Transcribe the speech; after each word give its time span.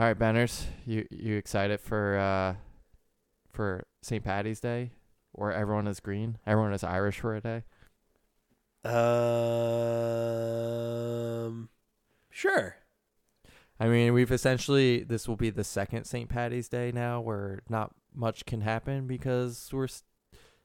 All 0.00 0.06
right, 0.06 0.18
Benners, 0.18 0.64
you 0.86 1.06
you 1.10 1.36
excited 1.36 1.78
for 1.78 2.16
uh 2.16 2.54
for 3.52 3.84
St. 4.00 4.24
Patty's 4.24 4.58
Day, 4.58 4.92
where 5.32 5.52
everyone 5.52 5.86
is 5.86 6.00
green, 6.00 6.38
everyone 6.46 6.72
is 6.72 6.82
Irish 6.82 7.20
for 7.20 7.36
a 7.36 7.42
day? 7.42 7.64
Um, 8.82 8.94
sure. 12.30 12.76
I 13.78 13.88
mean, 13.88 14.14
we've 14.14 14.32
essentially 14.32 15.02
this 15.02 15.28
will 15.28 15.36
be 15.36 15.50
the 15.50 15.64
second 15.64 16.04
St. 16.04 16.30
Patty's 16.30 16.70
Day 16.70 16.92
now, 16.94 17.20
where 17.20 17.60
not 17.68 17.94
much 18.14 18.46
can 18.46 18.62
happen 18.62 19.06
because 19.06 19.68
we're 19.70 19.84
s- 19.84 20.04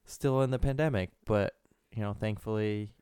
still 0.05 0.43
in 0.43 0.51
the 0.51 0.59
pandemic. 0.59 1.09
But 1.25 1.55
you 1.93 2.01
know, 2.01 2.13
thankfully, 2.13 2.93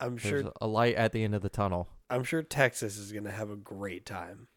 I'm 0.00 0.18
sure. 0.18 0.52
a 0.60 0.66
light 0.66 0.96
at 0.96 1.12
the 1.12 1.24
end 1.24 1.34
of 1.34 1.40
the 1.40 1.48
tunnel. 1.48 1.88
I'm 2.10 2.24
sure 2.24 2.42
Texas 2.42 2.98
is 2.98 3.10
gonna 3.10 3.30
have 3.30 3.48
a 3.48 3.56
great 3.56 4.04
time. 4.04 4.48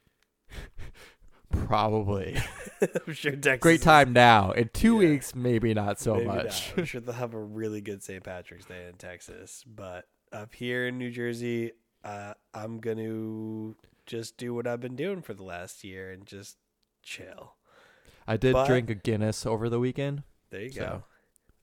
Probably 1.52 2.38
I'm 2.82 3.14
sure 3.14 3.32
Texas. 3.34 3.60
great 3.62 3.82
time 3.82 4.14
now. 4.14 4.52
In 4.52 4.70
two 4.74 4.94
Yeah. 5.02 5.10
weeks, 5.12 5.36
maybe 5.36 5.74
not 5.74 6.00
so 6.00 6.16
maybe 6.16 6.28
much. 6.28 6.70
not. 6.70 6.80
I'm 6.80 6.86
sure 6.86 7.02
they'll 7.02 7.14
have 7.16 7.34
a 7.34 7.40
really 7.42 7.82
good 7.82 8.02
St. 8.04 8.24
Patrick's 8.24 8.66
Day 8.66 8.88
in 8.88 8.96
Texas, 8.96 9.64
but 9.68 10.08
up 10.32 10.54
here 10.54 10.88
in 10.88 10.98
New 10.98 11.12
Jersey, 11.12 11.72
uh, 12.04 12.34
I'm 12.54 12.80
gonna 12.80 13.74
just 14.06 14.38
do 14.38 14.54
what 14.54 14.66
I've 14.68 14.80
been 14.82 14.96
doing 14.96 15.22
for 15.22 15.34
the 15.34 15.44
last 15.44 15.84
year 15.84 16.10
and 16.12 16.26
just 16.26 16.58
chill. 17.04 17.56
I 18.28 18.38
did 18.38 18.54
But- 18.54 18.68
drink 18.68 18.90
a 18.90 18.96
Guinness 18.96 19.46
over 19.46 19.70
the 19.70 19.80
weekend. 19.80 20.24
There 20.50 20.62
you 20.62 20.70
So, 20.72 20.82
go. 20.82 21.04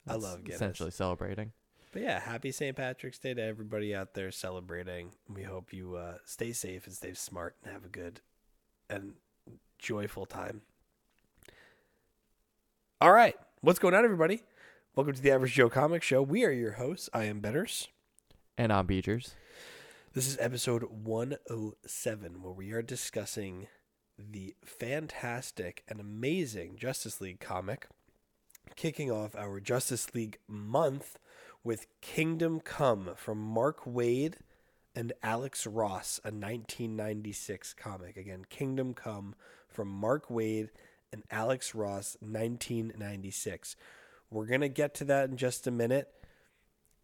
I 0.07 0.15
love 0.17 0.45
Guinness. 0.45 0.57
Essentially 0.57 0.91
celebrating. 0.91 1.53
But 1.93 2.03
yeah, 2.03 2.21
happy 2.21 2.53
St. 2.53 2.77
Patrick's 2.77 3.19
Day 3.19 3.33
to 3.35 3.43
everybody 3.43 3.95
out 3.95 4.13
there 4.15 4.31
celebrating. 4.31 5.13
We 5.29 5.43
hope 5.45 5.73
you 5.73 5.97
uh, 5.97 6.19
stay 6.25 6.53
safe 6.53 6.87
and 6.87 6.95
stay 6.95 7.15
smart 7.15 7.57
and 7.65 7.73
have 7.73 7.85
a 7.85 7.89
good 7.89 8.21
and 8.91 9.15
joyful 9.79 10.27
time. 10.27 10.63
All 13.01 13.13
right, 13.13 13.37
what's 13.61 13.79
going 13.79 13.95
on, 13.95 14.05
everybody? 14.05 14.43
Welcome 14.97 15.15
to 15.15 15.23
the 15.23 15.31
Average 15.31 15.55
Joe 15.55 15.71
Comic 15.71 16.03
Show. 16.03 16.21
We 16.21 16.45
are 16.45 16.51
your 16.51 16.73
hosts. 16.73 17.09
I 17.15 17.25
am 17.25 17.41
Betters. 17.41 17.89
And 18.57 18.73
I'm 18.73 18.87
Beechers. 18.87 19.35
This 20.15 20.27
is 20.27 20.37
episode 20.41 20.83
107, 20.83 22.43
where 22.43 22.53
we 22.53 22.73
are 22.73 22.83
discussing 22.83 23.69
the 24.19 24.57
fantastic 24.65 25.85
and 25.89 26.01
amazing 26.01 26.77
Justice 26.77 27.21
League 27.21 27.39
comic, 27.39 27.87
kicking 28.75 29.13
off 29.13 29.37
our 29.37 29.61
Justice 29.61 30.13
League 30.13 30.39
month 30.49 31.19
with 31.63 31.87
Kingdom 32.01 32.59
Come 32.59 33.11
from 33.15 33.39
Mark 33.39 33.85
Waid 33.85 34.35
and 34.97 35.13
Alex 35.23 35.69
Ross, 35.69 36.19
a 36.25 36.35
1996 36.35 37.75
comic. 37.75 38.17
Again, 38.17 38.45
Kingdom 38.51 38.95
Come 38.95 39.37
from 39.69 39.89
Mark 39.89 40.29
Waid 40.29 40.69
and 41.13 41.23
Alex 41.31 41.75
Ross, 41.75 42.17
1996. 42.21 43.77
We're 44.31 44.47
going 44.47 44.61
to 44.61 44.69
get 44.69 44.95
to 44.97 45.05
that 45.05 45.31
in 45.31 45.37
just 45.37 45.67
a 45.67 45.71
minute. 45.71 46.09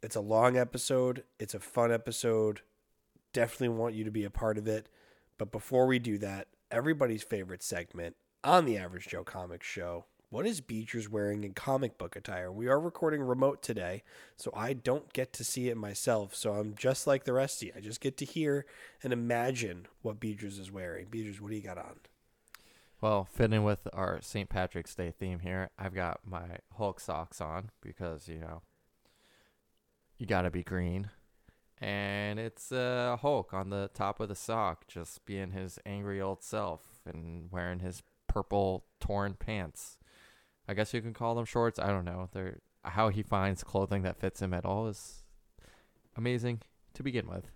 It's 0.03 0.17
a 0.17 0.21
long 0.21 0.57
episode, 0.57 1.25
it's 1.39 1.55
a 1.55 1.61
fun 1.61 1.91
episode. 1.91 2.61
Definitely 3.33 3.71
want 3.71 3.95
you 3.95 4.05
to 4.05 4.11
be 4.11 4.25
a 4.25 4.31
part 4.31 4.59
of 4.59 4.69
it. 4.69 4.89
But 5.39 5.51
before 5.51 5.87
we 5.87 5.99
do 5.99 6.19
that, 6.19 6.49
everybody's 6.71 7.23
favorite 7.23 7.63
segment 7.63 8.17
on 8.45 8.67
the 8.67 8.77
Average 8.77 9.09
Joe 9.09 9.25
Comic 9.25 9.63
Show. 9.63 10.05
What 10.31 10.47
is 10.47 10.61
Beechers 10.61 11.09
wearing 11.09 11.45
in 11.45 11.55
comic 11.55 11.97
book 11.97 12.17
attire? 12.17 12.51
We 12.51 12.67
are 12.67 12.81
recording 12.81 13.23
remote 13.23 13.63
today, 13.63 14.03
so 14.37 14.53
I 14.55 14.73
don't 14.73 15.13
get 15.13 15.33
to 15.35 15.45
see 15.45 15.69
it 15.69 15.77
myself. 15.77 16.35
So 16.35 16.55
I'm 16.55 16.75
just 16.75 17.07
like 17.07 17.25
the 17.25 17.33
rest 17.33 17.63
of 17.63 17.69
you. 17.69 17.73
I 17.77 17.81
just 17.81 18.01
get 18.01 18.17
to 18.19 18.25
hear 18.25 18.67
and 19.03 19.13
imagine 19.13 19.87
what 20.03 20.21
Beechers 20.21 20.59
is 20.59 20.73
wearing. 20.73 21.07
Beechers, 21.07 21.41
what 21.41 21.51
do 21.51 21.57
you 21.57 21.63
got 21.63 21.79
on? 21.79 22.01
Well, 23.05 23.29
fitting 23.31 23.65
with 23.65 23.87
our 23.93 24.23
St. 24.23 24.49
Patrick's 24.49 24.95
Day 24.95 25.11
theme 25.11 25.41
here, 25.41 25.69
I've 25.79 25.93
got 25.93 26.21
my 26.25 26.61
Hulk 26.79 26.99
socks 26.99 27.39
on 27.39 27.69
because, 27.83 28.29
you 28.29 28.39
know, 28.39 28.63
you 30.17 30.25
got 30.25 30.43
to 30.43 30.51
be 30.51 30.63
green. 30.63 31.11
And 31.77 32.39
it's 32.39 32.73
uh, 32.73 33.19
Hulk 33.21 33.53
on 33.53 33.69
the 33.69 33.91
top 33.93 34.21
of 34.21 34.31
the 34.31 34.35
sock, 34.35 34.87
just 34.87 35.27
being 35.27 35.51
his 35.51 35.79
angry 35.85 36.19
old 36.19 36.43
self 36.43 36.81
and 37.05 37.53
wearing 37.53 37.81
his 37.81 38.03
purple 38.27 38.87
torn 39.01 39.35
pants. 39.35 39.99
I 40.67 40.73
guess 40.73 40.95
you 40.95 41.03
can 41.03 41.13
call 41.13 41.35
them 41.35 41.45
shorts. 41.45 41.79
I 41.79 41.89
don't 41.89 42.07
know. 42.07 42.31
They're 42.33 42.61
how 42.85 43.11
he 43.11 43.23
finds 43.23 43.63
clothing 43.63 44.01
that 44.05 44.19
fits 44.19 44.41
him 44.41 44.55
at 44.55 44.65
all 44.65 44.89
is 44.89 45.25
amazing 46.17 46.63
to 46.95 47.03
begin 47.03 47.29
with. 47.29 47.51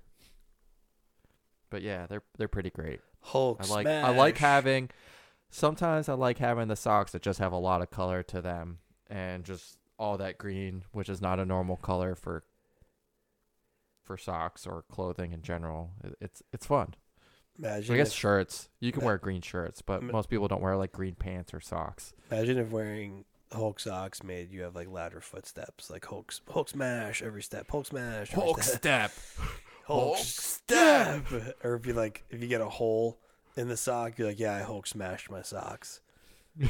But 1.71 1.81
yeah, 1.81 2.07
they're 2.07 2.25
they're 2.37 2.49
pretty 2.49 2.69
great. 2.69 3.01
Hulk 3.23 3.61
I 3.63 3.67
like 3.69 3.87
I 3.87 4.11
like 4.11 4.37
having 4.37 4.91
sometimes 5.51 6.09
I 6.09 6.15
like 6.15 6.39
having 6.39 6.69
the 6.69 6.77
socks 6.77 7.13
that 7.13 7.23
just 7.23 7.39
have 7.39 7.53
a 7.53 7.59
lot 7.59 7.83
of 7.83 7.91
color 7.91 8.23
to 8.25 8.41
them 8.41 8.79
and 9.09 9.45
just 9.45 9.79
all 9.99 10.17
that 10.19 10.39
green, 10.39 10.85
which 10.93 11.09
is 11.09 11.21
not 11.21 11.41
a 11.41 11.45
normal 11.45 11.77
color 11.77 12.15
for 12.15 12.45
for 14.03 14.17
socks 14.17 14.67
or 14.67 14.85
clothing 14.91 15.33
in 15.33 15.43
general. 15.43 15.91
It's 16.21 16.43
it's 16.53 16.67
fun. 16.67 16.95
Imagine 17.59 17.95
I 17.95 17.99
guess 17.99 18.09
if, 18.09 18.15
shirts. 18.15 18.69
You 18.81 18.93
can 18.93 19.05
wear 19.05 19.19
green 19.19 19.43
shirts, 19.43 19.83
but 19.83 20.03
most 20.03 20.31
people 20.31 20.47
don't 20.49 20.63
wear 20.63 20.77
like 20.77 20.93
green 20.93 21.15
pants 21.15 21.53
or 21.53 21.61
socks. 21.61 22.15
imagine 22.31 22.59
if 22.59 22.71
wearing 22.71 23.25
Hulk 23.53 23.81
socks 23.81 24.23
made 24.23 24.53
you 24.53 24.63
have 24.63 24.75
like 24.75 24.89
louder 24.89 25.21
footsteps, 25.21 25.91
like 25.91 26.05
Hulk 26.05 26.33
Hulk 26.51 26.69
smash 26.69 27.23
every 27.23 27.43
step, 27.43 27.71
Hulk 27.71 27.87
smash, 27.87 28.33
every 28.33 28.63
step. 28.63 29.11
step. 29.11 29.13
Hulk 29.87 30.17
Hulk 30.17 30.19
step. 30.19 31.25
Or 31.65 31.75
if 31.75 31.87
you 31.87 31.95
like, 31.95 32.25
if 32.31 32.43
you 32.43 32.49
get 32.49 32.61
a 32.61 32.69
hole 32.69 33.19
in 33.59 33.69
the 33.69 33.77
sock, 33.77 34.19
you're 34.19 34.29
like, 34.29 34.39
yeah, 34.39 34.55
I 34.55 34.61
Hulk 34.61 34.87
smashed 34.87 35.31
my 35.31 35.43
socks. 35.43 36.01
Oh 36.63 36.69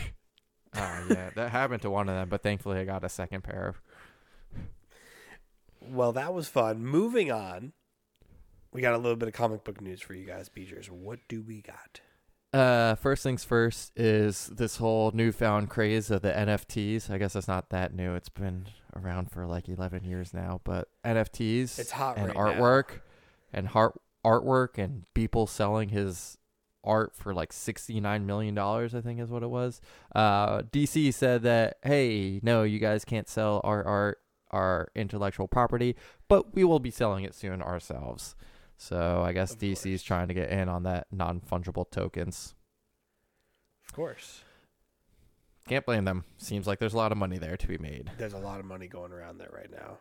yeah, 1.10 1.30
that 1.36 1.50
happened 1.50 1.82
to 1.82 1.90
one 1.90 2.08
of 2.08 2.14
them, 2.14 2.28
but 2.28 2.42
thankfully 2.42 2.78
I 2.78 2.84
got 2.84 3.04
a 3.04 3.08
second 3.08 3.44
pair. 3.44 3.74
Well, 5.80 6.12
that 6.12 6.34
was 6.34 6.48
fun. 6.48 6.84
Moving 6.84 7.30
on, 7.30 7.72
we 8.72 8.80
got 8.80 8.94
a 8.94 8.98
little 8.98 9.16
bit 9.16 9.28
of 9.28 9.34
comic 9.34 9.64
book 9.64 9.80
news 9.80 10.00
for 10.00 10.14
you 10.14 10.26
guys, 10.26 10.48
Beechers. 10.48 10.90
What 10.90 11.20
do 11.28 11.42
we 11.42 11.62
got? 11.62 12.00
Uh, 12.52 12.94
first 12.94 13.22
things 13.22 13.44
first 13.44 13.92
is 13.94 14.46
this 14.46 14.78
whole 14.78 15.10
newfound 15.12 15.68
craze 15.68 16.10
of 16.10 16.22
the 16.22 16.32
NFTs. 16.32 17.10
I 17.10 17.18
guess 17.18 17.36
it's 17.36 17.48
not 17.48 17.68
that 17.68 17.94
new. 17.94 18.14
It's 18.14 18.30
been 18.30 18.66
around 18.96 19.30
for 19.30 19.46
like 19.46 19.68
11 19.68 20.04
years 20.04 20.32
now, 20.32 20.62
but 20.64 20.88
NFTs 21.04 21.78
It's 21.78 21.90
hot 21.90 22.16
and 22.16 22.28
right 22.28 22.34
now. 22.36 22.40
artwork 22.40 23.00
and 23.52 23.68
heart 23.68 24.00
artwork 24.24 24.78
and 24.78 25.04
people 25.14 25.46
selling 25.46 25.90
his 25.90 26.38
art 26.84 27.14
for 27.14 27.34
like 27.34 27.52
69 27.52 28.24
million 28.26 28.54
dollars, 28.54 28.94
I 28.94 29.00
think 29.00 29.20
is 29.20 29.30
what 29.30 29.42
it 29.42 29.50
was. 29.50 29.80
Uh, 30.14 30.62
DC 30.62 31.12
said 31.12 31.42
that, 31.42 31.78
"Hey, 31.82 32.40
no, 32.42 32.62
you 32.62 32.78
guys 32.78 33.04
can't 33.04 33.28
sell 33.28 33.60
our 33.64 33.84
art, 33.84 34.18
our 34.50 34.88
intellectual 34.94 35.48
property, 35.48 35.96
but 36.28 36.54
we 36.54 36.64
will 36.64 36.80
be 36.80 36.90
selling 36.90 37.24
it 37.24 37.34
soon 37.34 37.60
ourselves." 37.62 38.34
So, 38.76 39.22
I 39.22 39.32
guess 39.32 39.52
Of 39.54 39.58
DC's 39.58 40.00
course. 40.00 40.02
trying 40.04 40.28
to 40.28 40.34
get 40.34 40.50
in 40.50 40.68
on 40.68 40.84
that 40.84 41.08
non-fungible 41.10 41.90
tokens. 41.90 42.54
Of 43.88 43.92
course. 43.92 44.42
Can't 45.66 45.84
blame 45.84 46.04
them. 46.04 46.24
Seems 46.38 46.66
like 46.66 46.78
there's 46.78 46.94
a 46.94 46.96
lot 46.96 47.10
of 47.10 47.18
money 47.18 47.38
there 47.38 47.56
to 47.56 47.66
be 47.66 47.76
made. 47.76 48.10
There's 48.18 48.32
a 48.34 48.38
lot 48.38 48.60
of 48.60 48.66
money 48.66 48.86
going 48.86 49.12
around 49.12 49.38
there 49.38 49.50
right 49.52 49.68
now. 49.70 49.98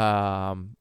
Um, 0.00 0.76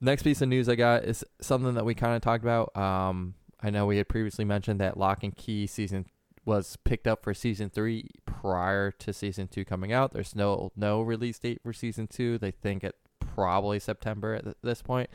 next 0.00 0.22
piece 0.22 0.42
of 0.42 0.48
news 0.48 0.68
I 0.68 0.74
got 0.74 1.04
is 1.04 1.24
something 1.40 1.74
that 1.74 1.84
we 1.84 1.94
kind 1.94 2.14
of 2.14 2.22
talked 2.22 2.44
about. 2.44 2.76
Um, 2.76 3.34
I 3.62 3.70
know 3.70 3.86
we 3.86 3.98
had 3.98 4.08
previously 4.08 4.44
mentioned 4.44 4.80
that 4.80 4.96
Locke 4.96 5.22
and 5.22 5.36
Key 5.36 5.66
season 5.66 6.06
was 6.44 6.76
picked 6.84 7.06
up 7.06 7.22
for 7.22 7.32
season 7.32 7.70
three 7.70 8.10
prior 8.26 8.90
to 8.90 9.12
season 9.12 9.46
two 9.46 9.64
coming 9.64 9.92
out. 9.92 10.12
There's 10.12 10.34
no 10.34 10.72
no 10.74 11.00
release 11.00 11.38
date 11.38 11.60
for 11.62 11.72
season 11.72 12.08
two. 12.08 12.38
They 12.38 12.50
think 12.50 12.82
it 12.82 12.96
probably 13.20 13.78
September 13.78 14.34
at 14.34 14.56
this 14.62 14.82
point, 14.82 15.10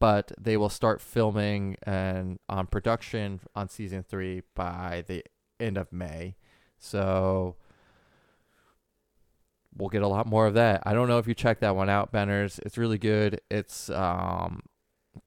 but 0.00 0.32
they 0.40 0.56
will 0.56 0.70
start 0.70 1.02
filming 1.02 1.76
and 1.82 2.38
on 2.48 2.66
production 2.66 3.40
on 3.54 3.68
season 3.68 4.02
three 4.02 4.42
by 4.54 5.04
the 5.06 5.22
end 5.60 5.76
of 5.76 5.92
May. 5.92 6.36
So 6.78 7.56
we'll 9.76 9.90
get 9.90 10.02
a 10.02 10.08
lot 10.08 10.26
more 10.26 10.46
of 10.46 10.54
that. 10.54 10.82
I 10.86 10.94
don't 10.94 11.08
know 11.08 11.18
if 11.18 11.28
you 11.28 11.34
checked 11.34 11.60
that 11.60 11.76
one 11.76 11.90
out, 11.90 12.12
Benners. 12.12 12.58
It's 12.64 12.78
really 12.78 12.98
good. 12.98 13.42
It's 13.50 13.90
um 13.90 14.62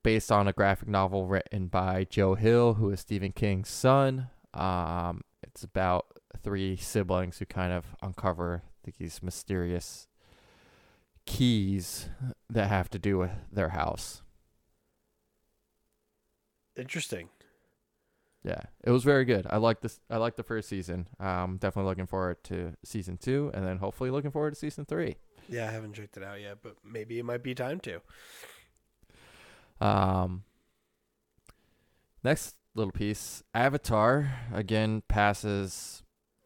based 0.03 0.31
on 0.31 0.47
a 0.47 0.53
graphic 0.53 0.87
novel 0.87 1.25
written 1.25 1.67
by 1.67 2.05
Joe 2.09 2.35
Hill, 2.35 2.75
who 2.75 2.89
is 2.89 2.99
Stephen 2.99 3.31
King's 3.31 3.69
son. 3.69 4.29
Um, 4.53 5.21
it's 5.43 5.63
about 5.63 6.05
three 6.41 6.75
siblings 6.75 7.39
who 7.39 7.45
kind 7.45 7.73
of 7.73 7.95
uncover 8.01 8.63
these 8.83 9.21
mysterious 9.21 10.07
keys 11.25 12.09
that 12.49 12.69
have 12.69 12.89
to 12.89 12.99
do 12.99 13.17
with 13.17 13.31
their 13.51 13.69
house. 13.69 14.21
Interesting. 16.75 17.29
Yeah, 18.43 18.61
it 18.83 18.91
was 18.91 19.03
very 19.03 19.25
good. 19.25 19.45
I 19.49 19.57
like 19.57 19.81
this. 19.81 19.99
I 20.09 20.17
like 20.17 20.37
the 20.37 20.43
first 20.43 20.69
season. 20.69 21.07
Um, 21.19 21.57
definitely 21.57 21.89
looking 21.89 22.05
forward 22.05 22.43
to 22.45 22.73
season 22.85 23.17
two, 23.17 23.51
and 23.53 23.65
then 23.65 23.77
hopefully 23.77 24.09
looking 24.09 24.31
forward 24.31 24.53
to 24.53 24.59
season 24.59 24.85
three. 24.85 25.17
Yeah, 25.49 25.67
I 25.67 25.71
haven't 25.71 25.93
checked 25.93 26.17
it 26.17 26.23
out 26.23 26.39
yet, 26.39 26.59
but 26.61 26.75
maybe 26.83 27.19
it 27.19 27.25
might 27.25 27.43
be 27.43 27.55
time 27.55 27.79
to. 27.81 28.01
Um, 29.79 30.43
next 32.23 32.55
little 32.75 32.91
piece. 32.91 33.43
Avatar 33.53 34.31
again 34.53 35.03
passes, 35.07 36.03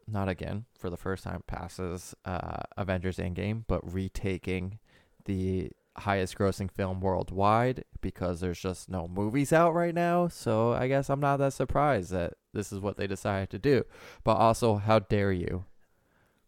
not 0.07 0.29
again 0.29 0.65
for 0.77 0.89
the 0.89 0.97
first 0.97 1.23
time 1.23 1.43
passes 1.47 2.15
uh, 2.25 2.63
Avengers 2.77 3.17
Endgame, 3.17 3.63
but 3.67 3.81
retaking 3.93 4.79
the 5.25 5.71
highest 5.97 6.37
grossing 6.37 6.71
film 6.71 7.01
worldwide 7.01 7.83
because 7.99 8.39
there's 8.39 8.59
just 8.59 8.89
no 8.89 9.07
movies 9.07 9.51
out 9.51 9.73
right 9.73 9.93
now. 9.93 10.27
So 10.27 10.71
I 10.73 10.87
guess 10.87 11.09
I'm 11.09 11.19
not 11.19 11.37
that 11.37 11.53
surprised 11.53 12.11
that 12.11 12.33
this 12.53 12.71
is 12.71 12.79
what 12.79 12.97
they 12.97 13.07
decided 13.07 13.49
to 13.51 13.59
do. 13.59 13.83
But 14.23 14.35
also, 14.35 14.75
how 14.77 14.99
dare 14.99 15.31
you? 15.31 15.65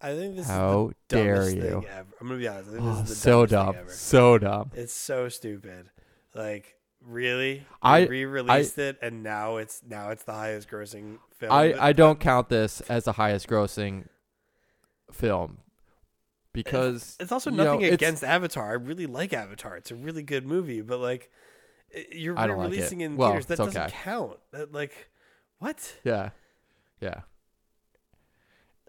I 0.02 0.16
think 0.16 0.36
this 0.36 0.48
How 0.48 0.88
is 0.90 0.96
the 1.10 1.16
dare 1.16 1.36
dumbest 1.36 1.56
you? 1.56 1.62
thing 1.62 1.86
ever. 1.86 2.08
I'm 2.20 2.28
gonna 2.28 2.40
be 2.40 2.48
honest. 2.48 2.70
I 2.70 2.72
think 2.74 2.84
this 2.84 2.98
Oh, 2.98 3.02
is 3.04 3.10
the 3.10 3.16
so 3.16 3.46
dumb. 3.46 3.76
So 3.88 4.38
dumb. 4.38 4.72
It's 4.74 4.94
so 4.94 5.30
stupid. 5.30 5.90
Like 6.34 6.76
really, 7.02 7.66
I- 7.82 8.06
re-released 8.06 8.78
it, 8.78 8.98
and 9.02 9.24
now 9.24 9.58
it's 9.58 9.82
now 9.88 10.10
it's 10.10 10.24
the 10.24 10.34
highest 10.34 10.70
grossing 10.70 11.20
film. 11.38 11.52
I, 11.52 11.74
I 11.80 11.94
don't 11.94 12.20
count 12.20 12.50
this 12.50 12.82
as 12.82 13.06
the 13.06 13.14
highest 13.14 13.48
grossing 13.48 14.08
film 15.12 15.60
because 16.54 17.18
It's 17.20 17.32
also 17.32 17.50
you 17.52 17.58
know, 17.58 17.64
nothing 17.76 17.86
against 17.86 18.24
Avatar. 18.24 18.70
I 18.70 18.74
really 18.74 19.08
like 19.08 19.34
Avatar. 19.34 19.76
It's 19.76 19.92
a 19.92 19.96
really 19.96 20.24
good 20.24 20.46
movie, 20.46 20.82
but 20.82 21.00
like 21.00 21.32
you're 22.12 22.38
I 22.38 22.48
don't 22.48 22.58
like 22.58 22.92
in 22.92 23.18
Well, 23.18 23.30
theaters. 23.30 23.46
That 23.48 23.58
doesn't 23.58 23.82
okay. 23.82 23.94
count. 24.04 24.38
That, 24.52 24.72
like 24.72 25.10
what? 25.60 25.96
yeah, 26.04 26.30
yeah. 27.02 27.22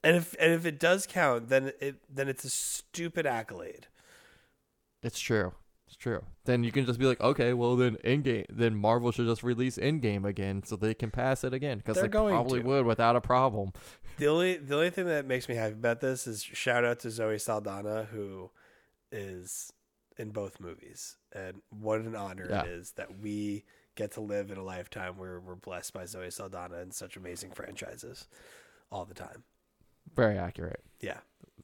And 0.02 0.16
if 0.16 0.34
and 0.38 0.52
if 0.52 0.66
it 0.66 0.78
does 0.78 1.06
count, 1.06 1.48
then 1.48 1.72
it 1.80 1.96
then 2.14 2.28
it's 2.28 2.44
a 2.44 2.50
stupid 2.50 3.26
accolade. 3.26 3.86
It's 5.02 5.18
true. 5.18 5.52
It's 6.06 6.20
true. 6.20 6.24
Then 6.44 6.64
you 6.64 6.70
can 6.72 6.84
just 6.84 6.98
be 6.98 7.06
like, 7.06 7.20
okay, 7.20 7.54
well 7.54 7.76
then 7.76 7.96
Endgame, 8.04 8.44
then 8.50 8.74
Marvel 8.76 9.10
should 9.10 9.26
just 9.26 9.42
release 9.42 9.78
Endgame 9.78 10.26
again 10.26 10.62
so 10.64 10.76
they 10.76 10.92
can 10.92 11.10
pass 11.10 11.44
it 11.44 11.54
again 11.54 11.78
because 11.78 11.94
They're 11.94 12.04
they 12.04 12.08
going 12.10 12.34
probably 12.34 12.60
to. 12.60 12.66
would 12.66 12.84
without 12.86 13.16
a 13.16 13.20
problem. 13.22 13.72
The 14.18 14.26
only 14.28 14.56
the 14.58 14.74
only 14.74 14.90
thing 14.90 15.06
that 15.06 15.26
makes 15.26 15.48
me 15.48 15.54
happy 15.54 15.72
about 15.72 16.00
this 16.00 16.26
is 16.26 16.42
shout 16.42 16.84
out 16.84 16.98
to 17.00 17.10
Zoe 17.10 17.38
Saldana 17.38 18.04
who 18.12 18.50
is 19.10 19.72
in 20.18 20.30
both 20.30 20.60
movies, 20.60 21.16
and 21.32 21.62
what 21.70 22.00
an 22.00 22.14
honor 22.14 22.46
Yeah. 22.48 22.62
it 22.64 22.68
is 22.68 22.92
that 22.92 23.18
we 23.20 23.64
get 23.96 24.12
to 24.12 24.20
live 24.20 24.50
in 24.50 24.58
a 24.58 24.62
lifetime 24.62 25.16
where 25.16 25.40
we're 25.40 25.54
blessed 25.54 25.92
by 25.94 26.04
Zoe 26.04 26.30
Saldana 26.30 26.76
and 26.78 26.92
such 26.92 27.16
amazing 27.16 27.50
franchises 27.52 28.28
all 28.92 29.04
the 29.04 29.14
time. 29.14 29.42
Very 30.14 30.36
accurate. 30.36 30.82
Yeah. 31.00 31.18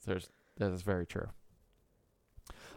There's 0.06 0.30
that 0.56 0.72
is 0.72 0.82
very 0.82 1.06
true. 1.06 1.28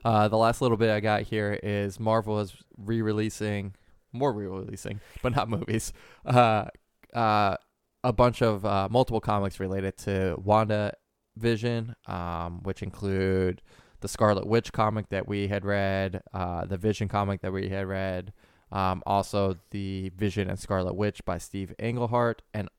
Uh, 0.04 0.28
the 0.28 0.38
last 0.38 0.62
little 0.62 0.78
bit 0.78 0.90
I 0.90 1.00
got 1.00 1.24
here 1.24 1.60
is 1.64 2.00
Marvel 2.00 2.40
is 2.40 2.56
re-releasing 2.78 3.74
more 4.14 4.32
re-releasing, 4.32 5.02
but 5.22 5.36
not 5.36 5.50
movies. 5.50 5.92
Uh, 6.26 6.66
uh, 7.14 7.58
a 8.04 8.14
bunch 8.14 8.42
of 8.42 8.66
uh, 8.66 8.88
multiple 8.90 9.22
comics 9.22 9.60
related 9.60 9.98
to 9.98 10.36
Wanda 10.44 10.94
Vision, 11.36 11.96
um, 12.06 12.62
which 12.64 12.84
include 12.84 13.62
the 14.02 14.08
Scarlet 14.08 14.46
Witch 14.46 14.72
comic 14.72 15.10
that 15.10 15.28
we 15.28 15.48
had 15.48 15.66
read, 15.66 16.22
uh, 16.34 16.66
the 16.66 16.78
Vision 16.78 17.08
comic 17.08 17.42
that 17.42 17.54
we 17.54 17.70
had 17.70 17.88
read, 17.88 18.34
um, 18.72 19.02
also 19.06 19.56
the 19.72 20.12
Vision 20.16 20.50
and 20.50 20.60
Scarlet 20.60 20.96
Witch 20.96 21.24
by 21.26 21.38
Steve 21.38 21.74
Englehart, 21.80 22.42
and 22.54 22.70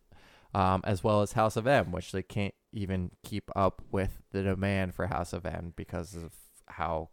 um, 0.55 0.83
as 0.85 1.03
well 1.03 1.23
as 1.23 1.33
House 1.33 1.57
of 1.57 1.67
M, 1.67 1.91
which 1.91 2.13
they 2.13 2.23
can't 2.23 2.55
even 2.73 3.11
keep 3.25 3.51
up 3.57 3.83
with 3.91 4.23
the 4.31 4.43
demand 4.43 4.95
for 4.95 5.07
House 5.07 5.33
of 5.33 5.47
M 5.47 5.73
because 5.75 6.15
of 6.15 6.33
how 6.67 7.11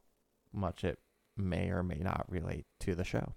much 0.54 0.84
it 0.84 1.00
may 1.38 1.70
or 1.70 1.84
may 1.84 2.00
not 2.00 2.26
relate 2.30 2.66
to 2.82 2.96
the 2.96 3.04
show. 3.04 3.34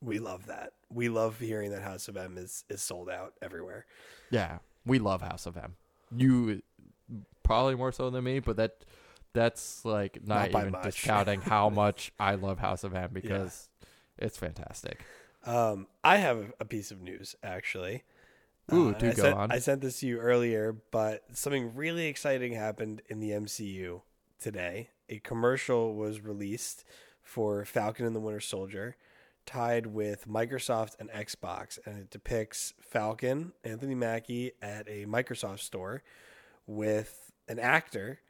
We 0.00 0.18
love 0.18 0.46
that. 0.46 0.72
We 0.90 1.08
love 1.08 1.38
hearing 1.38 1.70
that 1.70 1.82
House 1.82 2.08
of 2.08 2.16
M 2.16 2.36
is 2.38 2.64
is 2.68 2.82
sold 2.82 3.08
out 3.08 3.32
everywhere. 3.42 3.86
Yeah, 4.30 4.58
we 4.84 4.98
love 4.98 5.22
House 5.22 5.46
of 5.46 5.56
M. 5.56 5.74
You 6.14 6.62
probably 7.42 7.74
more 7.74 7.92
so 7.92 8.10
than 8.10 8.24
me, 8.24 8.40
but 8.40 8.56
that 8.56 8.84
that's 9.32 9.84
like 9.84 10.18
not, 10.26 10.52
Not 10.52 10.60
even 10.60 10.72
much. 10.72 10.84
discounting 10.84 11.40
how 11.40 11.68
much 11.70 12.12
I 12.18 12.34
love 12.34 12.58
House 12.58 12.84
of 12.84 12.94
M 12.94 13.10
because 13.12 13.68
it's 14.18 14.36
fantastic. 14.38 15.04
Um, 15.44 15.86
I 16.04 16.16
have 16.18 16.52
a 16.60 16.64
piece 16.64 16.90
of 16.90 17.00
news 17.00 17.34
actually. 17.42 18.04
Ooh, 18.72 18.88
and 18.88 18.98
do 18.98 19.08
I 19.10 19.12
go 19.12 19.22
sent, 19.22 19.36
on. 19.36 19.52
I 19.52 19.58
sent 19.60 19.80
this 19.80 20.00
to 20.00 20.06
you 20.08 20.18
earlier, 20.18 20.76
but 20.90 21.22
something 21.32 21.74
really 21.76 22.06
exciting 22.06 22.52
happened 22.52 23.00
in 23.08 23.20
the 23.20 23.30
MCU 23.30 24.00
today. 24.40 24.90
A 25.08 25.18
commercial 25.18 25.94
was 25.94 26.20
released 26.20 26.84
for 27.22 27.64
Falcon 27.64 28.06
and 28.06 28.14
the 28.14 28.20
Winter 28.20 28.40
Soldier, 28.40 28.96
tied 29.44 29.86
with 29.86 30.28
Microsoft 30.28 30.96
and 30.98 31.10
Xbox, 31.10 31.78
and 31.84 31.98
it 31.98 32.10
depicts 32.10 32.74
Falcon, 32.80 33.52
Anthony 33.64 33.94
Mackie, 33.94 34.52
at 34.60 34.88
a 34.88 35.06
Microsoft 35.06 35.60
store 35.60 36.02
with 36.66 37.32
an 37.48 37.58
actor 37.58 38.20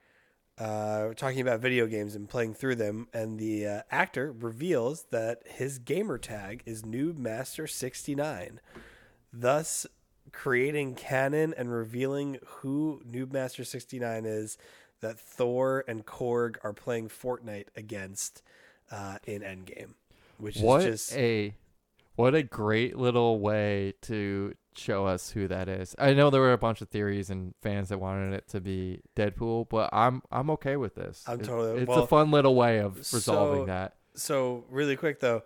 uh, 0.58 1.12
talking 1.14 1.40
about 1.40 1.60
video 1.60 1.86
games 1.86 2.14
and 2.14 2.28
playing 2.28 2.54
through 2.54 2.76
them, 2.76 3.08
and 3.12 3.38
the 3.38 3.66
uh, 3.66 3.82
actor 3.90 4.32
reveals 4.32 5.04
that 5.10 5.42
his 5.44 5.78
gamer 5.78 6.16
tag 6.16 6.62
is 6.64 6.82
NoobMaster69, 6.82 8.58
thus 9.32 9.86
creating 10.32 10.94
canon 10.94 11.54
and 11.56 11.70
revealing 11.70 12.38
who 12.46 13.02
NoobMaster69 13.10 14.24
is 14.24 14.56
that 15.06 15.18
Thor 15.20 15.84
and 15.86 16.04
Korg 16.04 16.56
are 16.62 16.72
playing 16.72 17.08
Fortnite 17.08 17.66
against 17.76 18.42
uh, 18.90 19.18
in 19.26 19.42
Endgame, 19.42 19.94
which 20.38 20.58
What 20.58 20.82
is 20.82 21.06
just 21.06 21.16
a 21.16 21.54
what 22.16 22.34
a 22.34 22.42
great 22.42 22.96
little 22.96 23.38
way 23.40 23.94
to 24.02 24.54
show 24.74 25.06
us 25.06 25.30
who 25.30 25.46
that 25.48 25.68
is. 25.68 25.94
I 25.98 26.14
know 26.14 26.30
there 26.30 26.40
were 26.40 26.52
a 26.52 26.58
bunch 26.58 26.80
of 26.80 26.88
theories 26.88 27.30
and 27.30 27.54
fans 27.62 27.90
that 27.90 27.98
wanted 27.98 28.32
it 28.34 28.48
to 28.48 28.60
be 28.60 29.02
Deadpool, 29.14 29.68
but 29.68 29.90
I'm 29.92 30.22
I'm 30.32 30.50
okay 30.50 30.76
with 30.76 30.94
this. 30.94 31.22
I'm 31.26 31.38
totally- 31.38 31.82
It's 31.82 31.88
well, 31.88 32.02
a 32.04 32.06
fun 32.06 32.30
little 32.30 32.54
way 32.54 32.78
of 32.78 32.96
resolving 33.12 33.62
so- 33.62 33.66
that. 33.66 33.94
so 34.14 34.64
really 34.70 34.96
quick 34.96 35.20
though 35.20 35.42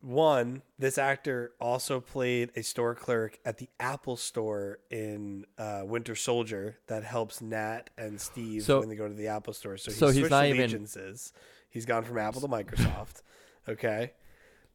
one 0.00 0.62
this 0.78 0.96
actor 0.98 1.52
also 1.60 2.00
played 2.00 2.50
a 2.56 2.62
store 2.62 2.94
clerk 2.94 3.38
at 3.44 3.58
the 3.58 3.68
apple 3.78 4.16
store 4.16 4.78
in 4.90 5.44
uh, 5.58 5.82
winter 5.84 6.14
soldier 6.14 6.78
that 6.86 7.04
helps 7.04 7.40
nat 7.42 7.90
and 7.98 8.20
steve 8.20 8.62
So- 8.62 8.80
when 8.80 8.88
they 8.88 8.96
go 8.96 9.08
to 9.08 9.14
the 9.14 9.28
apple 9.28 9.52
store 9.52 9.76
so, 9.76 9.90
so 9.92 10.06
he's, 10.06 10.14
he's 10.16 10.20
switched 10.22 10.30
not 10.30 10.46
even- 10.46 10.58
allegiances 10.60 11.32
he's 11.68 11.84
gone 11.84 12.04
from 12.04 12.16
apple 12.18 12.40
to 12.40 12.48
microsoft 12.48 13.22
okay 13.68 14.12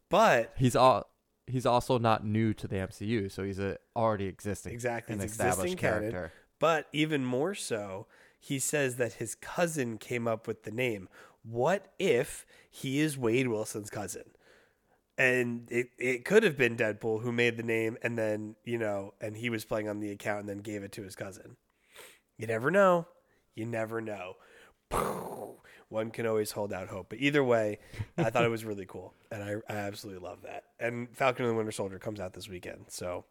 but 0.09 0.53
He's 0.57 0.75
all 0.75 1.09
he's 1.47 1.65
also 1.65 1.97
not 1.97 2.25
new 2.25 2.53
to 2.53 2.67
the 2.67 2.75
MCU, 2.77 3.31
so 3.31 3.43
he's 3.43 3.59
a 3.59 3.77
already 3.95 4.25
existing 4.25 4.73
Exactly, 4.73 5.13
an 5.15 5.21
he's 5.21 5.31
established 5.31 5.73
existing 5.73 5.77
canon. 5.77 6.11
character. 6.11 6.33
But 6.59 6.87
even 6.93 7.25
more 7.25 7.53
so, 7.55 8.07
he 8.39 8.57
says 8.59 8.95
that 8.97 9.13
his 9.13 9.35
cousin 9.35 9.97
came 9.97 10.27
up 10.27 10.47
with 10.47 10.63
the 10.63 10.71
name. 10.71 11.09
What 11.43 11.91
if 11.99 12.45
he 12.69 12.99
is 12.99 13.17
Wade 13.17 13.47
Wilson's 13.47 13.89
cousin? 13.89 14.23
And 15.17 15.71
it, 15.71 15.87
it 15.97 16.25
could 16.25 16.43
have 16.43 16.57
been 16.57 16.75
Deadpool 16.75 17.21
who 17.21 17.31
made 17.31 17.55
the 17.57 17.63
name 17.63 17.97
and 18.03 18.17
then, 18.17 18.55
you 18.65 18.77
know, 18.77 19.13
and 19.21 19.37
he 19.37 19.49
was 19.49 19.63
playing 19.63 19.87
on 19.87 19.99
the 20.01 20.11
account 20.11 20.41
and 20.41 20.49
then 20.49 20.57
gave 20.57 20.83
it 20.83 20.91
to 20.93 21.03
his 21.03 21.15
cousin. 21.15 21.55
You 22.37 22.47
never 22.47 22.69
know. 22.69 23.07
You 23.55 23.65
never 23.65 24.01
know. 24.01 24.35
One 25.89 26.11
can 26.11 26.25
always 26.25 26.51
hold 26.51 26.73
out 26.73 26.89
hope. 26.89 27.07
But 27.09 27.19
either 27.19 27.43
way, 27.43 27.79
I 28.17 28.29
thought 28.29 28.43
it 28.43 28.49
was 28.51 28.65
really 28.65 28.85
cool. 28.85 29.13
And 29.31 29.43
I, 29.43 29.53
I 29.71 29.77
absolutely 29.77 30.27
love 30.27 30.39
that. 30.43 30.63
And 30.79 31.07
Falcon 31.15 31.45
and 31.45 31.53
the 31.53 31.57
Winter 31.57 31.71
Soldier 31.71 31.99
comes 31.99 32.19
out 32.19 32.33
this 32.33 32.49
weekend. 32.49 32.85
So, 32.89 33.25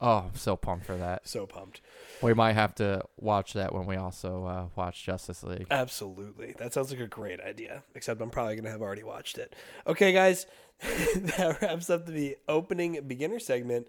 Oh, 0.00 0.24
I'm 0.28 0.34
so 0.34 0.56
pumped 0.56 0.84
for 0.86 0.96
that. 0.96 1.28
so 1.28 1.46
pumped. 1.46 1.80
We 2.22 2.34
might 2.34 2.54
have 2.54 2.74
to 2.76 3.02
watch 3.18 3.52
that 3.52 3.72
when 3.72 3.86
we 3.86 3.94
also 3.94 4.44
uh, 4.44 4.66
watch 4.74 5.04
Justice 5.04 5.44
League. 5.44 5.66
Absolutely. 5.70 6.56
That 6.58 6.72
sounds 6.72 6.90
like 6.90 6.98
a 6.98 7.06
great 7.06 7.40
idea. 7.40 7.84
Except 7.94 8.20
I'm 8.20 8.30
probably 8.30 8.56
going 8.56 8.64
to 8.64 8.70
have 8.72 8.82
already 8.82 9.04
watched 9.04 9.38
it. 9.38 9.54
Okay, 9.86 10.12
guys. 10.12 10.46
that 11.16 11.58
wraps 11.60 11.90
up 11.90 12.06
the 12.06 12.36
opening 12.48 13.00
beginner 13.06 13.38
segment 13.38 13.86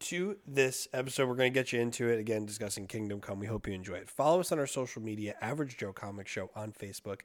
to 0.00 0.36
this 0.46 0.88
episode. 0.92 1.28
We're 1.28 1.36
going 1.36 1.52
to 1.52 1.58
get 1.58 1.72
you 1.72 1.80
into 1.80 2.08
it 2.08 2.18
again, 2.18 2.44
discussing 2.44 2.86
Kingdom 2.88 3.20
Come. 3.20 3.38
We 3.38 3.46
hope 3.46 3.68
you 3.68 3.74
enjoy 3.74 3.94
it. 3.94 4.10
Follow 4.10 4.40
us 4.40 4.50
on 4.50 4.58
our 4.58 4.66
social 4.66 5.02
media, 5.02 5.36
Average 5.40 5.76
Joe 5.76 5.92
Comic 5.92 6.26
Show 6.26 6.50
on 6.56 6.72
Facebook, 6.72 7.20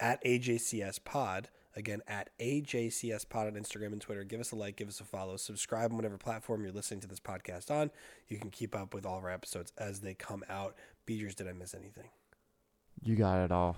at 0.00 0.24
AJCS 0.24 1.04
Pod. 1.04 1.50
Again, 1.76 2.00
at 2.06 2.30
AJCS 2.38 3.28
Pod 3.28 3.48
on 3.48 3.54
Instagram 3.54 3.92
and 3.92 4.00
Twitter. 4.00 4.24
Give 4.24 4.40
us 4.40 4.52
a 4.52 4.56
like, 4.56 4.76
give 4.76 4.88
us 4.88 5.00
a 5.00 5.04
follow, 5.04 5.36
subscribe 5.36 5.90
on 5.90 5.96
whatever 5.96 6.16
platform 6.16 6.62
you're 6.62 6.72
listening 6.72 7.00
to 7.00 7.08
this 7.08 7.20
podcast 7.20 7.70
on. 7.70 7.90
You 8.28 8.38
can 8.38 8.50
keep 8.50 8.74
up 8.74 8.94
with 8.94 9.04
all 9.04 9.18
of 9.18 9.24
our 9.24 9.30
episodes 9.30 9.72
as 9.76 10.00
they 10.00 10.14
come 10.14 10.44
out. 10.48 10.76
Beejers, 11.06 11.34
did 11.34 11.48
I 11.48 11.52
miss 11.52 11.74
anything? 11.74 12.08
You 13.02 13.16
got 13.16 13.44
it 13.44 13.52
all. 13.52 13.76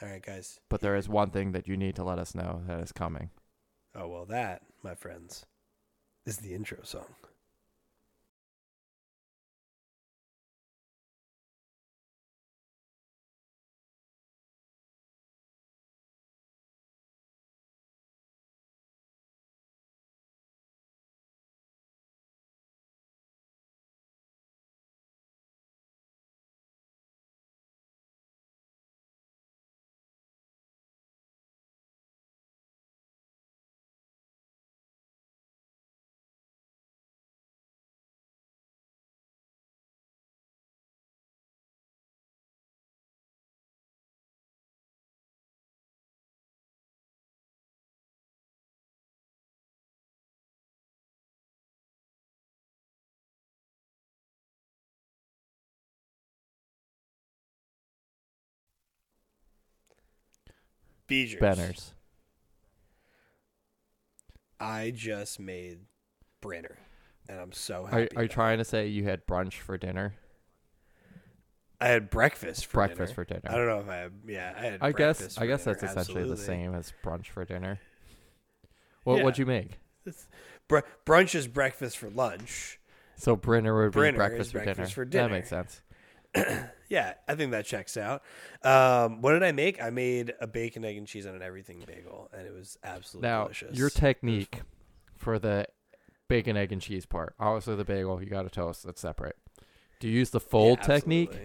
All 0.00 0.08
right, 0.08 0.22
guys. 0.22 0.60
But 0.68 0.80
there 0.80 0.94
is 0.94 1.08
one 1.08 1.30
thing 1.30 1.52
that 1.52 1.66
you 1.66 1.76
need 1.76 1.96
to 1.96 2.04
let 2.04 2.18
us 2.18 2.34
know 2.34 2.62
that 2.66 2.80
is 2.80 2.92
coming. 2.92 3.30
Oh, 4.00 4.06
well, 4.06 4.26
that, 4.26 4.62
my 4.84 4.94
friends, 4.94 5.44
is 6.24 6.36
the 6.36 6.54
intro 6.54 6.78
song. 6.84 7.16
Beegers. 61.08 61.40
Benner's. 61.40 61.94
I 64.60 64.92
just 64.94 65.38
made 65.38 65.78
Brenner, 66.40 66.78
and 67.28 67.38
I'm 67.40 67.52
so 67.52 67.84
happy. 67.84 67.96
are 67.96 68.00
you 68.00 68.08
about 68.12 68.30
trying 68.30 68.58
to 68.58 68.64
say 68.64 68.88
you 68.88 69.04
had 69.04 69.26
brunch 69.26 69.54
for 69.54 69.78
dinner? 69.78 70.14
I 71.80 71.86
had 71.88 72.10
breakfast 72.10 72.66
for 72.66 72.78
breakfast 72.78 73.14
dinner. 73.14 73.14
for 73.14 73.24
dinner. 73.24 73.42
I 73.48 73.54
don't 73.56 73.66
know 73.66 73.80
if 73.80 73.88
I 73.88 73.96
had. 73.96 74.12
Yeah, 74.26 74.52
I 74.56 74.60
had. 74.60 74.78
I 74.80 74.92
guess 74.92 75.38
I 75.38 75.46
guess 75.46 75.64
dinner, 75.64 75.76
that's 75.80 75.92
essentially 75.92 76.28
the 76.28 76.36
same 76.36 76.74
as 76.74 76.92
brunch 77.04 77.26
for 77.26 77.44
dinner. 77.44 77.80
What 79.04 79.18
Yeah. 79.18 79.22
what'd 79.24 79.38
you 79.38 79.46
make? 79.46 79.78
Br- 80.66 80.80
brunch 81.06 81.34
is 81.34 81.48
breakfast 81.48 81.96
for 81.96 82.10
lunch. 82.10 82.78
So 83.16 83.36
Brinner 83.36 83.74
would 83.74 83.92
be 83.92 84.10
breakfast, 84.12 84.52
for, 84.52 84.58
breakfast 84.58 84.94
dinner. 84.94 85.06
for 85.06 85.06
That 85.06 85.30
makes 85.30 85.48
sense. 85.48 85.80
Yeah, 86.90 87.12
I 87.28 87.34
think 87.34 87.50
that 87.50 87.66
checks 87.66 87.98
out. 87.98 88.22
Um, 88.62 89.20
what 89.20 89.32
did 89.32 89.42
I 89.42 89.52
make? 89.52 89.82
I 89.82 89.90
made 89.90 90.32
a 90.40 90.46
bacon, 90.46 90.86
egg, 90.86 90.96
and 90.96 91.06
cheese 91.06 91.26
on 91.26 91.34
an 91.34 91.42
everything 91.42 91.84
bagel, 91.86 92.30
and 92.32 92.46
it 92.46 92.54
was 92.54 92.78
absolutely 92.82 93.28
Now 93.28 93.42
delicious. 93.42 93.76
your 93.76 93.90
technique 93.90 94.62
for 95.18 95.38
the 95.38 95.66
bacon, 96.28 96.56
egg, 96.56 96.72
and 96.72 96.80
cheese 96.80 97.04
part. 97.04 97.34
Obviously, 97.38 97.76
the 97.76 97.84
bagel 97.84 98.22
you 98.22 98.30
got 98.30 98.44
to 98.44 98.48
toast. 98.48 98.84
That's 98.86 99.02
separate. 99.02 99.36
Do 100.00 100.08
you 100.08 100.14
use 100.14 100.30
the 100.30 100.40
Yeah, 100.40 100.48
fold 100.50 100.82
technique 100.82 101.38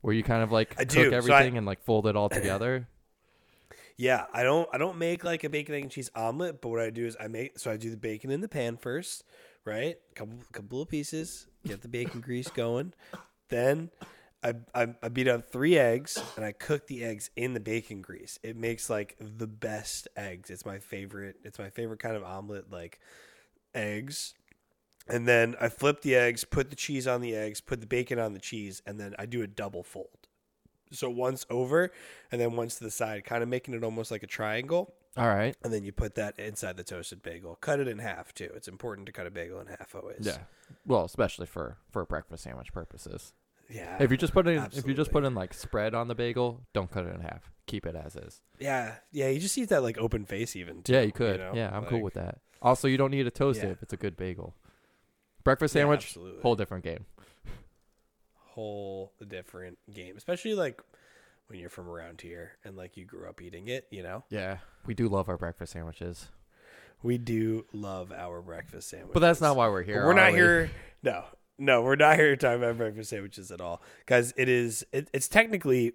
where 0.00 0.14
you 0.14 0.22
kind 0.22 0.42
of 0.42 0.50
like 0.50 0.76
I 0.78 0.84
cook 0.84 0.88
do. 0.88 1.10
So 1.10 1.14
I- 1.34 1.40
everything 1.40 1.58
and 1.58 1.66
like 1.66 1.82
fold 1.82 2.06
it 2.06 2.16
all 2.16 2.30
together? 2.30 2.88
Yeah, 3.98 4.24
I 4.32 4.42
don't 4.42 4.66
I 4.72 4.78
don't 4.78 4.96
make 4.96 5.22
like 5.22 5.44
a 5.44 5.50
bacon 5.50 5.74
egg 5.74 5.82
and 5.82 5.90
cheese 5.90 6.10
omelet, 6.16 6.62
but 6.62 6.70
what 6.70 6.80
I 6.80 6.88
do 6.88 7.04
is 7.06 7.14
I 7.20 7.28
make 7.28 7.58
so 7.58 7.70
I 7.70 7.76
do 7.76 7.90
the 7.90 7.96
bacon 7.98 8.30
in 8.30 8.40
the 8.40 8.48
pan 8.48 8.78
first, 8.78 9.22
right? 9.66 9.96
Couple 10.14 10.38
couple 10.50 10.80
of 10.80 10.88
pieces, 10.88 11.46
get 11.66 11.82
the 11.82 11.88
bacon 11.88 12.20
grease 12.22 12.48
going. 12.48 12.94
Then 13.48 13.90
I, 14.42 14.54
I 14.74 14.94
I 15.02 15.08
beat 15.08 15.28
up 15.28 15.50
three 15.50 15.78
eggs 15.78 16.22
and 16.36 16.44
I 16.44 16.52
cook 16.52 16.86
the 16.86 17.04
eggs 17.04 17.30
in 17.36 17.54
the 17.54 17.60
bacon 17.60 18.00
grease. 18.00 18.38
It 18.42 18.56
makes 18.56 18.90
like 18.90 19.16
the 19.20 19.46
best 19.46 20.08
eggs. 20.16 20.50
It's 20.50 20.66
my 20.66 20.78
favorite. 20.78 21.36
It's 21.44 21.58
my 21.58 21.70
favorite 21.70 22.00
kind 22.00 22.16
of 22.16 22.24
omelet 22.24 22.70
like 22.70 22.98
eggs. 23.74 24.34
And 25.08 25.26
then 25.26 25.56
I 25.60 25.68
flip 25.68 26.02
the 26.02 26.14
eggs, 26.14 26.44
put 26.44 26.70
the 26.70 26.76
cheese 26.76 27.06
on 27.06 27.20
the 27.20 27.34
eggs, 27.34 27.60
put 27.60 27.80
the 27.80 27.86
bacon 27.86 28.18
on 28.18 28.34
the 28.34 28.38
cheese, 28.38 28.82
and 28.86 29.00
then 29.00 29.14
I 29.18 29.26
do 29.26 29.42
a 29.42 29.48
double 29.48 29.82
fold. 29.82 30.28
So 30.92 31.10
once 31.10 31.44
over 31.50 31.90
and 32.30 32.40
then 32.40 32.54
once 32.54 32.76
to 32.76 32.84
the 32.84 32.90
side, 32.90 33.24
kind 33.24 33.42
of 33.42 33.48
making 33.48 33.74
it 33.74 33.82
almost 33.82 34.10
like 34.10 34.22
a 34.22 34.28
triangle. 34.28 34.94
All 35.16 35.28
right. 35.28 35.54
And 35.62 35.72
then 35.72 35.84
you 35.84 35.92
put 35.92 36.14
that 36.14 36.38
inside 36.38 36.76
the 36.76 36.84
toasted 36.84 37.22
bagel. 37.22 37.56
Cut 37.60 37.80
it 37.80 37.88
in 37.88 37.98
half 37.98 38.32
too. 38.32 38.50
It's 38.54 38.68
important 38.68 39.06
to 39.06 39.12
cut 39.12 39.26
a 39.26 39.30
bagel 39.30 39.60
in 39.60 39.66
half 39.66 39.94
always. 39.94 40.20
Yeah. 40.22 40.38
Well, 40.86 41.04
especially 41.04 41.46
for 41.46 41.76
for 41.90 42.04
breakfast 42.06 42.44
sandwich 42.44 42.72
purposes. 42.72 43.32
Yeah. 43.68 43.96
If 44.00 44.10
you 44.10 44.16
just 44.16 44.32
put 44.32 44.46
in 44.48 44.66
if 44.72 44.86
you 44.86 44.94
just 44.94 45.12
put 45.12 45.24
in 45.24 45.34
like 45.34 45.52
spread 45.54 45.94
on 45.94 46.08
the 46.08 46.14
bagel, 46.14 46.62
don't 46.72 46.90
cut 46.90 47.04
it 47.06 47.14
in 47.14 47.20
half. 47.20 47.50
Keep 47.66 47.86
it 47.86 47.94
as 47.94 48.16
is. 48.16 48.40
yeah. 48.58 48.94
Yeah. 49.12 49.28
You 49.28 49.38
just 49.38 49.56
eat 49.58 49.68
that 49.68 49.82
like 49.82 49.98
open 49.98 50.24
face 50.24 50.56
even. 50.56 50.82
Too, 50.82 50.92
yeah, 50.94 51.00
you 51.02 51.12
could. 51.12 51.40
know? 51.40 51.52
yeah, 51.54 51.70
I'm 51.76 51.84
cool 51.84 52.00
with 52.00 52.14
that. 52.14 52.38
Also, 52.62 52.88
you 52.88 52.96
don't 52.96 53.10
need 53.10 53.24
to 53.24 53.30
toast 53.30 53.60
Yeah. 53.60 53.66
it 53.68 53.72
if 53.72 53.82
it's 53.82 53.92
a 53.92 53.96
good 53.98 54.16
bagel. 54.16 54.54
Breakfast 55.44 55.72
sandwich, 55.74 56.04
absolutely. 56.06 56.40
whole 56.42 56.54
different 56.56 56.84
game. 56.84 57.04
whole 58.34 59.12
different 59.26 59.78
game, 59.92 60.16
especially 60.16 60.54
like 60.54 60.80
when 61.48 61.58
you're 61.58 61.68
from 61.70 61.88
around 61.88 62.20
here 62.20 62.52
and 62.64 62.76
like 62.76 62.96
you 62.96 63.04
grew 63.04 63.28
up 63.28 63.40
eating 63.42 63.68
it. 63.68 63.86
You 63.90 64.02
know, 64.02 64.24
Yeah, 64.30 64.58
we 64.86 64.94
do 64.94 65.08
love 65.08 65.28
our 65.28 65.36
breakfast 65.36 65.72
sandwiches, 65.72 66.28
we 67.02 67.18
do 67.18 67.66
love 67.72 68.12
our 68.12 68.40
breakfast 68.42 68.88
sandwiches. 68.90 69.14
but 69.14 69.20
that's 69.20 69.40
not 69.40 69.56
why 69.56 69.68
we're 69.68 69.82
But 69.82 69.88
here. 69.88 70.06
we're 70.06 70.12
not 70.14 70.32
we? 70.32 70.38
here. 70.38 70.70
No, 71.02 71.24
no, 71.58 71.82
we're 71.82 71.96
not 71.96 72.16
here 72.16 72.30
to 72.30 72.36
talk 72.36 72.56
about 72.56 72.76
breakfast 72.76 73.10
sandwiches 73.10 73.50
at 73.50 73.60
all, 73.60 73.82
guys. 74.06 74.32
It 74.36 74.48
is. 74.48 74.84
It, 74.92 75.10
it's 75.12 75.28
technically 75.28 75.92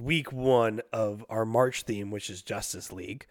week 0.00 0.32
one 0.32 0.80
of 0.92 1.24
our 1.28 1.44
March 1.44 1.82
theme, 1.82 2.10
which 2.10 2.30
is 2.30 2.42
Justice 2.42 2.92
League. 2.92 3.26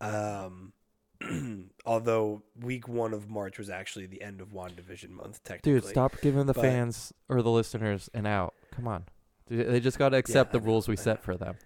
Um, 0.00 0.72
although 1.86 2.42
week 2.60 2.86
one 2.88 3.12
of 3.14 3.28
March 3.30 3.58
was 3.58 3.70
actually 3.70 4.06
the 4.06 4.22
end 4.22 4.40
of 4.40 4.48
WandaVision 4.48 5.10
month, 5.10 5.42
technically. 5.44 5.80
Dude, 5.80 5.84
stop 5.84 6.20
giving 6.20 6.46
the 6.46 6.52
But- 6.54 6.62
fans 6.62 7.12
or 7.28 7.42
the 7.42 7.50
listeners 7.50 8.08
an 8.14 8.26
out. 8.26 8.54
Come 8.72 8.86
on, 8.88 9.04
they 9.48 9.80
just 9.80 9.98
got 9.98 10.10
to 10.10 10.16
accept 10.16 10.50
I 10.50 10.58
the 10.58 10.64
rules 10.64 10.88
we 10.88 10.96
set 10.96 11.22
for 11.22 11.36
them. 11.36 11.56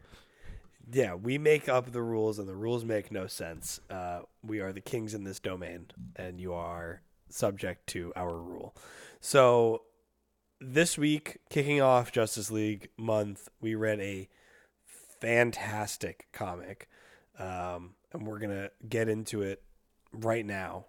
Yeah, 0.92 1.14
we 1.14 1.38
make 1.38 1.68
up 1.68 1.92
the 1.92 2.02
rules, 2.02 2.38
and 2.38 2.48
the 2.48 2.56
rules 2.56 2.84
make 2.84 3.12
no 3.12 3.26
sense. 3.26 3.80
Uh, 3.88 4.20
we 4.42 4.60
are 4.60 4.72
the 4.72 4.80
kings 4.80 5.14
in 5.14 5.24
this 5.24 5.38
domain, 5.38 5.86
and 6.16 6.40
you 6.40 6.52
are 6.52 7.02
subject 7.28 7.86
to 7.88 8.12
our 8.16 8.36
rule. 8.36 8.74
So, 9.20 9.82
this 10.60 10.98
week, 10.98 11.38
kicking 11.48 11.80
off 11.80 12.12
Justice 12.12 12.50
League 12.50 12.88
month, 12.96 13.48
we 13.60 13.74
read 13.74 14.00
a 14.00 14.28
fantastic 15.20 16.26
comic, 16.32 16.88
um, 17.38 17.94
and 18.12 18.26
we're 18.26 18.38
gonna 18.38 18.70
get 18.88 19.08
into 19.08 19.42
it 19.42 19.62
right 20.12 20.44
now 20.44 20.86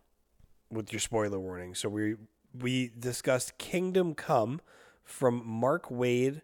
with 0.71 0.91
your 0.91 0.99
spoiler 0.99 1.39
warning. 1.39 1.75
So 1.75 1.89
we 1.89 2.15
we 2.53 2.91
discussed 2.97 3.57
Kingdom 3.57 4.15
Come 4.15 4.61
from 5.03 5.45
Mark 5.45 5.89
Waid 5.89 6.41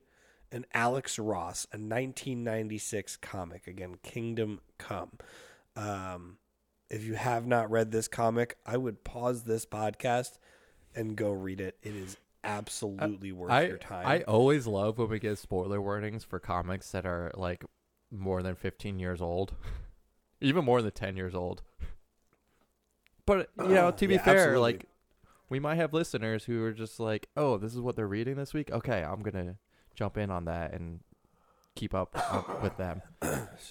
and 0.51 0.65
Alex 0.73 1.19
Ross, 1.19 1.65
a 1.71 1.77
1996 1.77 3.17
comic. 3.17 3.67
Again, 3.67 3.95
Kingdom 4.03 4.59
Come. 4.77 5.11
Um, 5.75 6.37
if 6.89 7.03
you 7.03 7.15
have 7.15 7.45
not 7.45 7.69
read 7.69 7.91
this 7.91 8.07
comic, 8.07 8.57
I 8.65 8.77
would 8.77 9.03
pause 9.03 9.43
this 9.43 9.65
podcast 9.65 10.37
and 10.95 11.15
go 11.15 11.31
read 11.31 11.59
it. 11.61 11.77
It 11.83 11.95
is 11.95 12.17
absolutely 12.43 13.31
worth 13.31 13.51
I 13.51 13.65
your 13.67 13.77
time. 13.77 14.07
I 14.07 14.21
always 14.21 14.65
love 14.67 14.97
when 14.97 15.09
we 15.09 15.19
get 15.19 15.37
spoiler 15.37 15.81
warnings 15.81 16.23
for 16.23 16.39
comics 16.39 16.91
that 16.91 17.05
are 17.05 17.31
like 17.35 17.65
more 18.09 18.41
than 18.41 18.55
15 18.55 18.99
years 18.99 19.21
old, 19.21 19.53
even 20.41 20.63
more 20.63 20.81
than 20.81 20.91
10 20.91 21.17
years 21.17 21.35
old. 21.35 21.61
But 23.25 23.49
you 23.59 23.67
know, 23.67 23.91
to 23.91 24.07
be 24.07 24.13
Yeah, 24.13 24.23
fair, 24.23 24.35
absolutely. 24.35 24.59
like 24.61 24.85
we 25.49 25.59
might 25.59 25.75
have 25.75 25.93
listeners 25.93 26.45
who 26.45 26.63
are 26.63 26.71
just 26.71 26.99
like, 26.99 27.27
"Oh, 27.35 27.57
this 27.57 27.73
is 27.73 27.81
what 27.81 27.95
they're 27.97 28.07
reading 28.07 28.35
this 28.35 28.53
week. 28.53 28.71
Okay, 28.71 29.03
I'm 29.03 29.19
gonna 29.21 29.57
jump 29.97 30.17
in 30.17 30.31
on 30.31 30.45
that 30.45 30.71
and 30.73 31.01
keep 31.75 31.93
up, 31.93 32.15
up 32.31 32.61
with 32.63 32.77
them." 32.77 33.01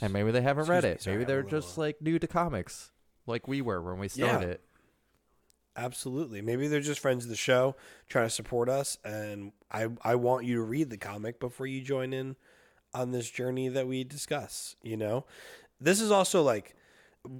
And 0.03 0.13
maybe 0.13 0.31
they 0.33 0.43
haven't 0.43 0.67
read 0.67 0.85
Excuse 0.85 0.91
me, 0.91 0.91
it. 0.91 1.03
sorry, 1.03 1.17
maybe 1.17 1.25
they're 1.25 1.43
little- 1.45 1.61
just 1.61 1.79
like 1.79 2.03
new 2.03 2.19
to 2.19 2.27
comics, 2.27 2.91
like 3.27 3.49
we 3.49 3.63
were 3.63 3.81
when 3.81 3.99
we 3.99 4.09
started. 4.09 4.59
Absolutely. 5.79 6.41
Maybe 6.41 6.69
they're 6.69 6.81
just 6.81 7.01
friends 7.01 7.25
of 7.25 7.31
the 7.31 7.37
show 7.37 7.77
trying 8.09 8.27
to 8.27 8.31
support 8.31 8.69
us 8.71 8.97
and 9.05 9.53
I 9.71 9.89
I 10.03 10.15
want 10.15 10.47
you 10.47 10.57
to 10.57 10.63
read 10.63 10.89
the 10.89 10.97
comic 10.97 11.39
before 11.39 11.67
you 11.67 11.83
join 11.83 12.15
in 12.15 12.37
on 12.95 13.11
this 13.11 13.29
journey 13.31 13.69
that 13.69 13.87
we 13.87 14.03
discuss, 14.03 14.75
you 14.83 14.97
know? 14.97 15.27
This 15.79 16.01
is 16.01 16.11
also 16.11 16.43
like 16.43 16.75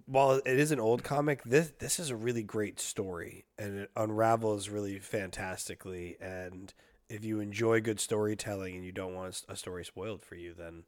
while 0.05 0.33
it 0.33 0.47
is 0.59 0.71
an 0.71 0.81
old 0.81 1.03
comic, 1.03 1.45
this 1.45 1.73
this 1.79 1.99
is 1.99 2.11
a 2.11 2.17
really 2.17 2.43
great 2.43 2.79
story 2.79 3.47
and 3.59 3.79
it 3.79 3.91
unravels 3.97 4.69
really 4.69 4.99
fantastically 4.99 6.19
and 6.21 6.75
if 7.09 7.25
you 7.25 7.41
enjoy 7.41 7.81
good 7.81 8.01
storytelling 8.01 8.75
and 8.75 8.85
you 8.85 8.93
don't 8.93 9.15
want 9.15 9.43
a 9.49 9.57
story 9.57 9.85
spoiled 9.85 10.23
for 10.23 10.35
you 10.35 10.55
then 10.55 10.85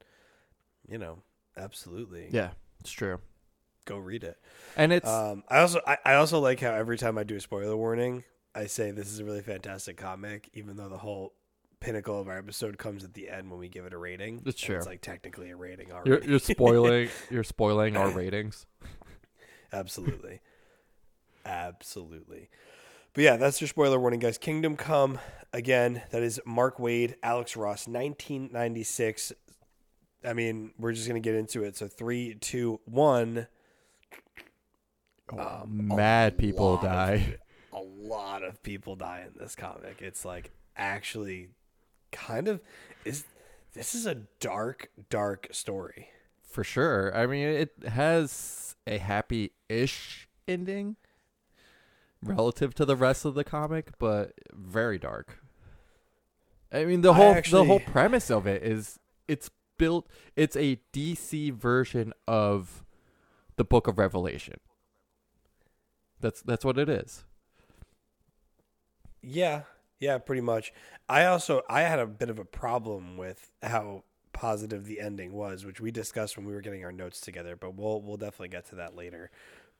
you 0.89 0.99
know, 0.99 1.19
absolutely 1.57 2.29
Yeah, 2.31 2.51
it's 2.81 2.91
true. 2.91 3.21
go 3.85 3.99
read 3.99 4.25
it. 4.25 4.39
And 4.77 4.93
it's 4.93 5.09
Um, 5.09 5.45
I 5.49 5.59
also 5.61 5.81
I, 5.87 5.99
I 6.05 6.15
also 6.15 6.41
like 6.41 6.61
how 6.61 6.73
every 6.73 6.97
time 6.99 7.19
I 7.19 7.25
do 7.25 7.37
a 7.37 7.41
spoiler 7.41 7.77
warning, 7.77 8.25
I 8.55 8.67
say 8.67 8.91
this 8.91 9.09
is 9.09 9.21
a 9.21 9.25
really 9.25 9.43
fantastic 9.43 9.97
comic, 9.97 10.49
even 10.55 10.77
though 10.77 10.89
the 10.89 10.99
whole 10.99 11.35
pinnacle 11.81 12.21
of 12.21 12.27
our 12.27 12.39
episode 12.39 12.77
comes 12.77 13.05
at 13.05 13.15
the 13.15 13.29
end 13.29 13.51
when 13.51 13.61
we 13.61 13.69
give 13.69 13.85
it 13.87 13.93
a 13.93 13.99
rating. 13.99 14.43
It's 14.45 14.61
true. 14.61 14.77
It's 14.77 14.87
like 14.87 15.01
technically 15.01 15.51
a 15.51 15.57
rating 15.57 15.93
already. 15.93 16.11
you're, 16.11 16.25
you're 16.25 16.39
spoiling 16.39 17.09
you're 17.31 17.45
spoiling 17.45 17.97
our 17.97 18.09
ratings. 18.11 18.67
Absolutely. 19.73 20.41
Absolutely. 21.45 22.49
But 23.19 23.25
yeah, 23.25 23.37
that's 23.37 23.61
your 23.61 23.67
spoiler 23.67 23.99
warning, 23.99 24.21
guys. 24.21 24.39
Kingdom 24.39 24.77
Come 24.77 25.19
again. 25.53 26.03
That 26.13 26.23
is 26.23 26.41
Mark 26.47 26.79
Waid, 26.79 27.17
Alex 27.21 27.57
Ross, 27.57 27.89
1996. 27.89 29.33
I 30.25 30.33
mean, 30.35 30.71
we're 30.79 30.93
just 30.93 31.09
gonna 31.09 31.19
get 31.19 31.35
into 31.35 31.65
it. 31.65 31.77
So 31.77 31.89
three, 31.89 32.37
two, 32.37 32.79
one. 32.85 33.49
Um, 35.37 35.89
Mad 35.89 36.39
people 36.39 36.75
of- 36.75 36.83
die. 36.83 37.39
a 37.73 37.81
lot 37.81 38.45
of 38.45 38.63
people 38.63 38.95
die 38.95 39.27
in 39.27 39.33
this 39.37 39.57
comic. 39.57 39.97
It's 40.01 40.25
like 40.25 40.53
actually 40.77 41.49
kind 42.13 42.47
of 42.47 42.61
is 43.05 43.25
this 43.75 43.97
is 43.97 44.07
a 44.07 44.15
dark, 44.39 44.91
dark 45.11 45.49
story. 45.51 46.11
For 46.45 46.63
sure. 46.63 47.13
I 47.17 47.27
mean, 47.27 47.49
it 47.49 47.73
has 47.89 48.77
a 48.87 48.99
happy-ish 48.99 50.29
ending 50.47 50.95
relative 52.23 52.75
to 52.75 52.85
the 52.85 52.97
rest 52.97 53.25
of 53.25 53.35
the 53.35 53.45
comic, 53.45 53.99
but 53.99 54.33
very 54.53 54.99
dark. 54.99 55.39
I 56.73 56.85
mean, 56.85 57.01
the 57.01 57.13
I 57.13 57.17
whole 57.17 57.41
the 57.51 57.65
whole 57.65 57.81
premise 57.81 58.31
of 58.31 58.47
it 58.47 58.63
is 58.63 58.99
it's 59.27 59.51
built 59.79 60.07
it's 60.37 60.57
a 60.57 60.81
DC 60.93 61.53
version 61.55 62.13
of 62.27 62.85
the 63.57 63.65
Book 63.65 63.87
of 63.87 63.99
Revelation. 63.99 64.61
That's 66.21 66.43
that's 66.43 66.65
what 66.65 66.79
it 66.79 66.89
is. 66.89 67.25
Yeah, 69.23 69.63
yeah, 69.99 70.19
pretty 70.19 70.43
much. 70.43 70.73
I 71.09 71.25
also 71.25 71.63
I 71.69 71.83
had 71.83 71.99
a 71.99 72.07
bit 72.07 72.31
of 72.31 72.39
a 72.39 72.45
problem 72.45 73.17
with 73.17 73.51
how 73.63 74.05
positive 74.33 74.85
the 74.85 75.01
ending 75.01 75.33
was, 75.33 75.65
which 75.65 75.81
we 75.81 75.91
discussed 75.91 76.37
when 76.37 76.47
we 76.47 76.55
were 76.55 76.61
getting 76.61 76.85
our 76.85 76.93
notes 76.93 77.21
together. 77.21 77.57
But 77.57 77.75
we'll 77.75 78.03
we'll 78.03 78.17
definitely 78.17 78.49
get 78.49 78.67
to 78.71 78.77
that 78.77 78.95
later. 78.95 79.31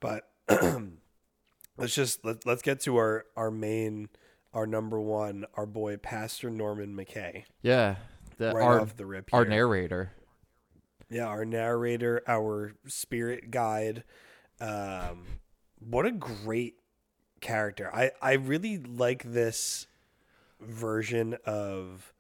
But 0.01 0.29
let's 1.79 1.95
just 1.95 2.25
let, 2.25 2.45
let's 2.47 2.63
get 2.63 2.81
to 2.81 2.97
our 2.97 3.25
our 3.37 3.51
main 3.51 4.09
our 4.53 4.67
number 4.67 5.01
one 5.01 5.45
our 5.55 5.67
boy 5.67 5.97
Pastor 5.97 6.51
Norman 6.51 6.95
McKay 6.97 7.45
Yeah, 7.63 7.97
the, 8.37 8.53
right 8.53 8.65
our 8.65 8.81
off 8.81 8.97
the 8.97 9.07
rip. 9.07 9.33
our 9.33 9.45
narrator. 9.45 10.13
Yeah, 11.11 11.27
our 11.27 11.45
narrator, 11.47 12.23
our 12.27 12.75
spirit 12.87 13.51
guide. 13.51 14.05
Um, 14.61 15.25
what 15.79 16.05
a 16.05 16.11
great 16.11 16.75
character. 17.41 17.91
I, 17.95 18.11
I 18.21 18.33
really 18.35 18.77
like 18.77 19.23
this 19.23 19.87
version 20.61 21.39
of 21.47 22.13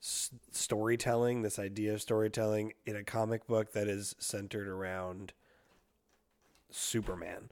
s- 0.00 0.30
storytelling, 0.52 1.42
this 1.42 1.58
idea 1.58 1.92
of 1.92 2.00
storytelling 2.00 2.72
in 2.86 2.96
a 2.96 3.04
comic 3.04 3.46
book 3.46 3.72
that 3.72 3.88
is 3.88 4.14
centered 4.18 4.68
around 4.68 5.34
Superman. 6.70 7.50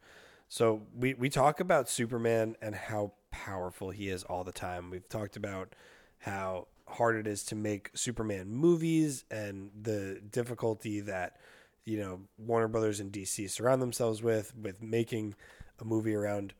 So 0.48 0.82
we, 0.96 1.14
we 1.14 1.28
talk 1.28 1.60
about 1.60 1.88
Superman 1.88 2.56
and 2.62 2.74
how 2.74 3.12
powerful 3.30 3.90
he 3.90 4.08
is 4.08 4.24
all 4.24 4.44
the 4.44 4.52
time. 4.52 4.90
We've 4.90 5.08
talked 5.08 5.36
about 5.36 5.74
how 6.18 6.68
hard 6.88 7.16
it 7.16 7.26
is 7.26 7.44
to 7.44 7.54
make 7.54 7.90
Superman 7.94 8.50
movies 8.50 9.24
and 9.30 9.70
the 9.80 10.20
difficulty 10.30 11.00
that 11.00 11.36
you 11.84 11.98
know 11.98 12.20
Warner 12.38 12.68
Brothers 12.68 13.00
and 13.00 13.12
DC 13.12 13.50
surround 13.50 13.82
themselves 13.82 14.22
with 14.22 14.54
with 14.56 14.82
making 14.82 15.34
a 15.78 15.84
movie 15.84 16.14
around 16.14 16.54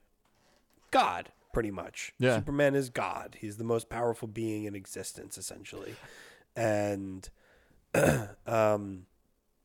God 0.91 1.31
pretty 1.53 1.71
much. 1.71 2.13
Yeah. 2.19 2.37
Superman 2.37 2.75
is 2.75 2.91
God. 2.91 3.37
He's 3.41 3.57
the 3.57 3.65
most 3.65 3.89
powerful 3.89 4.29
being 4.29 4.65
in 4.65 4.75
existence 4.75 5.39
essentially. 5.39 5.95
And 6.55 7.29
um 8.47 9.07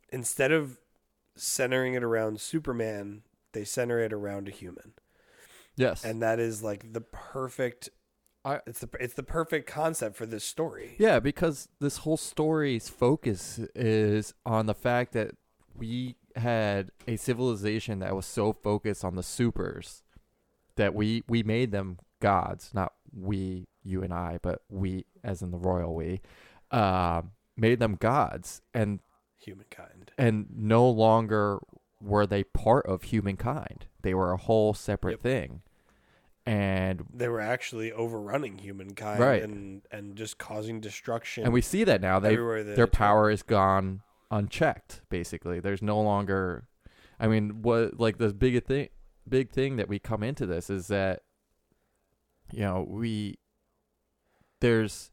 instead 0.09 0.51
of 0.51 0.79
centering 1.35 1.93
it 1.93 2.03
around 2.03 2.39
Superman, 2.39 3.23
they 3.53 3.63
center 3.63 3.99
it 3.99 4.11
around 4.13 4.47
a 4.47 4.51
human. 4.51 4.93
Yes, 5.75 6.03
and 6.05 6.21
that 6.21 6.39
is 6.39 6.61
like 6.63 6.93
the 6.93 7.01
perfect 7.01 7.89
I- 8.45 8.61
it's 8.67 8.79
the 8.79 8.89
it's 8.99 9.13
the 9.13 9.23
perfect 9.23 9.67
concept 9.69 10.15
for 10.17 10.25
this 10.25 10.43
story. 10.43 10.95
Yeah, 10.99 11.19
because 11.19 11.69
this 11.79 11.97
whole 11.97 12.17
story's 12.17 12.89
focus 12.89 13.59
is 13.73 14.33
on 14.45 14.65
the 14.65 14.73
fact 14.75 15.13
that 15.13 15.31
we 15.75 16.15
had 16.35 16.91
a 17.07 17.15
civilization 17.15 17.99
that 17.99 18.15
was 18.15 18.25
so 18.25 18.53
focused 18.53 19.03
on 19.05 19.15
the 19.15 19.23
supers 19.23 20.03
that 20.75 20.93
we 20.93 21.23
we 21.27 21.41
made 21.43 21.71
them 21.71 21.97
gods, 22.19 22.71
not 22.73 22.93
we, 23.15 23.67
you 23.83 24.03
and 24.03 24.13
I, 24.13 24.39
but 24.41 24.61
we 24.69 25.05
as 25.23 25.41
in 25.41 25.51
the 25.51 25.57
royal 25.57 25.95
we, 25.95 26.21
uh, 26.71 27.21
made 27.55 27.79
them 27.79 27.95
gods, 27.95 28.61
and 28.73 28.99
humankind. 29.37 30.11
and 30.17 30.47
no 30.55 30.89
longer 30.89 31.59
were 32.03 32.25
they 32.27 32.43
part 32.43 32.85
of 32.85 33.03
humankind. 33.03 33.85
They 34.01 34.13
were 34.13 34.31
a 34.31 34.37
whole 34.37 34.73
separate 34.73 35.13
Yep. 35.13 35.21
thing, 35.21 35.61
and 36.45 37.05
they 37.13 37.29
were 37.29 37.39
actually 37.41 37.91
overrunning 37.91 38.57
humankind 38.57 39.19
Right. 39.19 39.41
and 39.41 39.81
and 39.91 40.15
just 40.15 40.37
causing 40.37 40.81
destruction 40.81 41.45
and 41.45 41.53
we 41.53 41.61
see 41.61 41.83
that 41.85 42.01
now. 42.01 42.19
They 42.19 42.35
their 42.35 42.87
power 42.87 43.29
is 43.29 43.43
gone 43.43 44.01
unchecked 44.31 45.01
basically 45.09 45.59
there's 45.59 45.83
no 45.83 46.01
longer 46.01 46.67
i 47.19 47.27
mean 47.27 47.61
what 47.61 47.99
like 47.99 48.17
the 48.17 48.33
big 48.33 48.63
thing 48.65 48.89
big 49.29 49.51
thing 49.51 49.75
that 49.75 49.87
we 49.87 49.99
come 49.99 50.23
into 50.23 50.47
this 50.47 50.71
is 50.71 50.87
that 50.87 51.21
you 52.51 52.61
know 52.61 52.83
we 52.89 53.37
there's 54.59 55.11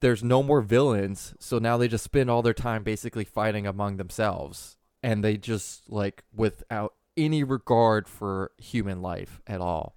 there's 0.00 0.24
no 0.24 0.42
more 0.42 0.62
villains 0.62 1.34
so 1.38 1.58
now 1.58 1.76
they 1.76 1.86
just 1.86 2.02
spend 2.04 2.30
all 2.30 2.40
their 2.40 2.54
time 2.54 2.82
basically 2.82 3.24
fighting 3.26 3.66
among 3.66 3.98
themselves 3.98 4.77
and 5.02 5.22
they 5.24 5.36
just 5.36 5.90
like 5.90 6.24
without 6.34 6.94
any 7.16 7.42
regard 7.44 8.08
for 8.08 8.52
human 8.58 9.02
life 9.02 9.40
at 9.46 9.60
all 9.60 9.96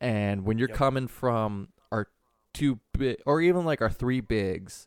and 0.00 0.44
when 0.44 0.56
you're 0.58 0.68
Yep. 0.68 0.78
coming 0.78 1.08
from 1.08 1.68
our 1.92 2.08
two 2.54 2.80
big 2.96 3.18
or 3.26 3.40
even 3.40 3.64
like 3.64 3.80
our 3.82 3.90
three 3.90 4.20
bigs 4.20 4.86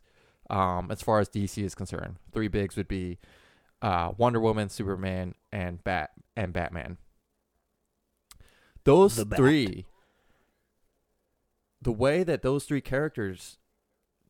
um, 0.50 0.90
as 0.90 1.00
far 1.02 1.20
as 1.20 1.28
DC 1.28 1.62
is 1.62 1.74
concerned. 1.74 2.16
Three 2.32 2.48
bigs 2.48 2.76
would 2.76 2.88
be 2.88 3.18
uh, 3.80 4.12
Wonder 4.18 4.40
Woman, 4.40 4.68
Superman, 4.68 5.34
and 5.52 5.82
Bat 5.84 6.10
and 6.36 6.52
Batman. 6.52 6.98
Those 8.84 9.16
The 9.16 9.24
Bat. 9.24 9.36
three, 9.38 9.86
the 11.80 11.92
way 11.92 12.22
that 12.24 12.42
those 12.42 12.64
three 12.64 12.80
characters 12.80 13.58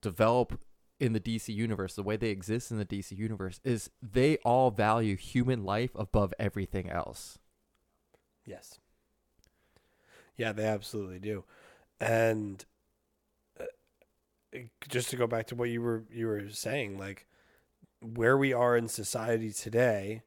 develop 0.00 0.60
in 1.04 1.12
the 1.12 1.20
DC 1.20 1.54
universe, 1.54 1.94
the 1.94 2.02
way 2.02 2.16
they 2.16 2.30
exist 2.30 2.70
in 2.70 2.78
the 2.78 2.84
DC 2.84 3.16
universe, 3.16 3.60
is 3.62 3.90
they 4.02 4.38
all 4.38 4.70
value 4.70 5.16
human 5.16 5.64
life 5.64 5.90
above 5.94 6.32
everything 6.38 6.90
else. 6.90 7.38
yes. 8.46 8.80
Yeah 10.36 10.52
they 10.52 10.64
absolutely 10.64 11.20
do. 11.20 11.44
And 12.00 12.64
uh, 13.60 14.58
just 14.88 15.10
to 15.10 15.16
go 15.16 15.26
back 15.26 15.46
to 15.48 15.54
what 15.54 15.68
you 15.68 15.80
were 15.80 16.04
you 16.12 16.26
were 16.26 16.48
saying 16.50 16.98
like 16.98 17.26
where 18.00 18.36
we 18.36 18.52
are 18.52 18.76
in 18.76 18.88
society 18.88 19.52
today 19.52 20.22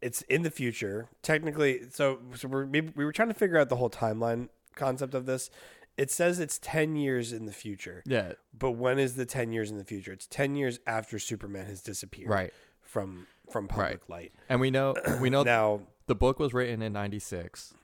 it's 0.00 0.22
in 0.22 0.42
the 0.42 0.50
future. 0.50 1.08
Technically 1.22 1.82
so 1.90 2.20
so 2.34 2.48
we're 2.48 2.64
we 2.64 2.80
we 2.80 3.04
were 3.04 3.12
trying 3.12 3.28
to 3.28 3.34
figure 3.34 3.58
out 3.58 3.68
the 3.68 3.76
whole 3.76 3.90
timeline 3.90 4.48
concept 4.76 5.14
of 5.14 5.26
this 5.26 5.50
it 5.96 6.10
says 6.10 6.38
it's 6.38 6.58
10 6.58 6.96
years 6.96 7.32
in 7.32 7.46
the 7.46 7.52
future. 7.52 8.02
Yeah, 8.06 8.32
but 8.56 8.72
when 8.72 8.98
is 8.98 9.16
the 9.16 9.26
10 9.26 9.52
years 9.52 9.70
in 9.70 9.78
the 9.78 9.84
future? 9.84 10.12
It's 10.12 10.26
10 10.26 10.56
years 10.56 10.78
after 10.86 11.18
superman 11.18 11.66
has 11.66 11.82
disappeared 11.82 12.30
right. 12.30 12.52
from 12.82 13.26
from 13.50 13.68
public 13.68 14.08
light. 14.08 14.32
And 14.48 14.60
we 14.60 14.70
know 14.70 14.94
we 15.20 15.30
know 15.30 15.42
now 15.56 15.82
the 16.06 16.14
book 16.14 16.38
was 16.38 16.54
written 16.54 16.82
in 16.82 16.92
96 16.92 17.74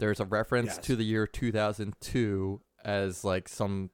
there's 0.00 0.18
a 0.18 0.24
reference 0.24 0.68
Yes. 0.68 0.78
to 0.78 0.96
the 0.96 1.04
year 1.04 1.26
2002 1.26 2.60
as 2.84 3.22
like 3.22 3.48
some 3.48 3.90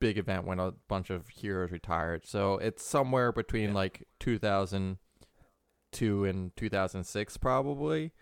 big 0.00 0.18
event 0.18 0.44
when 0.44 0.58
a 0.58 0.72
bunch 0.88 1.08
of 1.08 1.28
heroes 1.28 1.70
retired. 1.70 2.26
So 2.26 2.54
it's 2.54 2.84
somewhere 2.84 3.32
between 3.32 3.70
Yeah. 3.70 3.76
like 3.76 4.06
2002 4.18 6.24
and 6.24 6.54
2006 6.56 7.36
probably. 7.38 8.12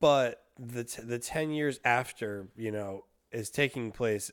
But 0.00 0.44
the 0.58 0.84
t- 0.84 1.02
the 1.02 1.18
10 1.18 1.50
years 1.50 1.80
after 1.84 2.48
you 2.56 2.70
know 2.70 3.04
is 3.32 3.50
taking 3.50 3.92
place 3.92 4.30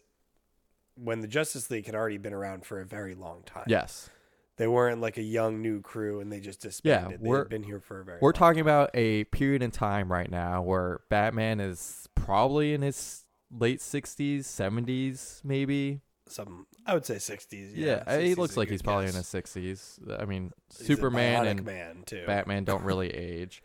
when 0.95 1.21
the 1.21 1.27
justice 1.27 1.69
league 1.69 1.85
had 1.85 1.95
already 1.95 2.17
been 2.17 2.33
around 2.33 2.65
for 2.65 2.79
a 2.79 2.85
very 2.85 3.15
long 3.15 3.43
time. 3.45 3.65
Yes. 3.67 4.09
They 4.57 4.67
weren't 4.67 5.01
like 5.01 5.17
a 5.17 5.21
young 5.21 5.61
new 5.61 5.81
crew 5.81 6.21
and 6.21 6.31
they 6.31 6.39
just 6.39 6.61
disbanded. 6.61 7.19
They 7.21 7.27
we're- 7.29 7.47
been 7.49 7.63
here 7.63 7.81
for 7.81 7.99
a 7.99 8.05
very 8.05 8.19
we're 8.21 8.31
talking 8.31 8.61
about 8.61 8.89
a 8.93 9.25
period 9.25 9.61
in 9.61 9.71
time 9.71 10.09
right 10.09 10.31
now 10.31 10.61
where 10.61 11.01
batman 11.09 11.59
is 11.59 12.07
probably 12.15 12.73
in 12.73 12.81
his 12.81 13.23
late 13.51 13.79
60s 13.79 14.39
70s 14.41 15.43
maybe. 15.43 15.99
Some 16.27 16.65
i 16.87 16.93
would 16.93 17.05
say 17.05 17.15
60s 17.15 17.71
yeah, 17.75 18.03
yeah, 18.07 18.19
he 18.19 18.33
looks 18.35 18.55
like 18.57 18.69
he's 18.69 18.81
probably 18.81 19.07
in 19.07 19.13
his 19.13 19.25
60s 19.27 19.99
i 20.21 20.25
mean 20.25 20.51
He's 20.75 20.87
superman 20.87 21.45
and 21.47 21.65
man 21.65 22.03
too. 22.05 22.23
Batman 22.25 22.63
don't 22.63 22.83
really 22.83 23.09
age. 23.13 23.61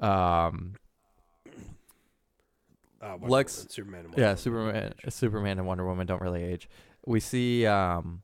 Um, 0.00 0.74
Uh, 3.00 3.16
Lex- 3.20 3.58
Woman, 3.58 3.70
superman 3.70 4.00
and 4.00 4.08
Wonder 4.08 4.20
yeah, 4.20 4.26
Woman. 4.28 4.36
Superman, 4.38 4.94
Superman 5.10 5.58
and 5.58 5.66
Wonder 5.66 5.86
Woman 5.86 6.06
don't 6.06 6.20
really 6.22 6.42
age. 6.42 6.68
We 7.06 7.20
see, 7.20 7.64
um, 7.66 8.22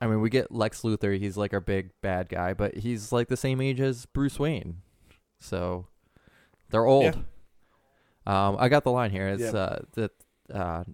I 0.00 0.06
mean, 0.06 0.20
we 0.20 0.30
get 0.30 0.50
Lex 0.50 0.82
Luthor. 0.82 1.18
He's 1.18 1.36
like 1.36 1.52
our 1.52 1.60
big 1.60 1.90
bad 2.00 2.28
guy, 2.28 2.54
but 2.54 2.76
he's 2.78 3.12
like 3.12 3.28
the 3.28 3.36
same 3.36 3.60
age 3.60 3.80
as 3.80 4.06
Bruce 4.06 4.38
Wayne, 4.38 4.82
so 5.40 5.86
they're 6.70 6.86
old. 6.86 7.16
Um, 8.26 8.56
I 8.58 8.68
got 8.68 8.84
the 8.84 8.90
line 8.92 9.10
here. 9.10 9.28
It's 9.28 9.42
Yep. 9.42 9.54
uh, 9.54 9.76
that 9.94 10.10
uh, 10.52 10.84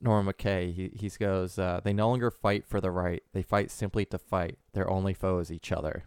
Norman 0.00 0.32
McKay. 0.32 0.72
He 0.74 0.90
he 0.94 1.08
goes, 1.10 1.58
uh, 1.58 1.80
"They 1.82 1.92
no 1.92 2.08
longer 2.08 2.30
fight 2.30 2.66
for 2.66 2.80
the 2.80 2.90
right. 2.90 3.22
They 3.32 3.42
fight 3.42 3.70
simply 3.70 4.04
to 4.06 4.18
fight. 4.18 4.58
Their 4.72 4.88
only 4.90 5.14
foe 5.14 5.38
is 5.38 5.50
each 5.52 5.72
other." 5.72 6.04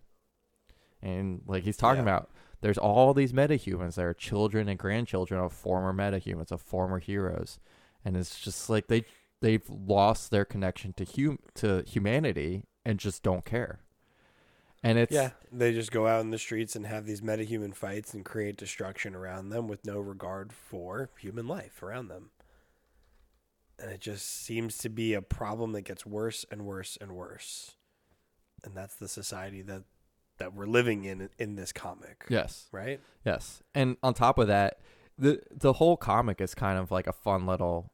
And 1.01 1.41
like 1.47 1.63
he's 1.63 1.77
talking 1.77 1.97
Yeah. 2.05 2.15
about, 2.15 2.29
there's 2.61 2.77
all 2.77 3.13
these 3.13 3.33
metahumans 3.33 3.95
that 3.95 4.05
are 4.05 4.13
children 4.13 4.67
and 4.67 4.79
grandchildren 4.79 5.39
of 5.39 5.53
former 5.53 5.93
metahumans, 5.93 6.51
of 6.51 6.61
former 6.61 6.99
heroes, 6.99 7.59
and 8.03 8.15
it's 8.15 8.39
just 8.39 8.69
like 8.69 8.87
they 8.87 9.05
they've 9.41 9.69
lost 9.69 10.31
their 10.31 10.45
connection 10.45 10.93
to 10.93 11.05
hum 11.05 11.39
to 11.55 11.83
humanity 11.87 12.63
and 12.85 12.99
just 12.99 13.23
don't 13.23 13.45
care. 13.45 13.79
And 14.83 14.99
it's 14.99 15.11
yeah, 15.11 15.31
they 15.51 15.73
just 15.73 15.91
go 15.91 16.05
out 16.05 16.21
in 16.21 16.29
the 16.29 16.37
streets 16.37 16.75
and 16.75 16.85
have 16.85 17.05
these 17.05 17.21
metahuman 17.21 17.75
fights 17.75 18.13
and 18.13 18.23
create 18.23 18.55
destruction 18.55 19.15
around 19.15 19.49
them 19.49 19.67
with 19.67 19.83
no 19.85 19.99
regard 19.99 20.53
for 20.53 21.09
human 21.19 21.47
life 21.47 21.81
around 21.81 22.07
them. 22.07 22.29
And 23.79 23.91
it 23.91 23.99
just 23.99 24.43
seems 24.43 24.77
to 24.79 24.89
be 24.89 25.13
a 25.13 25.21
problem 25.21 25.71
that 25.73 25.81
gets 25.81 26.05
worse 26.05 26.45
and 26.51 26.65
worse 26.65 26.97
and 27.01 27.13
worse. 27.13 27.75
And 28.63 28.75
that's 28.75 28.95
the 28.95 29.07
society 29.07 29.61
that 29.63 29.83
that 30.37 30.53
we're 30.53 30.65
living 30.65 31.05
in 31.05 31.29
in 31.37 31.55
this 31.55 31.71
comic, 31.71 32.25
yes. 32.29 32.67
right? 32.71 32.99
Yes, 33.25 33.61
and 33.73 33.97
on 34.03 34.13
top 34.13 34.37
of 34.37 34.47
that, 34.47 34.79
the 35.17 35.41
the 35.51 35.73
whole 35.73 35.97
comic 35.97 36.41
is 36.41 36.53
kind 36.55 36.77
of 36.77 36.91
like 36.91 37.07
a 37.07 37.13
fun 37.13 37.45
little. 37.45 37.91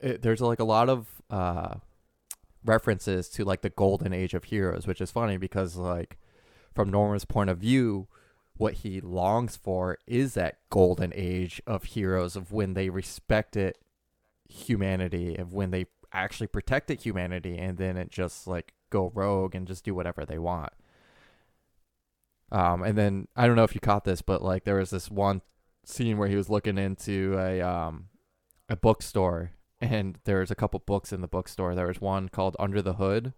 It, 0.00 0.22
there's 0.22 0.40
like 0.40 0.60
a 0.60 0.64
lot 0.64 0.88
of 0.88 1.06
uh, 1.28 1.74
references 2.64 3.28
to 3.30 3.44
like 3.44 3.62
the 3.62 3.70
golden 3.70 4.12
age 4.12 4.34
of 4.34 4.44
heroes, 4.44 4.86
which 4.86 5.00
is 5.00 5.10
funny 5.10 5.36
because 5.36 5.76
like 5.76 6.18
from 6.74 6.90
Norman's 6.90 7.24
point 7.24 7.50
of 7.50 7.58
view, 7.58 8.08
what 8.56 8.74
he 8.74 9.00
longs 9.00 9.56
for 9.56 9.98
is 10.06 10.34
that 10.34 10.58
golden 10.70 11.12
age 11.14 11.60
of 11.66 11.84
heroes 11.84 12.36
of 12.36 12.52
when 12.52 12.74
they 12.74 12.88
respected 12.90 13.76
humanity, 14.48 15.36
of 15.36 15.52
when 15.52 15.70
they 15.70 15.86
actually 16.12 16.46
protected 16.46 17.02
humanity, 17.02 17.56
and 17.56 17.78
then 17.78 17.96
it 17.96 18.10
just 18.10 18.46
like 18.46 18.74
go 18.90 19.10
rogue 19.14 19.54
and 19.54 19.66
just 19.66 19.84
do 19.84 19.94
whatever 19.94 20.24
they 20.24 20.38
want. 20.38 20.72
Um, 22.52 22.82
and 22.82 22.96
then 22.98 23.28
I 23.36 23.46
don't 23.46 23.56
know 23.56 23.64
if 23.64 23.74
you 23.74 23.80
caught 23.80 24.04
this, 24.04 24.22
but 24.22 24.42
like 24.42 24.64
there 24.64 24.76
was 24.76 24.90
this 24.90 25.10
one 25.10 25.42
scene 25.84 26.18
where 26.18 26.28
he 26.28 26.36
was 26.36 26.50
looking 26.50 26.78
into 26.78 27.36
a 27.38 27.60
um 27.60 28.08
a 28.68 28.76
bookstore 28.76 29.52
and 29.80 30.18
there's 30.24 30.50
a 30.50 30.54
couple 30.54 30.78
books 30.80 31.12
in 31.12 31.20
the 31.20 31.28
bookstore. 31.28 31.74
There 31.74 31.86
was 31.86 32.00
one 32.00 32.28
called 32.28 32.56
Under 32.58 32.82
the 32.82 32.94
Hood, 32.94 33.32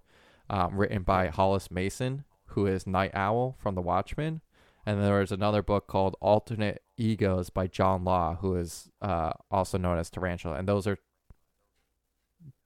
um, 0.50 0.76
written 0.76 1.02
by 1.02 1.28
Hollis 1.28 1.70
Mason, 1.70 2.24
who 2.46 2.66
is 2.66 2.86
Nite 2.86 3.14
Owl 3.14 3.56
from 3.58 3.74
The 3.74 3.80
Watchmen, 3.80 4.40
and 4.84 4.98
then 4.98 5.04
there 5.04 5.20
was 5.20 5.30
another 5.30 5.62
book 5.62 5.86
called 5.86 6.16
Alternate 6.20 6.82
Egos 6.96 7.48
by 7.48 7.68
John 7.68 8.04
Law, 8.04 8.36
who 8.40 8.56
is 8.56 8.90
uh, 9.00 9.32
also 9.50 9.78
known 9.78 9.98
as 9.98 10.10
Tarantula, 10.10 10.56
and 10.56 10.68
those 10.68 10.86
are 10.86 10.98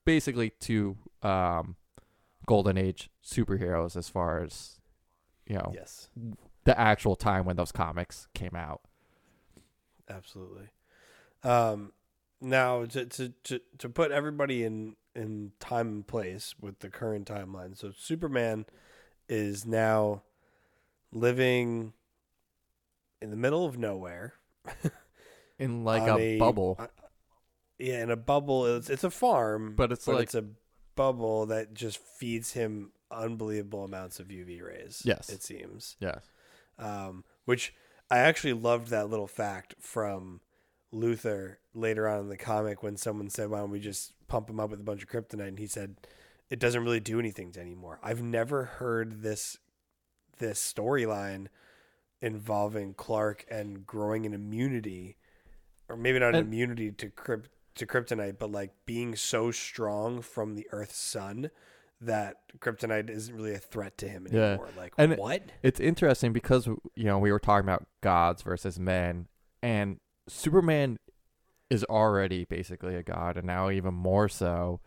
basically 0.04 0.50
two 0.58 0.96
um, 1.22 1.76
golden 2.46 2.78
age 2.78 3.10
superheroes 3.24 3.96
as 3.96 4.08
far 4.08 4.42
as 4.42 4.75
you 5.46 5.54
know 5.56 5.72
Yes, 5.74 6.08
the 6.64 6.78
actual 6.78 7.16
time 7.16 7.44
when 7.44 7.56
those 7.56 7.72
comics 7.72 8.28
came 8.34 8.54
out. 8.56 8.80
absolutely. 10.08 10.68
Um, 11.42 11.92
now 12.40 12.84
to, 12.86 13.06
to 13.06 13.28
to 13.44 13.60
to 13.78 13.88
put 13.88 14.10
everybody 14.10 14.64
in 14.64 14.96
in 15.14 15.52
time 15.60 15.88
and 15.88 16.06
place 16.06 16.54
with 16.60 16.80
the 16.80 16.90
current 16.90 17.26
timeline. 17.28 17.76
So 17.76 17.92
Superman 17.96 18.66
is 19.28 19.64
now 19.66 20.22
living 21.12 21.92
in 23.22 23.30
the 23.30 23.36
middle 23.36 23.64
of 23.64 23.78
nowhere. 23.78 24.34
In 25.58 25.84
like 25.84 26.02
on 26.02 26.20
a, 26.20 26.38
bubble, 26.38 26.76
uh, 26.78 26.88
yeah, 27.78 28.02
in 28.02 28.10
a 28.10 28.16
bubble. 28.16 28.66
It's 28.76 28.90
it's 28.90 29.04
a 29.04 29.10
farm, 29.10 29.74
But 29.74 29.90
it's 29.90 30.06
like- 30.06 30.24
it's 30.24 30.34
a 30.34 30.44
bubble 30.96 31.46
that 31.46 31.72
just 31.72 31.96
feeds 31.96 32.52
him 32.52 32.92
unbelievable 33.10 33.84
amounts 33.84 34.18
of 34.20 34.28
UV 34.28 34.62
rays. 34.62 35.02
Yes. 35.04 35.28
it 35.28 35.42
seems. 35.42 35.96
yes, 36.00 36.30
Um, 36.78 37.24
which 37.44 37.74
I 38.10 38.18
actually 38.18 38.52
loved 38.52 38.88
that 38.88 39.08
little 39.10 39.26
fact 39.26 39.74
from 39.80 40.40
Luthor 40.92 41.56
later 41.74 42.06
on 42.08 42.20
in 42.20 42.28
the 42.28 42.36
comic 42.36 42.82
when 42.82 42.96
someone 42.96 43.28
said, 43.30 43.50
"Why 43.50 43.58
don't 43.58 43.70
we 43.70 43.80
just 43.80 44.12
pump 44.28 44.48
him 44.48 44.60
up 44.60 44.70
with 44.70 44.80
a 44.80 44.84
bunch 44.84 45.02
of 45.02 45.08
kryptonite?" 45.08 45.48
and 45.48 45.58
he 45.58 45.66
said, 45.66 45.96
"It 46.48 46.58
doesn't 46.60 46.84
really 46.84 47.00
do 47.00 47.18
anything 47.18 47.50
to 47.52 47.60
anymore." 47.60 47.98
I've 48.02 48.22
never 48.22 48.64
heard 48.64 49.22
this 49.22 49.58
this 50.38 50.60
storyline 50.62 51.48
involving 52.20 52.94
Clark 52.94 53.44
and 53.50 53.86
growing 53.86 54.26
an 54.26 54.32
immunity, 54.34 55.16
or 55.88 55.96
maybe 55.96 56.18
not 56.18 56.30
an 56.30 56.36
And- 56.36 56.48
immunity 56.48 56.92
to 56.92 57.10
to 57.74 57.86
kryptonite, 57.86 58.38
but 58.38 58.50
like 58.50 58.72
being 58.86 59.14
so 59.16 59.50
strong 59.50 60.22
from 60.22 60.54
the 60.54 60.66
Earth's 60.70 60.96
sun 60.96 61.50
that 62.00 62.36
kryptonite 62.58 63.08
isn't 63.08 63.34
really 63.34 63.54
a 63.54 63.58
threat 63.58 63.96
to 63.98 64.08
him 64.08 64.26
Yeah. 64.30 64.40
anymore. 64.52 64.68
Like 64.76 64.92
And- 64.98 65.16
what? 65.16 65.42
it's 65.62 65.80
interesting 65.80 66.32
because 66.32 66.66
you 66.66 67.04
know 67.04 67.18
we 67.18 67.32
were 67.32 67.38
talking 67.38 67.66
about 67.66 67.86
gods 68.02 68.42
versus 68.42 68.78
men, 68.78 69.28
and 69.62 70.00
Superman 70.28 70.98
is 71.70 71.84
already 71.84 72.44
basically 72.44 72.94
a 72.96 73.02
god, 73.02 73.36
and 73.36 73.46
now 73.46 73.70
even 73.70 73.94
more 73.94 74.28
so. 74.28 74.80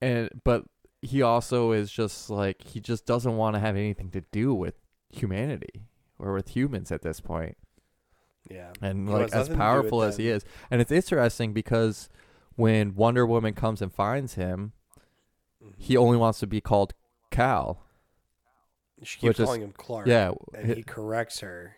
And 0.00 0.30
but 0.44 0.64
he 1.02 1.22
also 1.22 1.72
is 1.72 1.90
just 1.90 2.30
like 2.30 2.62
he 2.62 2.80
just 2.80 3.06
doesn't 3.06 3.36
want 3.36 3.54
to 3.54 3.60
have 3.60 3.76
anything 3.76 4.10
to 4.12 4.20
do 4.32 4.54
with 4.54 4.74
humanity 5.10 5.86
or 6.18 6.32
with 6.32 6.48
humans 6.56 6.90
at 6.92 7.02
this 7.02 7.20
point. 7.20 7.56
Yeah. 8.50 8.72
and 8.80 9.10
like 9.10 9.24
as 9.26 9.32
nothing 9.32 9.42
to 9.42 9.44
do 9.46 9.50
with 9.50 9.58
powerful 9.58 10.02
as 10.02 10.16
he 10.16 10.28
is 10.28 10.42
and 10.70 10.80
it's 10.80 10.90
interesting 10.90 11.52
because 11.52 12.08
when 12.56 12.94
wonder 12.94 13.26
woman 13.26 13.52
comes 13.52 13.82
and 13.82 13.92
finds 13.92 14.34
him 14.36 14.72
Mhm. 15.64 15.74
he 15.76 15.96
only 15.96 16.16
wants 16.16 16.38
to 16.40 16.46
be 16.46 16.60
called 16.60 16.94
Kal 17.30 17.82
She 19.02 19.18
keeps 19.18 19.38
is- 19.38 19.44
calling 19.46 19.62
him 19.62 19.72
Clark. 19.76 20.06
yeah 20.06 20.32
And 20.54 20.72
he 20.74 20.82
corrects 20.82 21.40
her 21.40 21.76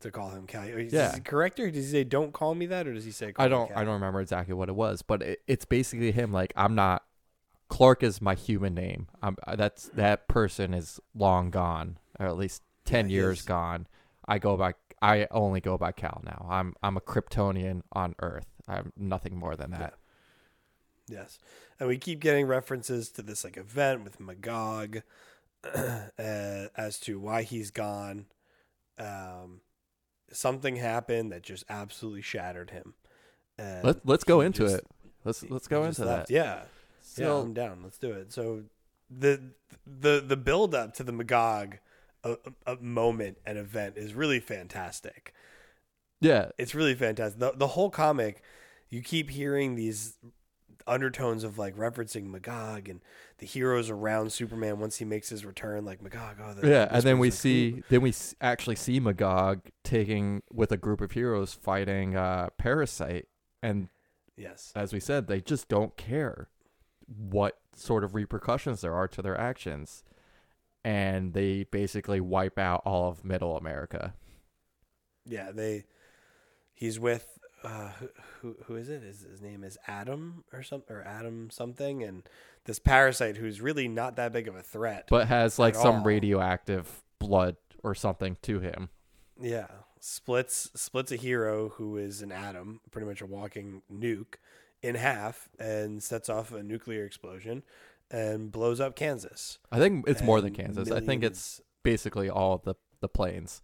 to 0.00 0.10
call 0.10 0.30
him 0.30 0.46
Kal. 0.46 0.66
Does 0.66 0.92
Yeah. 0.92 1.14
he 1.14 1.20
correct 1.20 1.58
her? 1.58 1.70
Does 1.70 1.86
he 1.86 1.90
say, 1.92 2.04
don't 2.04 2.32
call 2.32 2.54
me 2.54 2.66
that? 2.66 2.86
Or 2.86 2.92
does 2.94 3.04
he 3.04 3.10
say, 3.10 3.32
call 3.32 3.44
i 3.44 3.48
don't 3.48 3.70
i 3.76 3.84
don't 3.84 3.94
remember 3.94 4.20
exactly 4.20 4.54
what 4.54 4.68
it 4.68 4.74
was 4.74 5.02
but 5.02 5.22
it, 5.22 5.40
it's 5.46 5.64
basically 5.64 6.12
him 6.12 6.32
like 6.32 6.52
i'm 6.56 6.74
not 6.74 7.02
clark 7.68 8.02
is 8.02 8.20
my 8.20 8.34
human 8.34 8.74
name 8.74 9.08
i'm 9.22 9.36
uh, 9.46 9.56
that's 9.56 9.88
that 9.90 10.28
person 10.28 10.74
is 10.74 11.00
long 11.14 11.50
gone 11.50 11.98
or 12.20 12.26
at 12.26 12.36
least 12.36 12.62
10 12.84 13.08
Yeah, 13.08 13.14
years 13.14 13.38
is. 13.40 13.44
gone 13.46 13.86
i 14.28 14.38
go 14.38 14.56
by 14.56 14.74
i 15.00 15.26
only 15.30 15.60
go 15.60 15.78
by 15.78 15.90
Kal 15.92 16.20
now 16.24 16.46
i'm 16.50 16.74
i'm 16.82 16.96
a 16.98 17.00
kryptonian 17.00 17.80
on 17.92 18.14
earth 18.20 18.46
i'm 18.68 18.92
nothing 18.96 19.36
more 19.36 19.56
than 19.56 19.70
that 19.70 19.94
Yes. 21.08 21.38
And 21.78 21.88
we 21.88 21.98
keep 21.98 22.20
getting 22.20 22.46
references 22.46 23.10
to 23.10 23.22
this 23.22 23.44
like 23.44 23.56
event 23.56 24.04
with 24.04 24.20
Magog 24.20 25.02
uh, 25.74 26.00
as 26.18 26.98
to 27.00 27.18
why 27.18 27.42
he's 27.42 27.70
gone. 27.70 28.26
Um, 28.98 29.60
something 30.32 30.76
happened 30.76 31.32
that 31.32 31.42
just 31.42 31.64
absolutely 31.68 32.22
shattered 32.22 32.70
him. 32.70 32.94
And 33.58 33.84
Let, 33.84 34.06
let's 34.06 34.24
go 34.24 34.40
into 34.40 34.62
just- 34.62 34.76
it 34.76 34.86
let's 35.24 35.42
let's 35.50 35.68
go 35.68 35.84
into 35.84 36.04
left. 36.04 36.28
that 36.28 36.34
Yeah. 36.34 36.62
yeah, 37.16 37.34
I'm 37.34 37.54
down. 37.54 37.80
Let's 37.82 37.98
do 37.98 38.12
it. 38.12 38.32
So 38.32 38.62
the 39.10 39.40
the 39.86 40.22
the 40.26 40.36
build 40.36 40.74
up 40.74 40.94
to 40.94 41.04
the 41.04 41.12
Magog 41.12 41.78
a, 42.24 42.36
a 42.66 42.76
moment 42.76 43.38
and 43.44 43.58
event 43.58 43.96
is 43.98 44.14
really 44.14 44.40
fantastic. 44.40 45.34
yeah 46.20 46.50
It's 46.58 46.74
really 46.74 46.94
fantastic. 46.94 47.38
The 47.40 47.52
the 47.52 47.68
whole 47.68 47.90
comic, 47.90 48.42
you 48.88 49.02
keep 49.02 49.30
hearing 49.30 49.74
these 49.74 50.16
undertones 50.86 51.44
of 51.44 51.58
like 51.58 51.76
referencing 51.76 52.26
Magog 52.26 52.88
and 52.88 53.00
the 53.38 53.46
heroes 53.46 53.90
around 53.90 54.32
Superman 54.32 54.78
once 54.80 54.96
he 54.96 55.04
makes 55.04 55.28
his 55.28 55.44
return, 55.44 55.84
like 55.84 56.02
Magog. 56.02 56.36
Oh, 56.42 56.54
the 56.54 56.68
yeah 56.68 56.88
and 56.90 57.02
then 57.02 57.18
we 57.18 57.30
see 57.30 57.72
cool. 57.72 57.82
then 57.88 58.00
we 58.02 58.14
actually 58.40 58.76
see 58.76 59.00
magog 59.00 59.60
taking 59.82 60.42
with 60.52 60.72
a 60.72 60.76
group 60.76 61.00
of 61.00 61.12
heroes 61.12 61.54
fighting 61.54 62.16
uh 62.16 62.48
parasite 62.58 63.26
and 63.62 63.88
yes, 64.36 64.72
as 64.74 64.92
we 64.92 65.00
said 65.00 65.26
they 65.26 65.40
just 65.40 65.68
don't 65.68 65.96
care 65.96 66.48
what 67.06 67.58
sort 67.76 68.04
of 68.04 68.14
repercussions 68.14 68.80
there 68.80 68.94
are 68.94 69.08
to 69.08 69.20
their 69.20 69.38
actions 69.38 70.04
and 70.84 71.32
they 71.34 71.64
basically 71.64 72.20
wipe 72.20 72.58
out 72.58 72.82
all 72.84 73.08
of 73.08 73.24
middle 73.24 73.56
america 73.56 74.14
yeah. 75.26 75.52
They 75.52 75.84
he's 76.72 76.98
with 77.00 77.33
uh, 77.64 77.88
who- 77.98 78.08
who 78.40 78.56
who 78.66 78.76
is 78.76 78.88
it? 78.88 79.02
His, 79.02 79.22
his 79.22 79.40
name 79.40 79.64
is 79.64 79.78
Adam 79.86 80.44
or 80.52 80.62
some 80.62 80.82
or 80.88 81.02
Adam 81.02 81.50
something, 81.50 82.02
and 82.02 82.22
this 82.64 82.78
parasite 82.78 83.36
who's 83.38 83.60
really 83.60 83.88
not 83.88 84.16
that 84.16 84.32
big 84.32 84.48
of 84.48 84.54
a 84.56 84.62
threat. 84.62 85.06
but 85.08 85.28
has 85.28 85.58
like 85.58 85.74
some 85.74 85.96
all. 85.96 86.04
radioactive 86.04 87.02
blood 87.18 87.56
or 87.82 87.94
something 87.94 88.36
to 88.42 88.60
him 88.60 88.88
Yeah, 89.40 89.66
splits 90.00 90.70
splits 90.74 91.10
a 91.12 91.16
hero 91.16 91.70
who 91.70 91.96
is 91.96 92.22
an 92.22 92.32
atom, 92.32 92.80
pretty 92.90 93.06
much 93.06 93.20
a 93.20 93.26
walking 93.26 93.82
nuke, 93.92 94.34
in 94.82 94.94
half, 94.94 95.48
and 95.58 96.02
sets 96.02 96.28
off 96.28 96.52
a 96.52 96.62
nuclear 96.62 97.04
explosion, 97.06 97.62
and 98.10 98.52
blows 98.52 98.80
up 98.80 98.94
Kansas. 98.94 99.58
i 99.72 99.78
think 99.78 100.06
it's 100.08 100.22
more 100.22 100.40
than 100.40 100.48
And 100.48 100.56
kansas 100.56 100.90
i 100.90 101.00
think 101.00 101.24
it's 101.24 101.60
basically 101.82 102.28
all 102.30 102.58
the 102.58 102.74
the 103.00 103.08
plains 103.08 103.62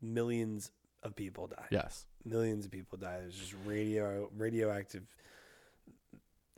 millions 0.00 0.70
of 1.02 1.14
people 1.16 1.46
die. 1.46 1.66
yes 1.70 2.06
Millions 2.28 2.64
of 2.64 2.70
people 2.70 2.98
die. 2.98 3.18
There's 3.20 3.36
just 3.36 3.54
radio 3.64 4.28
radioactive 4.36 5.04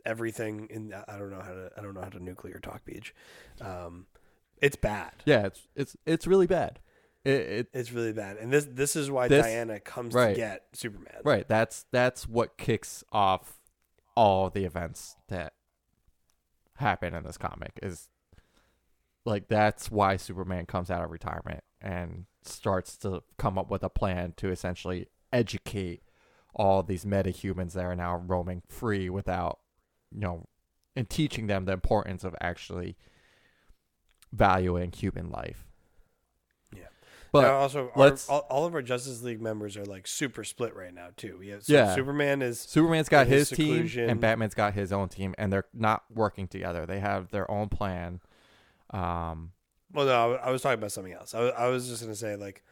everything 0.05 0.67
in 0.71 0.93
I 1.07 1.17
don't 1.17 1.29
know 1.29 1.41
how 1.41 1.53
to 1.53 1.71
I 1.77 1.81
don't 1.81 1.93
know 1.93 2.01
how 2.01 2.09
to 2.09 2.23
nuclear 2.23 2.59
talk 2.59 2.83
beach. 2.85 3.13
Um, 3.61 4.07
it's 4.61 4.75
bad. 4.75 5.11
yeah 5.25 5.45
it's 5.47 5.67
it's 5.75 5.95
it's 6.05 6.27
really 6.27 6.47
bad 6.47 6.79
it, 7.23 7.31
it 7.31 7.67
It's 7.73 7.91
really 7.91 8.13
bad. 8.13 8.37
And 8.37 8.51
this 8.51 8.67
this 8.69 8.95
is 8.95 9.11
why 9.11 9.27
This- 9.27 9.45
Diana 9.45 9.79
comes 9.79 10.13
right. 10.15 10.29
to 10.29 10.35
get 10.35 10.63
Superman. 10.73 11.21
Right. 11.23 11.47
That's 11.47 11.85
that's 11.91 12.27
what 12.27 12.57
kicks 12.57 13.03
off 13.11 13.59
all 14.15 14.49
the 14.49 14.65
events 14.65 15.15
that 15.29 15.53
happen 16.75 17.13
in 17.13 17.23
this 17.23 17.37
comic 17.37 17.79
is 17.83 18.09
like 19.23 19.47
that's 19.47 19.91
why 19.91 20.17
Superman 20.17 20.65
comes 20.65 20.89
out 20.89 21.03
of 21.03 21.11
retirement 21.11 21.63
and 21.79 22.25
starts 22.43 22.97
to 22.97 23.21
come 23.37 23.57
up 23.59 23.69
with 23.69 23.83
a 23.83 23.89
plan 23.89 24.33
to 24.37 24.49
essentially 24.49 25.07
educate 25.33 26.03
all 26.53 26.83
these 26.83 27.05
metahumans 27.05 27.73
that 27.73 27.85
are 27.85 27.95
now 27.95 28.17
roaming 28.17 28.61
free 28.67 29.09
without 29.09 29.59
you 30.11 30.19
know 30.19 30.45
and 30.95 31.09
teaching 31.09 31.47
them 31.47 31.65
the 31.65 31.71
importance 31.71 32.23
of 32.23 32.35
actually 32.41 32.97
valuing 34.33 34.91
human 34.91 35.29
life. 35.29 35.65
Yeah, 36.75 36.83
but 37.31 37.41
Now, 37.41 37.53
also, 37.53 37.91
our, 37.95 38.17
all, 38.29 38.39
all 38.49 38.65
of 38.65 38.75
our 38.75 38.81
Justice 38.81 39.21
League 39.21 39.41
members 39.41 39.77
are 39.77 39.85
like 39.85 40.07
super 40.07 40.43
split 40.43 40.75
right 40.75 40.93
now 40.93 41.09
too. 41.15 41.37
We 41.39 41.49
have, 41.49 41.63
so 41.63 41.73
Yeah. 41.73 41.95
Superman 41.95 42.41
is 42.41 42.59
Superman's 42.59 43.09
got 43.09 43.27
his 43.27 43.49
his 43.49 43.57
team 43.57 43.89
and 44.09 44.19
Batman's 44.19 44.53
got 44.53 44.73
his 44.73 44.91
own 44.91 45.09
team, 45.09 45.33
and 45.37 45.51
they're 45.51 45.67
not 45.73 46.03
working 46.13 46.47
together. 46.47 46.85
They 46.85 46.99
have 46.99 47.31
their 47.31 47.49
own 47.49 47.69
plan. 47.69 48.19
Um, 48.89 49.51
well. 49.93 50.05
No, 50.05 50.35
I 50.35 50.51
was 50.51 50.61
talking 50.61 50.79
about 50.79 50.91
something 50.91 51.13
else. 51.13 51.33
I 51.33 51.47
I 51.49 51.67
was 51.69 51.87
just 51.87 52.01
gonna 52.01 52.15
say 52.15 52.35
like 52.35 52.63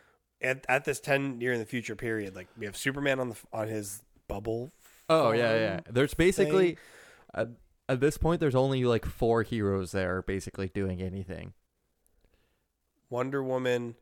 at 0.42 0.66
at 0.70 0.86
this 0.86 1.00
ten 1.00 1.40
year 1.42 1.54
in 1.54 1.60
the 1.60 1.66
future 1.66 1.96
period, 1.96 2.36
like 2.36 2.48
we 2.58 2.66
have 2.66 2.78
Superman 2.78 3.20
on 3.20 3.30
the 3.30 3.36
on 3.52 3.68
his 3.68 4.04
bubble. 4.28 4.72
oh 5.10 5.32
yeah, 5.32 5.56
yeah. 5.56 5.80
There's 5.90 6.14
basically 6.14 6.78
at, 7.34 7.50
at 7.88 8.00
this 8.00 8.18
point, 8.18 8.40
there's 8.40 8.56
only 8.56 8.86
like 8.86 9.06
four 9.06 9.44
heroes 9.44 9.92
there 9.92 10.22
basically 10.22 10.70
doing 10.70 11.02
anything. 11.02 11.54
Wonder 13.10 13.44
Woman, 13.44 13.96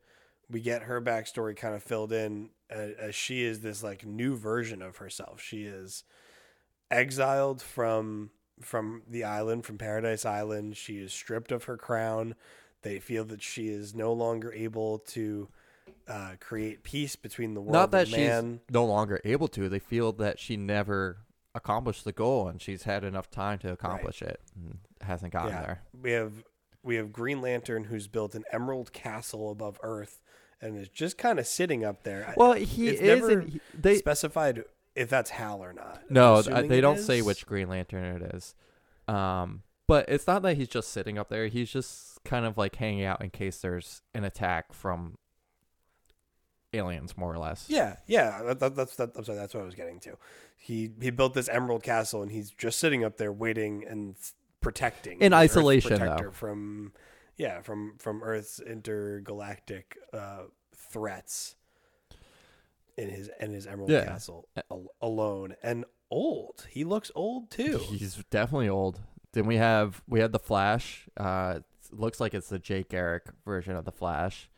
we 0.50 0.60
get 0.60 0.82
her 0.82 1.00
backstory 1.00 1.56
kind 1.56 1.74
of 1.74 1.82
filled 1.82 2.12
in 2.12 2.50
as, 2.68 2.92
as 2.98 3.14
she 3.14 3.42
is 3.42 3.60
this 3.60 3.82
like 3.82 4.04
new 4.04 4.36
version 4.36 4.82
of 4.82 4.98
herself. 4.98 5.40
She 5.40 5.62
is 5.62 6.04
exiled 6.90 7.62
from 7.62 8.30
from 8.60 9.02
the 9.08 9.24
island, 9.24 9.64
from 9.64 9.78
Paradise 9.78 10.24
Island. 10.24 10.76
She 10.76 10.98
is 10.98 11.12
stripped 11.12 11.52
of 11.52 11.64
her 11.64 11.76
crown. 11.76 12.34
They 12.82 12.98
feel 12.98 13.24
that 13.26 13.42
she 13.42 13.68
is 13.68 13.94
no 13.94 14.12
longer 14.12 14.52
able 14.52 14.98
to 14.98 15.48
uh, 16.08 16.32
create 16.40 16.82
peace 16.82 17.16
between 17.16 17.54
the 17.54 17.60
world 17.60 17.72
Not 17.74 17.90
that 17.92 18.06
and 18.08 18.16
man. 18.16 18.60
she's 18.66 18.74
no 18.74 18.84
longer 18.86 19.20
able 19.24 19.48
to. 19.48 19.68
They 19.68 19.78
feel 19.78 20.12
that 20.12 20.38
she 20.38 20.56
never 20.56 21.18
accomplished 21.54 22.04
the 22.04 22.12
goal, 22.12 22.48
and 22.48 22.60
she's 22.62 22.84
had 22.84 23.04
enough 23.04 23.30
time 23.30 23.58
to 23.60 23.72
accomplish 23.72 24.22
it, 24.22 24.40
and 24.54 24.78
hasn't 25.02 25.32
gotten 25.32 25.52
Yeah. 25.52 25.60
there. 25.62 25.82
We 26.00 26.12
have 26.12 26.44
we 26.82 26.94
have 26.96 27.12
Green 27.12 27.40
Lantern 27.42 27.84
who's 27.84 28.06
built 28.06 28.34
an 28.34 28.44
emerald 28.52 28.92
castle 28.92 29.50
above 29.50 29.78
Earth 29.82 30.22
and 30.60 30.76
is 30.78 30.88
just 30.88 31.18
kind 31.18 31.38
of 31.38 31.46
sitting 31.46 31.84
up 31.84 32.02
there. 32.04 32.32
Well, 32.36 32.52
he 32.54 32.88
It's 32.88 33.00
is. 33.00 33.20
never 33.20 33.40
he- 33.42 33.60
they 33.74 33.96
specified 33.96 34.64
if 34.94 35.10
that's 35.10 35.30
Hal 35.30 35.62
or 35.62 35.72
not. 35.72 36.10
No, 36.10 36.40
they 36.42 36.80
don't 36.80 36.98
say 36.98 37.20
which 37.20 37.46
Green 37.46 37.68
Lantern 37.68 38.22
it 38.22 38.34
is. 38.34 38.54
Um, 39.06 39.62
but 39.86 40.08
it's 40.08 40.26
not 40.26 40.42
that 40.42 40.56
he's 40.56 40.68
just 40.68 40.90
sitting 40.90 41.18
up 41.18 41.28
there. 41.28 41.48
He's 41.48 41.70
just 41.70 42.22
kind 42.24 42.44
of 42.46 42.56
like 42.56 42.76
hanging 42.76 43.04
out 43.04 43.22
in 43.22 43.30
case 43.30 43.60
there's 43.60 44.02
an 44.14 44.24
attack 44.24 44.72
from 44.72 45.18
aliens, 46.72 47.16
more 47.16 47.32
or 47.32 47.38
less. 47.38 47.66
Yeah, 47.68 47.96
yeah. 48.06 48.42
That, 48.42 48.60
that, 48.60 48.76
that's 48.76 48.96
that, 48.96 49.10
I'm 49.16 49.24
sorry. 49.24 49.38
That's 49.38 49.54
what 49.54 49.62
I 49.62 49.66
was 49.66 49.74
getting 49.74 50.00
to. 50.00 50.16
He 50.56 50.90
he 51.00 51.10
built 51.10 51.34
this 51.34 51.48
emerald 51.48 51.82
castle, 51.82 52.22
and 52.22 52.30
he's 52.30 52.50
just 52.50 52.78
sitting 52.78 53.04
up 53.04 53.16
there 53.16 53.32
waiting 53.32 53.84
and 53.88 54.16
protecting 54.60 55.20
In 55.20 55.32
isolation, 55.32 55.98
though. 56.00 56.30
from 56.32 56.92
yeah 57.36 57.60
from 57.62 57.94
from 57.98 58.22
Earth's 58.22 58.60
intergalactic 58.60 59.96
uh, 60.12 60.42
threats. 60.74 61.54
In 62.96 63.10
his 63.10 63.30
in 63.38 63.52
his 63.52 63.66
emerald 63.68 63.90
Yeah. 63.90 64.04
castle 64.06 64.48
al- 64.72 64.92
alone 65.00 65.54
and 65.62 65.84
old. 66.10 66.66
He 66.68 66.82
looks 66.82 67.12
old 67.14 67.48
too. 67.48 67.78
He's 67.78 68.16
definitely 68.28 68.68
old. 68.68 68.98
Then 69.34 69.46
we 69.46 69.56
have 69.56 70.02
we 70.08 70.18
had 70.18 70.32
the 70.32 70.40
Flash. 70.40 71.08
Uh, 71.16 71.60
looks 71.92 72.18
like 72.18 72.34
it's 72.34 72.48
the 72.48 72.58
Jay 72.58 72.82
Garrick 72.82 73.26
version 73.44 73.76
of 73.76 73.84
the 73.84 73.92
Flash. 73.92 74.50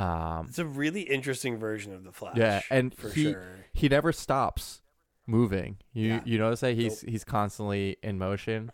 Um, 0.00 0.46
It's 0.48 0.58
a 0.58 0.64
really 0.64 1.02
interesting 1.02 1.58
version 1.58 1.92
of 1.92 2.04
the 2.04 2.12
Flash. 2.12 2.36
Yeah, 2.36 2.62
and 2.70 2.94
for 2.94 3.10
he- 3.10 3.32
sure. 3.32 3.44
he 3.72 3.88
never 3.88 4.12
stops 4.12 4.80
moving. 5.26 5.78
You 5.92 6.08
Yeah. 6.08 6.22
you 6.24 6.38
notice 6.38 6.60
that 6.60 6.74
he's 6.74 7.02
he's 7.02 7.24
constantly 7.24 7.96
in 8.02 8.18
motion. 8.18 8.72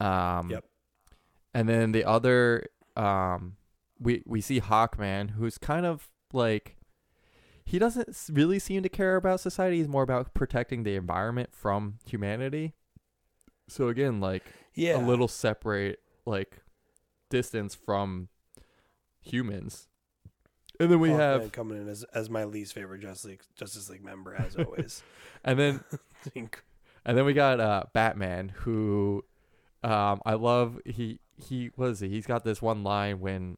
Um, 0.00 0.50
Yep. 0.50 0.64
And 1.54 1.68
then 1.68 1.92
the 1.92 2.04
other, 2.04 2.66
um, 2.96 3.56
we 3.98 4.22
we 4.26 4.40
see 4.40 4.60
Hawkman, 4.60 5.30
who's 5.30 5.58
kind 5.58 5.86
of 5.86 6.08
like, 6.32 6.76
he 7.64 7.78
doesn't 7.78 8.08
really 8.32 8.58
seem 8.58 8.82
to 8.82 8.88
care 8.88 9.16
about 9.16 9.40
society. 9.40 9.78
He's 9.78 9.88
more 9.88 10.02
about 10.02 10.34
protecting 10.34 10.82
the 10.82 10.94
environment 10.94 11.52
from 11.52 11.98
humanity. 12.06 12.74
So 13.68 13.88
again, 13.88 14.20
like 14.20 14.44
Yeah, 14.74 14.96
a 14.98 15.02
little 15.06 15.28
separate, 15.28 16.00
like 16.26 16.62
distance 17.30 17.74
from 17.74 18.28
humans. 19.20 19.88
And 20.80 20.90
then 20.90 21.00
we 21.00 21.10
Hawkman 21.10 21.18
have, 21.18 21.52
coming 21.52 21.78
in 21.78 21.88
as 21.88 22.04
as 22.14 22.30
my 22.30 22.44
least 22.44 22.72
favorite 22.72 23.00
Justice 23.00 23.24
League 23.24 23.42
Justice 23.56 23.90
League 23.90 24.04
member 24.04 24.34
as 24.34 24.56
always. 24.56 25.02
and 25.44 25.58
then 25.58 25.80
And 27.04 27.18
then 27.18 27.24
we 27.24 27.32
got 27.32 27.60
uh 27.60 27.84
Batman 27.92 28.50
who 28.50 29.24
um 29.82 30.20
I 30.24 30.34
love 30.34 30.78
he 30.84 31.20
he 31.36 31.70
is 31.78 32.02
it? 32.02 32.10
He's 32.10 32.26
got 32.26 32.44
this 32.44 32.62
one 32.62 32.84
line 32.84 33.20
when 33.20 33.56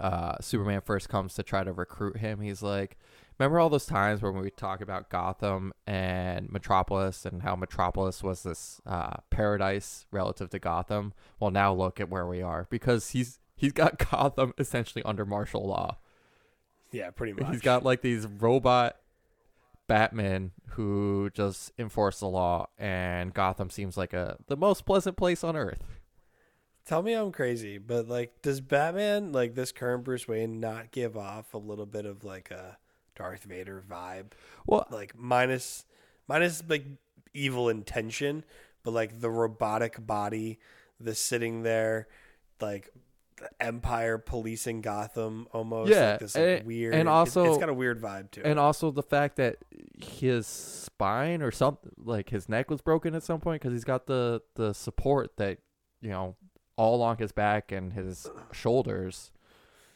uh 0.00 0.36
Superman 0.40 0.80
first 0.80 1.08
comes 1.08 1.34
to 1.34 1.42
try 1.42 1.62
to 1.62 1.72
recruit 1.72 2.16
him. 2.16 2.40
He's 2.40 2.62
like, 2.62 2.98
Remember 3.38 3.58
all 3.58 3.70
those 3.70 3.86
times 3.86 4.20
when 4.20 4.36
we 4.36 4.50
talk 4.50 4.80
about 4.82 5.08
Gotham 5.08 5.72
and 5.86 6.50
Metropolis 6.50 7.24
and 7.24 7.42
how 7.42 7.54
Metropolis 7.54 8.22
was 8.22 8.42
this 8.42 8.80
uh 8.84 9.18
paradise 9.30 10.06
relative 10.10 10.50
to 10.50 10.58
Gotham? 10.58 11.12
Well 11.38 11.52
now 11.52 11.72
look 11.72 12.00
at 12.00 12.10
where 12.10 12.26
we 12.26 12.42
are 12.42 12.66
because 12.68 13.10
he's 13.10 13.38
he's 13.54 13.72
got 13.72 13.98
Gotham 14.10 14.54
essentially 14.58 15.04
under 15.04 15.24
martial 15.24 15.66
law. 15.66 15.98
Yeah, 16.92 17.10
pretty 17.10 17.32
much. 17.32 17.52
He's 17.52 17.60
got 17.60 17.84
like 17.84 18.00
these 18.02 18.26
robot 18.26 18.96
Batmen 19.86 20.52
who 20.70 21.30
just 21.34 21.72
enforce 21.78 22.20
the 22.20 22.26
law, 22.26 22.68
and 22.78 23.34
Gotham 23.34 23.70
seems 23.70 23.96
like 23.96 24.12
a 24.12 24.36
the 24.46 24.56
most 24.56 24.84
pleasant 24.86 25.16
place 25.16 25.42
on 25.42 25.56
earth. 25.56 25.82
Tell 26.86 27.02
me 27.02 27.12
I'm 27.12 27.32
crazy, 27.32 27.78
but 27.78 28.08
like, 28.08 28.42
does 28.42 28.60
Batman 28.60 29.32
like 29.32 29.54
this 29.54 29.72
current 29.72 30.04
Bruce 30.04 30.26
Wayne 30.26 30.60
not 30.60 30.90
give 30.90 31.16
off 31.16 31.54
a 31.54 31.58
little 31.58 31.86
bit 31.86 32.06
of 32.06 32.24
like 32.24 32.50
a 32.50 32.78
Darth 33.16 33.44
Vader 33.44 33.82
vibe? 33.88 34.32
Well, 34.66 34.86
Like 34.90 35.16
minus 35.16 35.84
minus 36.26 36.62
like 36.68 36.84
evil 37.34 37.68
intention, 37.68 38.44
but 38.82 38.92
like 38.92 39.20
the 39.20 39.30
robotic 39.30 40.04
body, 40.04 40.58
the 40.98 41.14
sitting 41.14 41.62
there, 41.62 42.08
like 42.60 42.90
Empire 43.60 44.18
policing 44.18 44.80
Gotham 44.82 45.46
almost. 45.52 45.90
Yeah, 45.90 46.10
like 46.12 46.20
this 46.20 46.34
like, 46.34 46.44
and- 46.58 46.66
weird. 46.66 46.94
and 46.94 47.08
also- 47.08 47.44
it's 47.44 47.58
got 47.58 47.68
a 47.68 47.74
weird 47.74 48.00
vibe 48.00 48.30
too. 48.30 48.42
and 48.44 48.58
also 48.58 48.90
the 48.90 49.02
fact 49.02 49.36
that 49.36 49.56
his 49.98 50.46
spine 50.46 51.42
or 51.42 51.50
something 51.50 51.92
like 51.98 52.30
his 52.30 52.48
neck 52.48 52.70
was 52.70 52.80
broken 52.80 53.14
at 53.14 53.22
some 53.22 53.40
point 53.40 53.60
because 53.62 53.72
he's 53.74 53.84
got 53.84 54.06
the 54.06 54.40
the 54.54 54.72
support 54.72 55.36
that 55.36 55.58
you 56.00 56.10
know 56.10 56.36
all 56.76 56.94
along 56.96 57.18
his 57.18 57.32
back 57.32 57.70
and 57.72 57.92
his 57.92 58.30
shoulders, 58.52 59.32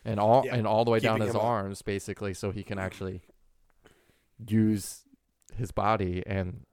and 0.05 0.21
all 0.21 0.45
Yeah, 0.45 0.55
and 0.57 0.67
all 0.67 0.85
the 0.85 0.91
way 0.91 0.99
down 1.01 1.21
his 1.21 1.31
him 1.31 1.37
up. 1.37 1.45
arms, 1.45 1.81
basically, 1.83 2.35
so 2.35 2.51
he 2.51 2.63
can 2.63 2.79
actually 2.79 3.23
use 4.47 5.05
his 5.57 5.71
body 5.71 6.23
and 6.27 6.65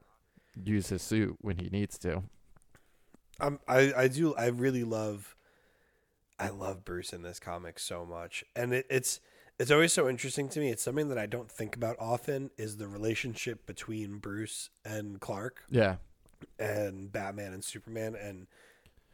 use 0.62 0.88
his 0.90 1.02
suit 1.02 1.38
when 1.42 1.58
he 1.58 1.70
needs 1.70 1.98
to. 2.00 2.24
I'm, 3.40 3.60
I 3.68 3.94
I 3.96 4.08
do 4.08 4.36
I 4.36 4.48
really 4.48 4.84
love 4.84 5.36
I 6.42 6.50
love 6.50 6.84
Bruce 6.84 7.14
in 7.14 7.22
this 7.22 7.40
comic 7.40 7.78
so 7.80 8.06
much, 8.06 8.44
and 8.56 8.74
it, 8.74 8.86
it's 8.90 9.20
it's 9.60 9.70
always 9.70 9.94
so 9.94 10.10
interesting 10.10 10.50
to 10.50 10.60
me. 10.60 10.70
It's 10.70 10.82
something 10.82 11.10
that 11.10 11.18
I 11.20 11.28
don't 11.28 11.52
think 11.52 11.76
about 11.76 11.96
often 12.00 12.50
is 12.58 12.78
the 12.78 12.88
relationship 12.88 13.68
between 13.68 14.18
Bruce 14.18 14.70
and 14.84 15.20
Clark 15.22 15.64
Yeah. 15.70 15.98
and 16.58 17.12
Batman 17.12 17.54
and 17.54 17.64
Superman 17.64 18.16
and 18.16 18.48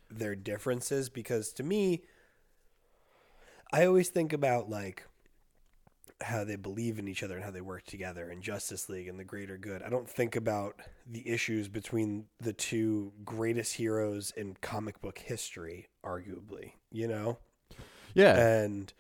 their 0.10 0.36
differences 0.36 1.10
because 1.10 1.52
to 1.52 1.64
me 1.64 2.04
I 3.74 3.86
always 3.86 4.08
think 4.08 4.32
about 4.32 4.70
like 4.70 5.04
how 6.22 6.44
they 6.44 6.56
believe 6.56 6.98
in 6.98 7.08
each 7.08 7.22
other 7.22 7.36
and 7.36 7.44
how 7.44 7.52
they 7.52 7.62
work 7.62 7.86
together 7.86 8.32
in 8.32 8.42
Justice 8.42 8.90
League 8.90 9.08
and 9.08 9.20
the 9.20 9.24
greater 9.24 9.58
good. 9.58 9.84
I 9.84 9.90
don't 9.90 10.10
think 10.10 10.36
about 10.36 10.80
the 11.06 11.28
issues 11.28 11.68
between 11.68 12.26
the 12.40 12.54
two 12.54 13.14
greatest 13.24 13.76
heroes 13.76 14.34
in 14.36 14.56
comic 14.62 15.00
book 15.02 15.20
history, 15.20 15.90
arguably, 16.04 16.74
you 16.92 17.08
know? 17.08 17.38
Yeah. 18.16 18.36
And 18.36 18.92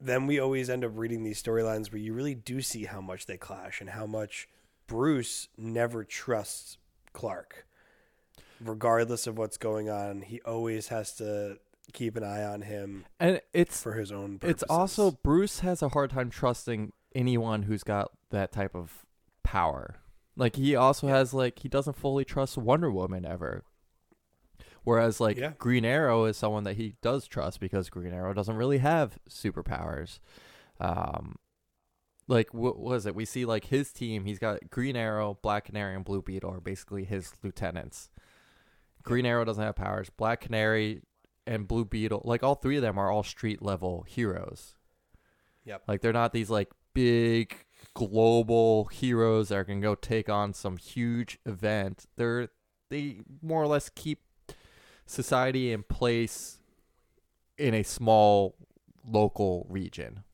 then 0.00 0.26
we 0.26 0.38
always 0.38 0.70
end 0.70 0.84
up 0.84 0.92
reading 0.94 1.22
these 1.22 1.42
storylines 1.42 1.92
where 1.92 2.00
you 2.00 2.14
really 2.14 2.34
do 2.34 2.62
see 2.62 2.84
how 2.84 3.00
much 3.00 3.26
they 3.26 3.36
clash 3.36 3.80
and 3.80 3.90
how 3.90 4.06
much 4.06 4.48
Bruce 4.86 5.48
never 5.56 6.04
trusts 6.04 6.78
Clark. 7.12 7.66
Regardless 8.60 9.26
of 9.26 9.36
what's 9.36 9.58
going 9.58 9.90
on, 9.90 10.22
he 10.22 10.40
always 10.42 10.88
has 10.88 11.12
to 11.16 11.58
keep 11.92 12.16
an 12.16 12.24
eye 12.24 12.44
on 12.44 12.62
him 12.62 13.04
and 13.20 13.40
it's 13.54 13.82
for 13.82 13.94
his 13.94 14.10
own 14.12 14.38
purposes. 14.38 14.62
it's 14.62 14.70
also 14.70 15.12
Bruce 15.22 15.60
has 15.60 15.82
a 15.82 15.88
hard 15.90 16.10
time 16.10 16.28
trusting 16.30 16.92
anyone 17.14 17.62
who's 17.62 17.82
got 17.82 18.10
that 18.30 18.52
type 18.52 18.74
of 18.74 19.06
power. 19.42 19.96
Like 20.36 20.56
he 20.56 20.76
also 20.76 21.06
has 21.08 21.32
like 21.32 21.60
he 21.60 21.68
doesn't 21.68 21.96
fully 21.96 22.24
trust 22.24 22.58
Wonder 22.58 22.90
Woman 22.90 23.24
ever. 23.24 23.64
Whereas 24.84 25.20
like 25.20 25.36
Yeah. 25.38 25.52
Green 25.58 25.84
Arrow 25.84 26.24
is 26.26 26.36
someone 26.36 26.64
that 26.64 26.76
he 26.76 26.94
does 27.02 27.26
trust 27.26 27.60
because 27.60 27.88
Green 27.88 28.12
Arrow 28.12 28.34
doesn't 28.34 28.56
really 28.56 28.78
have 28.78 29.18
superpowers. 29.30 30.18
Um 30.80 31.36
like 32.28 32.52
what 32.52 32.78
was 32.78 33.06
it? 33.06 33.14
We 33.14 33.24
see 33.24 33.44
like 33.44 33.66
his 33.66 33.92
team, 33.92 34.24
he's 34.24 34.38
got 34.40 34.68
Green 34.70 34.96
Arrow, 34.96 35.38
Black 35.40 35.64
Canary 35.66 35.94
and 35.94 36.04
Blue 36.04 36.20
Beetle 36.20 36.50
are 36.50 36.60
basically 36.60 37.04
his 37.04 37.32
lieutenants. 37.42 38.10
Green 39.02 39.24
Arrow 39.24 39.44
doesn't 39.44 39.62
have 39.62 39.76
powers. 39.76 40.10
Black 40.10 40.40
Canary 40.40 41.02
and 41.46 41.68
Blue 41.68 41.84
Beetle, 41.84 42.22
like 42.24 42.42
all 42.42 42.54
three 42.54 42.76
of 42.76 42.82
them 42.82 42.98
are 42.98 43.10
all 43.10 43.22
street 43.22 43.62
level 43.62 44.04
heroes. 44.08 44.74
Yep. 45.64 45.82
Like 45.86 46.00
they're 46.00 46.12
not 46.12 46.32
these 46.32 46.50
like 46.50 46.70
big 46.94 47.64
global 47.94 48.86
heroes 48.86 49.48
that 49.48 49.56
are 49.56 49.64
gonna 49.64 49.80
go 49.80 49.94
take 49.94 50.28
on 50.28 50.52
some 50.52 50.76
huge 50.76 51.38
event. 51.44 52.06
They're 52.16 52.48
they 52.88 53.20
more 53.42 53.62
or 53.62 53.66
less 53.66 53.88
keep 53.88 54.20
society 55.06 55.72
in 55.72 55.82
place 55.82 56.58
in 57.58 57.74
a 57.74 57.82
small 57.82 58.56
local 59.04 59.66
region. 59.68 60.24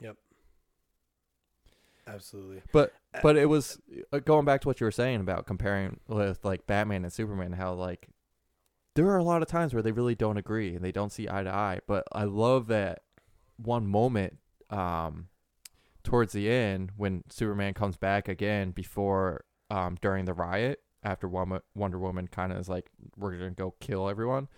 Yep. 0.00 0.16
Absolutely. 2.06 2.62
But 2.72 2.92
but 3.22 3.36
it 3.36 3.46
was 3.46 3.78
uh, 4.12 4.18
going 4.18 4.44
back 4.44 4.60
to 4.62 4.68
what 4.68 4.80
you 4.80 4.84
were 4.84 4.90
saying 4.90 5.20
about 5.20 5.46
comparing 5.46 6.00
with 6.08 6.44
like 6.44 6.66
Batman 6.66 7.04
and 7.04 7.12
Superman, 7.12 7.52
how 7.52 7.74
like 7.74 8.08
there 8.98 9.06
are 9.06 9.18
a 9.18 9.22
lot 9.22 9.42
of 9.42 9.48
times 9.48 9.72
where 9.72 9.82
they 9.82 9.92
really 9.92 10.16
don't 10.16 10.38
agree 10.38 10.74
and 10.74 10.84
they 10.84 10.90
don't 10.90 11.12
see 11.12 11.28
eye 11.28 11.44
to 11.44 11.54
eye. 11.54 11.78
But 11.86 12.02
I 12.10 12.24
love 12.24 12.66
that 12.66 13.02
one 13.56 13.86
moment 13.86 14.38
um, 14.70 15.28
towards 16.02 16.32
the 16.32 16.50
end 16.50 16.90
when 16.96 17.22
Superman 17.28 17.74
comes 17.74 17.96
back 17.96 18.26
again 18.26 18.72
before 18.72 19.44
um, 19.70 19.96
during 20.00 20.24
the 20.24 20.34
riot 20.34 20.80
after 21.04 21.28
Wonder 21.28 21.98
Woman 22.00 22.26
kind 22.26 22.50
of 22.50 22.58
is 22.58 22.68
like 22.68 22.90
we're 23.16 23.38
gonna 23.38 23.52
go 23.52 23.74
kill 23.78 24.08
everyone. 24.08 24.48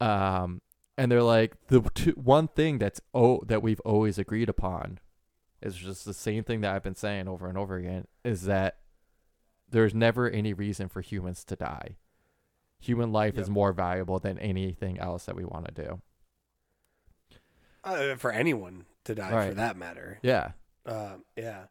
Um, 0.00 0.62
and 0.96 1.12
they're 1.12 1.22
like 1.22 1.66
the 1.66 1.82
two, 1.92 2.12
one 2.12 2.48
thing 2.48 2.78
that's 2.78 3.02
oh 3.12 3.42
that 3.46 3.62
we've 3.62 3.80
always 3.80 4.18
agreed 4.18 4.48
upon 4.48 5.00
is 5.60 5.76
just 5.76 6.06
the 6.06 6.14
same 6.14 6.44
thing 6.44 6.62
that 6.62 6.74
I've 6.74 6.82
been 6.82 6.94
saying 6.94 7.28
over 7.28 7.46
and 7.46 7.58
over 7.58 7.76
again 7.76 8.06
is 8.24 8.44
that 8.44 8.78
there's 9.68 9.94
never 9.94 10.30
any 10.30 10.54
reason 10.54 10.88
for 10.88 11.02
humans 11.02 11.44
to 11.44 11.56
die. 11.56 11.96
Human 12.84 13.12
life 13.12 13.38
is 13.38 13.48
more 13.48 13.72
valuable 13.72 14.18
than 14.18 14.38
anything 14.38 14.98
else 14.98 15.24
that 15.24 15.36
we 15.36 15.44
want 15.44 15.74
to 15.74 15.82
do. 15.82 16.00
Uh, 17.82 18.16
for 18.16 18.30
anyone 18.30 18.84
to 19.04 19.14
die, 19.14 19.48
for 19.48 19.54
that 19.54 19.76
matter. 19.76 20.18
Yeah. 20.22 20.52
Um, 20.86 21.24
yeah, 21.36 21.64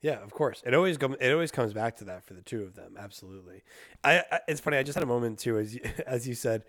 yeah, 0.00 0.22
of 0.22 0.30
course. 0.30 0.62
It 0.64 0.72
always 0.72 0.96
comes. 0.96 1.16
It 1.20 1.30
always 1.30 1.50
comes 1.50 1.72
back 1.72 1.96
to 1.96 2.04
that 2.04 2.24
for 2.24 2.32
the 2.34 2.40
two 2.40 2.62
of 2.62 2.74
them. 2.74 2.96
Absolutely. 2.98 3.64
I, 4.02 4.22
I. 4.30 4.40
It's 4.48 4.60
funny. 4.60 4.78
I 4.78 4.82
just 4.82 4.94
had 4.94 5.02
a 5.02 5.06
moment 5.06 5.38
too, 5.38 5.58
as 5.58 5.74
you, 5.74 5.80
as 6.06 6.26
you 6.26 6.34
said, 6.34 6.64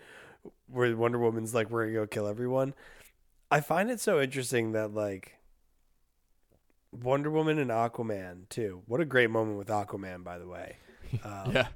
where 0.68 0.96
Wonder 0.96 1.20
Woman's 1.20 1.54
like, 1.54 1.70
"We're 1.70 1.86
gonna 1.86 2.00
go 2.00 2.08
kill 2.08 2.28
everyone." 2.28 2.74
I 3.50 3.62
find 3.62 3.90
it 3.90 4.02
so 4.02 4.20
interesting 4.20 4.74
that 4.74 4.94
like 4.94 5.38
Wonder 6.92 7.32
Woman 7.32 7.60
and 7.60 7.70
Aquaman 7.70 8.50
too. 8.50 8.82
What 8.86 9.00
a 9.00 9.06
great 9.06 9.30
moment 9.30 9.58
with 9.58 9.68
Aquaman, 9.68 10.24
by 10.24 10.38
the 10.38 10.48
way. 10.48 10.78
Um, 11.24 11.54
yeah. 11.54 11.68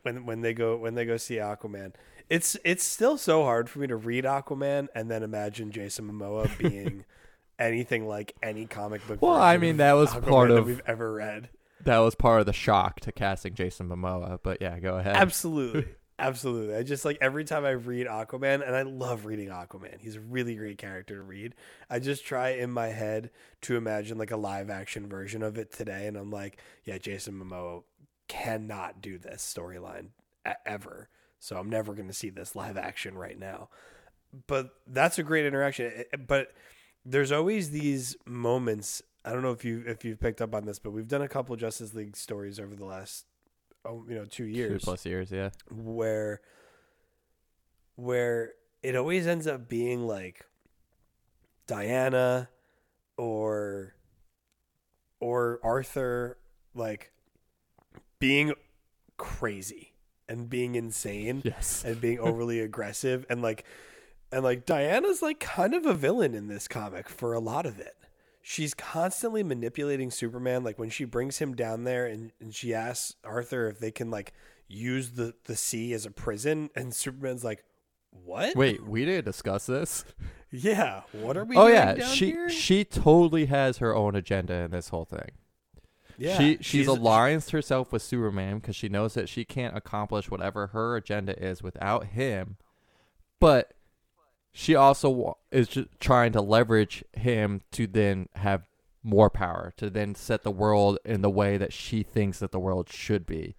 when 0.03 0.25
when 0.25 0.41
they 0.41 0.53
go 0.53 0.77
when 0.77 0.95
they 0.95 1.05
go 1.05 1.17
see 1.17 1.35
Aquaman. 1.35 1.93
It's 2.29 2.57
it's 2.63 2.83
still 2.83 3.17
so 3.17 3.43
hard 3.43 3.69
for 3.69 3.79
me 3.79 3.87
to 3.87 3.95
read 3.95 4.23
Aquaman 4.23 4.87
and 4.93 5.09
then 5.09 5.23
imagine 5.23 5.71
Jason 5.71 6.11
Momoa 6.11 6.55
being 6.57 7.05
anything 7.57 8.07
like 8.07 8.35
any 8.43 8.65
comic 8.65 9.05
book. 9.07 9.21
Well, 9.21 9.33
I 9.33 9.57
mean, 9.57 9.77
that 9.77 9.93
was 9.93 10.11
Aquaman 10.11 10.27
part 10.27 10.51
of- 10.51 10.65
we've 10.67 10.81
ever 10.85 11.11
read. 11.13 11.49
That 11.85 11.99
was 11.99 12.13
part 12.13 12.41
of 12.41 12.45
the 12.45 12.51
shock 12.53 12.99
to 13.01 13.11
casting 13.13 13.53
Jason 13.53 13.87
Momoa, 13.87 14.39
but 14.43 14.57
yeah, 14.61 14.77
go 14.79 14.97
ahead. 14.97 15.15
Absolutely. 15.15 15.85
Absolutely. 16.19 16.75
I 16.75 16.83
just 16.83 17.05
like 17.05 17.17
every 17.21 17.45
time 17.45 17.63
I 17.63 17.69
read 17.69 18.05
Aquaman, 18.05 18.61
and 18.67 18.75
I 18.75 18.81
love 18.81 19.25
reading 19.25 19.47
Aquaman. 19.47 20.01
He's 20.01 20.17
a 20.17 20.19
really 20.19 20.55
great 20.55 20.77
character 20.77 21.15
to 21.15 21.21
read. 21.21 21.55
I 21.89 21.99
just 21.99 22.25
try 22.25 22.49
in 22.49 22.71
my 22.71 22.87
head 22.87 23.29
to 23.61 23.77
imagine 23.77 24.17
like 24.17 24.31
a 24.31 24.35
live 24.37 24.69
action 24.69 25.07
version 25.07 25.41
of 25.41 25.57
it 25.57 25.71
today, 25.71 26.07
and 26.07 26.17
I'm 26.17 26.29
like, 26.29 26.59
yeah, 26.83 26.97
Jason 26.97 27.35
Momoa 27.41 27.83
cannot 28.29 29.01
do 29.01 29.17
this 29.17 29.43
storyline 29.43 30.07
ever. 30.65 31.09
So 31.39 31.57
I'm 31.57 31.69
never 31.69 31.93
going 31.93 32.07
to 32.07 32.13
see 32.13 32.29
this 32.29 32.55
live 32.55 32.77
action 32.77 33.17
right 33.17 33.37
now. 33.37 33.67
But 34.47 34.69
that's 34.87 35.19
a 35.19 35.23
great 35.23 35.45
interaction. 35.45 35.87
It- 35.87 36.09
it- 36.13 36.27
But 36.27 36.53
there's 37.05 37.31
always 37.31 37.71
these 37.71 38.15
moments. 38.25 39.01
I 39.25 39.33
don't 39.33 39.41
know 39.41 39.51
if 39.51 39.65
you 39.65 39.83
if 39.85 40.05
you've 40.05 40.19
picked 40.19 40.41
up 40.41 40.53
on 40.55 40.65
this, 40.65 40.79
but 40.79 40.91
we've 40.91 41.07
done 41.07 41.21
a 41.21 41.27
couple 41.27 41.55
Justice 41.57 41.93
League 41.93 42.15
stories 42.15 42.59
over 42.59 42.75
the 42.75 42.85
last 42.85 43.25
oh 43.85 44.05
you 44.07 44.15
know 44.15 44.25
two 44.25 44.45
Two 44.45 44.49
years 44.49 44.83
plus 44.83 45.05
years, 45.05 45.31
yeah. 45.31 45.49
where 45.71 46.41
where 47.95 48.53
it 48.83 48.95
always 48.95 49.27
ends 49.27 49.47
up 49.47 49.67
being 49.67 50.05
like 50.07 50.45
Diana 51.67 52.49
or 53.17 53.95
or 55.19 55.59
Arthur 55.63 56.37
like 56.73 57.11
being 58.19 58.53
crazy 59.17 59.93
and 60.27 60.49
being 60.49 60.75
insane 60.75 61.41
Yes. 61.43 61.83
and 61.85 61.99
being 61.99 62.19
overly 62.29 62.59
aggressive 62.59 63.25
and 63.29 63.41
like 63.41 63.65
and 64.31 64.43
like 64.43 64.65
Diana's 64.65 65.21
like 65.21 65.39
kind 65.39 65.73
of 65.73 65.85
a 65.85 65.93
villain 65.93 66.35
in 66.35 66.47
this 66.47 66.67
comic 66.67 67.09
for 67.09 67.33
a 67.33 67.39
lot 67.39 67.65
of 67.65 67.79
it. 67.79 67.95
She's 68.41 68.73
constantly 68.73 69.43
manipulating 69.43 70.11
Superman 70.11 70.63
like 70.63 70.77
when 70.79 70.89
she 70.89 71.03
brings 71.05 71.39
him 71.39 71.55
down 71.55 71.83
there 71.83 72.05
and, 72.05 72.31
and 72.39 72.53
she 72.53 72.73
asks 72.73 73.15
Arthur 73.23 73.67
if 73.67 73.79
they 73.79 73.91
can 73.91 74.09
like 74.11 74.33
use 74.67 75.11
the 75.11 75.33
the 75.45 75.55
sea 75.55 75.93
as 75.93 76.05
a 76.05 76.11
prison 76.11 76.69
and 76.75 76.93
Superman's 76.93 77.43
like 77.43 77.63
what? 78.11 78.55
Wait, 78.55 78.83
we 78.87 79.05
didn't 79.05 79.25
discuss 79.25 79.65
this. 79.65 80.03
Yeah, 80.51 81.01
what 81.11 81.37
are 81.37 81.45
we 81.45 81.55
oh 81.55 81.67
doing 81.67 81.75
yeah, 81.75 82.05
she 82.07 82.31
here? 82.31 82.49
she 82.49 82.83
totally 82.83 83.45
has 83.47 83.77
her 83.77 83.95
own 83.95 84.15
agenda 84.15 84.53
in 84.55 84.71
this 84.71 84.89
whole 84.89 85.05
thing. 85.05 85.29
Yeah, 86.19 86.37
she 86.37 86.57
she's, 86.61 86.87
allianced 86.87 87.51
herself 87.51 87.91
with 87.91 88.01
Superman 88.01 88.59
because 88.59 88.75
she 88.75 88.89
knows 88.89 89.13
that 89.13 89.29
she 89.29 89.45
can't 89.45 89.75
accomplish 89.75 90.29
whatever 90.29 90.67
her 90.67 90.95
agenda 90.95 91.41
is 91.41 91.63
without 91.63 92.07
him. 92.07 92.57
But 93.39 93.73
she 94.51 94.75
also 94.75 95.37
is 95.51 95.67
just 95.67 95.87
trying 95.99 96.33
to 96.33 96.41
leverage 96.41 97.03
him 97.13 97.61
to 97.71 97.87
then 97.87 98.27
have 98.35 98.67
more 99.01 99.29
power 99.29 99.73
to 99.77 99.89
then 99.89 100.13
set 100.13 100.43
the 100.43 100.51
world 100.51 100.97
in 101.05 101.21
the 101.21 101.29
way 101.29 101.57
that 101.57 101.71
she 101.71 102.03
thinks 102.03 102.39
that 102.39 102.51
the 102.51 102.59
world 102.59 102.89
should 102.89 103.25
be. 103.25 103.55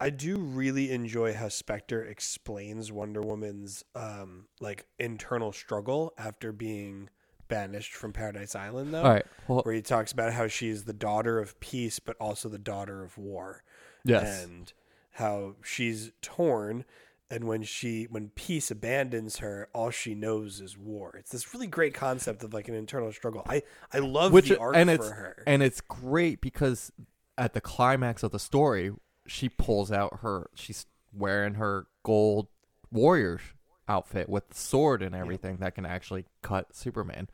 I 0.00 0.10
do 0.10 0.36
really 0.36 0.92
enjoy 0.92 1.34
how 1.34 1.48
Spectre 1.48 2.04
explains 2.04 2.92
Wonder 2.92 3.22
Woman's 3.22 3.84
um 3.94 4.46
like 4.60 4.86
internal 4.98 5.52
struggle 5.52 6.12
after 6.18 6.52
being 6.52 7.08
banished 7.48 7.94
from 7.94 8.12
Paradise 8.12 8.54
Island 8.54 8.92
though. 8.94 9.02
All 9.02 9.12
right. 9.12 9.26
Well, 9.48 9.62
Where 9.62 9.74
he 9.74 9.82
talks 9.82 10.12
about 10.12 10.32
how 10.32 10.46
she's 10.46 10.84
the 10.84 10.92
daughter 10.92 11.38
of 11.38 11.58
peace 11.60 11.98
but 11.98 12.16
also 12.20 12.48
the 12.48 12.58
daughter 12.58 13.02
of 13.02 13.16
war. 13.18 13.62
yes. 14.04 14.44
And 14.44 14.72
how 15.12 15.56
she's 15.64 16.12
torn 16.22 16.84
and 17.30 17.44
when 17.44 17.62
she 17.62 18.04
when 18.04 18.30
peace 18.30 18.70
abandons 18.70 19.38
her, 19.38 19.68
all 19.74 19.90
she 19.90 20.14
knows 20.14 20.60
is 20.60 20.78
war. 20.78 21.14
It's 21.18 21.30
this 21.30 21.52
really 21.52 21.66
great 21.66 21.92
concept 21.92 22.42
of 22.42 22.54
like 22.54 22.68
an 22.68 22.74
internal 22.74 23.12
struggle. 23.12 23.42
I 23.48 23.62
I 23.92 23.98
love 23.98 24.32
Which 24.32 24.48
the 24.48 24.58
arc 24.58 24.76
and 24.76 24.88
for 24.88 24.94
it's 24.94 25.08
her. 25.08 25.42
and 25.46 25.62
it's 25.62 25.80
great 25.82 26.40
because 26.40 26.90
at 27.36 27.52
the 27.54 27.60
climax 27.60 28.22
of 28.22 28.30
the 28.32 28.38
story, 28.38 28.92
she 29.26 29.48
pulls 29.48 29.92
out 29.92 30.20
her 30.22 30.48
she's 30.54 30.86
wearing 31.12 31.54
her 31.54 31.86
gold 32.02 32.46
warrior 32.90 33.40
outfit 33.88 34.28
with 34.28 34.48
the 34.48 34.54
sword 34.54 35.02
and 35.02 35.14
everything 35.14 35.56
that 35.58 35.74
can 35.74 35.86
actually 35.86 36.24
cut 36.42 36.74
Superman. 36.74 37.28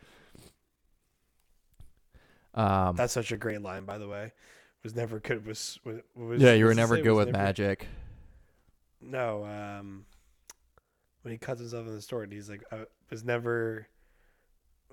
Um, 2.55 2.95
That's 2.97 3.13
such 3.13 3.33
a 3.33 3.37
great 3.37 3.63
line, 3.63 3.85
by 3.85 3.99
the 3.99 4.09
way. 4.09 4.33
Was 4.83 4.95
never 4.95 5.19
good. 5.19 5.47
Was, 5.47 5.79
was, 5.85 6.01
was 6.15 6.41
yeah, 6.41 6.53
you 6.53 6.67
were 6.67 6.75
never 6.75 6.99
good 6.99 7.15
with 7.15 7.29
never- 7.29 7.39
magic. 7.39 7.89
No, 9.01 9.45
um, 9.45 10.07
when 11.23 11.33
he 11.33 11.39
cuts 11.39 11.61
himself 11.61 11.87
in 11.87 11.95
the 11.95 12.01
store, 12.03 12.23
and 12.23 12.33
he's 12.33 12.49
like, 12.49 12.63
I 12.73 12.85
was 13.11 13.25
never, 13.25 13.87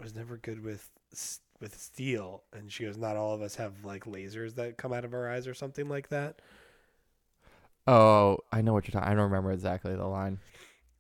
was 0.01 0.16
never 0.16 0.38
good 0.38 0.64
with 0.64 0.89
with 1.59 1.80
steel, 1.80 2.43
and 2.51 2.72
she 2.72 2.86
goes, 2.86 2.97
not 2.97 3.16
all 3.16 3.34
of 3.34 3.41
us 3.41 3.55
have 3.55 3.86
like 3.86 4.05
lasers 4.05 4.55
that 4.55 4.78
come 4.78 4.91
out 4.91 5.05
of 5.05 5.14
our 5.14 5.30
eyes 5.30 5.47
or 5.47 5.53
something 5.53 5.88
like 5.88 6.09
that. 6.09 6.41
Oh, 7.88 8.39
I 8.51 8.62
know 8.62 8.74
what 8.74 8.88
you're 8.88 8.93
talking. 8.93 9.09
I 9.09 9.14
don't 9.14 9.26
remember 9.26 9.51
exactly 9.51 9.95
the 9.95 10.07
line. 10.07 10.39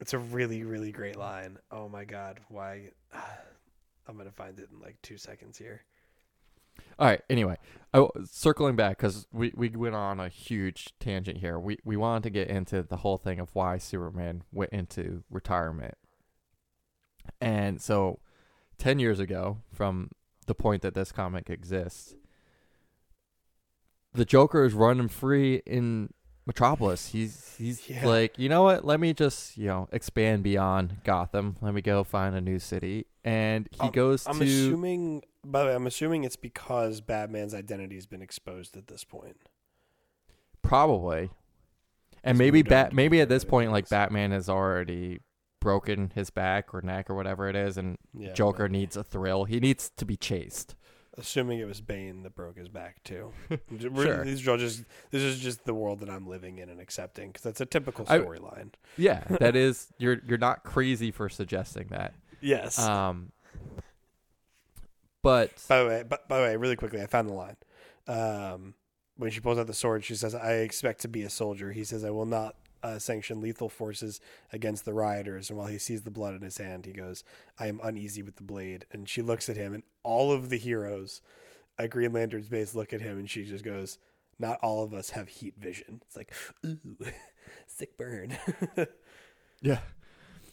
It's 0.01 0.13
a 0.13 0.19
really, 0.19 0.63
really 0.63 0.91
great 0.91 1.15
line. 1.15 1.59
Oh 1.69 1.87
my 1.87 2.05
god, 2.05 2.39
why? 2.49 2.89
I'm 4.07 4.17
gonna 4.17 4.31
find 4.31 4.59
it 4.59 4.69
in 4.73 4.79
like 4.79 4.97
two 5.03 5.17
seconds 5.17 5.59
here. 5.59 5.83
All 6.97 7.07
right. 7.07 7.21
Anyway, 7.29 7.57
I, 7.93 8.07
circling 8.25 8.75
back 8.75 8.97
because 8.97 9.27
we, 9.31 9.53
we 9.55 9.69
went 9.69 9.95
on 9.95 10.19
a 10.19 10.27
huge 10.27 10.93
tangent 10.99 11.37
here. 11.37 11.59
We 11.59 11.77
we 11.85 11.97
wanted 11.97 12.23
to 12.23 12.29
get 12.31 12.47
into 12.47 12.81
the 12.81 12.97
whole 12.97 13.17
thing 13.17 13.39
of 13.39 13.49
why 13.53 13.77
Superman 13.77 14.43
went 14.51 14.71
into 14.71 15.23
retirement. 15.29 15.95
And 17.39 17.79
so, 17.79 18.19
ten 18.79 18.97
years 18.97 19.19
ago, 19.19 19.59
from 19.71 20.09
the 20.47 20.55
point 20.55 20.81
that 20.81 20.95
this 20.95 21.11
comic 21.11 21.49
exists, 21.49 22.15
the 24.13 24.25
Joker 24.25 24.65
is 24.65 24.73
running 24.73 25.09
free 25.09 25.61
in 25.67 26.09
Metropolis. 26.51 27.07
He's 27.07 27.55
he's 27.57 27.89
Yeah. 27.89 28.05
like, 28.05 28.37
you 28.37 28.49
know 28.49 28.63
what? 28.63 28.83
Let 28.83 28.99
me 28.99 29.13
just 29.13 29.57
you 29.57 29.67
know 29.67 29.87
expand 29.93 30.43
beyond 30.43 30.97
Gotham. 31.05 31.55
Let 31.61 31.73
me 31.73 31.81
go 31.81 32.03
find 32.03 32.35
a 32.35 32.41
new 32.41 32.59
city. 32.59 33.05
And 33.23 33.69
he 33.71 33.79
Um, 33.87 33.91
goes 33.91 34.27
I'm 34.27 34.37
to 34.39 34.43
assuming, 34.43 35.23
by 35.45 35.61
the 35.61 35.65
way, 35.67 35.75
I'm 35.75 35.87
assuming 35.87 36.25
it's 36.25 36.35
because 36.35 36.99
Batman's 36.99 37.53
identity 37.53 37.95
has 37.95 38.05
been 38.05 38.21
exposed 38.21 38.75
at 38.75 38.87
this 38.87 39.05
point. 39.05 39.37
Probably. 40.61 41.29
And 42.23 42.37
maybe 42.37 42.61
bat 42.63 42.91
maybe 42.93 43.21
at 43.21 43.29
this 43.29 43.45
point 43.45 43.71
like. 43.71 43.87
Batman 43.89 44.31
has 44.31 44.49
already 44.49 45.19
broken 45.61 46.11
his 46.15 46.29
back 46.31 46.73
or 46.73 46.81
neck 46.81 47.09
or 47.09 47.15
whatever 47.15 47.47
it 47.47 47.55
is, 47.55 47.77
and 47.77 47.97
Yeah, 48.13 48.33
Joker 48.33 48.63
maybe. 48.63 48.79
needs 48.79 48.97
a 48.97 49.03
thrill. 49.05 49.45
He 49.45 49.59
needs 49.61 49.89
to 49.95 50.05
be 50.05 50.17
chased. 50.17 50.75
Assuming 51.17 51.59
it 51.59 51.65
was 51.65 51.81
Bane 51.81 52.23
that 52.23 52.35
broke 52.35 52.57
his 52.57 52.69
back 52.69 53.03
too. 53.03 53.33
Sure. 53.79 54.23
These 54.23 54.47
are 54.47 54.57
just 54.57 54.83
this 55.11 55.21
is 55.21 55.39
just 55.39 55.65
the 55.65 55.73
world 55.73 55.99
that 55.99 56.09
I'm 56.09 56.25
living 56.25 56.59
in 56.59 56.69
and 56.69 56.79
accepting 56.79 57.27
because 57.27 57.43
that's 57.43 57.59
a 57.59 57.65
typical 57.65 58.05
storyline. 58.05 58.71
Yeah, 58.97 59.23
that 59.39 59.55
is 59.57 59.87
you're 59.97 60.21
you're 60.25 60.37
not 60.37 60.63
crazy 60.63 61.11
for 61.11 61.27
suggesting 61.27 61.87
that. 61.89 62.13
Yes. 62.39 62.79
Um, 62.79 63.31
but 65.21 65.51
by 65.67 65.83
the 65.83 65.89
way, 65.89 66.03
by, 66.03 66.17
by 66.27 66.37
the 66.37 66.43
way, 66.43 66.55
really 66.55 66.75
quickly, 66.75 67.01
I 67.01 67.07
found 67.07 67.29
the 67.29 67.33
line. 67.33 67.57
Um, 68.07 68.73
when 69.17 69.31
she 69.31 69.39
pulls 69.39 69.59
out 69.59 69.67
the 69.67 69.73
sword, 69.73 70.03
she 70.03 70.15
says, 70.15 70.33
"I 70.33 70.53
expect 70.53 71.01
to 71.01 71.07
be 71.07 71.23
a 71.23 71.29
soldier." 71.29 71.71
He 71.71 71.83
says, 71.83 72.03
"I 72.03 72.09
will 72.09 72.25
not 72.25 72.55
uh, 72.83 72.99
sanction 72.99 73.41
lethal 73.41 73.69
forces 73.69 74.19
against 74.51 74.85
the 74.85 74.93
rioters." 74.93 75.49
And 75.49 75.57
while 75.57 75.67
he 75.67 75.77
sees 75.77 76.01
the 76.03 76.11
blood 76.11 76.35
in 76.35 76.41
his 76.41 76.57
hand, 76.57 76.85
he 76.85 76.93
goes, 76.93 77.23
"I 77.59 77.67
am 77.67 77.79
uneasy 77.83 78.21
with 78.21 78.37
the 78.37 78.43
blade." 78.43 78.85
And 78.91 79.07
she 79.07 79.21
looks 79.21 79.49
at 79.49 79.57
him, 79.57 79.73
and 79.73 79.83
all 80.03 80.31
of 80.31 80.49
the 80.49 80.57
heroes 80.57 81.21
at 81.77 81.89
Green 81.89 82.13
Lantern's 82.13 82.49
base 82.49 82.75
look 82.75 82.93
at 82.93 83.01
him, 83.01 83.17
and 83.17 83.29
she 83.29 83.43
just 83.45 83.63
goes, 83.63 83.97
"Not 84.39 84.59
all 84.61 84.83
of 84.83 84.93
us 84.93 85.11
have 85.11 85.27
heat 85.27 85.55
vision." 85.57 86.01
It's 86.05 86.15
like, 86.15 86.33
ooh, 86.65 86.97
sick 87.67 87.97
burn. 87.97 88.37
yeah, 89.61 89.79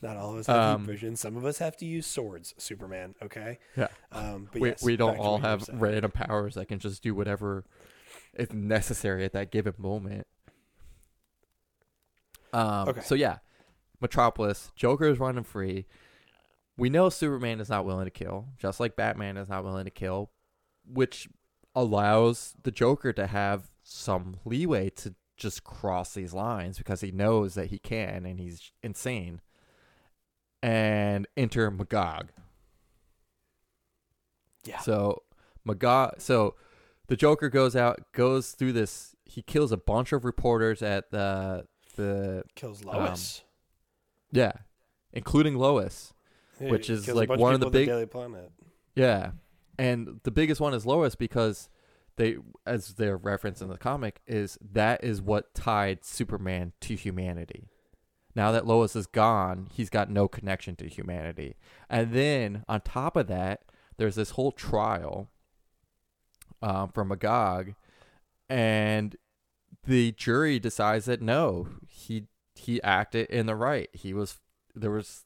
Not 0.03 0.16
all 0.16 0.33
of 0.33 0.39
us 0.39 0.47
have 0.47 0.57
Um, 0.57 0.81
heat 0.81 0.93
vision. 0.93 1.16
Some 1.16 1.37
of 1.37 1.45
us 1.45 1.59
have 1.59 1.76
to 1.79 1.85
use 1.85 2.07
swords. 2.07 2.55
Superman, 2.59 3.14
okay. 3.22 3.59
yeah. 3.76 3.89
Um, 4.12 4.49
but 4.53 4.61
we 4.61 4.68
yes, 4.70 4.83
we 4.83 4.97
don't 4.97 5.18
all 5.18 5.39
what 5.39 5.39
you 5.39 5.43
were 5.43 5.49
have 5.49 5.68
random 5.81 6.11
powers 6.11 6.55
that 6.55 6.66
can 6.68 6.79
just 6.79 7.03
do 7.03 7.14
whatever 7.14 7.64
is 8.35 8.53
necessary 8.53 9.24
at 9.24 9.33
that 9.33 9.51
given 9.51 9.74
moment. 9.79 10.26
Um, 12.53 12.88
Okay. 12.88 13.01
So 13.03 13.14
yeah, 13.14 13.38
Metropolis, 14.01 14.72
Joker 14.76 15.07
is 15.07 15.18
running 15.18 15.44
free. 15.44 15.86
We 16.76 16.90
know 16.90 17.09
Superman 17.09 17.61
is 17.61 17.68
not 17.68 17.84
willing 17.84 18.05
to 18.05 18.11
kill, 18.11 18.46
just 18.57 18.78
like 18.78 18.96
Batman 18.96 19.36
is 19.36 19.49
not 19.49 19.64
willing 19.64 19.84
to 19.84 19.90
kill, 19.90 20.30
which 20.86 21.28
allows 21.74 22.55
the 22.62 22.70
Joker 22.70 23.12
to 23.12 23.26
have 23.26 23.70
some 23.82 24.36
leeway 24.44 24.90
to 24.90 25.14
just 25.36 25.64
cross 25.64 26.14
these 26.14 26.34
lines 26.34 26.78
because 26.78 27.01
he 27.01 27.11
knows 27.11 27.55
that 27.55 27.66
he 27.66 27.78
can 27.78 28.26
and 28.26 28.38
he's 28.38 28.72
insane. 28.82 29.40
And 30.62 31.26
enter 31.36 31.70
Magog. 31.70 32.30
Yeah. 34.64 34.80
So 34.80 35.22
Magog 35.64 36.14
so 36.18 36.57
the 37.07 37.16
Joker 37.16 37.49
goes 37.49 37.76
out, 37.76 38.12
goes 38.12 38.53
through 38.53 38.72
this 38.72 39.14
he 39.24 39.42
kills 39.42 39.72
a 39.72 39.76
bunch 39.76 40.12
of 40.12 40.24
reporters 40.24 40.82
at 40.82 41.11
the 41.11 41.66
the 41.99 42.44
kills 42.55 42.82
um, 42.82 42.92
Lois. 42.92 43.42
yeah, 44.32 44.53
including 45.12 45.57
Lois. 45.57 46.14
Yeah, 46.61 46.70
which 46.70 46.90
is 46.90 47.07
like 47.07 47.28
one 47.28 47.55
of 47.55 47.61
the 47.61 47.70
big- 47.70 47.86
Daily 47.86 48.07
Planet. 48.07 48.51
Yeah. 48.94 49.32
And 49.78 50.18
the 50.24 50.32
biggest 50.32 50.61
one 50.61 50.74
is 50.74 50.84
Lois 50.84 51.14
because 51.14 51.68
they 52.16 52.36
as 52.66 52.94
they're 52.94 53.16
referenced 53.16 53.62
in 53.62 53.68
the 53.68 53.78
comic 53.78 54.20
is 54.26 54.59
that 54.72 55.05
is 55.05 55.22
what 55.22 55.55
tied 55.55 56.05
Superman 56.05 56.72
to 56.80 56.96
humanity. 56.96 57.68
Now 58.34 58.51
that 58.53 58.66
Lois 58.66 58.96
is 58.96 59.07
gone, 59.07 59.68
he's 59.72 59.88
got 59.88 60.11
no 60.11 60.26
connection 60.26 60.74
to 60.76 60.88
humanity. 60.88 61.57
And 61.88 62.12
then 62.12 62.64
on 62.68 62.80
top 62.80 63.16
of 63.16 63.28
that, 63.28 63.62
there's 63.96 64.16
this 64.16 64.30
whole 64.30 64.53
trial 64.53 65.28
um, 66.61 66.90
for 66.90 67.05
Magog, 67.05 67.74
and 68.49 69.16
the 69.87 70.12
jury 70.12 70.59
decides 70.59 71.07
that 71.07 71.22
no, 71.22 71.68
he 71.89 72.24
he 72.55 72.83
acted 72.83 73.29
in 73.31 73.47
the 73.47 73.55
right. 73.57 73.89
He 73.93 74.12
was 74.12 74.39
there 74.74 74.91
was 74.91 75.24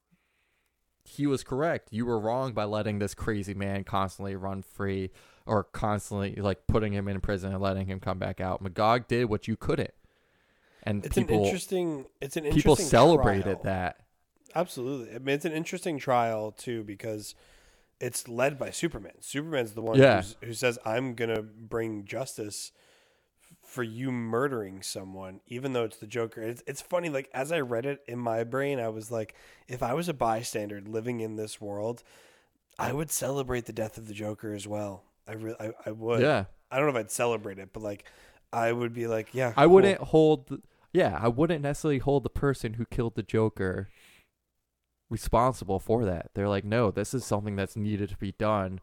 he 1.04 1.26
was 1.26 1.42
correct. 1.42 1.88
You 1.90 2.06
were 2.06 2.18
wrong 2.18 2.52
by 2.52 2.64
letting 2.64 2.98
this 2.98 3.14
crazy 3.14 3.54
man 3.54 3.84
constantly 3.84 4.36
run 4.36 4.62
free 4.62 5.10
or 5.46 5.64
constantly 5.64 6.36
like 6.36 6.66
putting 6.68 6.92
him 6.92 7.08
in 7.08 7.20
prison 7.20 7.52
and 7.52 7.60
letting 7.60 7.86
him 7.86 7.98
come 8.00 8.18
back 8.18 8.40
out. 8.40 8.62
Magog 8.62 9.08
did 9.08 9.24
what 9.24 9.48
you 9.48 9.56
couldn't. 9.56 9.92
And 10.84 11.04
It's 11.04 11.16
an 11.16 11.24
people 11.26 11.44
interesting. 11.44 12.06
It's 12.20 12.36
an 12.36 12.44
interesting 12.44 12.60
people 12.62 12.76
celebrated 12.76 13.44
trial. 13.44 13.62
that. 13.64 13.96
Absolutely. 14.54 15.14
I 15.14 15.18
mean, 15.18 15.34
it's 15.34 15.44
an 15.44 15.52
interesting 15.52 15.98
trial 15.98 16.52
too 16.52 16.84
because 16.84 17.34
it's 18.00 18.28
led 18.28 18.58
by 18.58 18.70
Superman. 18.70 19.12
Superman's 19.20 19.72
the 19.72 19.80
one 19.82 19.98
Yeah. 19.98 20.16
who's, 20.18 20.36
who 20.42 20.54
says, 20.54 20.78
"I'm 20.84 21.14
gonna 21.14 21.42
bring 21.42 22.04
justice 22.04 22.72
for 23.72 23.82
you 23.82 24.12
murdering 24.12 24.82
someone," 24.82 25.40
even 25.46 25.72
though 25.72 25.84
it's 25.84 25.96
the 25.96 26.06
Joker. 26.06 26.42
It's 26.42 26.62
it's 26.66 26.82
funny. 26.82 27.08
Like 27.08 27.30
as 27.32 27.50
I 27.50 27.60
read 27.60 27.86
it 27.86 28.00
in 28.06 28.18
my 28.18 28.44
brain, 28.44 28.78
I 28.78 28.88
was 28.88 29.10
like, 29.10 29.34
if 29.66 29.82
I 29.82 29.94
was 29.94 30.08
a 30.08 30.14
bystander 30.14 30.80
living 30.80 31.20
in 31.20 31.36
this 31.36 31.60
world, 31.60 32.02
I 32.78 32.92
would 32.92 33.10
celebrate 33.10 33.66
the 33.66 33.72
death 33.72 33.98
of 33.98 34.08
the 34.08 34.14
Joker 34.14 34.52
as 34.54 34.68
well. 34.68 35.04
I 35.26 35.32
really, 35.32 35.56
I, 35.60 35.72
I 35.86 35.90
would. 35.92 36.20
Yeah. 36.20 36.44
I 36.70 36.76
don't 36.76 36.86
know 36.86 36.98
if 36.98 37.04
I'd 37.04 37.10
celebrate 37.10 37.58
it, 37.58 37.70
but 37.72 37.82
like, 37.82 38.04
I 38.52 38.72
would 38.72 38.94
be 38.94 39.06
like, 39.06 39.28
yeah, 39.32 39.52
I 39.56 39.64
cool. 39.64 39.74
wouldn't 39.74 40.00
hold 40.00 40.48
the, 40.48 40.62
yeah, 40.92 41.18
I 41.20 41.28
wouldn't 41.28 41.62
necessarily 41.62 41.98
hold 41.98 42.22
the 42.22 42.30
person 42.30 42.74
who 42.74 42.84
killed 42.86 43.14
the 43.14 43.22
Joker 43.22 43.88
responsible 45.10 45.78
for 45.78 46.04
that. 46.06 46.30
They're 46.34 46.48
like, 46.48 46.64
no, 46.64 46.90
this 46.90 47.12
is 47.14 47.24
something 47.24 47.56
that's 47.56 47.76
needed 47.76 48.08
to 48.10 48.16
be 48.16 48.32
done. 48.32 48.80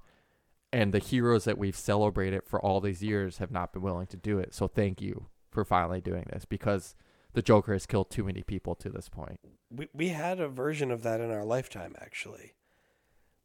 And 0.71 0.93
the 0.93 0.99
heroes 0.99 1.45
that 1.45 1.57
we've 1.57 1.75
celebrated 1.75 2.41
for 2.45 2.61
all 2.63 2.79
these 2.79 3.01
years 3.03 3.39
have 3.39 3.51
not 3.51 3.73
been 3.73 3.81
willing 3.81 4.07
to 4.07 4.17
do 4.17 4.37
it. 4.37 4.53
So 4.53 4.67
thank 4.67 5.01
you 5.01 5.27
for 5.49 5.65
finally 5.65 5.99
doing 6.01 6.25
this 6.31 6.45
because 6.45 6.95
the 7.33 7.41
Joker 7.41 7.73
has 7.73 7.85
killed 7.85 8.09
too 8.09 8.23
many 8.23 8.43
people 8.43 8.75
to 8.75 8.89
this 8.89 9.09
point. 9.09 9.39
we 9.69 9.87
we 9.93 10.09
had 10.09 10.39
a 10.39 10.47
version 10.47 10.91
of 10.91 11.03
that 11.03 11.21
in 11.21 11.31
our 11.31 11.45
lifetime 11.45 11.95
actually 12.01 12.53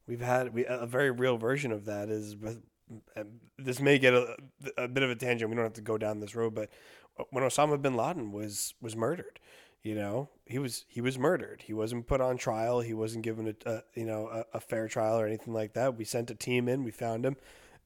we've 0.07 0.21
had 0.23 0.55
we 0.55 0.65
a 0.67 0.87
very 0.87 1.11
real 1.11 1.37
version 1.37 1.71
of 1.73 1.85
that 1.85 2.09
is 2.09 2.37
uh, 3.17 3.25
this 3.59 3.81
may 3.81 3.99
get 3.99 4.15
a, 4.15 4.37
a 4.77 4.89
bit 4.89 5.03
of 5.03 5.11
a 5.11 5.15
tangent 5.15 5.51
we 5.51 5.57
don't 5.57 5.65
have 5.65 5.73
to 5.75 5.81
go 5.81 5.99
down 5.99 6.21
this 6.21 6.35
road 6.35 6.55
but 6.55 6.71
when 7.31 7.45
Osama 7.45 7.81
bin 7.81 7.95
Laden 7.95 8.33
was 8.33 8.75
was 8.81 8.97
murdered 8.97 9.39
you 9.85 9.95
know 9.95 10.29
he 10.47 10.59
was 10.59 10.85
he 10.89 11.01
was 11.01 11.17
murdered 11.19 11.63
he 11.65 11.73
wasn't 11.73 12.07
put 12.09 12.21
on 12.21 12.37
trial 12.37 12.81
he 12.81 12.93
wasn't 12.95 13.23
given 13.23 13.47
a, 13.67 13.71
a 13.71 13.83
you 13.95 14.05
know 14.05 14.27
a, 14.29 14.45
a 14.57 14.61
fair 14.61 14.89
trial 14.89 15.21
or 15.21 15.27
anything 15.27 15.55
like 15.55 15.75
that 15.75 15.97
we 15.97 16.05
sent 16.05 16.31
a 16.31 16.35
team 16.35 16.69
in 16.69 16.83
we 16.83 16.91
found 16.91 17.25
him 17.25 17.37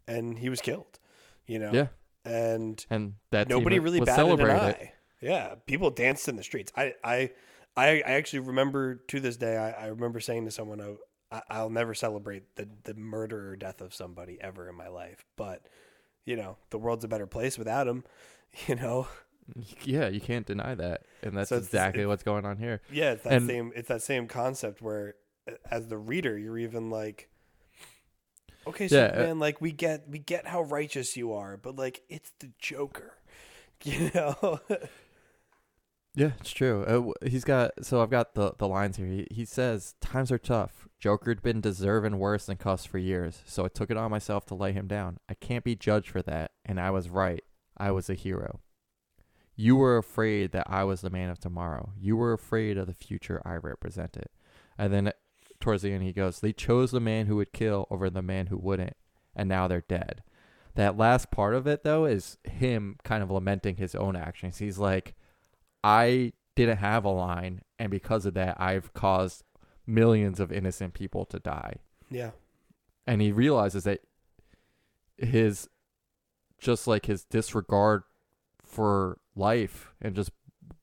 and 0.07 0.39
he 0.39 0.49
was 0.49 0.61
killed 0.63 0.99
you 1.47 1.59
know 1.59 1.73
Yeah. 1.73 1.89
and 2.25 2.85
And 2.89 3.15
that 3.33 3.49
nobody 3.49 3.79
really 3.79 4.01
was 4.01 4.07
batted 4.07 4.25
an 4.31 4.39
celebrated. 4.39 4.63
eye. 4.63 4.93
Yeah, 5.21 5.57
people 5.67 5.91
danced 5.91 6.29
in 6.29 6.37
the 6.37 6.45
streets. 6.45 6.71
I, 6.77 6.95
I, 7.03 7.31
I, 7.77 7.89
I 8.07 8.11
actually 8.13 8.39
remember 8.41 8.95
to 9.09 9.19
this 9.19 9.37
day. 9.37 9.57
I, 9.57 9.71
I 9.73 9.87
remember 9.89 10.21
saying 10.21 10.45
to 10.45 10.53
someone, 10.53 10.81
oh, 10.81 10.99
I, 11.33 11.43
"I'll 11.51 11.71
never 11.71 11.93
celebrate 11.93 12.55
the 12.55 12.69
the 12.85 12.95
murder 12.95 13.51
or 13.51 13.57
death 13.57 13.81
of 13.81 13.93
somebody 13.93 14.39
ever 14.41 14.69
in 14.69 14.77
my 14.77 14.87
life." 14.87 15.25
But 15.35 15.67
you 16.25 16.37
know, 16.37 16.57
the 16.71 16.79
world's 16.79 17.03
a 17.05 17.09
better 17.09 17.27
place 17.27 17.59
without 17.59 17.89
him. 17.89 18.05
You 18.69 18.77
know, 18.77 19.09
Yeah, 19.83 20.09
you 20.09 20.21
can't 20.21 20.47
deny 20.47 20.75
that. 20.75 21.03
And 21.23 21.37
that's 21.37 21.49
So 21.49 21.57
exactly 21.57 22.05
what's 22.07 22.23
going 22.23 22.45
on 22.45 22.59
here. 22.59 22.81
yeah, 22.93 23.13
it's 23.13 23.23
that 23.25 23.33
And- 23.33 23.47
same. 23.47 23.73
It's 23.75 23.89
that 23.89 24.03
same 24.03 24.27
concept 24.29 24.83
where, 24.83 25.15
as 25.71 25.89
the 25.89 25.99
reader, 25.99 26.37
you're 26.39 26.59
even 26.59 26.91
like. 26.91 27.29
Okay, 28.67 28.87
Yeah, 28.87 29.31
uh, 29.31 29.35
like 29.35 29.61
we 29.63 29.73
get 29.73 30.07
we 30.11 30.19
get 30.19 30.47
how 30.47 30.61
righteous 30.63 31.17
you 31.17 31.33
are, 31.33 31.57
but 31.57 31.77
like 31.77 32.03
it's 32.11 32.33
the 32.41 32.51
Joker, 32.59 33.15
you 33.85 34.11
know. 34.15 34.61
Yeah, 36.15 36.33
it's 36.41 36.51
true. 36.51 36.85
Uh, 37.23 37.27
he's 37.27 37.45
got 37.45 37.73
so 37.85 38.03
I've 38.03 38.11
got 38.11 38.35
the 38.35 38.53
the 38.59 38.69
lines 38.69 38.97
here. 38.99 39.07
He, 39.07 39.27
he 39.31 39.45
says 39.47 39.95
times 40.01 40.31
are 40.33 40.39
tough. 40.39 40.87
Joker'd 41.01 41.43
been 41.43 41.61
deserving 41.61 42.19
worse 42.19 42.47
than 42.47 42.57
cuss 42.57 42.85
for 42.85 42.99
years, 42.99 43.41
so 43.47 43.65
I 43.65 43.69
took 43.69 43.91
it 43.91 43.97
on 43.97 44.11
myself 44.11 44.45
to 44.47 44.55
lay 44.55 44.73
him 44.73 44.89
down. 44.89 45.19
I 45.29 45.35
can't 45.35 45.63
be 45.65 45.77
judged 45.77 46.11
for 46.11 46.23
that, 46.23 46.51
and 46.67 46.79
I 46.81 46.91
was 46.91 47.09
right. 47.09 47.43
I 47.77 47.93
was 47.93 48.11
a 48.11 48.15
hero. 48.15 48.61
You 49.61 49.75
were 49.75 49.99
afraid 49.99 50.53
that 50.53 50.69
I 50.71 50.85
was 50.85 51.01
the 51.01 51.11
man 51.11 51.31
of 51.31 51.41
tomorrow. 51.41 51.91
You 52.01 52.17
were 52.17 52.33
afraid 52.33 52.79
of 52.79 52.87
the 52.87 52.95
future 52.95 53.43
I 53.45 53.55
represented. 53.55 54.27
And 54.79 54.93
then 54.93 55.09
uh, 55.09 55.13
towards 55.59 55.83
the 55.83 55.93
end, 55.93 56.05
he 56.05 56.13
goes, 56.13 56.39
They 56.39 56.53
chose 56.53 56.93
the 56.93 57.01
man 57.01 57.27
who 57.27 57.35
would 57.37 57.53
kill 57.53 57.89
over 57.91 58.09
the 58.09 58.23
man 58.23 58.47
who 58.47 58.57
wouldn't, 58.57 58.97
and 59.35 59.49
now 59.49 59.67
they're 59.67 59.81
dead. 59.81 60.23
That 60.77 60.97
last 60.97 61.33
part 61.33 61.57
of 61.57 61.67
it, 61.67 61.83
though, 61.83 62.05
is 62.05 62.39
him 62.45 62.99
kind 63.03 63.21
of 63.21 63.33
lamenting 63.33 63.79
his 63.79 63.97
own 63.97 64.15
actions. 64.15 64.59
He's 64.59 64.79
like, 64.79 65.17
I 65.83 66.35
didn't 66.55 66.79
have 66.79 67.05
a 67.05 67.11
line, 67.11 67.63
and 67.81 67.91
because 67.91 68.27
of 68.27 68.35
that, 68.35 68.61
I've 68.61 68.95
caused 68.95 69.43
millions 69.89 70.39
of 70.39 70.53
innocent 70.53 70.95
people 70.95 71.25
to 71.25 71.41
die. 71.41 71.79
yeah, 72.09 72.31
And 73.09 73.21
he 73.21 73.33
realizes 73.33 73.83
that 73.85 74.03
his, 75.17 75.69
just 76.61 76.87
like 76.87 77.07
his 77.07 77.25
disregard 77.25 78.05
for 78.65 79.19
life 79.39 79.93
and 80.03 80.15
just 80.15 80.31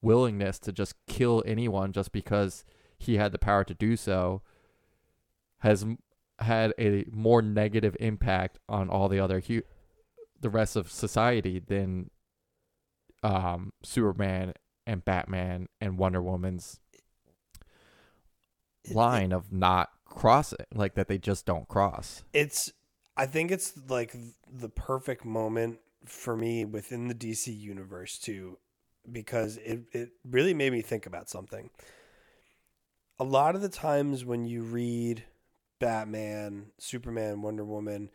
willingness 0.01 0.59
to 0.59 0.71
just 0.71 0.95
kill 1.07 1.43
anyone 1.45 1.91
just 1.91 2.11
because 2.11 2.63
he 2.97 3.17
had 3.17 3.31
the 3.31 3.37
power 3.37 3.63
to 3.63 3.73
do 3.73 3.95
so, 3.95 4.41
has 5.59 5.85
had 6.39 6.73
a 6.79 7.05
more 7.11 7.41
negative 7.41 7.95
impact 7.99 8.59
on 8.67 8.89
all 8.89 9.07
the 9.09 9.19
other 9.19 9.39
hu- 9.39 9.63
the 10.39 10.49
rest 10.49 10.75
of 10.75 10.91
society 10.91 11.59
than 11.59 12.09
um 13.23 13.71
Superman 13.83 14.53
and 14.85 15.03
Batman 15.03 15.67
and 15.81 15.97
Wonder 15.97 16.21
Woman's 16.21 16.79
line 18.91 19.31
of 19.31 19.51
not 19.51 19.89
crossing, 20.05 20.59
like 20.73 20.95
that 20.95 21.07
they 21.07 21.17
just 21.17 21.45
don't 21.45 21.67
cross. 21.67 22.23
it's 22.33 22.71
I 23.17 23.25
think 23.25 23.49
it's 23.49 23.73
like 23.89 24.13
the 24.51 24.69
perfect 24.69 25.25
moment 25.25 25.79
for 26.07 26.35
me 26.35 26.65
within 26.65 27.07
the 27.07 27.15
DC 27.15 27.57
universe 27.57 28.17
too 28.17 28.57
because 29.11 29.57
it 29.57 29.83
it 29.91 30.09
really 30.29 30.53
made 30.53 30.71
me 30.71 30.81
think 30.81 31.05
about 31.05 31.29
something. 31.29 31.69
A 33.19 33.23
lot 33.23 33.55
of 33.55 33.61
the 33.61 33.69
times 33.69 34.25
when 34.25 34.45
you 34.45 34.61
read 34.61 35.23
Batman, 35.79 36.67
Superman, 36.77 37.41
Wonder 37.41 37.63
Woman, 37.63 38.09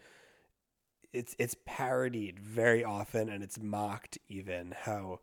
it's 1.12 1.34
it's 1.38 1.56
parodied 1.66 2.38
very 2.38 2.84
often 2.84 3.28
and 3.28 3.42
it's 3.42 3.58
mocked 3.60 4.18
even 4.28 4.74
how 4.82 5.20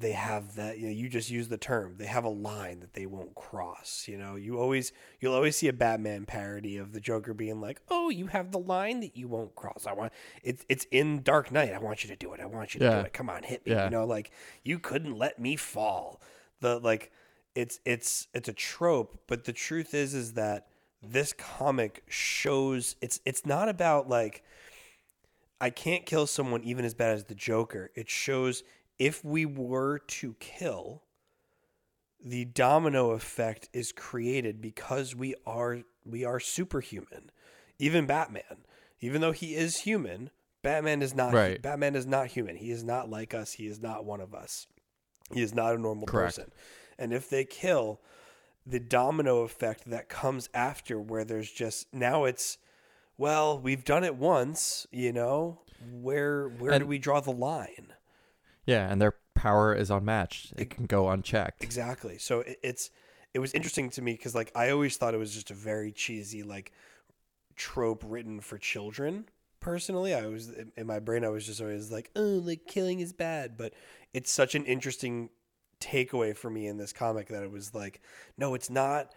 they 0.00 0.12
have 0.12 0.54
that 0.56 0.78
you 0.78 0.86
know 0.86 0.92
you 0.92 1.08
just 1.08 1.30
use 1.30 1.48
the 1.48 1.56
term 1.56 1.94
they 1.98 2.06
have 2.06 2.24
a 2.24 2.28
line 2.28 2.80
that 2.80 2.92
they 2.94 3.06
won't 3.06 3.34
cross 3.34 4.06
you 4.08 4.16
know? 4.18 4.36
You 4.36 4.58
always 4.58 4.92
you'll 5.20 5.34
always 5.34 5.56
see 5.56 5.68
a 5.68 5.72
batman 5.72 6.24
parody 6.26 6.76
of 6.76 6.92
the 6.92 7.00
joker 7.00 7.34
being 7.34 7.60
like 7.60 7.80
oh 7.88 8.08
you 8.10 8.26
have 8.28 8.50
the 8.52 8.58
line 8.58 9.00
that 9.00 9.16
you 9.16 9.28
won't 9.28 9.54
cross. 9.54 9.86
I 9.86 9.92
want 9.92 10.12
it's 10.42 10.64
it's 10.68 10.86
in 10.90 11.22
dark 11.22 11.50
knight. 11.52 11.72
I 11.72 11.78
want 11.78 12.04
you 12.04 12.08
to 12.10 12.16
do 12.16 12.32
it. 12.32 12.40
I 12.40 12.46
want 12.46 12.74
you 12.74 12.80
to 12.80 12.86
Yeah. 12.86 13.00
do 13.00 13.06
it. 13.06 13.12
Come 13.12 13.28
on 13.30 13.42
hit 13.42 13.64
me 13.66 13.72
Yeah. 13.72 13.84
you 13.84 13.90
know? 13.90 14.04
Like 14.04 14.30
you 14.64 14.78
couldn't 14.78 15.16
let 15.16 15.38
me 15.38 15.56
fall. 15.56 16.20
The 16.60 16.78
like 16.78 17.10
it's 17.54 17.80
it's 17.84 18.28
it's 18.34 18.48
a 18.48 18.52
trope 18.52 19.18
but 19.26 19.44
the 19.44 19.52
truth 19.52 19.94
is 19.94 20.14
is 20.14 20.34
that 20.34 20.66
this 21.02 21.32
comic 21.32 22.02
shows 22.08 22.96
it's 23.00 23.20
it's 23.24 23.44
not 23.46 23.68
about 23.68 24.08
like 24.08 24.42
I 25.60 25.70
can't 25.70 26.06
kill 26.06 26.26
someone 26.28 26.62
even 26.62 26.84
as 26.84 26.94
bad 26.94 27.14
as 27.14 27.24
the 27.24 27.34
Joker. 27.34 27.90
It 27.96 28.08
shows 28.08 28.62
if 28.98 29.24
we 29.24 29.46
were 29.46 29.98
to 29.98 30.34
kill, 30.40 31.02
the 32.24 32.44
domino 32.44 33.10
effect 33.10 33.68
is 33.72 33.92
created 33.92 34.60
because 34.60 35.14
we 35.14 35.34
are 35.46 35.82
we 36.04 36.24
are 36.24 36.40
superhuman. 36.40 37.30
Even 37.78 38.06
Batman, 38.06 38.64
even 39.00 39.20
though 39.20 39.32
he 39.32 39.54
is 39.54 39.80
human, 39.80 40.30
Batman 40.62 41.02
is 41.02 41.14
not 41.14 41.32
Right. 41.32 41.60
Batman 41.60 41.94
is 41.94 42.06
not 42.06 42.28
human. 42.28 42.56
He 42.56 42.70
is 42.70 42.82
not 42.82 43.08
like 43.08 43.34
us. 43.34 43.52
He 43.52 43.66
is 43.66 43.80
not 43.80 44.04
one 44.04 44.20
of 44.20 44.34
us. 44.34 44.66
He 45.32 45.42
is 45.42 45.54
not 45.54 45.74
a 45.74 45.78
normal 45.78 46.06
Correct. 46.06 46.36
person. 46.36 46.52
And 46.98 47.12
if 47.12 47.30
they 47.30 47.44
kill, 47.44 48.00
the 48.66 48.80
domino 48.80 49.42
effect 49.42 49.88
that 49.88 50.08
comes 50.08 50.48
after 50.52 51.00
where 51.00 51.24
there's 51.24 51.50
just 51.50 51.92
now 51.94 52.24
it's 52.24 52.58
well, 53.16 53.58
we've 53.58 53.84
done 53.84 54.04
it 54.04 54.14
once, 54.14 54.86
you 54.92 55.12
know. 55.12 55.60
Where 55.92 56.48
where 56.48 56.78
do 56.78 56.86
we 56.86 56.98
draw 56.98 57.20
the 57.20 57.32
line? 57.32 57.92
Yeah, 58.68 58.92
and 58.92 59.00
their 59.00 59.14
power 59.34 59.74
is 59.74 59.90
unmatched. 59.90 60.52
It 60.58 60.68
can 60.68 60.84
go 60.84 61.08
unchecked. 61.08 61.64
Exactly. 61.64 62.18
So 62.18 62.40
it, 62.40 62.58
it's 62.62 62.90
it 63.32 63.38
was 63.38 63.54
interesting 63.54 63.88
to 63.90 64.02
me 64.02 64.12
because 64.12 64.34
like 64.34 64.52
I 64.54 64.68
always 64.68 64.98
thought 64.98 65.14
it 65.14 65.18
was 65.18 65.32
just 65.32 65.50
a 65.50 65.54
very 65.54 65.90
cheesy 65.90 66.42
like 66.42 66.72
trope 67.56 68.04
written 68.06 68.40
for 68.40 68.58
children. 68.58 69.24
Personally, 69.60 70.12
I 70.12 70.26
was 70.26 70.50
in 70.76 70.86
my 70.86 70.98
brain. 70.98 71.24
I 71.24 71.30
was 71.30 71.46
just 71.46 71.62
always 71.62 71.90
like, 71.90 72.10
oh, 72.14 72.42
like 72.44 72.66
killing 72.66 73.00
is 73.00 73.14
bad, 73.14 73.56
but 73.56 73.72
it's 74.12 74.30
such 74.30 74.54
an 74.54 74.66
interesting 74.66 75.30
takeaway 75.80 76.36
for 76.36 76.50
me 76.50 76.66
in 76.66 76.76
this 76.76 76.92
comic 76.92 77.28
that 77.28 77.42
it 77.42 77.50
was 77.50 77.74
like, 77.74 78.02
no, 78.36 78.52
it's 78.52 78.68
not. 78.68 79.14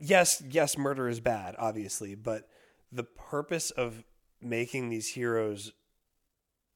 Yes, 0.00 0.42
yes, 0.50 0.76
murder 0.76 1.08
is 1.08 1.20
bad, 1.20 1.54
obviously, 1.58 2.16
but 2.16 2.48
the 2.90 3.04
purpose 3.04 3.70
of 3.70 4.02
making 4.42 4.88
these 4.88 5.10
heroes 5.10 5.74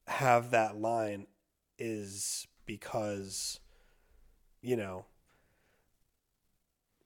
have 0.07 0.51
that 0.51 0.77
line 0.77 1.27
is 1.77 2.47
because 2.65 3.59
you 4.61 4.75
know 4.75 5.05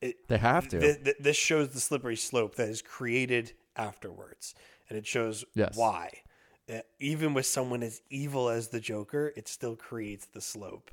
it, 0.02 0.28
They 0.28 0.38
have 0.38 0.68
to. 0.70 0.80
Th- 0.80 1.04
th- 1.04 1.18
this 1.20 1.36
shows 1.38 1.70
the 1.70 1.80
slippery 1.80 2.16
slope 2.16 2.56
that 2.56 2.70
is 2.70 2.82
created 2.82 3.54
afterwards, 3.76 4.56
and 4.88 4.98
it 4.98 5.06
shows 5.06 5.44
Yes. 5.56 5.76
why. 5.76 6.22
Uh, 6.72 6.80
even 7.00 7.34
with 7.34 7.46
someone 7.46 7.84
as 7.84 8.02
evil 8.10 8.48
as 8.50 8.70
the 8.70 8.80
Joker, 8.80 9.34
it 9.36 9.48
still 9.48 9.76
creates 9.76 10.26
the 10.28 10.40
slope 10.42 10.92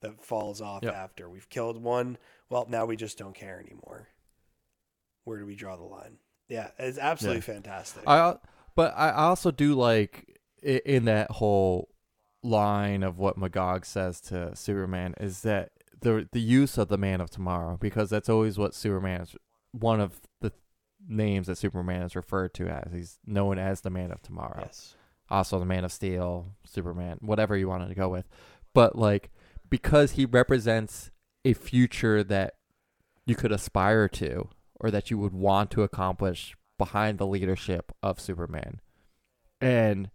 that 0.00 0.22
falls 0.22 0.60
off 0.60 0.82
Yep. 0.84 0.94
after 0.94 1.28
we've 1.28 1.48
killed 1.48 1.82
one. 1.82 2.18
Well, 2.48 2.66
now 2.68 2.84
we 2.84 2.96
just 2.96 3.18
don't 3.18 3.34
care 3.34 3.58
anymore. 3.60 4.08
Where 5.24 5.38
do 5.38 5.46
we 5.46 5.56
draw 5.56 5.76
the 5.76 5.82
line? 5.84 6.18
Yeah, 6.48 6.70
it's 6.78 6.98
absolutely 6.98 7.38
Yeah. 7.38 7.54
fantastic. 7.54 8.02
I 8.06 8.36
but 8.76 8.94
I 8.96 9.10
also 9.12 9.50
do 9.50 9.74
like 9.74 10.40
in 10.62 11.04
that 11.06 11.30
whole 11.32 11.89
line 12.42 13.02
of 13.02 13.18
what 13.18 13.36
Magog 13.36 13.84
says 13.84 14.20
to 14.22 14.54
Superman 14.56 15.14
is 15.20 15.42
that 15.42 15.72
the 16.00 16.28
the 16.32 16.40
use 16.40 16.78
of 16.78 16.88
the 16.88 16.98
Man 16.98 17.20
of 17.20 17.30
Tomorrow 17.30 17.76
because 17.80 18.10
that's 18.10 18.28
always 18.28 18.58
what 18.58 18.74
Superman 18.74 19.22
is 19.22 19.36
one 19.72 20.00
of 20.00 20.20
the 20.40 20.52
names 21.06 21.46
that 21.46 21.58
Superman 21.58 22.02
is 22.02 22.16
referred 22.16 22.54
to 22.54 22.68
as. 22.68 22.92
He's 22.92 23.18
known 23.26 23.58
as 23.58 23.82
the 23.82 23.90
Man 23.90 24.10
of 24.10 24.22
Tomorrow. 24.22 24.64
yes. 24.66 24.96
Also 25.28 25.58
the 25.58 25.64
Man 25.64 25.84
of 25.84 25.92
Steel, 25.92 26.54
Superman, 26.64 27.18
whatever 27.20 27.56
you 27.56 27.68
wanted 27.68 27.88
to 27.88 27.94
go 27.94 28.08
with. 28.08 28.28
But 28.74 28.96
like 28.96 29.30
because 29.68 30.12
he 30.12 30.24
represents 30.24 31.10
a 31.44 31.52
future 31.52 32.24
that 32.24 32.54
you 33.26 33.34
could 33.34 33.52
aspire 33.52 34.08
to 34.08 34.48
or 34.80 34.90
that 34.90 35.10
you 35.10 35.18
would 35.18 35.32
want 35.32 35.70
to 35.70 35.82
accomplish 35.82 36.56
behind 36.78 37.18
the 37.18 37.26
leadership 37.26 37.92
of 38.02 38.18
Superman. 38.18 38.80
And 39.60 40.10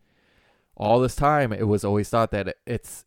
all 0.78 1.00
this 1.00 1.16
time 1.16 1.52
it 1.54 1.68
was 1.68 1.84
always 1.86 2.10
thought 2.10 2.32
that 2.32 2.56
it's 2.66 3.06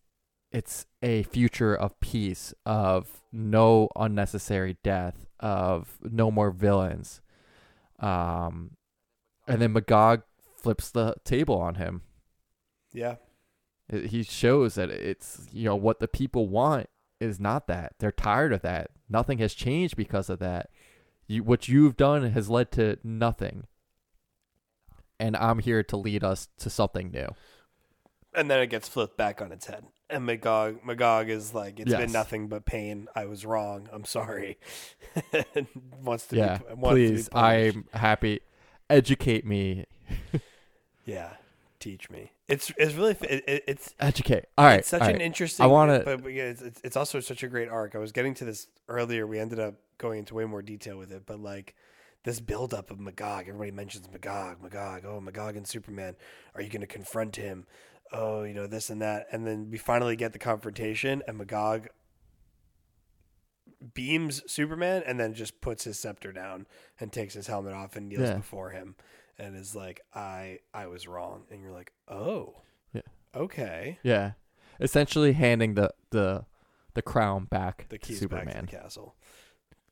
it's 0.50 0.86
a 1.02 1.22
future 1.24 1.74
of 1.74 1.98
peace, 2.00 2.54
of 2.64 3.20
no 3.30 3.88
unnecessary 3.96 4.78
death, 4.82 5.26
of 5.40 5.98
no 6.02 6.30
more 6.30 6.50
villains. 6.50 7.20
Um 8.00 8.72
and 9.46 9.60
then 9.62 9.72
Magog 9.72 10.22
flips 10.56 10.90
the 10.90 11.14
table 11.24 11.58
on 11.58 11.76
him. 11.76 12.02
Yeah. 12.92 13.16
It- 13.88 14.06
He 14.06 14.22
shows 14.22 14.74
that 14.76 14.90
it's 14.90 15.46
you 15.52 15.64
know 15.64 15.76
what 15.76 16.00
the 16.00 16.08
people 16.08 16.48
want 16.48 16.88
is 17.20 17.38
not 17.40 17.66
that. 17.66 17.94
They're 17.98 18.12
tired 18.12 18.52
of 18.52 18.62
that. 18.62 18.90
Nothing 19.08 19.38
has 19.38 19.52
changed 19.54 19.96
because 19.96 20.30
of 20.30 20.38
that. 20.38 20.70
You 21.26 21.42
what 21.44 21.68
you've 21.68 21.96
done 21.96 22.30
has 22.30 22.48
led 22.48 22.72
to 22.72 22.98
nothing. 23.04 23.66
And 25.20 25.36
I'm 25.36 25.58
here 25.58 25.82
to 25.82 25.96
lead 25.96 26.22
us 26.22 26.48
to 26.58 26.70
something 26.70 27.10
new. 27.10 27.28
And 28.38 28.50
then 28.50 28.60
it 28.60 28.68
gets 28.68 28.88
flipped 28.88 29.16
back 29.16 29.42
on 29.42 29.52
its 29.52 29.66
head. 29.66 29.84
And 30.08 30.24
Magog, 30.24 30.84
Magog 30.84 31.28
is 31.28 31.52
like, 31.52 31.80
it's 31.80 31.92
been 31.92 32.12
nothing 32.12 32.48
but 32.48 32.64
pain. 32.64 33.08
I 33.14 33.26
was 33.26 33.44
wrong. 33.44 33.88
I'm 33.92 34.04
sorry. 34.04 34.58
And 35.54 35.66
wants 36.02 36.26
to 36.28 36.36
yeah, 36.36 36.58
be, 36.58 36.64
wants 36.74 36.80
to 36.80 36.94
be 36.94 37.08
please. 37.08 37.28
punished. 37.28 37.76
I'm 37.76 37.84
happy. 37.92 38.40
Educate 38.88 39.44
me. 39.44 39.84
yeah. 41.04 41.34
Teach 41.78 42.10
me. 42.10 42.32
It's 42.48 42.72
it's 42.76 42.94
really 42.94 43.16
it, 43.20 43.44
it, 43.46 43.64
it's 43.68 43.94
Educate. 44.00 44.46
All 44.56 44.64
right. 44.64 44.80
it's 44.80 44.88
such 44.88 45.02
an 45.02 45.06
right. 45.08 45.20
interesting. 45.20 45.68
wanna- 45.68 46.02
but, 46.04 46.22
but 46.22 46.32
yeah, 46.32 46.44
it's, 46.44 46.62
it's 46.62 46.80
it's 46.82 46.96
also 46.96 47.20
such 47.20 47.42
a 47.42 47.48
great 47.48 47.68
arc. 47.68 47.94
I 47.94 47.98
was 47.98 48.10
getting 48.10 48.34
to 48.34 48.44
this 48.44 48.66
earlier. 48.88 49.26
We 49.26 49.38
ended 49.38 49.60
up 49.60 49.74
going 49.98 50.20
into 50.20 50.34
way 50.34 50.44
more 50.44 50.62
detail 50.62 50.96
with 50.96 51.12
it, 51.12 51.24
but 51.26 51.38
like 51.38 51.76
this 52.24 52.40
buildup 52.40 52.90
of 52.90 52.98
Magog. 52.98 53.48
Everybody 53.48 53.70
mentions 53.70 54.10
Magog, 54.10 54.62
Magog. 54.62 55.04
Oh, 55.06 55.20
Magog 55.20 55.56
and 55.56 55.66
Superman. 55.66 56.16
Are 56.54 56.62
you 56.62 56.68
going 56.68 56.80
to 56.80 56.86
confront 56.86 57.36
him? 57.36 57.66
Oh, 58.12 58.42
you 58.42 58.54
know 58.54 58.66
this 58.66 58.90
and 58.90 59.02
that, 59.02 59.26
and 59.32 59.46
then 59.46 59.70
we 59.70 59.78
finally 59.78 60.16
get 60.16 60.32
the 60.32 60.38
confrontation, 60.38 61.22
and 61.28 61.36
Magog 61.38 61.88
beams 63.94 64.42
Superman, 64.50 65.02
and 65.06 65.18
then 65.20 65.34
just 65.34 65.60
puts 65.60 65.84
his 65.84 65.98
scepter 65.98 66.32
down 66.32 66.66
and 66.98 67.12
takes 67.12 67.34
his 67.34 67.46
helmet 67.46 67.74
off 67.74 67.96
and 67.96 68.08
kneels 68.08 68.28
Yeah. 68.30 68.36
before 68.36 68.70
him, 68.70 68.96
and 69.38 69.56
is 69.56 69.74
like, 69.74 70.00
"I 70.14 70.60
I 70.74 70.86
was 70.86 71.06
wrong," 71.06 71.44
and 71.50 71.60
you're 71.60 71.72
like, 71.72 71.92
"Oh, 72.08 72.62
Yeah. 72.92 73.02
okay." 73.34 73.98
Yeah. 74.02 74.32
Essentially 74.80 75.32
handing 75.32 75.74
the 75.74 75.92
the 76.10 76.46
the 76.94 77.02
crown 77.02 77.44
back 77.44 77.86
the 77.88 77.98
to 77.98 78.16
Superman. 78.16 78.46
back 78.46 78.54
to 78.54 78.60
the 78.76 78.82
castle 78.82 79.16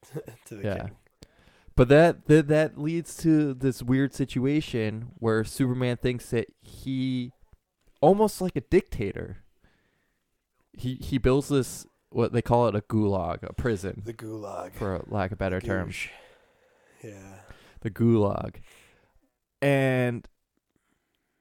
to 0.47 0.55
the 0.57 0.63
Yeah. 0.65 0.79
king. 0.87 0.97
But 1.77 1.89
that, 1.89 2.25
that 2.27 2.49
that 2.49 2.79
leads 2.79 3.17
to 3.19 3.53
this 3.53 3.83
weird 3.83 4.15
situation 4.15 5.13
where 5.19 5.45
Superman 5.45 5.99
thinks 5.99 6.31
that 6.31 6.47
he 6.63 7.33
almost 8.01 8.41
like 8.41 8.57
a 8.57 8.61
dictator. 8.61 9.39
He 10.73 10.95
he 10.97 11.19
builds 11.19 11.49
this 11.49 11.87
what 12.11 12.33
they 12.33 12.43
call 12.43 12.69
it 12.69 12.75
a 12.75 12.81
gulag, 12.83 13.43
a 13.43 13.53
prison 13.53 14.03
The 14.05 14.15
gulag. 14.15 14.73
for 14.73 15.05
lack 15.09 15.33
of 15.33 15.39
better 15.39 15.61
term. 15.61 15.93
Yeah. 17.03 17.41
The 17.81 17.91
gulag. 17.91 18.57
And 19.63 20.27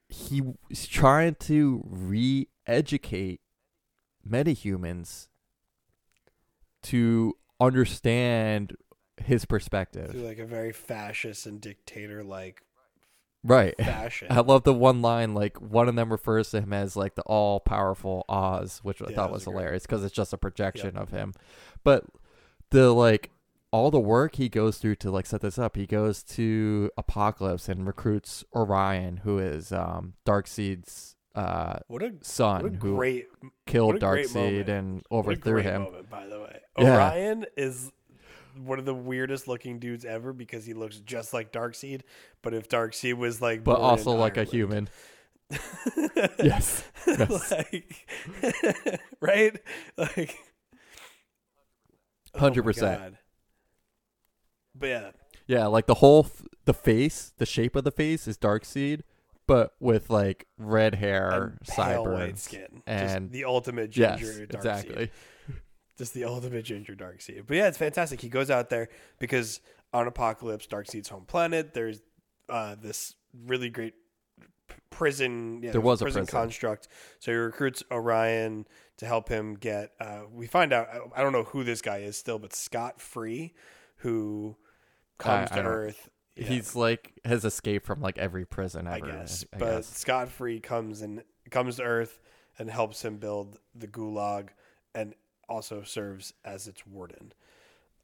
he 0.08 0.42
he's 0.68 0.86
trying 0.86 1.34
to 1.40 1.82
re-educate 1.86 3.40
metahumans 4.28 5.28
to 6.84 7.34
understand 7.60 8.76
his 9.18 9.44
perspective. 9.44 10.10
Through 10.10 10.20
like 10.26 10.38
a 10.38 10.46
very 10.46 10.72
fascist 10.72 11.46
and 11.46 11.60
dictator 11.60 12.22
like 12.22 12.62
Right. 13.46 13.74
fashion. 13.78 14.28
I 14.30 14.40
love 14.40 14.64
the 14.64 14.74
one 14.74 15.02
line 15.02 15.34
like 15.34 15.60
one 15.60 15.88
of 15.88 15.94
them 15.96 16.10
refers 16.10 16.50
to 16.50 16.60
him 16.60 16.72
as 16.72 16.96
like 16.96 17.14
the 17.14 17.22
all 17.22 17.60
powerful 17.60 18.24
Oz, 18.28 18.80
which 18.82 19.00
I 19.00 19.06
Yeah, 19.10 19.16
thought 19.16 19.30
was 19.30 19.40
was 19.40 19.44
great. 19.44 19.52
hilarious 19.54 19.82
because 19.84 20.04
it's 20.04 20.14
just 20.14 20.32
a 20.32 20.38
projection 20.38 20.96
of 20.96 21.10
him. 21.10 21.32
But 21.84 22.04
the 22.70 22.92
like 22.92 23.30
all 23.72 23.90
the 23.90 24.00
work 24.00 24.36
he 24.36 24.48
goes 24.48 24.78
through 24.78 24.96
to 24.96 25.10
like 25.10 25.26
set 25.26 25.40
this 25.40 25.58
up. 25.58 25.76
He 25.76 25.86
goes 25.86 26.22
to 26.24 26.90
Apokolips 26.98 27.68
and 27.68 27.86
recruits 27.86 28.44
Orion, 28.54 29.18
who 29.18 29.38
is 29.38 29.70
um 29.72 30.14
Darkseid's 30.26 31.14
uh 31.34 31.78
What 31.88 32.02
a 32.02 32.14
son, 32.22 32.62
what 32.62 32.72
a 32.72 32.76
who 32.76 32.96
great 32.96 33.26
killed 33.66 33.94
what 33.94 33.96
a 34.02 34.06
great 34.06 34.26
Darkseid 34.28 34.34
moment. 34.34 34.68
and 34.68 34.94
what 34.94 35.18
a 35.18 35.28
overthrew 35.30 35.52
great 35.54 35.64
him. 35.66 35.82
moment, 35.82 36.08
by 36.10 36.26
the 36.26 36.40
way. 36.40 36.60
Yeah. 36.78 36.96
Orion 36.96 37.46
is 37.56 37.92
one 38.58 38.78
of 38.78 38.84
the 38.84 38.94
weirdest 38.94 39.46
looking 39.48 39.78
dudes 39.78 40.04
ever 40.04 40.32
because 40.32 40.64
he 40.64 40.72
looks 40.74 40.96
just 40.98 41.32
like 41.34 41.52
Darkseid, 41.52 42.02
but 42.42 42.54
if 42.54 42.68
Darkseid 42.68 43.14
was 43.14 43.40
like 43.42 43.64
But 43.64 43.80
also 43.80 44.12
like 44.12 44.36
a 44.36 44.44
human. 44.44 44.88
Yes. 46.42 46.82
Yes. 47.06 47.52
like 47.52 48.08
right? 49.20 49.56
Like 49.96 50.36
Oh 52.34 52.40
my 52.40 52.50
100%. 52.50 53.16
But 54.74 54.86
yeah, 54.86 55.10
Yeah, 55.46 55.66
like 55.66 55.86
the 55.86 55.94
whole 55.94 56.24
f- 56.26 56.42
the 56.64 56.74
face, 56.74 57.32
the 57.38 57.46
shape 57.46 57.76
of 57.76 57.84
the 57.84 57.90
face 57.92 58.26
is 58.28 58.36
Darkseid, 58.36 59.02
but 59.46 59.74
with 59.80 60.10
like 60.10 60.46
red 60.58 60.96
hair, 60.96 61.30
and 61.30 61.60
pale 61.66 62.04
white 62.06 62.38
skin, 62.38 62.82
and- 62.86 63.26
just 63.30 63.32
the 63.32 63.44
ultimate 63.44 63.96
Yes, 63.96 64.18
ginger 64.20 64.46
Darkseid. 64.46 64.54
exactly. 64.54 65.10
Just 65.98 66.12
the 66.14 66.24
ultimate 66.24 66.64
ginger 66.64 66.94
Darkseid. 66.94 67.46
But 67.46 67.56
yeah, 67.56 67.68
it's 67.68 67.78
fantastic. 67.78 68.20
He 68.20 68.28
goes 68.28 68.50
out 68.50 68.68
there 68.70 68.88
because 69.18 69.60
on 69.92 70.08
Apokolips, 70.10 70.66
Darkseid's 70.68 71.08
home 71.08 71.24
planet, 71.26 71.72
there's 71.74 72.00
uh, 72.48 72.74
this 72.80 73.14
really 73.46 73.70
great 73.70 73.94
prison. 74.90 75.60
Yeah, 75.62 75.72
There 75.72 75.80
was 75.80 76.00
a 76.00 76.04
prison, 76.04 76.22
prison. 76.22 76.38
construct. 76.40 76.88
So 77.18 77.32
he 77.32 77.36
recruits 77.38 77.82
Orion 77.90 78.66
to 78.98 79.06
help 79.06 79.28
him 79.28 79.54
get. 79.54 79.92
Uh, 80.00 80.22
we 80.30 80.46
find 80.46 80.72
out. 80.72 80.88
I 81.14 81.22
don't 81.22 81.32
know 81.32 81.44
who 81.44 81.64
this 81.64 81.80
guy 81.82 81.98
is 81.98 82.16
still, 82.16 82.38
but 82.38 82.54
Scott 82.54 83.00
Free, 83.00 83.54
who 83.98 84.56
comes 85.18 85.50
I 85.52 85.56
to 85.56 85.62
don't- 85.62 85.72
Earth. 85.72 86.08
Yeah, 86.38 86.48
He's 86.48 86.76
like 86.76 87.18
has 87.24 87.46
escaped 87.46 87.86
from 87.86 88.02
like 88.02 88.18
every 88.18 88.44
prison 88.44 88.86
I 88.86 88.98
ever. 88.98 89.06
guess, 89.06 89.46
I 89.54 89.56
but 89.56 89.76
guess. 89.76 89.86
Scott 89.86 90.28
Free 90.28 90.60
comes 90.60 91.00
and 91.00 91.22
comes 91.50 91.76
to 91.76 91.82
Earth 91.82 92.20
and 92.58 92.68
helps 92.68 93.02
him 93.02 93.16
build 93.16 93.58
the 93.74 93.86
Gulag, 93.86 94.48
and 94.94 95.14
also 95.48 95.82
serves 95.82 96.32
as 96.44 96.66
its 96.68 96.86
warden. 96.86 97.32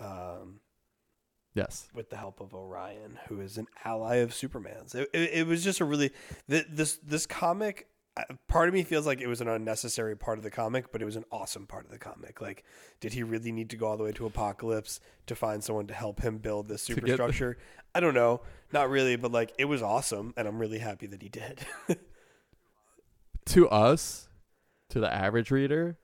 Um, 0.00 0.60
Yes. 1.54 1.88
with 1.92 2.08
the 2.08 2.16
help 2.16 2.40
of 2.40 2.54
Orion, 2.54 3.18
who 3.28 3.40
is 3.42 3.58
an 3.58 3.66
ally 3.84 4.16
of 4.16 4.32
Superman's. 4.32 4.94
It, 4.94 5.10
it, 5.12 5.30
it 5.34 5.46
was 5.46 5.62
just 5.62 5.80
a 5.80 5.84
really 5.84 6.10
th- 6.48 6.64
this 6.70 6.96
this 6.96 7.26
comic. 7.26 7.88
uh, 8.16 8.22
Part 8.48 8.68
of 8.68 8.74
me 8.74 8.82
feels 8.84 9.04
like 9.06 9.20
it 9.20 9.26
was 9.26 9.42
an 9.42 9.48
unnecessary 9.48 10.16
part 10.16 10.38
of 10.38 10.44
the 10.44 10.50
comic, 10.50 10.90
but 10.90 11.02
it 11.02 11.04
was 11.04 11.16
an 11.16 11.26
awesome 11.30 11.66
part 11.66 11.84
of 11.84 11.90
the 11.90 11.98
comic. 11.98 12.40
Like, 12.40 12.64
did 13.00 13.12
he 13.12 13.22
really 13.22 13.52
need 13.52 13.68
to 13.68 13.76
go 13.76 13.88
all 13.88 13.98
the 13.98 14.04
way 14.04 14.12
to 14.12 14.24
Apokolips 14.30 14.98
to 15.26 15.34
find 15.34 15.62
someone 15.62 15.86
to 15.88 15.94
help 15.94 16.22
him 16.22 16.38
build 16.38 16.68
this 16.68 16.86
get- 16.86 16.94
superstructure? 16.94 17.58
I 17.94 18.00
don't 18.00 18.14
know, 18.14 18.40
not 18.72 18.88
really, 18.88 19.16
but 19.16 19.30
like 19.30 19.52
it 19.58 19.66
was 19.66 19.82
awesome, 19.82 20.32
and 20.38 20.48
I'm 20.48 20.58
really 20.58 20.78
happy 20.78 21.06
that 21.08 21.20
he 21.20 21.28
did. 21.28 21.60
To 23.46 23.68
us, 23.68 24.28
to 24.90 25.00
the 25.00 25.12
average 25.12 25.50
reader, 25.50 25.98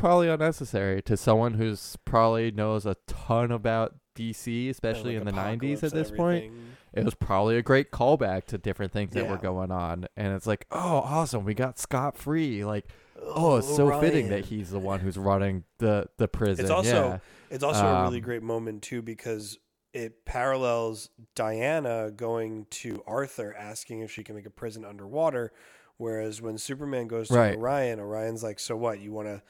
probably 0.00 0.28
unnecessary. 0.28 1.02
To 1.02 1.16
someone 1.16 1.54
who's 1.54 1.96
probably 2.04 2.50
knows 2.50 2.86
a 2.86 2.96
ton 3.06 3.52
about 3.52 3.94
DC, 4.16 4.68
especially 4.68 5.16
And, 5.16 5.28
in 5.28 5.34
the 5.34 5.40
'90s 5.40 5.82
at 5.82 5.92
this 5.92 6.10
point, 6.10 6.52
it 6.92 7.04
was 7.04 7.14
probably 7.14 7.56
a 7.56 7.62
great 7.62 7.90
callback 7.90 8.46
to 8.46 8.58
different 8.58 8.92
things 8.92 9.12
that 9.14 9.28
were 9.28 9.36
going 9.36 9.70
on. 9.70 10.06
And 10.16 10.34
it's 10.34 10.46
like, 10.46 10.66
oh, 10.70 10.98
awesome, 11.04 11.44
we 11.44 11.54
got 11.54 11.78
Scott 11.78 12.16
Free. 12.16 12.64
Like, 12.64 12.86
oh, 13.22 13.56
it's 13.56 13.76
so 13.76 14.00
fitting 14.00 14.30
that 14.30 14.46
he's 14.46 14.70
the 14.70 14.78
one 14.78 15.00
who's 15.00 15.18
running 15.18 15.64
the 15.78 16.08
the 16.16 16.28
prison. 16.28 16.64
It's 16.64 16.70
also 16.70 17.08
yeah. 17.08 17.18
it's 17.50 17.64
also 17.64 17.84
a 17.86 18.02
really 18.02 18.18
Um, 18.18 18.24
great 18.24 18.42
moment 18.42 18.82
too 18.82 19.02
because 19.02 19.58
it 19.92 20.24
parallels 20.24 21.10
Diana 21.34 22.12
going 22.12 22.66
to 22.70 23.02
Arthur 23.06 23.54
asking 23.56 24.00
if 24.00 24.10
she 24.12 24.22
can 24.22 24.36
make 24.36 24.46
a 24.46 24.50
prison 24.50 24.84
underwater, 24.84 25.52
whereas 25.96 26.40
when 26.40 26.58
Superman 26.58 27.08
goes 27.08 27.28
to 27.28 27.34
Right. 27.34 27.56
Orion, 27.56 27.98
Orion's 27.98 28.42
like, 28.42 28.60
"So 28.60 28.76
what? 28.76 29.00
You 29.00 29.12
want 29.12 29.26
to 29.28 29.42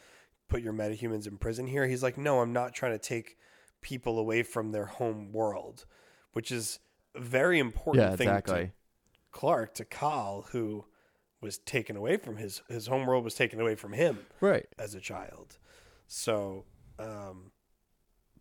put 0.51 0.63
your 0.63 0.73
metahumans 0.75 1.27
in 1.27 1.39
prison 1.39 1.67
here?" 1.67 1.87
He's 1.87 2.03
like, 2.03 2.19
"No, 2.19 2.41
I'm 2.41 2.53
not 2.53 2.75
trying 2.75 2.93
to 2.93 2.99
take 2.99 3.39
people 3.81 4.19
away 4.19 4.43
from 4.43 4.73
their 4.73 4.87
home 4.87 5.33
world," 5.33 5.87
which 6.33 6.53
is 6.53 6.81
a 7.15 7.21
very 7.21 7.59
important 7.59 8.05
yeah, 8.05 8.17
thing 8.17 8.29
exactly. 8.29 8.67
to 8.67 8.73
Clark 9.33 9.75
to 9.75 9.85
Kal, 9.85 10.47
who 10.53 10.85
was 11.41 11.59
taken 11.59 11.97
away 11.97 12.17
from 12.17 12.37
his 12.37 12.63
his 12.69 12.87
home 12.89 13.07
world 13.07 13.25
was 13.25 13.35
taken 13.35 13.61
away 13.61 13.75
from 13.75 13.93
him 13.95 14.27
Right. 14.41 14.67
as 14.79 14.95
a 14.95 15.01
child. 15.01 15.59
So, 16.07 16.65
um, 16.99 17.53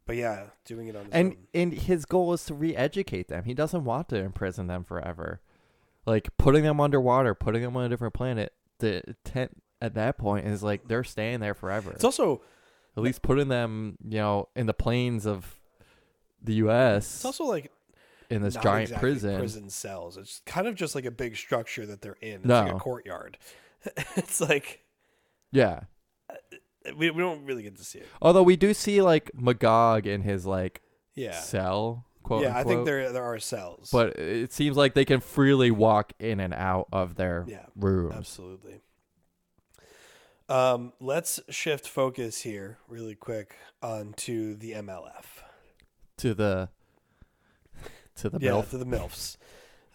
but 0.05 0.15
yeah, 0.15 0.47
doing 0.65 0.87
it 0.87 0.95
on 0.95 1.05
his 1.05 1.13
and 1.13 1.31
own. 1.31 1.47
and 1.53 1.73
his 1.73 2.05
goal 2.05 2.33
is 2.33 2.43
to 2.45 2.53
re-educate 2.55 3.27
them. 3.27 3.43
He 3.45 3.53
doesn't 3.53 3.83
want 3.83 4.09
to 4.09 4.17
imprison 4.17 4.67
them 4.67 4.83
forever. 4.83 5.41
Like 6.05 6.35
putting 6.37 6.63
them 6.63 6.79
underwater, 6.81 7.35
putting 7.35 7.61
them 7.61 7.77
on 7.77 7.85
a 7.85 7.89
different 7.89 8.15
planet. 8.15 8.53
The 8.79 9.03
intent 9.07 9.61
at 9.81 9.93
that 9.95 10.17
point 10.17 10.47
is 10.47 10.61
like 10.63 10.87
they're 10.87 11.03
staying 11.03 11.39
there 11.39 11.53
forever. 11.53 11.91
It's 11.91 12.03
also 12.03 12.41
At 12.97 13.03
least 13.03 13.21
putting 13.21 13.47
them, 13.47 13.97
you 14.03 14.17
know, 14.19 14.49
in 14.55 14.65
the 14.65 14.73
plains 14.73 15.25
of 15.25 15.55
the 16.41 16.55
U.S. 16.55 17.05
it's 17.15 17.25
also 17.25 17.45
like 17.45 17.71
in 18.29 18.41
this 18.41 18.55
giant 18.55 18.83
exactly 18.89 19.09
prison. 19.09 19.37
prison 19.39 19.69
cells. 19.69 20.17
It's 20.17 20.41
kind 20.45 20.67
of 20.67 20.75
just 20.75 20.95
like 20.95 21.05
a 21.05 21.11
big 21.11 21.35
structure 21.35 21.85
that 21.85 22.01
they're 22.01 22.17
in. 22.21 22.41
It's 22.41 22.45
like 22.47 22.73
a 22.75 22.79
courtyard. 22.79 23.37
it's 24.15 24.39
like 24.41 24.83
Yeah. 25.51 25.81
Uh, 26.29 26.35
we 26.97 27.09
we 27.11 27.21
don't 27.21 27.45
really 27.45 27.63
get 27.63 27.77
to 27.77 27.83
see 27.83 27.99
it. 27.99 28.07
Although 28.21 28.43
we 28.43 28.55
do 28.55 28.73
see 28.73 29.01
like 29.01 29.31
Magog 29.33 30.05
in 30.07 30.21
his 30.21 30.45
like 30.45 30.81
Yeah, 31.15 31.31
cell, 31.39 32.05
quote 32.23 32.43
yeah. 32.43 32.57
I 32.57 32.63
think 32.63 32.85
there 32.85 33.11
there 33.11 33.23
are 33.23 33.39
cells, 33.39 33.89
But 33.91 34.17
it 34.17 34.51
seems 34.53 34.77
like 34.77 34.93
they 34.93 35.05
can 35.05 35.19
freely 35.21 35.71
walk 35.71 36.13
in 36.19 36.39
and 36.39 36.53
out 36.53 36.87
of 36.91 37.15
their 37.15 37.45
yeah, 37.47 37.65
rooms. 37.75 38.15
absolutely. 38.15 38.81
Um, 40.49 40.93
let's 40.99 41.39
shift 41.49 41.87
focus 41.87 42.41
here 42.41 42.79
really 42.87 43.13
quick 43.15 43.55
onto 43.83 44.55
the 44.55 44.71
MLF. 44.71 45.43
to 46.17 46.33
the 46.33 46.69
to 48.15 48.29
the 48.29 48.39
yeah, 48.41 48.51
MILF. 48.51 48.69
to 48.71 48.77
the 48.77 48.85
MILFs. 48.85 49.37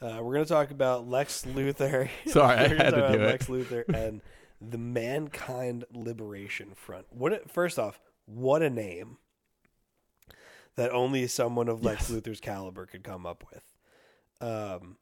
Uh, 0.01 0.19
we're 0.23 0.35
going 0.35 0.45
to 0.45 0.49
talk 0.53 0.71
about 0.71 1.09
Lex 1.09 1.45
Luthor. 1.45 2.09
Sorry, 2.27 2.57
I 2.57 2.69
had 2.69 2.91
to 2.95 3.09
do 3.13 3.21
it. 3.21 3.27
Lex 3.27 3.47
Luthor 3.47 3.89
and 3.95 4.21
the 4.61 4.79
Mankind 4.79 5.85
Liberation 5.93 6.73
Front. 6.75 7.07
What? 7.11 7.33
A, 7.33 7.41
first 7.49 7.79
off, 7.79 8.01
what 8.27 8.63
a 8.63 8.71
name 8.71 9.19
that 10.77 10.91
only 10.93 11.27
someone 11.27 11.69
of 11.69 11.85
Lex 11.85 12.09
Yes. 12.09 12.21
Luthor's 12.21 12.41
caliber 12.41 12.87
could 12.87 13.03
come 13.03 13.27
up 13.27 13.45
with. 13.53 13.65
Um, 14.41 14.97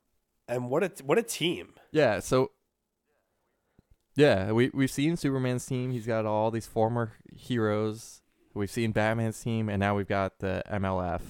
and 0.49 0.71
what 0.71 0.83
a 0.83 0.91
what 1.05 1.19
a 1.19 1.23
team. 1.23 1.75
Yeah, 1.91 2.21
so 2.21 2.53
yeah, 4.15 4.53
we 4.53 4.71
we've 4.75 4.91
seen 4.91 5.17
Superman's 5.17 5.65
team. 5.67 5.91
He's 5.91 6.07
got 6.07 6.27
all 6.27 6.51
these 6.51 6.67
former 6.67 7.13
heroes. 7.35 8.21
We've 8.55 8.71
seen 8.71 8.93
Batman's 8.93 9.41
team, 9.41 9.69
and 9.69 9.81
now 9.81 9.97
we've 9.97 10.09
got 10.09 10.41
the 10.41 10.63
MLF, 10.71 11.23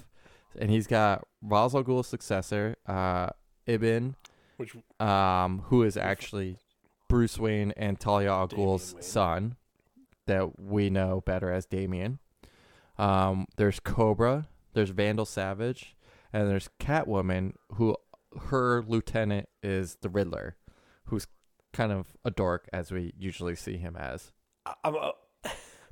and 0.58 0.70
he's 0.70 0.86
got 0.88 1.26
Ra's 1.40 1.74
al 1.74 1.84
Ghul's 1.84 2.08
successor, 2.08 2.76
uh, 2.86 3.28
Ibn, 3.66 4.16
Which 4.56 4.74
um, 4.98 5.60
who 5.66 5.84
is 5.84 5.96
actually 5.96 6.58
Bruce 7.08 7.38
Wayne 7.38 7.72
and 7.76 8.00
Talia 8.00 8.30
al 8.30 8.48
Ghul's 8.48 8.96
son, 9.00 9.56
that 10.26 10.58
we 10.60 10.90
know 10.90 11.22
better 11.24 11.52
as 11.52 11.66
Damian. 11.66 12.18
Um, 12.98 13.46
there's 13.56 13.78
Cobra, 13.78 14.48
there's 14.74 14.90
Vandal 14.90 15.26
Savage, 15.26 15.94
and 16.32 16.48
there's 16.48 16.68
Catwoman, 16.80 17.54
who 17.74 17.96
her 18.48 18.82
lieutenant 18.82 19.48
is 19.62 19.98
the 20.00 20.08
Riddler, 20.08 20.56
who's 21.04 21.26
kind 21.72 21.92
of 21.92 22.06
a 22.24 22.30
dork 22.30 22.68
as 22.72 22.90
we 22.90 23.12
usually 23.18 23.54
see 23.56 23.76
him 23.76 23.96
as. 23.96 24.32
I'm, 24.84 24.94
uh, 24.96 25.10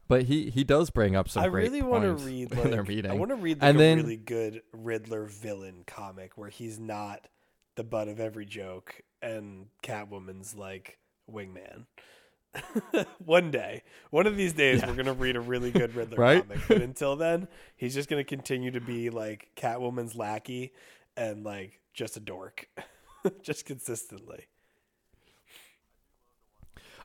But 0.08 0.24
he 0.24 0.50
he 0.50 0.64
does 0.64 0.90
bring 0.90 1.14
up 1.14 1.28
some. 1.28 1.44
I 1.44 1.46
really 1.46 1.82
want 1.82 2.02
to 2.02 2.14
read 2.24 2.50
like 2.56 2.70
their 2.70 2.82
meeting. 2.82 3.10
I 3.10 3.14
want 3.14 3.30
to 3.30 3.36
read 3.36 3.60
like 3.62 3.68
And 3.68 3.76
a 3.76 3.78
then- 3.80 3.96
really 3.98 4.16
good 4.16 4.62
Riddler 4.72 5.26
villain 5.26 5.84
comic 5.86 6.36
where 6.36 6.48
he's 6.50 6.78
not 6.80 7.28
the 7.76 7.84
butt 7.84 8.08
of 8.08 8.18
every 8.18 8.44
joke 8.44 9.00
and 9.22 9.66
Catwoman's 9.84 10.54
like 10.56 10.98
wingman. 11.30 11.86
one 13.24 13.52
day, 13.52 13.84
one 14.10 14.26
of 14.26 14.36
these 14.36 14.52
days, 14.52 14.80
Yeah. 14.80 14.88
we're 14.88 14.96
gonna 14.96 15.12
read 15.12 15.36
a 15.36 15.40
really 15.40 15.70
good 15.70 15.94
Riddler 15.94 16.16
Right? 16.18 16.42
comic. 16.42 16.58
But 16.66 16.82
until 16.82 17.14
then, 17.14 17.46
he's 17.76 17.94
just 17.94 18.08
gonna 18.08 18.24
continue 18.24 18.72
to 18.72 18.80
be 18.80 19.10
like 19.10 19.50
Catwoman's 19.56 20.16
lackey 20.16 20.72
and 21.16 21.44
like 21.44 21.80
just 21.94 22.16
a 22.16 22.20
dork, 22.20 22.68
just 23.42 23.64
consistently. 23.66 24.46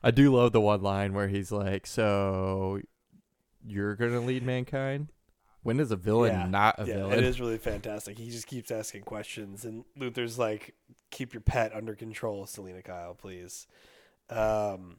I 0.02 0.10
do 0.10 0.34
love 0.34 0.52
the 0.52 0.60
one 0.60 0.82
line 0.82 1.12
where 1.14 1.28
he's 1.28 1.50
like, 1.52 1.86
"So 1.86 2.80
you're 3.66 3.96
gonna 3.96 4.20
lead 4.20 4.42
mankind? 4.44 5.08
When 5.62 5.80
is 5.80 5.90
a 5.90 5.96
villain 5.96 6.32
Yeah, 6.32 6.46
not 6.46 6.78
a 6.78 6.84
villain? 6.84 6.98
yeah, 6.98 7.06
villain?" 7.08 7.18
it 7.24 7.28
is 7.28 7.40
really 7.40 7.58
fantastic. 7.58 8.18
He 8.18 8.30
just 8.30 8.46
keeps 8.46 8.70
asking 8.70 9.02
questions, 9.02 9.64
and 9.64 9.84
Luthor's 9.98 10.38
like, 10.38 10.74
"Keep 11.10 11.34
your 11.34 11.40
pet 11.40 11.74
under 11.74 11.94
control, 11.94 12.46
Selina 12.46 12.82
Kyle, 12.82 13.14
please." 13.14 13.66
Um, 14.30 14.96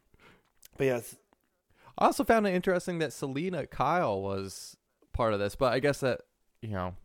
but 0.78 0.86
yeah, 0.86 1.02
I 1.98 2.06
also 2.06 2.24
found 2.24 2.46
it 2.48 2.54
interesting 2.54 3.00
that 3.00 3.14
Selina 3.14 3.66
Kyle 3.68 4.22
was 4.22 4.78
part 5.14 5.34
of 5.34 5.40
this, 5.40 5.56
but 5.56 5.74
I 5.74 5.80
guess 5.80 6.00
that 6.02 6.22
you 6.62 6.70
know, 6.70 6.96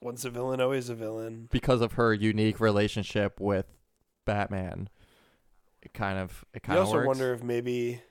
Once 0.00 0.24
a 0.24 0.30
villain, 0.30 0.60
always 0.60 0.88
a 0.88 0.94
villain. 0.94 1.48
because 1.52 1.80
of 1.80 1.92
her 1.92 2.12
unique 2.14 2.60
relationship 2.60 3.40
with 3.40 3.66
Batman, 4.24 4.88
it 5.86 5.94
kind 5.94 6.18
of 6.18 6.44
it 6.52 6.56
You 6.56 6.60
kind 6.60 6.78
of 6.78 6.84
also 6.86 6.96
works. 6.98 7.06
wonder 7.06 7.32
if 7.32 7.42
maybe. 7.42 8.02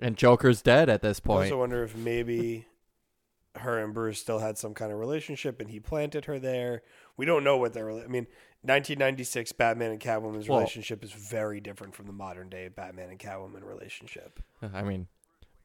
and 0.00 0.16
Joker's 0.16 0.62
dead 0.62 0.88
at 0.88 1.02
this 1.02 1.20
point. 1.20 1.40
I 1.40 1.44
also 1.44 1.58
wonder 1.58 1.84
if 1.84 1.94
maybe 1.96 2.66
her 3.56 3.78
and 3.78 3.92
Bruce 3.94 4.18
still 4.20 4.38
had 4.40 4.56
some 4.58 4.74
kind 4.74 4.90
of 4.92 4.98
relationship, 4.98 5.60
and 5.60 5.70
he 5.70 5.78
planted 5.80 6.24
her 6.26 6.38
there. 6.38 6.82
We 7.16 7.26
don't 7.26 7.44
know 7.44 7.56
what 7.56 7.72
their. 7.74 7.90
I 7.90 8.06
mean, 8.06 8.26
1996 8.62 9.52
Batman 9.52 9.90
and 9.92 10.00
Catwoman's 10.00 10.48
Well- 10.48 10.58
relationship 10.58 11.04
is 11.04 11.12
very 11.12 11.60
different 11.60 11.94
from 11.94 12.06
the 12.06 12.12
modern 12.12 12.48
day 12.48 12.68
Batman 12.68 13.10
and 13.10 13.18
Catwoman 13.18 13.64
relationship. 13.64 14.40
I 14.62 14.82
mean, 14.82 15.08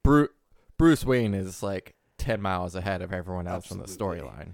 Bruce 0.03 0.29
Bruce 0.77 1.05
Wayne 1.05 1.33
is 1.33 1.63
like 1.63 1.95
ten 2.17 2.41
miles 2.41 2.75
ahead 2.75 3.01
of 3.01 3.13
everyone 3.13 3.47
else 3.47 3.71
in 3.71 3.77
the 3.79 3.85
storyline, 3.85 4.53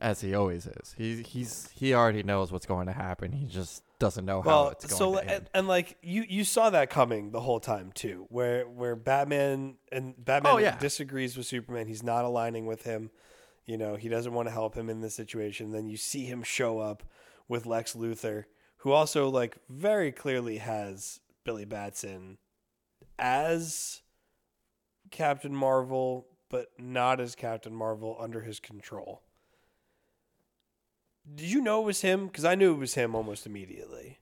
as 0.00 0.20
he 0.22 0.34
always 0.34 0.66
is. 0.66 0.94
He 0.96 1.22
he's 1.22 1.68
he 1.74 1.92
already 1.94 2.22
knows 2.22 2.50
what's 2.52 2.66
going 2.66 2.86
to 2.86 2.92
happen. 2.92 3.32
He 3.32 3.46
just 3.46 3.82
doesn't 3.98 4.24
know 4.24 4.42
how 4.42 4.48
Well, 4.48 4.68
it's 4.70 4.86
going 4.86 4.98
so 4.98 5.20
to 5.20 5.28
and, 5.28 5.50
and 5.54 5.68
like 5.68 5.96
you 6.02 6.24
you 6.28 6.44
saw 6.44 6.70
that 6.70 6.90
coming 6.90 7.30
the 7.32 7.40
whole 7.40 7.60
time 7.60 7.90
too, 7.92 8.26
where 8.28 8.68
where 8.68 8.94
Batman 8.96 9.76
and 9.90 10.14
Batman 10.22 10.52
Oh, 10.54 10.58
yeah. 10.58 10.78
disagrees 10.78 11.36
with 11.36 11.46
Superman. 11.46 11.86
He's 11.86 12.02
not 12.02 12.24
aligning 12.24 12.66
with 12.66 12.84
him. 12.84 13.10
You 13.66 13.76
know, 13.76 13.96
he 13.96 14.08
doesn't 14.08 14.32
want 14.32 14.48
to 14.48 14.52
help 14.52 14.74
him 14.74 14.88
in 14.88 15.00
this 15.00 15.14
situation. 15.14 15.72
Then 15.72 15.88
you 15.88 15.96
see 15.96 16.24
him 16.24 16.42
show 16.42 16.78
up 16.78 17.02
with 17.48 17.66
Lex 17.66 17.94
Luthor, 17.94 18.44
who 18.78 18.92
also 18.92 19.28
like 19.28 19.56
very 19.68 20.12
clearly 20.12 20.58
has 20.58 21.20
Billy 21.44 21.64
Batson 21.64 22.38
as 23.18 24.02
Captain 25.10 25.54
Marvel, 25.54 26.26
but 26.48 26.68
not 26.78 27.20
as 27.20 27.34
Captain 27.34 27.74
Marvel 27.74 28.16
under 28.20 28.40
his 28.42 28.60
control. 28.60 29.22
Did 31.34 31.50
you 31.50 31.60
know 31.60 31.82
it 31.82 31.86
was 31.86 32.00
him? 32.00 32.26
Because 32.26 32.44
I 32.44 32.54
knew 32.54 32.72
it 32.72 32.78
was 32.78 32.94
him 32.94 33.14
almost 33.14 33.46
immediately. 33.46 34.18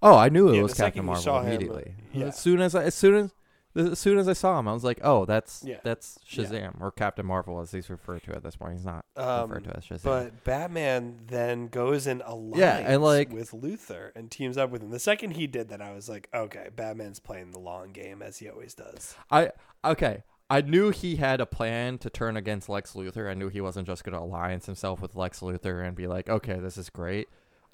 Oh, 0.00 0.16
I 0.16 0.28
knew 0.28 0.48
it 0.50 0.56
Yeah, 0.56 0.62
was 0.62 0.74
Captain 0.74 1.04
Marvel 1.04 1.22
saw 1.22 1.40
him, 1.40 1.46
uh, 1.46 1.48
immediately. 1.50 1.94
yeah. 2.12 2.26
As 2.26 2.38
soon 2.38 2.60
as 2.60 2.74
I, 2.74 2.84
as 2.84 2.94
soon 2.94 3.14
as 3.16 3.30
as 3.76 3.98
soon 3.98 4.18
as 4.18 4.26
I 4.28 4.32
saw 4.32 4.58
him, 4.58 4.66
I 4.66 4.72
was 4.72 4.82
like, 4.82 4.98
"Oh, 5.04 5.24
that's 5.24 5.62
Yeah. 5.64 5.78
that's 5.84 6.18
Yeah. 6.30 6.44
Shazam 6.44 6.80
or 6.80 6.90
Captain 6.90 7.26
Marvel, 7.26 7.60
as 7.60 7.70
he's 7.72 7.90
referred 7.90 8.22
to 8.24 8.34
at 8.34 8.42
this 8.42 8.56
point. 8.56 8.72
He's 8.74 8.84
not 8.84 9.04
Um, 9.16 9.50
referred 9.50 9.64
to 9.64 9.76
as 9.76 9.84
Shazam." 9.84 10.02
But 10.04 10.44
Batman 10.44 11.20
then 11.26 11.68
goes 11.68 12.06
in 12.06 12.22
alliance 12.22 12.58
Yeah, 12.58 12.78
and, 12.78 13.02
like- 13.02 13.32
with 13.32 13.50
Luthor 13.52 14.10
and 14.16 14.30
teams 14.30 14.56
up 14.56 14.70
with 14.70 14.82
him. 14.82 14.90
The 14.90 14.98
second 14.98 15.32
he 15.32 15.46
did 15.46 15.68
that, 15.68 15.80
I 15.82 15.92
was 15.92 16.08
like, 16.08 16.28
okay, 16.34 16.70
Batman's 16.74 17.20
playing 17.20 17.50
the 17.50 17.60
long 17.60 17.92
game 17.92 18.22
as 18.22 18.38
he 18.38 18.48
always 18.48 18.74
does. 18.74 19.14
I 19.30 19.50
okay. 19.84 20.22
I 20.50 20.62
knew 20.62 20.90
he 20.90 21.16
had 21.16 21.40
a 21.40 21.46
plan 21.46 21.98
to 21.98 22.08
turn 22.08 22.36
against 22.36 22.68
Lex 22.68 22.94
Luthor. 22.94 23.30
I 23.30 23.34
knew 23.34 23.48
he 23.48 23.60
wasn't 23.60 23.86
just 23.86 24.02
going 24.02 24.14
to 24.14 24.24
alliance 24.24 24.66
himself 24.66 25.02
with 25.02 25.14
Lex 25.14 25.40
Luthor 25.40 25.86
and 25.86 25.94
be 25.94 26.06
like, 26.06 26.28
"Okay, 26.28 26.58
this 26.58 26.78
is 26.78 26.88
great." 26.88 27.28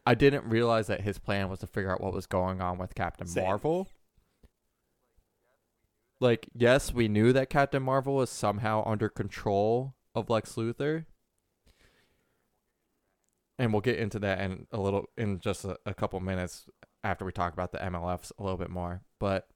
I 0.07 0.15
didn't 0.15 0.45
realize 0.45 0.89
that 0.89 1.01
his 1.01 1.19
plan 1.19 1.49
was 1.49 1.61
to 1.61 1.67
figure 1.67 1.91
out 1.91 2.01
what 2.01 2.13
was 2.13 2.27
going 2.27 2.61
on 2.61 2.79
with 2.79 2.95
Captain 2.95 3.27
Same. 3.27 3.45
Marvel. 3.45 3.89
Like, 6.21 6.49
yes, 6.55 6.93
we 6.93 7.09
knew 7.09 7.33
that 7.33 7.51
Captain 7.51 7.83
Marvel 7.83 8.17
was 8.17 8.31
somehow 8.31 8.83
under 8.87 9.09
control 9.09 9.95
of 10.15 10.29
Lex 10.29 10.55
Luthor. 10.55 11.07
And 13.59 13.73
we'll 13.73 13.83
get 13.83 13.99
into 13.99 14.19
that 14.19 14.41
in 14.41 14.67
a 14.73 14.81
little 14.81 15.07
in 15.17 15.39
just 15.39 15.65
a, 15.65 15.79
a 15.87 15.95
couple 15.95 16.19
minutes 16.21 16.67
after 17.05 17.25
we 17.25 17.33
talk 17.33 17.53
about 17.53 17.73
the 17.73 17.79
MLFs 17.79 18.33
a 18.39 18.43
little 18.43 18.59
bit 18.59 18.71
more. 18.71 19.03
But 19.21 19.49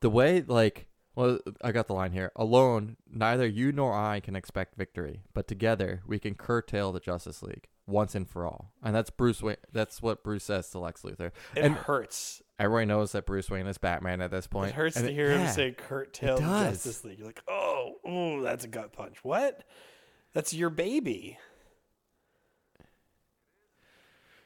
the 0.00 0.10
way 0.10 0.42
like 0.42 0.89
well 1.20 1.38
I 1.62 1.72
got 1.72 1.86
the 1.86 1.92
line 1.94 2.12
here. 2.12 2.32
Alone, 2.36 2.96
neither 3.10 3.46
you 3.46 3.72
nor 3.72 3.94
I 3.94 4.20
can 4.20 4.34
expect 4.36 4.76
victory, 4.76 5.22
but 5.34 5.46
together 5.46 6.02
we 6.06 6.18
can 6.18 6.34
curtail 6.34 6.92
the 6.92 7.00
Justice 7.00 7.42
League 7.42 7.68
once 7.86 8.14
and 8.14 8.28
for 8.28 8.46
all. 8.46 8.72
And 8.82 8.94
that's 8.94 9.10
Bruce 9.10 9.42
Wayne 9.42 9.56
that's 9.72 10.00
what 10.00 10.22
Bruce 10.24 10.44
says 10.44 10.70
to 10.70 10.78
Lex 10.78 11.02
Luthor. 11.02 11.32
It 11.54 11.64
And- 11.64 11.74
hurts. 11.74 12.42
Everybody 12.58 12.84
knows 12.86 13.12
that 13.12 13.24
Bruce 13.24 13.48
Wayne 13.48 13.66
is 13.66 13.78
Batman 13.78 14.20
at 14.20 14.30
this 14.30 14.46
point. 14.46 14.68
It 14.68 14.74
hurts 14.74 14.96
And 14.96 15.06
to 15.06 15.14
hear 15.14 15.30
yeah. 15.30 15.46
him 15.46 15.54
say 15.54 15.72
curtail 15.72 16.36
the. 16.36 16.42
Justice 16.42 17.02
League. 17.04 17.18
You're 17.18 17.26
like, 17.26 17.42
oh, 17.48 17.94
ooh, 18.06 18.42
that's 18.42 18.66
a 18.66 18.68
gut 18.68 18.92
punch. 18.92 19.16
What? 19.22 19.64
That's 20.34 20.52
your 20.52 20.68
baby. 20.68 21.38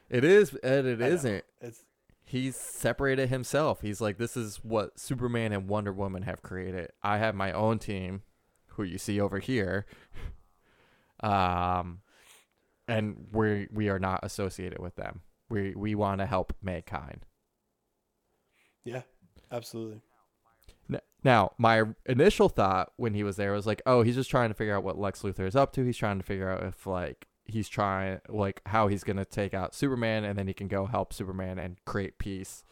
It 0.09 0.23
is 0.23 0.53
and 0.63 0.87
it 0.87 1.01
I 1.01 1.07
isn't. 1.07 1.43
It's 1.61 1.83
He's 2.35 2.57
separated 2.57 3.29
himself. 3.29 3.79
He's 3.79 4.01
like, 4.01 4.17
this 4.17 4.35
is 4.35 4.57
what 4.57 4.99
Superman 4.99 5.53
and 5.53 5.69
Wonder 5.69 5.93
Woman 5.93 6.23
have 6.23 6.41
created. 6.41 6.91
I 7.01 7.17
have 7.17 7.33
my 7.33 7.53
own 7.53 7.79
team, 7.79 8.23
who 8.71 8.83
you 8.83 8.97
see 8.97 9.21
over 9.21 9.39
here. 9.39 9.85
Um, 11.21 12.01
and 12.89 13.27
we 13.31 13.69
we 13.71 13.87
are 13.87 13.99
not 13.99 14.19
associated 14.21 14.79
with 14.79 14.97
them. 14.97 15.21
We 15.49 15.73
we 15.75 15.95
want 15.95 16.19
to 16.19 16.25
help 16.25 16.53
mankind. 16.61 17.25
yeah, 18.83 19.03
absolutely. 19.49 20.01
Now, 21.23 21.53
my 21.57 21.83
initial 22.05 22.49
thought 22.49 22.91
when 22.97 23.13
he 23.13 23.23
was 23.23 23.37
there 23.37 23.53
was 23.53 23.65
like, 23.65 23.81
oh, 23.85 24.01
he's 24.01 24.15
just 24.15 24.29
trying 24.29 24.49
to 24.49 24.55
figure 24.55 24.75
out 24.75 24.83
what 24.83 24.99
Lex 24.99 25.21
Luthor 25.21 25.47
is 25.47 25.55
up 25.55 25.71
to. 25.73 25.85
He's 25.85 25.95
trying 25.97 26.19
to 26.19 26.25
figure 26.25 26.49
out 26.49 26.63
if 26.63 26.85
like 26.85 27.27
he's 27.45 27.69
trying 27.69 28.19
like 28.27 28.61
how 28.65 28.87
he's 28.87 29.03
gonna 29.03 29.25
take 29.25 29.53
out 29.53 29.73
Superman, 29.75 30.23
and 30.23 30.37
then 30.37 30.47
he 30.47 30.53
can 30.53 30.67
go 30.67 30.85
help 30.85 31.13
Superman 31.13 31.59
and 31.59 31.77
create 31.85 32.17
peace, 32.17 32.63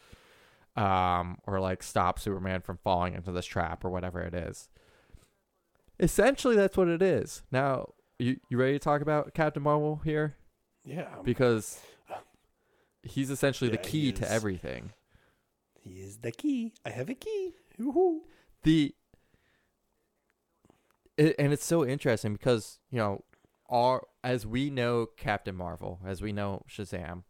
um, 0.76 1.38
or 1.46 1.60
like 1.60 1.82
stop 1.82 2.18
Superman 2.18 2.60
from 2.60 2.78
falling 2.78 3.14
into 3.14 3.32
this 3.32 3.46
trap 3.46 3.84
or 3.84 3.90
whatever 3.90 4.20
it 4.20 4.34
is. 4.34 4.68
Essentially, 6.00 6.56
that's 6.56 6.76
what 6.76 6.88
it 6.88 7.02
is. 7.02 7.42
Now, 7.52 7.90
you 8.18 8.40
you 8.48 8.58
ready 8.58 8.72
to 8.74 8.78
talk 8.78 9.00
about 9.00 9.32
Captain 9.34 9.62
Marvel 9.62 10.00
here? 10.04 10.34
Yeah, 10.84 11.02
um, 11.16 11.24
Because 11.24 11.80
he's 13.02 13.30
essentially 13.30 13.70
Yeah, 13.70 13.76
the 13.76 13.82
key 13.88 14.12
to 14.12 14.30
everything. 14.30 14.92
he 15.80 16.00
is 16.00 16.18
the 16.18 16.32
key. 16.32 16.74
I 16.84 16.90
have 16.90 17.08
a 17.08 17.14
key. 17.14 17.52
Woohoo. 17.80 18.20
the 18.64 18.94
it, 21.16 21.36
and 21.38 21.52
it's 21.52 21.64
so 21.64 21.86
interesting 21.86 22.32
because 22.32 22.78
you 22.90 22.98
know 22.98 23.22
our 23.68 24.06
as 24.22 24.46
we 24.46 24.70
know 24.70 25.06
Captain 25.16 25.54
Marvel, 25.54 26.00
as 26.04 26.22
we 26.22 26.32
know 26.32 26.64
Shazam, 26.68 27.22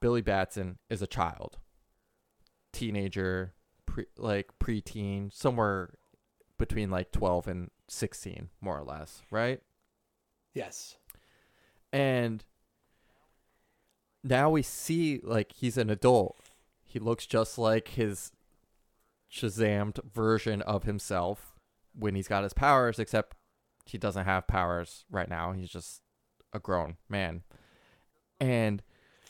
Billy 0.00 0.22
Batson 0.22 0.78
is 0.90 1.02
a 1.02 1.06
child, 1.06 1.58
teenager, 2.72 3.54
pre, 3.86 4.06
like 4.16 4.50
preteen, 4.58 5.32
somewhere 5.32 5.94
between 6.58 6.90
like 6.90 7.12
twelve 7.12 7.46
and 7.46 7.70
sixteen, 7.88 8.48
more 8.60 8.78
or 8.78 8.84
less, 8.84 9.22
right? 9.30 9.60
Yes. 10.54 10.96
And 11.92 12.44
now 14.24 14.50
we 14.50 14.62
see 14.62 15.20
like 15.22 15.52
he's 15.52 15.76
an 15.76 15.90
adult. 15.90 16.38
He 16.84 16.98
looks 16.98 17.26
just 17.26 17.58
like 17.58 17.88
his 17.88 18.32
Shazammed 19.32 20.04
version 20.04 20.62
of 20.62 20.84
himself 20.84 21.54
when 21.94 22.14
he's 22.14 22.28
got 22.28 22.42
his 22.42 22.52
powers, 22.52 22.98
except 22.98 23.36
he 23.84 23.98
doesn't 23.98 24.24
have 24.24 24.46
powers 24.46 25.04
right 25.10 25.28
now. 25.28 25.52
He's 25.52 25.70
just 25.70 26.02
a 26.52 26.58
grown 26.58 26.96
man. 27.08 27.42
And 28.40 28.82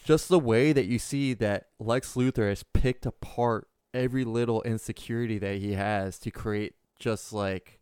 just 0.04 0.28
the 0.28 0.38
way 0.38 0.72
that 0.72 0.86
you 0.86 0.98
see 0.98 1.34
that 1.34 1.68
Lex 1.78 2.14
Luthor 2.14 2.48
has 2.48 2.62
picked 2.62 3.06
apart 3.06 3.68
every 3.94 4.24
little 4.24 4.62
insecurity 4.62 5.38
that 5.38 5.58
he 5.58 5.74
has 5.74 6.18
to 6.20 6.30
create 6.30 6.74
just 6.98 7.32
like 7.32 7.80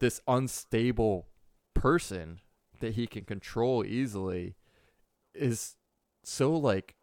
this 0.00 0.20
unstable 0.28 1.26
person 1.74 2.40
that 2.80 2.94
he 2.94 3.06
can 3.06 3.24
control 3.24 3.84
easily 3.84 4.54
is 5.34 5.76
so 6.24 6.54
like 6.54 6.94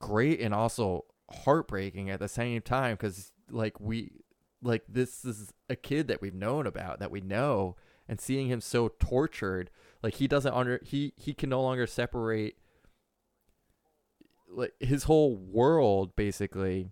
great 0.00 0.40
and 0.40 0.54
also 0.54 1.04
heartbreaking 1.30 2.10
at 2.10 2.20
the 2.20 2.28
same 2.28 2.60
time 2.60 2.94
because 2.94 3.32
like 3.50 3.80
we 3.80 4.10
like 4.64 4.82
this 4.88 5.24
is 5.24 5.52
a 5.68 5.76
kid 5.76 6.08
that 6.08 6.20
we've 6.20 6.34
known 6.34 6.66
about 6.66 6.98
that 6.98 7.10
we 7.10 7.20
know 7.20 7.76
and 8.08 8.20
seeing 8.20 8.48
him 8.48 8.60
so 8.60 8.88
tortured 8.98 9.70
like 10.02 10.14
he 10.14 10.26
doesn't 10.26 10.54
under 10.54 10.80
he 10.82 11.12
he 11.16 11.32
can 11.32 11.50
no 11.50 11.62
longer 11.62 11.86
separate 11.86 12.56
like 14.48 14.72
his 14.80 15.04
whole 15.04 15.36
world 15.36 16.16
basically 16.16 16.90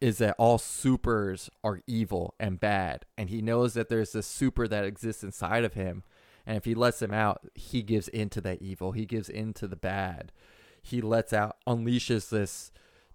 is 0.00 0.18
that 0.18 0.34
all 0.38 0.58
supers 0.58 1.48
are 1.64 1.80
evil 1.86 2.34
and 2.38 2.60
bad 2.60 3.06
and 3.16 3.30
he 3.30 3.40
knows 3.40 3.74
that 3.74 3.88
there's 3.88 4.12
this 4.12 4.26
super 4.26 4.68
that 4.68 4.84
exists 4.84 5.24
inside 5.24 5.64
of 5.64 5.74
him 5.74 6.02
and 6.44 6.56
if 6.56 6.64
he 6.64 6.74
lets 6.74 7.00
him 7.00 7.12
out 7.12 7.40
he 7.54 7.82
gives 7.82 8.08
into 8.08 8.40
that 8.40 8.60
evil 8.60 8.92
he 8.92 9.06
gives 9.06 9.28
into 9.28 9.66
the 9.66 9.76
bad. 9.76 10.32
He 10.80 11.00
lets 11.00 11.32
out 11.32 11.56
unleashes 11.66 12.28
this 12.28 12.70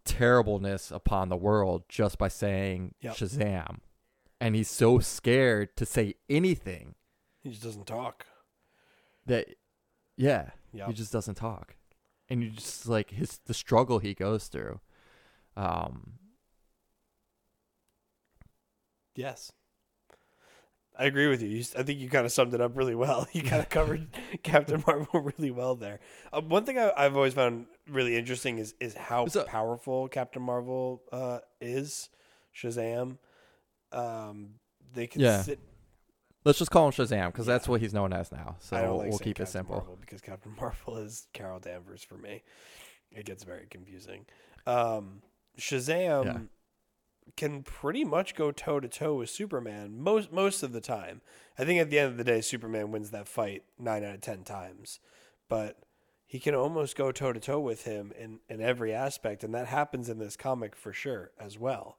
terribleness 0.05 0.91
upon 0.91 1.29
the 1.29 1.37
world 1.37 1.83
just 1.89 2.17
by 2.17 2.27
saying 2.27 2.93
Yep. 3.01 3.15
shazam 3.15 3.77
and 4.39 4.55
he's 4.55 4.69
so 4.69 4.99
scared 4.99 5.75
to 5.77 5.85
say 5.85 6.15
anything 6.29 6.95
He 7.41 7.49
just 7.51 7.63
doesn't 7.63 7.85
talk. 7.87 8.25
that 9.25 9.47
yeah 10.17 10.51
Yeah. 10.73 10.87
he 10.87 10.93
just 10.93 11.11
doesn't 11.13 11.35
talk 11.35 11.75
and 12.29 12.41
you 12.43 12.49
just 12.49 12.87
like 12.87 13.11
his 13.11 13.39
the 13.45 13.53
struggle 13.53 13.99
he 13.99 14.13
goes 14.13 14.47
through 14.47 14.79
um 15.55 16.13
Yes. 19.15 19.51
I 21.01 21.05
agree 21.05 21.27
with 21.27 21.41
you. 21.41 21.49
you. 21.49 21.63
I 21.77 21.81
think 21.83 21.99
you 21.99 22.09
kind 22.09 22.25
of 22.27 22.31
summed 22.31 22.53
it 22.53 22.61
up 22.61 22.77
really 22.77 22.93
well. 22.95 23.27
You 23.33 23.41
kind 23.41 23.61
of 23.61 23.69
covered 23.69 24.07
Captain 24.43 24.83
Marvel 24.85 25.19
really 25.21 25.49
well 25.51 25.73
there. 25.75 25.99
Uh, 26.31 26.41
one 26.41 26.63
thing 26.63 26.77
I, 26.77 26.91
have 26.95 27.15
always 27.15 27.33
found 27.33 27.65
really 27.89 28.15
interesting 28.17 28.59
is 28.59 28.75
is 28.79 28.93
how 28.95 29.25
So- 29.25 29.43
powerful 29.45 30.07
Captain 30.07 30.41
Marvel 30.43 31.01
uh, 31.11 31.39
is. 31.59 32.09
Shazam. 32.55 33.17
Um, 33.91 34.55
they 34.93 35.07
can 35.07 35.21
Yeah. 35.21 35.41
sit. 35.41 35.59
Let's 36.43 36.59
just 36.59 36.71
call 36.71 36.87
him 36.87 36.91
Shazam 36.91 37.27
because 37.27 37.45
that's 37.45 37.67
what 37.67 37.81
he's 37.81 37.93
known 37.93 38.13
as 38.13 38.31
now. 38.31 38.55
So 38.59 38.81
we'll, 38.81 38.97
like 38.97 39.09
we'll 39.09 39.19
keep 39.19 39.39
it 39.39 39.47
simple. 39.47 39.77
Marvel 39.77 39.97
because 40.01 40.21
Captain 40.21 40.53
Marvel 40.59 40.97
is 40.97 41.27
Carol 41.33 41.59
Danvers 41.59 42.03
for 42.03 42.15
me. 42.15 42.43
It 43.11 43.25
gets 43.25 43.43
very 43.43 43.67
confusing. 43.69 44.25
Um, 44.67 45.21
Shazam 45.59 46.25
Yeah. 46.25 46.37
Can 47.35 47.63
pretty 47.63 48.03
much 48.03 48.35
go 48.35 48.51
toe 48.51 48.79
to 48.79 48.87
toe 48.87 49.15
with 49.15 49.29
Superman 49.29 49.99
most 49.99 50.31
most 50.31 50.63
of 50.63 50.71
the 50.71 50.81
time. 50.81 51.21
I 51.57 51.65
think 51.65 51.79
at 51.79 51.89
the 51.89 51.99
end 51.99 52.11
of 52.11 52.17
the 52.17 52.23
day, 52.23 52.41
Superman 52.41 52.91
wins 52.91 53.11
that 53.11 53.27
fight 53.27 53.63
nine 53.79 54.03
out 54.03 54.15
of 54.15 54.21
ten 54.21 54.43
times, 54.43 54.99
but 55.49 55.77
he 56.25 56.39
can 56.39 56.55
almost 56.55 56.95
go 56.95 57.11
toe 57.11 57.33
to 57.33 57.39
toe 57.39 57.59
with 57.59 57.83
him 57.83 58.11
in 58.17 58.39
in 58.49 58.61
every 58.61 58.93
aspect, 58.93 59.43
and 59.43 59.53
that 59.53 59.67
happens 59.67 60.09
in 60.09 60.19
this 60.19 60.35
comic 60.35 60.75
for 60.75 60.93
sure 60.93 61.31
as 61.39 61.57
well. 61.59 61.97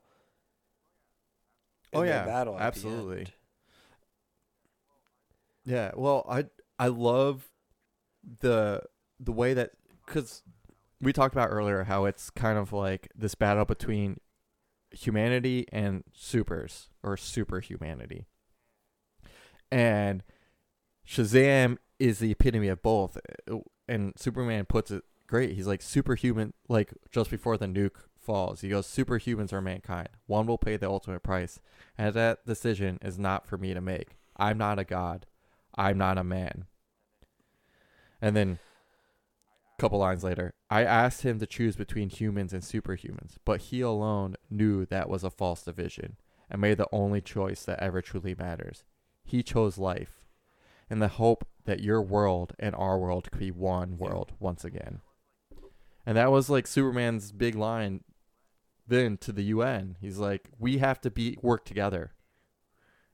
In 1.93 2.01
Oh, 2.01 2.03
yeah, 2.03 2.25
battle 2.25 2.59
absolutely. 2.59 3.27
Yeah, 5.65 5.93
well, 5.95 6.27
I 6.29 6.47
I 6.79 6.89
love 6.89 7.51
the 8.41 8.83
the 9.21 9.33
way 9.33 9.55
that 9.55 9.73
because 10.07 10.43
we 11.01 11.13
talked 11.13 11.35
about 11.35 11.51
earlier 11.51 11.85
how 11.85 12.05
it's 12.05 12.31
kind 12.31 12.59
of 12.59 12.73
like 12.73 13.09
this 13.15 13.35
battle 13.35 13.65
between 13.65 14.19
humanity 14.93 15.67
and 15.73 16.05
supers 16.13 16.89
or 17.03 17.17
super 17.17 17.61
humanity, 17.61 18.27
and 19.71 20.23
Shazam 21.07 21.79
is 21.99 22.19
the 22.19 22.31
epitome 22.31 22.69
of 22.69 22.83
both, 22.83 23.19
uh, 23.51 23.59
and 23.89 24.13
Superman 24.17 24.65
puts 24.65 24.91
it 24.91 25.03
great. 25.27 25.53
He's 25.53 25.67
like 25.67 25.83
superhuman, 25.83 26.55
like 26.69 26.93
just 27.11 27.31
before 27.31 27.57
the 27.57 27.67
nuke 27.67 28.05
falls. 28.19 28.61
He 28.61 28.69
goes, 28.69 28.87
"Superhumans 28.87 29.53
are 29.53 29.61
mankind. 29.61 30.09
One 30.27 30.47
will 30.47 30.59
pay 30.59 30.77
the 30.77 30.89
ultimate 30.89 31.23
price, 31.23 31.61
and 31.99 32.15
that 32.15 32.47
decision 32.47 32.99
is 33.03 33.19
not 33.19 33.47
for 33.47 33.59
me 33.59 33.75
to 33.75 33.81
make. 33.81 34.17
I'm 34.37 34.59
not 34.59 34.79
a 34.79 34.85
god." 34.85 35.27
I'm 35.75 35.99
not 35.99 36.19
a 36.19 36.25
man. 36.25 36.67
And 38.21 38.37
then 38.37 38.59
couple 39.83 39.99
lines 39.99 40.23
later, 40.23 40.55
I 40.71 40.85
asked 40.85 41.23
him 41.23 41.41
to 41.41 41.47
choose 41.47 41.75
between 41.75 42.09
humans 42.09 42.53
and 42.53 42.63
superhumans, 42.63 43.35
but 43.45 43.63
he 43.63 43.81
alone 43.81 44.37
knew 44.49 44.87
that 44.87 45.09
was 45.09 45.25
a 45.25 45.31
false 45.31 45.65
division 45.65 46.19
and 46.49 46.61
made 46.61 46.79
the 46.79 46.87
only 46.93 47.21
choice 47.21 47.65
that 47.65 47.81
ever 47.81 48.01
truly 48.01 48.37
matters. 48.39 48.85
He 49.25 49.43
chose 49.43 49.79
life 49.79 50.23
in 50.89 51.01
the 51.01 51.09
hope 51.09 51.49
that 51.65 51.83
your 51.83 52.01
world 52.01 52.55
and 52.61 52.77
our 52.77 52.97
world 52.97 53.29
could 53.33 53.41
be 53.41 53.51
one 53.51 53.99
world 53.99 54.35
once 54.39 54.65
again. 54.65 55.01
And 56.07 56.17
that 56.17 56.31
was 56.31 56.49
like 56.49 56.69
Superman's 56.69 57.33
big 57.33 57.57
line 57.57 58.05
then 58.87 59.17
to 59.17 59.33
the 59.33 59.45
UN. 59.45 59.97
He's 60.01 60.19
like, 60.19 60.49
"We 60.61 60.79
have 60.79 61.01
to 61.01 61.11
be 61.11 61.39
work 61.43 61.65
together. 61.65 62.13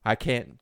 I 0.04 0.16
can't 0.16 0.58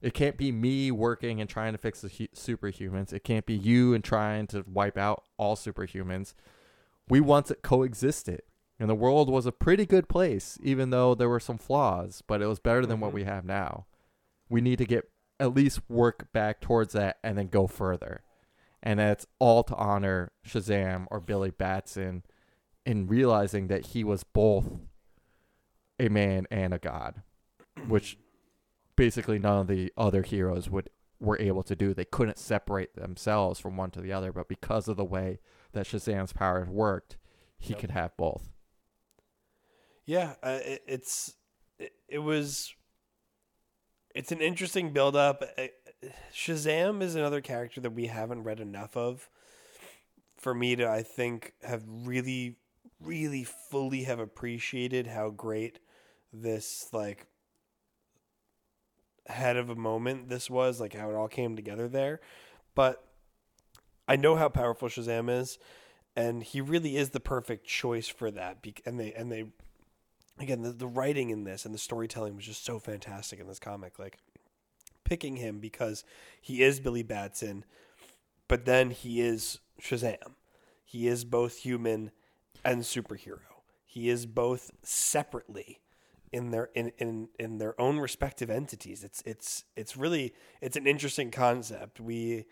it 0.00 0.14
can't 0.14 0.36
be 0.36 0.52
me 0.52 0.90
working 0.90 1.40
and 1.40 1.48
trying 1.50 1.72
to 1.72 1.78
fix 1.78 2.00
the 2.00 2.08
hu- 2.08 2.28
superhumans. 2.28 3.12
It 3.12 3.24
can't 3.24 3.46
be 3.46 3.54
you 3.54 3.94
and 3.94 4.04
trying 4.04 4.46
to 4.48 4.64
wipe 4.66 4.96
out 4.96 5.24
all 5.36 5.56
superhumans. 5.56 6.34
We 7.08 7.20
once 7.20 7.50
coexisted, 7.62 8.42
and 8.78 8.88
the 8.88 8.94
world 8.94 9.28
was 9.30 9.46
a 9.46 9.52
pretty 9.52 9.86
good 9.86 10.08
place, 10.08 10.58
even 10.62 10.90
though 10.90 11.14
there 11.14 11.28
were 11.28 11.40
some 11.40 11.58
flaws. 11.58 12.22
But 12.26 12.42
it 12.42 12.46
was 12.46 12.60
better 12.60 12.86
than 12.86 13.00
what 13.00 13.10
Mhm. 13.10 13.14
we 13.14 13.24
have 13.24 13.44
now. 13.44 13.86
We 14.48 14.60
need 14.60 14.78
to 14.78 14.84
get 14.86 15.10
at 15.40 15.54
least 15.54 15.80
work 15.88 16.32
back 16.32 16.60
towards 16.60 16.92
that, 16.94 17.18
and 17.22 17.36
then 17.38 17.48
go 17.48 17.66
further. 17.66 18.22
And 18.82 19.00
that's 19.00 19.26
all 19.40 19.64
to 19.64 19.74
honor 19.76 20.32
Shazam 20.46 21.06
or 21.10 21.20
Billy 21.20 21.50
Batson 21.50 22.22
in 22.86 23.06
realizing 23.08 23.66
that 23.68 23.86
he 23.86 24.04
was 24.04 24.22
both 24.22 24.78
a 25.98 26.08
man 26.08 26.46
and 26.50 26.72
a 26.72 26.78
god, 26.78 27.22
which 27.88 28.16
basically 28.98 29.38
none 29.38 29.60
of 29.60 29.66
the 29.68 29.92
other 29.96 30.22
heroes 30.22 30.68
would 30.68 30.90
were 31.20 31.40
able 31.40 31.62
to 31.62 31.74
do. 31.74 31.94
They 31.94 32.04
couldn't 32.04 32.38
separate 32.38 32.94
themselves 32.94 33.58
from 33.58 33.76
one 33.76 33.90
to 33.92 34.00
the 34.00 34.12
other, 34.12 34.32
but 34.32 34.48
because 34.48 34.88
of 34.88 34.96
the 34.96 35.04
way 35.04 35.40
that 35.72 35.86
Shazam's 35.86 36.32
powers 36.32 36.68
worked, 36.68 37.16
he 37.58 37.70
Yep. 37.70 37.80
could 37.80 37.90
have 37.92 38.16
both. 38.16 38.50
Yeah, 40.04 40.34
uh, 40.42 40.60
it, 40.64 40.82
it's 40.86 41.34
it, 41.78 41.92
it 42.08 42.18
was 42.18 42.74
it's 44.14 44.32
an 44.32 44.40
interesting 44.40 44.92
build 44.92 45.16
up. 45.16 45.42
Shazam 46.34 47.02
is 47.02 47.14
another 47.14 47.40
character 47.40 47.80
that 47.80 47.90
we 47.90 48.06
haven't 48.06 48.44
read 48.44 48.60
enough 48.60 48.96
of 48.96 49.28
for 50.36 50.54
me 50.54 50.76
to 50.76 50.88
I 50.88 51.02
think 51.02 51.54
have 51.62 51.82
really 51.86 52.56
really 53.00 53.44
fully 53.44 54.04
have 54.04 54.18
appreciated 54.18 55.06
how 55.06 55.30
great 55.30 55.78
this 56.32 56.88
like 56.92 57.26
head 59.28 59.56
of 59.56 59.70
a 59.70 59.74
moment 59.74 60.28
this 60.28 60.48
was 60.48 60.80
like 60.80 60.94
how 60.94 61.10
it 61.10 61.14
all 61.14 61.28
came 61.28 61.56
together 61.56 61.88
there. 61.88 62.20
But 62.74 63.04
I 64.06 64.16
know 64.16 64.36
how 64.36 64.48
powerful 64.48 64.88
Shazam 64.88 65.28
is 65.30 65.58
and 66.16 66.42
he 66.42 66.60
really 66.60 66.96
is 66.96 67.10
the 67.10 67.20
perfect 67.20 67.66
choice 67.66 68.08
for 68.08 68.30
that 68.30 68.58
and 68.86 68.98
they 68.98 69.12
and 69.12 69.30
they 69.30 69.44
again 70.40 70.62
the, 70.62 70.72
the 70.72 70.86
writing 70.86 71.30
in 71.30 71.44
this 71.44 71.64
and 71.64 71.74
the 71.74 71.78
storytelling 71.78 72.36
was 72.36 72.46
just 72.46 72.64
so 72.64 72.78
fantastic 72.78 73.38
in 73.38 73.46
this 73.46 73.58
comic 73.58 73.98
like 73.98 74.18
picking 75.04 75.36
him 75.36 75.58
because 75.58 76.04
he 76.40 76.62
is 76.62 76.80
Billy 76.80 77.02
Batson 77.02 77.64
but 78.48 78.64
then 78.64 78.90
he 78.90 79.20
is 79.20 79.60
Shazam. 79.80 80.34
He 80.84 81.06
is 81.06 81.24
both 81.24 81.58
human 81.58 82.10
and 82.64 82.82
superhero. 82.82 83.62
He 83.84 84.08
is 84.08 84.26
both 84.26 84.70
separately 84.82 85.80
in 86.32 86.50
their 86.50 86.70
in, 86.74 86.92
in 86.98 87.28
in 87.38 87.58
their 87.58 87.78
own 87.80 87.98
respective 87.98 88.50
entities 88.50 89.04
it's 89.04 89.22
it's 89.24 89.64
it's 89.76 89.96
really 89.96 90.34
it's 90.60 90.76
an 90.76 90.86
interesting 90.86 91.30
concept 91.30 92.00
we 92.00 92.44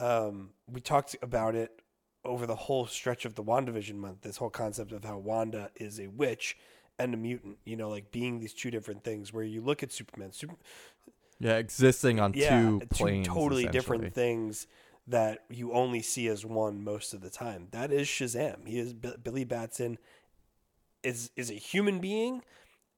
um 0.00 0.50
we 0.70 0.80
talked 0.80 1.16
about 1.22 1.54
it 1.54 1.82
over 2.24 2.46
the 2.46 2.54
whole 2.54 2.86
stretch 2.86 3.24
of 3.24 3.34
the 3.34 3.42
WandaVision 3.42 3.94
month 3.94 4.20
this 4.22 4.36
whole 4.36 4.50
concept 4.50 4.92
of 4.92 5.04
how 5.04 5.18
Wanda 5.18 5.70
is 5.76 5.98
a 5.98 6.06
witch 6.08 6.56
and 6.98 7.14
a 7.14 7.16
mutant 7.16 7.58
you 7.64 7.76
know 7.76 7.88
like 7.88 8.10
being 8.10 8.40
these 8.40 8.54
two 8.54 8.70
different 8.70 9.04
things 9.04 9.32
where 9.32 9.44
you 9.44 9.60
look 9.60 9.82
at 9.82 9.92
Superman 9.92 10.32
Super, 10.32 10.56
Yeah, 11.40 11.56
existing 11.56 12.20
on 12.20 12.32
yeah, 12.34 12.60
two 12.60 12.82
two 12.94 13.22
totally 13.22 13.66
different 13.66 14.14
things 14.14 14.66
that 15.06 15.44
you 15.48 15.72
only 15.72 16.02
see 16.02 16.28
as 16.28 16.44
one 16.44 16.84
most 16.84 17.14
of 17.14 17.22
the 17.22 17.30
time. 17.30 17.68
That 17.70 17.90
is 17.90 18.06
Shazam. 18.06 18.66
He 18.66 18.78
is 18.78 18.92
B- 18.92 19.14
Billy 19.22 19.44
Batson 19.44 19.98
is 21.02 21.30
is 21.36 21.50
a 21.50 21.54
human 21.54 22.00
being, 22.00 22.42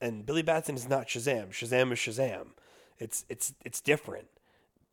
and 0.00 0.24
Billy 0.26 0.42
Batson 0.42 0.74
is 0.76 0.88
not 0.88 1.06
Shazam. 1.08 1.50
Shazam 1.50 1.92
is 1.92 1.98
Shazam. 1.98 2.48
It's 2.98 3.24
it's 3.28 3.54
it's 3.64 3.80
different, 3.80 4.28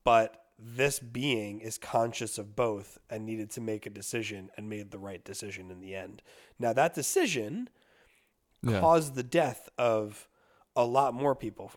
but 0.03 0.43
this 0.59 0.99
being 0.99 1.59
is 1.59 1.77
conscious 1.77 2.37
of 2.37 2.55
both 2.55 2.97
and 3.09 3.25
needed 3.25 3.49
to 3.51 3.61
make 3.61 3.85
a 3.85 3.89
decision 3.91 4.49
and 4.57 4.67
made 4.69 4.89
the 4.91 4.97
right 4.97 5.23
decision 5.23 5.69
in 5.69 5.79
the 5.81 5.95
end. 5.95 6.21
Now 6.57 6.73
that 6.73 6.93
decision 6.95 7.69
Yeah. 8.63 8.79
caused 8.79 9.13
the 9.15 9.21
death 9.23 9.69
of 9.77 10.27
a 10.75 10.83
lot 10.83 11.13
more 11.13 11.35
people. 11.35 11.71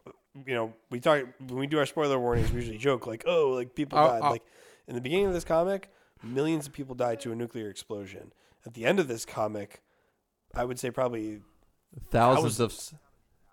You 0.47 0.55
know, 0.55 0.75
we 0.91 0.99
talk 1.01 1.25
when 1.39 1.59
we 1.59 1.67
do 1.67 1.79
our 1.79 1.87
spoiler 1.87 2.19
warnings. 2.19 2.51
We 2.51 2.57
usually 2.61 2.79
joke 2.79 3.07
like, 3.07 3.25
"Oh, 3.27 3.51
like 3.51 3.75
people 3.75 3.99
Oh, 3.99 4.07
died." 4.07 4.21
oh. 4.23 4.31
Like 4.31 4.45
in 4.87 4.95
the 4.95 5.01
beginning 5.01 5.27
of 5.27 5.33
this 5.35 5.45
comic, 5.45 5.91
millions 6.23 6.67
of 6.67 6.73
people 6.73 6.95
died 6.95 7.21
to 7.21 7.33
a 7.33 7.35
nuclear 7.37 7.69
explosion. 7.69 8.33
At 8.65 8.75
the 8.75 8.85
end 8.87 8.99
of 9.01 9.09
this 9.09 9.25
comic, 9.27 9.83
I 10.55 10.65
would 10.65 10.79
say 10.79 10.91
probably 10.91 11.43
Thousands 12.11 12.61
of 12.61 12.73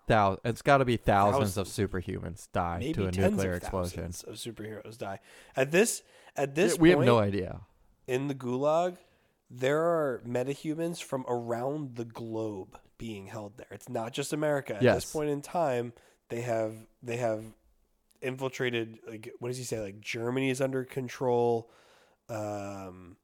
thou. 0.08 0.38
It's 0.44 0.62
got 0.62 0.78
to 0.78 0.84
be 0.84 0.96
thousands, 0.96 1.56
of 1.56 1.66
superhumans 1.68 2.48
die 2.52 2.78
maybe 2.80 2.92
to 2.94 3.06
a 3.06 3.12
tens 3.12 3.32
nuclear 3.32 3.52
of 3.52 3.56
explosion. 3.58 4.04
thousands 4.12 4.22
of 4.24 4.34
superheroes 4.34 4.98
die. 4.98 5.20
At 5.56 5.70
this 5.70 6.02
at 6.36 6.54
this 6.54 6.78
we 6.78 6.90
have 6.90 7.00
no 7.00 7.18
idea. 7.18 7.60
in 8.06 8.28
the 8.28 8.34
gulag, 8.34 8.96
there 9.50 9.80
are 9.82 10.20
metahumans 10.26 11.02
from 11.02 11.24
around 11.28 11.94
the 11.96 12.04
globe 12.04 12.78
being 12.98 13.26
held 13.28 13.56
there. 13.58 13.68
It's 13.70 13.88
not 13.88 14.12
just 14.12 14.32
America. 14.32 14.74
At 14.76 14.82
Yes. 14.82 15.04
this 15.04 15.12
point 15.12 15.30
in 15.30 15.40
time, 15.42 15.92
they 16.30 16.40
have 16.42 16.74
they 17.02 17.16
have 17.18 17.44
infiltrated 18.20 18.98
like 19.06 19.32
what 19.38 19.48
does 19.48 19.58
he 19.58 19.64
say? 19.64 19.80
Like 19.80 20.00
Germany 20.00 20.50
is 20.50 20.60
under 20.60 20.84
control. 20.84 21.70
Um 22.28 23.16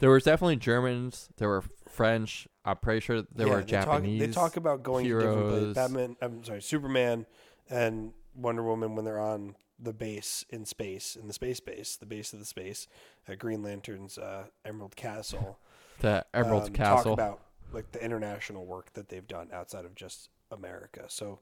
There 0.00 0.10
was 0.10 0.24
definitely 0.24 0.56
Germans. 0.56 1.28
There 1.36 1.48
were 1.48 1.64
French. 1.88 2.48
I'm 2.64 2.76
pretty 2.76 3.00
sure 3.00 3.22
there 3.34 3.48
were 3.48 3.62
they 3.62 3.72
talk- 3.72 3.86
Japanese. 3.86 4.20
they 4.20 4.26
talk 4.28 4.56
about 4.56 4.82
going 4.82 5.04
to 5.04 5.18
different 5.18 5.36
places. 5.36 5.60
heroes. 5.60 5.74
Batman 5.74 6.16
I'm 6.20 6.44
sorry, 6.44 6.62
Superman 6.62 7.26
and 7.70 8.12
Wonder 8.34 8.62
Woman 8.62 8.94
when 8.96 9.04
they're 9.04 9.20
on 9.20 9.54
the 9.78 9.92
base 9.92 10.44
in 10.50 10.64
space, 10.64 11.16
in 11.16 11.26
the 11.26 11.32
space 11.32 11.60
base, 11.60 11.96
the 11.96 12.06
base 12.06 12.32
of 12.32 12.38
the 12.38 12.44
space, 12.44 12.86
at 13.28 13.38
Green 13.38 13.62
Lantern's 13.62 14.18
uh, 14.18 14.44
Emerald 14.64 14.96
Castle. 14.96 15.58
the 16.00 16.24
Emerald 16.34 16.64
um, 16.64 16.72
Castle. 16.72 17.16
Talk 17.16 17.26
about 17.26 17.40
like 17.72 17.92
the 17.92 18.02
international 18.04 18.64
work 18.64 18.92
that 18.94 19.08
they've 19.08 19.26
done 19.26 19.48
outside 19.52 19.84
of 19.84 19.94
just 19.94 20.30
America. 20.50 21.04
So 21.08 21.40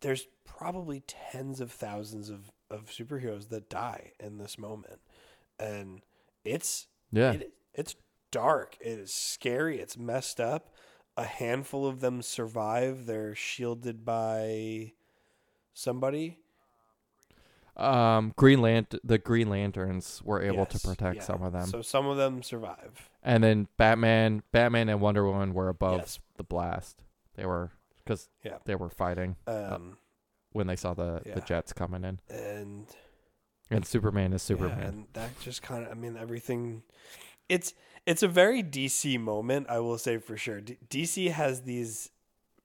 there's 0.00 0.26
probably 0.44 1.02
tens 1.06 1.60
of 1.60 1.70
thousands 1.70 2.30
of 2.30 2.52
of 2.70 2.86
superheroes 2.86 3.48
that 3.50 3.70
die 3.70 4.12
in 4.18 4.38
this 4.38 4.58
moment, 4.58 5.00
and 5.58 6.02
it's 6.44 6.88
Yeah. 7.12 7.32
it, 7.32 7.52
it's 7.74 7.94
dark. 8.30 8.76
It 8.80 8.98
is 8.98 9.12
scary. 9.12 9.78
It's 9.80 9.96
messed 9.96 10.40
up. 10.40 10.72
A 11.16 11.24
handful 11.24 11.86
of 11.86 12.00
them 12.00 12.20
survive. 12.22 13.06
They're 13.06 13.34
shielded 13.34 14.04
by 14.04 14.92
somebody. 15.72 16.38
um, 17.76 18.32
Green 18.36 18.62
Lant- 18.62 18.94
the 19.04 19.18
Green 19.18 19.50
Lanterns 19.50 20.22
were 20.24 20.42
able 20.42 20.66
Yes, 20.70 20.80
to 20.80 20.88
protect 20.88 21.16
yeah. 21.16 21.22
some 21.22 21.42
of 21.42 21.52
them, 21.52 21.66
So 21.66 21.82
some 21.82 22.06
of 22.06 22.16
them 22.16 22.42
survive. 22.42 23.10
and 23.22 23.44
then 23.44 23.68
Batman, 23.76 24.42
Batman 24.50 24.88
and 24.88 25.00
Wonder 25.00 25.24
Woman 25.26 25.52
were 25.52 25.68
above 25.68 25.98
Yes. 26.00 26.18
the 26.36 26.44
blast. 26.44 27.02
They 27.34 27.44
were 27.44 27.72
because 27.98 28.30
Yeah. 28.42 28.58
they 28.64 28.74
were 28.76 28.88
fighting 28.88 29.36
Um, 29.46 29.98
when 30.52 30.66
they 30.68 30.76
saw 30.76 30.94
the 30.94 31.20
Yeah. 31.26 31.34
the 31.34 31.42
jets 31.42 31.74
coming 31.74 32.02
in, 32.04 32.20
and 32.30 32.86
and 33.70 33.86
Superman 33.86 34.32
is 34.32 34.42
yeah, 34.42 34.56
Superman. 34.56 34.80
and 34.80 35.06
that 35.12 35.38
just 35.40 35.62
kind 35.62 35.84
of. 35.84 35.90
I 35.90 35.94
mean, 35.94 36.16
everything. 36.16 36.82
It's 37.48 37.74
it's 38.06 38.22
a 38.22 38.28
very 38.28 38.62
DC 38.62 39.18
moment. 39.18 39.66
I 39.68 39.80
will 39.80 39.98
say 39.98 40.18
for 40.18 40.36
sure. 40.36 40.60
D- 40.60 40.78
DC 40.88 41.30
has 41.32 41.62
these 41.62 42.10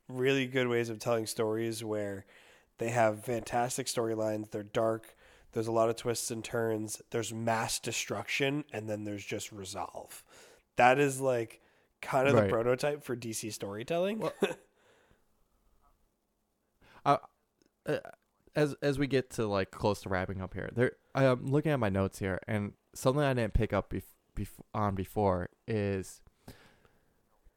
really 0.08 0.45
good 0.45 0.68
ways 0.68 0.89
of 0.89 0.99
telling 0.99 1.26
stories 1.26 1.84
where 1.84 2.26
they 2.78 2.89
have 2.89 3.24
fantastic 3.24 3.88
storylines. 3.88 4.52
They're 4.52 4.64
dark. 4.64 5.16
There's 5.54 5.68
a 5.68 5.72
lot 5.72 5.89
of 5.89 5.95
twists 5.95 6.32
and 6.32 6.43
turns. 6.43 7.02
There's 7.10 7.34
mass 7.34 7.80
destruction, 7.80 8.64
and 8.72 8.89
then 8.89 9.04
there's 9.04 9.26
just 9.26 9.52
resolve. 9.52 10.24
That 10.78 10.99
is 10.99 11.20
like 11.20 11.62
kind 12.02 12.28
of 12.28 12.36
the 12.36 12.47
prototype 12.47 13.04
for 13.04 13.16
DC 13.16 13.52
storytelling. 13.54 14.20
Well, 14.20 14.34
uh, 17.06 17.18
as 18.56 18.76
as 18.82 18.99
we 18.99 19.08
get 19.08 19.30
to 19.32 19.47
like 19.47 19.72
close 19.72 20.02
to 20.02 20.10
wrapping 20.10 20.41
up 20.41 20.54
here, 20.54 20.70
there 20.76 20.93
I'm 21.16 21.47
looking 21.47 21.72
at 21.72 21.80
my 21.80 21.89
notes 21.89 22.20
here, 22.20 22.39
and 22.47 22.74
something 22.93 23.24
I 23.24 23.34
didn't 23.34 23.54
pick 23.54 23.74
up 23.74 23.91
bef- 23.91 24.04
bef- 24.36 24.62
on 24.74 24.95
before 24.95 25.49
is 25.68 26.22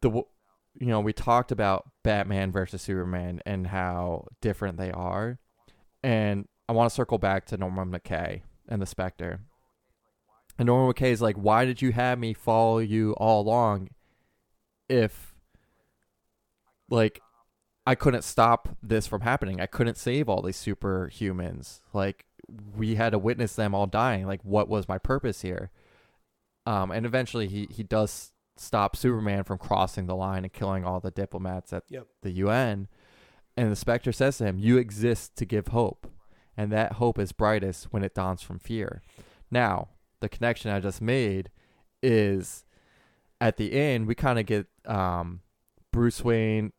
the 0.01 0.11
you 0.11 0.87
know 0.87 1.01
we 1.01 1.13
talked 1.13 1.53
about 1.53 1.91
Batman 2.03 2.53
versus 2.53 2.83
Superman 2.83 3.41
and 3.45 3.67
how 3.67 4.29
different 4.41 4.79
they 4.79 4.91
are, 4.93 5.39
and 6.03 6.47
I 6.69 6.73
want 6.73 6.91
to 6.91 6.95
circle 6.95 7.19
back 7.19 7.47
to 7.47 7.57
Norman 7.57 7.91
McKay 7.91 8.43
and 8.69 8.81
the 8.81 8.87
Spectre. 8.87 9.41
And 10.57 10.67
Norman 10.67 10.95
McKay 10.95 11.11
is 11.11 11.21
like, 11.21 11.37
"Why 11.37 11.65
did 11.65 11.83
you 11.83 11.93
have 11.93 12.19
me 12.19 12.33
follow 12.33 12.79
you 12.79 13.13
all 13.15 13.43
along, 13.43 13.89
if 14.89 15.35
like 16.89 17.21
I 17.87 17.95
couldn't 17.95 18.23
stop 18.23 18.69
this 18.83 19.07
from 19.07 19.21
happening. 19.23 19.61
I 19.61 19.67
couldn't 19.67 19.97
save 19.99 20.29
all 20.29 20.43
these 20.43 20.57
superhumans. 20.57 21.81
Like 21.93 22.25
we 22.77 22.95
had 22.95 23.11
to 23.11 23.19
witness 23.19 23.55
them 23.55 23.75
all 23.75 23.87
dying. 23.87 24.27
Like 24.27 24.45
what 24.45 24.69
was 24.69 24.89
my 24.89 24.99
purpose 24.99 25.43
here? 25.43 25.71
Um, 26.67 26.91
and 26.91 27.05
eventually 27.05 27.47
he 27.49 27.69
he 27.71 27.83
does 27.83 28.33
stop 28.57 28.97
Superman 28.97 29.45
from 29.45 29.59
crossing 29.59 30.07
the 30.07 30.17
line 30.17 30.45
and 30.45 30.53
killing 30.53 30.85
all 30.85 31.01
the 31.01 31.11
diplomats 31.11 31.73
at 31.73 31.85
Yep. 31.89 32.07
the 32.23 32.31
UN. 32.31 32.89
And 33.57 33.71
the 33.71 33.77
Spectre 33.77 34.13
says 34.13 34.39
to 34.39 34.45
him, 34.45 34.59
"You 34.59 34.79
exist 34.79 35.37
to 35.37 35.45
give 35.45 35.69
hope, 35.69 36.11
and 36.57 36.73
that 36.73 36.95
hope 36.95 37.19
is 37.19 37.33
brightest 37.33 37.93
when 37.93 38.03
it 38.03 38.15
dawns 38.15 38.43
from 38.43 38.59
fear." 38.59 39.03
Now, 39.51 39.89
the 40.21 40.29
connection 40.29 40.71
I 40.71 40.81
just 40.81 41.03
made 41.03 41.51
is 42.03 42.65
at 43.41 43.57
the 43.57 43.73
end 43.73 44.07
we 44.07 44.15
kind 44.15 44.39
of 44.39 44.47
get 44.47 44.67
um, 44.87 45.41
Bruce 45.93 46.25
Wayne 46.25 46.73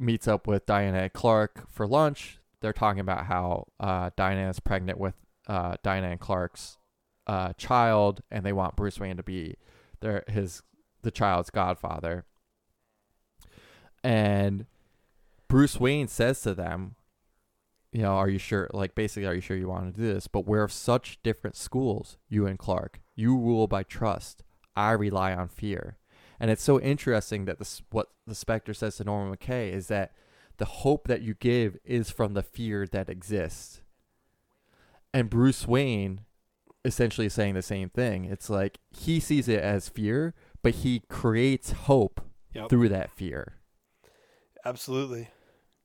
meets 0.00 0.26
up 0.26 0.46
with 0.46 0.66
Diana 0.66 0.98
and 0.98 1.12
Clark 1.12 1.70
for 1.70 1.86
lunch. 1.86 2.38
They're 2.60 2.72
talking 2.72 3.00
about 3.00 3.26
how 3.26 3.68
uh, 3.78 4.10
Diana 4.16 4.48
is 4.48 4.60
pregnant 4.60 4.98
with 4.98 5.14
uh, 5.46 5.76
Diana 5.82 6.08
and 6.08 6.20
Clark's 6.20 6.78
uh, 7.26 7.52
child, 7.54 8.22
and 8.30 8.44
they 8.44 8.52
want 8.52 8.76
Bruce 8.76 8.98
Wayne 8.98 9.16
to 9.16 9.22
be 9.22 9.56
their 10.00 10.24
his 10.26 10.62
the 11.02 11.10
child's 11.10 11.50
godfather. 11.50 12.24
And 14.02 14.66
Bruce 15.48 15.78
Wayne 15.78 16.08
says 16.08 16.40
to 16.42 16.54
them, 16.54 16.96
you 17.92 18.02
know, 18.02 18.12
are 18.12 18.28
you 18.28 18.38
sure? 18.38 18.70
Like, 18.72 18.94
basically, 18.94 19.26
are 19.26 19.34
you 19.34 19.40
sure 19.40 19.56
you 19.56 19.68
want 19.68 19.94
to 19.94 20.00
do 20.00 20.12
this? 20.12 20.28
But 20.28 20.46
we're 20.46 20.62
of 20.62 20.72
such 20.72 21.18
different 21.22 21.56
schools, 21.56 22.18
you 22.28 22.46
and 22.46 22.58
Clark. 22.58 23.00
You 23.16 23.36
rule 23.36 23.66
by 23.66 23.82
trust. 23.82 24.44
I 24.76 24.92
rely 24.92 25.34
on 25.34 25.48
fear. 25.48 25.98
And 26.40 26.50
it's 26.50 26.62
so 26.62 26.80
interesting 26.80 27.44
that 27.44 27.58
this 27.58 27.82
what 27.90 28.08
the 28.26 28.34
Spectre 28.34 28.72
says 28.74 28.96
to 28.96 29.04
Norman 29.04 29.36
McKay 29.36 29.72
is 29.72 29.88
that 29.88 30.12
the 30.56 30.64
hope 30.64 31.06
that 31.08 31.20
you 31.22 31.34
give 31.34 31.76
is 31.84 32.10
from 32.10 32.32
the 32.34 32.42
fear 32.42 32.86
that 32.86 33.08
exists. 33.10 33.82
And 35.12 35.28
Bruce 35.28 35.66
Wayne 35.68 36.22
essentially 36.84 37.26
is 37.26 37.34
saying 37.34 37.54
the 37.54 37.62
same 37.62 37.90
thing. 37.90 38.24
It's 38.24 38.48
like 38.48 38.78
he 38.90 39.20
sees 39.20 39.48
it 39.48 39.60
as 39.60 39.88
fear, 39.90 40.34
but 40.62 40.76
he 40.76 41.02
creates 41.08 41.72
hope 41.72 42.20
Yep. 42.54 42.68
through 42.68 42.88
that 42.88 43.10
fear. 43.12 43.54
Absolutely. 44.64 45.28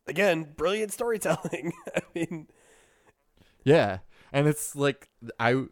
Again, 0.07 0.53
brilliant 0.55 0.91
storytelling. 0.93 1.73
I 1.95 2.01
mean, 2.15 2.47
Yeah. 3.63 3.99
And 4.31 4.47
it's 4.47 4.75
like 4.75 5.09
I 5.39 5.65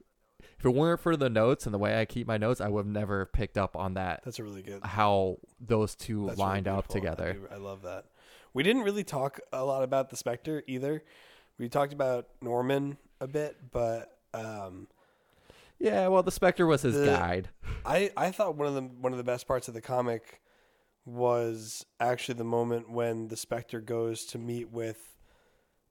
if 0.63 0.67
it 0.67 0.73
weren't 0.75 0.99
for 1.01 1.17
the 1.17 1.29
notes 1.29 1.65
and 1.65 1.73
the 1.73 1.77
way 1.77 1.99
I 1.99 2.05
keep 2.05 2.25
my 2.25 2.37
notes, 2.37 2.61
I 2.61 2.69
would 2.69 2.85
have 2.85 2.93
never 2.93 3.25
picked 3.25 3.57
up 3.57 3.75
on 3.75 3.95
that 3.95 4.21
that's 4.23 4.39
a 4.39 4.43
really 4.43 4.61
good. 4.61 4.79
how 4.85 5.37
those 5.59 5.93
two 5.95 6.27
That's 6.27 6.37
really 6.37 6.49
lined 6.49 6.67
up 6.67 6.87
beautiful. 6.87 7.09
I 7.09 7.15
together. 7.15 7.33
do- 7.33 7.47
I, 7.55 7.57
love 7.57 7.81
that. 7.83 8.05
We 8.53 8.63
didn't 8.63 8.83
really 8.83 9.03
talk 9.03 9.39
a 9.51 9.63
lot 9.65 9.83
about 9.83 10.09
the 10.09 10.15
Spectre 10.15 10.63
either. 10.67 11.03
We 11.57 11.67
talked 11.69 11.91
about 11.93 12.27
Norman 12.41 12.97
a 13.19 13.27
bit, 13.27 13.57
but 13.71 14.17
um, 14.33 14.87
Yeah, 15.79 16.07
well 16.07 16.23
the 16.23 16.31
Spectre 16.31 16.65
was 16.65 16.81
his 16.83 16.95
The- 16.95 17.05
guide. 17.07 17.49
I 17.85 18.11
I 18.15 18.31
thought 18.31 18.55
one 18.55 18.67
of 18.67 18.73
the 18.75 18.81
one 18.83 19.11
of 19.11 19.17
the 19.17 19.23
best 19.23 19.47
parts 19.47 19.67
of 19.67 19.73
the 19.73 19.81
comic 19.81 20.39
was 21.05 21.85
actually 21.99 22.35
the 22.35 22.43
moment 22.45 22.89
when 22.89 23.27
the 23.27 23.35
Spectre 23.35 23.81
goes 23.81 24.25
to 24.27 24.37
meet 24.37 24.71
with 24.71 25.17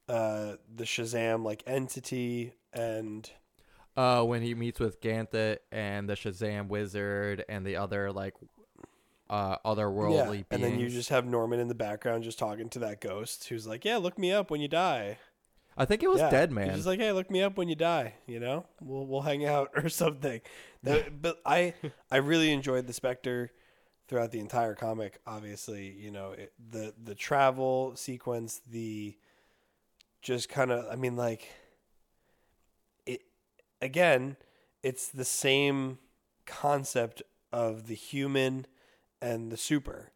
uh, 0.08 0.56
the 0.74 0.84
Shazam 0.84 1.44
like 1.44 1.62
entity 1.66 2.54
and 2.72 3.30
Uh, 3.94 4.22
when 4.24 4.40
he 4.40 4.54
meets 4.54 4.80
with 4.80 5.00
Ganthet 5.02 5.58
and 5.70 6.08
the 6.08 6.14
Shazam 6.14 6.68
wizard 6.68 7.44
and 7.48 7.66
the 7.66 7.76
other 7.76 8.10
like 8.10 8.34
uh 9.28 9.56
otherworldly 9.64 10.30
beings. 10.30 10.46
and 10.50 10.64
then 10.64 10.78
you 10.78 10.88
just 10.88 11.08
have 11.10 11.26
Norman 11.26 11.60
in 11.60 11.68
the 11.68 11.74
background 11.74 12.24
just 12.24 12.38
talking 12.38 12.68
to 12.70 12.78
that 12.80 13.00
ghost 13.00 13.48
who's 13.48 13.66
like, 13.66 13.84
"Yeah, 13.84 13.98
look 13.98 14.18
me 14.18 14.32
up 14.32 14.50
when 14.50 14.60
you 14.60 14.68
die." 14.68 15.18
I 15.76 15.86
think 15.86 16.02
it 16.02 16.08
was 16.10 16.20
yeah. 16.20 16.30
Deadman. 16.30 16.66
He's 16.68 16.76
just 16.76 16.86
like, 16.86 17.00
"Hey, 17.00 17.12
look 17.12 17.30
me 17.30 17.42
up 17.42 17.56
when 17.56 17.68
you 17.68 17.74
die." 17.74 18.14
You 18.26 18.40
know, 18.40 18.66
we'll 18.80 19.06
we'll 19.06 19.22
hang 19.22 19.44
out 19.46 19.70
or 19.76 19.88
something. 19.88 20.40
That- 20.82 21.20
but 21.22 21.38
I 21.46 21.74
I 22.10 22.16
really 22.18 22.52
enjoyed 22.52 22.86
the 22.86 22.92
Spectre 22.92 23.50
throughout 24.08 24.32
the 24.32 24.40
entire 24.40 24.74
comic. 24.74 25.20
Obviously, 25.26 25.90
you 25.90 26.10
know 26.10 26.32
it, 26.32 26.52
the 26.70 26.92
the 27.02 27.14
travel 27.14 27.92
sequence, 27.96 28.60
the 28.70 29.16
just 30.20 30.48
kind 30.48 30.70
of 30.70 30.86
I 30.90 30.96
mean 30.96 31.16
like 31.16 31.48
again. 33.82 34.36
It's 34.82 35.08
the 35.08 35.24
same 35.24 35.98
concept 36.46 37.22
of 37.52 37.86
the 37.86 37.94
human 37.94 38.66
and 39.20 39.52
the 39.52 39.56
super, 39.56 40.12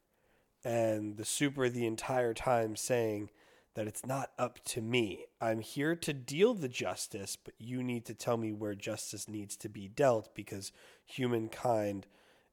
and 0.65 1.17
the 1.17 1.25
super 1.25 1.69
the 1.69 1.87
entire 1.87 2.35
time 2.35 2.75
saying 2.77 3.31
that 3.75 3.87
it's 3.87 4.07
not 4.07 4.31
up 4.39 4.65
to 4.65 4.81
me. 4.81 5.27
I'm 5.41 5.61
here 5.61 5.95
to 5.95 6.13
deal 6.13 6.55
the 6.55 6.69
justice, 6.69 7.37
but 7.37 7.55
you 7.59 7.83
need 7.83 8.07
to 8.07 8.15
tell 8.15 8.39
me 8.39 8.53
where 8.53 8.75
justice 8.75 9.29
needs 9.29 9.57
to 9.59 9.69
be 9.69 9.87
dealt 9.87 10.35
because 10.35 10.73
humankind 11.05 12.07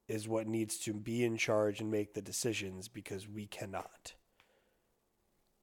is 0.10 0.28
what 0.28 0.48
needs 0.48 0.78
to 0.80 0.94
be 0.94 1.24
in 1.24 1.38
charge 1.38 1.80
and 1.80 1.90
make 1.90 2.14
the 2.14 2.22
decisions 2.22 2.90
because 2.90 3.28
we 3.28 3.48
cannot. 3.48 4.14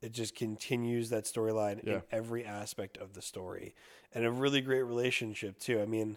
It 0.02 0.12
just 0.12 0.34
continues 0.34 1.10
that 1.10 1.24
storyline 1.24 1.84
Yeah. 1.84 1.94
in 1.96 2.02
every 2.10 2.44
aspect 2.44 2.96
of 2.98 3.12
the 3.14 3.22
story. 3.22 3.74
And 4.14 4.24
a 4.24 4.30
really 4.30 4.60
great 4.60 4.82
relationship 4.82 5.58
too. 5.58 5.80
I 5.80 5.86
mean, 5.86 6.16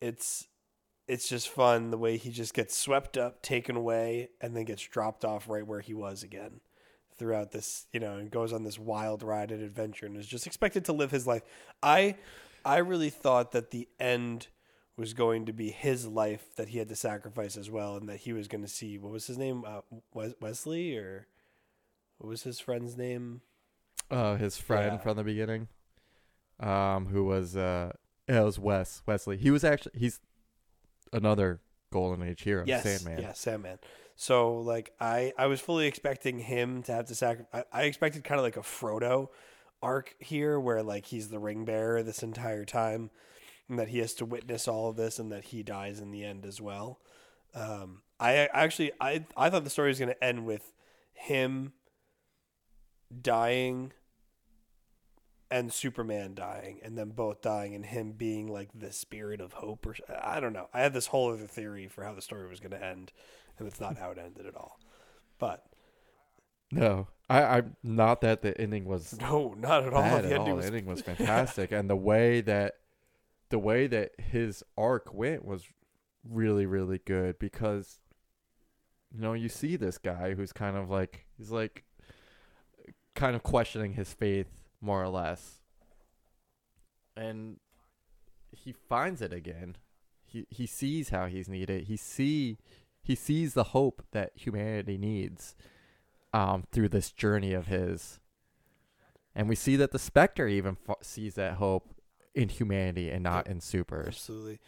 it's 0.00 0.48
it's 1.06 1.28
just 1.28 1.50
fun 1.50 1.90
the 1.90 1.98
way 1.98 2.16
he 2.16 2.30
just 2.30 2.54
gets 2.54 2.74
swept 2.76 3.18
up, 3.18 3.42
taken 3.42 3.76
away, 3.76 4.30
and 4.40 4.56
then 4.56 4.64
gets 4.64 4.82
dropped 4.82 5.22
off 5.24 5.48
right 5.48 5.66
where 5.66 5.80
he 5.80 5.92
was 5.92 6.22
again 6.22 6.60
throughout 7.18 7.52
this, 7.52 7.86
you 7.92 8.00
know, 8.00 8.16
and 8.16 8.30
goes 8.30 8.52
on 8.54 8.64
this 8.64 8.78
wild 8.78 9.22
ride 9.22 9.52
and 9.52 9.62
adventure 9.62 10.06
and 10.06 10.16
is 10.16 10.26
just 10.26 10.46
expected 10.46 10.84
to 10.86 10.92
live 10.94 11.10
his 11.10 11.26
life. 11.26 11.42
I 11.82 12.16
I 12.64 12.78
really 12.78 13.10
thought 13.10 13.52
that 13.52 13.70
the 13.70 13.86
end 14.00 14.48
was 14.96 15.12
going 15.12 15.44
to 15.44 15.52
be 15.52 15.70
his 15.70 16.06
life 16.06 16.54
that 16.56 16.68
he 16.68 16.78
had 16.78 16.88
to 16.88 16.96
sacrifice 16.96 17.56
as 17.56 17.68
well 17.68 17.96
and 17.96 18.08
that 18.08 18.20
he 18.20 18.32
was 18.32 18.48
going 18.48 18.62
to 18.62 18.68
see 18.68 18.96
what 18.96 19.12
was 19.12 19.26
his 19.26 19.36
name 19.36 19.64
uh, 19.66 19.80
Wesley 20.40 20.96
or 20.96 21.26
what 22.24 22.30
was 22.30 22.42
his 22.42 22.58
friend's 22.58 22.96
name? 22.96 23.42
uh 24.10 24.36
his 24.36 24.56
friend 24.58 24.92
Yeah. 24.94 24.98
from 24.98 25.16
the 25.16 25.24
beginning. 25.24 25.68
Um 26.60 27.06
who 27.06 27.24
was 27.24 27.54
uh 27.56 27.92
it 28.26 28.40
was 28.42 28.58
Wes 28.58 29.02
Wesley. 29.06 29.36
He 29.36 29.50
was 29.50 29.62
actually 29.64 29.98
he's 29.98 30.20
another 31.12 31.60
golden 31.92 32.26
age 32.26 32.42
hero, 32.42 32.64
Yes, 32.66 32.82
Sandman. 32.84 33.20
yeah, 33.22 33.32
Sandman. 33.32 33.78
So 34.16 34.56
like 34.58 34.92
I 35.00 35.32
I 35.38 35.46
was 35.46 35.60
fully 35.60 35.86
expecting 35.86 36.38
him 36.38 36.82
to 36.84 36.92
have 36.92 37.06
to 37.06 37.14
sacrifice. 37.14 37.64
I 37.72 37.82
expected 37.82 38.24
kind 38.24 38.38
of 38.38 38.44
like 38.44 38.56
a 38.56 38.60
Frodo 38.60 39.28
arc 39.82 40.14
here, 40.18 40.58
where 40.58 40.82
like 40.82 41.06
he's 41.06 41.28
the 41.28 41.38
ring 41.38 41.64
bearer 41.66 42.02
this 42.02 42.22
entire 42.22 42.64
time, 42.64 43.10
and 43.68 43.78
that 43.78 43.88
he 43.88 43.98
has 43.98 44.14
to 44.14 44.24
witness 44.24 44.66
all 44.68 44.88
of 44.90 44.96
this, 44.96 45.18
and 45.18 45.30
that 45.32 45.44
he 45.46 45.62
dies 45.62 46.00
in 46.00 46.10
the 46.10 46.24
end 46.24 46.46
as 46.46 46.60
well. 46.60 47.00
Um, 47.54 48.02
I 48.20 48.48
actually 48.52 48.92
I 49.00 49.24
I 49.36 49.50
thought 49.50 49.64
the 49.64 49.70
story 49.70 49.88
was 49.88 49.98
going 49.98 50.10
to 50.14 50.24
end 50.24 50.46
with 50.46 50.72
him 51.12 51.72
dying 53.22 53.92
and 55.50 55.72
Superman 55.72 56.34
dying, 56.34 56.80
and 56.82 56.98
them 56.98 57.10
both 57.10 57.40
dying, 57.40 57.74
and 57.74 57.86
him 57.86 58.12
being 58.12 58.48
like 58.48 58.70
the 58.74 58.92
spirit 58.92 59.40
of 59.40 59.52
hope, 59.52 59.86
or 59.86 59.94
I 60.22 60.40
don't 60.40 60.52
know. 60.52 60.68
I 60.74 60.80
had 60.80 60.92
this 60.92 61.06
whole 61.06 61.32
other 61.32 61.46
theory 61.46 61.86
for 61.86 62.02
how 62.02 62.12
the 62.12 62.22
story 62.22 62.48
was 62.48 62.60
going 62.60 62.72
to 62.72 62.84
end, 62.84 63.12
and 63.58 63.68
it's 63.68 63.80
not 63.80 63.96
how 63.96 64.10
it 64.10 64.18
ended 64.18 64.46
at 64.46 64.56
all. 64.56 64.80
But 65.38 65.64
no, 66.72 67.08
I, 67.30 67.42
I'm 67.42 67.76
not 67.82 68.20
that 68.22 68.42
the 68.42 68.58
ending 68.60 68.84
was 68.84 69.16
no, 69.20 69.54
not 69.56 69.84
at 69.84 69.94
all. 69.94 70.02
The 70.02 70.08
at 70.08 70.24
ending 70.24 70.38
all. 70.40 70.56
was 70.56 70.64
The 70.64 70.72
ending 70.72 70.86
was 70.86 71.02
fantastic, 71.02 71.70
and 71.70 71.88
the 71.88 71.96
way 71.96 72.40
that 72.40 72.74
the 73.50 73.58
way 73.58 73.86
that 73.86 74.12
his 74.18 74.64
arc 74.76 75.14
went 75.14 75.44
was 75.44 75.64
really 76.28 76.64
really 76.64 76.98
good 77.04 77.38
because 77.38 78.00
you 79.14 79.20
know 79.20 79.34
you 79.34 79.48
see 79.48 79.76
this 79.76 79.98
guy 79.98 80.34
who's 80.34 80.52
kind 80.52 80.76
of 80.76 80.90
like 80.90 81.26
he's 81.36 81.50
like 81.50 81.84
kind 83.14 83.36
of 83.36 83.42
questioning 83.42 83.94
his 83.94 84.12
faith 84.12 84.48
more 84.80 85.02
or 85.02 85.08
less. 85.08 85.60
And 87.16 87.58
he 88.52 88.72
finds 88.72 89.22
it 89.22 89.32
again. 89.32 89.76
He 90.24 90.46
he 90.50 90.66
sees 90.66 91.10
how 91.10 91.26
he's 91.26 91.48
needed. 91.48 91.84
He 91.84 91.96
see 91.96 92.58
he 93.02 93.14
sees 93.14 93.54
the 93.54 93.64
hope 93.64 94.02
that 94.12 94.32
humanity 94.34 94.98
needs 94.98 95.54
um 96.32 96.64
through 96.72 96.88
this 96.88 97.12
journey 97.12 97.52
of 97.52 97.68
his. 97.68 98.18
And 99.34 99.48
we 99.48 99.54
see 99.54 99.76
that 99.76 99.90
the 99.90 99.98
Spectre 99.98 100.46
even 100.46 100.76
f- 100.88 100.96
sees 101.02 101.34
that 101.34 101.54
hope 101.54 101.94
in 102.34 102.48
humanity 102.48 103.10
and 103.10 103.22
not 103.22 103.46
in 103.46 103.60
supers. 103.60 104.08
Absolutely. 104.08 104.60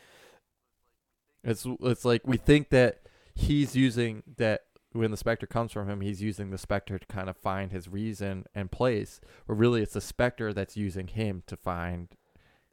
It's 1.42 1.66
it's 1.82 2.04
like 2.04 2.22
we 2.26 2.36
think 2.36 2.70
that 2.70 3.02
he's 3.34 3.76
using 3.76 4.22
that 4.36 4.62
when 4.96 5.10
the 5.10 5.16
Spectre 5.16 5.46
comes 5.46 5.72
from 5.72 5.88
him, 5.88 6.00
he's 6.00 6.22
using 6.22 6.50
the 6.50 6.58
Spectre 6.58 6.98
to 6.98 7.06
kind 7.06 7.28
of 7.28 7.36
find 7.36 7.72
his 7.72 7.88
reason 7.88 8.46
and 8.54 8.70
place. 8.70 9.20
But 9.46 9.54
really, 9.54 9.82
it's 9.82 9.94
the 9.94 10.00
Spectre 10.00 10.52
that's 10.52 10.76
using 10.76 11.08
him 11.08 11.42
to 11.46 11.56
find 11.56 12.08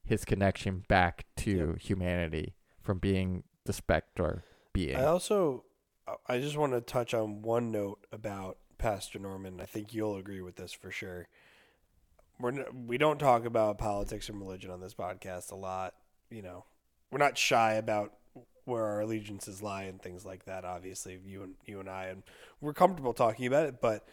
his 0.04 0.26
connection 0.26 0.84
back 0.88 1.26
to 1.38 1.76
humanity 1.80 2.56
from 2.82 3.00
being 3.00 3.44
the 3.66 3.74
Spectre 3.74 4.44
being. 4.74 4.96
I 4.96 5.06
also 5.06 5.64
I 6.28 6.40
just 6.40 6.58
want 6.58 6.74
to 6.74 6.82
touch 6.82 7.14
on 7.14 7.42
one 7.42 7.72
note 7.72 8.06
about 8.12 8.58
Pastor 8.78 9.20
Norman. 9.20 9.62
I 9.62 9.66
think 9.66 9.94
you'll 9.94 10.18
agree 10.18 10.42
with 10.42 10.56
this 10.56 10.74
for 10.74 10.92
sure. 10.92 11.28
We're 12.40 12.50
n- 12.52 12.88
we 12.88 12.98
don't 12.98 13.20
talk 13.20 13.46
about 13.46 13.78
politics 13.78 14.28
and 14.28 14.40
religion 14.40 14.72
on 14.72 14.82
this 14.82 14.94
podcast 14.94 15.52
a 15.52 15.56
lot. 15.56 15.94
You 16.30 16.42
know, 16.42 16.66
we're 17.12 17.20
not 17.20 17.38
shy 17.38 17.74
about 17.74 18.14
where 18.66 18.84
our 18.84 19.01
allegiances 19.01 19.61
lie 19.61 19.84
and 19.84 20.01
things 20.01 20.26
like 20.26 20.45
that. 20.45 20.66
Obviously, 20.66 21.20
you 21.26 21.43
and 21.43 21.55
you 21.66 21.80
and 21.80 21.89
I, 21.89 22.05
and 22.05 22.24
we're 22.61 22.74
comfortable 22.74 23.14
talking 23.14 23.45
about 23.45 23.68
it. 23.68 23.82
But 23.82 24.07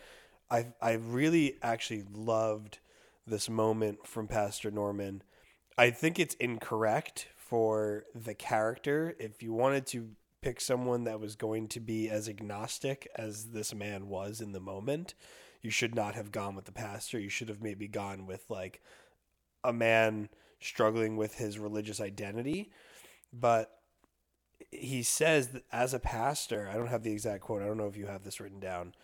I 0.50 0.66
I 0.80 0.92
really 0.92 1.56
actually 1.62 2.04
loved 2.12 2.78
this 3.26 3.48
moment 3.48 4.06
from 4.06 4.26
Pastor 4.26 4.70
Norman. 4.70 5.22
I 5.78 5.90
think 5.90 6.18
it's 6.18 6.34
incorrect 6.34 7.28
for 7.36 8.04
the 8.14 8.34
character. 8.34 9.14
If 9.18 9.42
you 9.42 9.52
wanted 9.52 9.86
to 9.88 10.10
pick 10.42 10.60
someone 10.60 11.04
that 11.04 11.20
was 11.20 11.36
going 11.36 11.68
to 11.68 11.80
be 11.80 12.08
as 12.08 12.28
agnostic 12.28 13.08
as 13.16 13.46
this 13.46 13.74
man 13.74 14.08
was 14.08 14.40
in 14.40 14.52
the 14.52 14.60
moment, 14.60 15.14
you 15.62 15.70
should 15.70 15.94
not 15.94 16.14
have 16.14 16.32
gone 16.32 16.54
with 16.54 16.64
the 16.64 16.72
pastor. 16.72 17.18
You 17.18 17.28
should 17.28 17.48
have 17.48 17.62
maybe 17.62 17.88
gone 17.88 18.26
with 18.26 18.44
like 18.48 18.80
a 19.62 19.72
man 19.72 20.28
struggling 20.60 21.16
with 21.16 21.34
his 21.36 21.58
religious 21.58 22.00
identity. 22.00 22.70
But 23.32 23.79
he 24.70 25.02
says 25.02 25.48
that 25.48 25.64
as 25.72 25.94
a 25.94 25.98
pastor, 25.98 26.68
I 26.70 26.74
don't 26.76 26.86
have 26.88 27.02
the 27.02 27.12
exact 27.12 27.42
quote. 27.42 27.62
I 27.62 27.66
don't 27.66 27.76
know 27.78 27.86
if 27.88 27.96
you 27.96 28.06
have 28.06 28.24
this 28.24 28.40
written 28.40 28.60
down. 28.60 28.94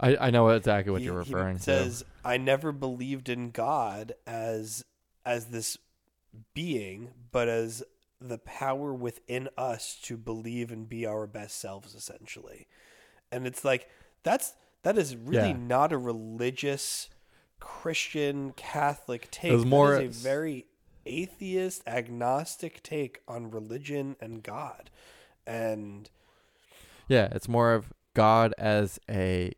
I, 0.00 0.16
I 0.16 0.30
know 0.30 0.48
exactly 0.48 0.90
what 0.90 1.00
He- 1.00 1.06
you're 1.06 1.14
referring 1.18 1.58
to. 1.58 1.70
he 1.70 1.70
referring 1.76 1.90
says, 1.90 2.04
"I 2.24 2.36
never 2.36 2.72
believed 2.72 3.28
in 3.28 3.50
God 3.50 4.12
as 4.26 4.84
as 5.24 5.46
this 5.46 5.78
being, 6.54 7.10
but 7.30 7.48
as 7.48 7.82
the 8.20 8.38
power 8.38 8.92
within 8.94 9.48
us 9.56 9.98
to 10.02 10.16
believe 10.16 10.70
and 10.72 10.88
be 10.88 11.06
our 11.06 11.26
best 11.26 11.58
selves, 11.60 11.94
essentially." 11.94 12.66
And 13.30 13.46
it's 13.46 13.64
like 13.64 13.88
that's 14.24 14.54
that 14.82 14.98
is 14.98 15.14
really 15.14 15.50
Yeah. 15.50 15.56
not 15.56 15.92
a 15.92 15.98
religious 15.98 17.08
Christian 17.60 18.52
Catholic 18.54 19.30
take. 19.30 19.52
was 19.52 19.64
more- 19.64 19.94
that 19.94 20.04
is 20.04 20.20
a 20.20 20.22
very 20.24 20.66
atheist, 21.06 21.82
agnostic 21.86 22.82
take 22.82 23.20
on 23.28 23.50
religion 23.50 24.16
and 24.20 24.42
God. 24.42 24.90
And. 25.46 26.08
Yeah, 27.08 27.28
it's 27.32 27.48
more 27.48 27.74
of 27.74 27.92
God 28.14 28.54
as 28.58 28.98
a 29.10 29.52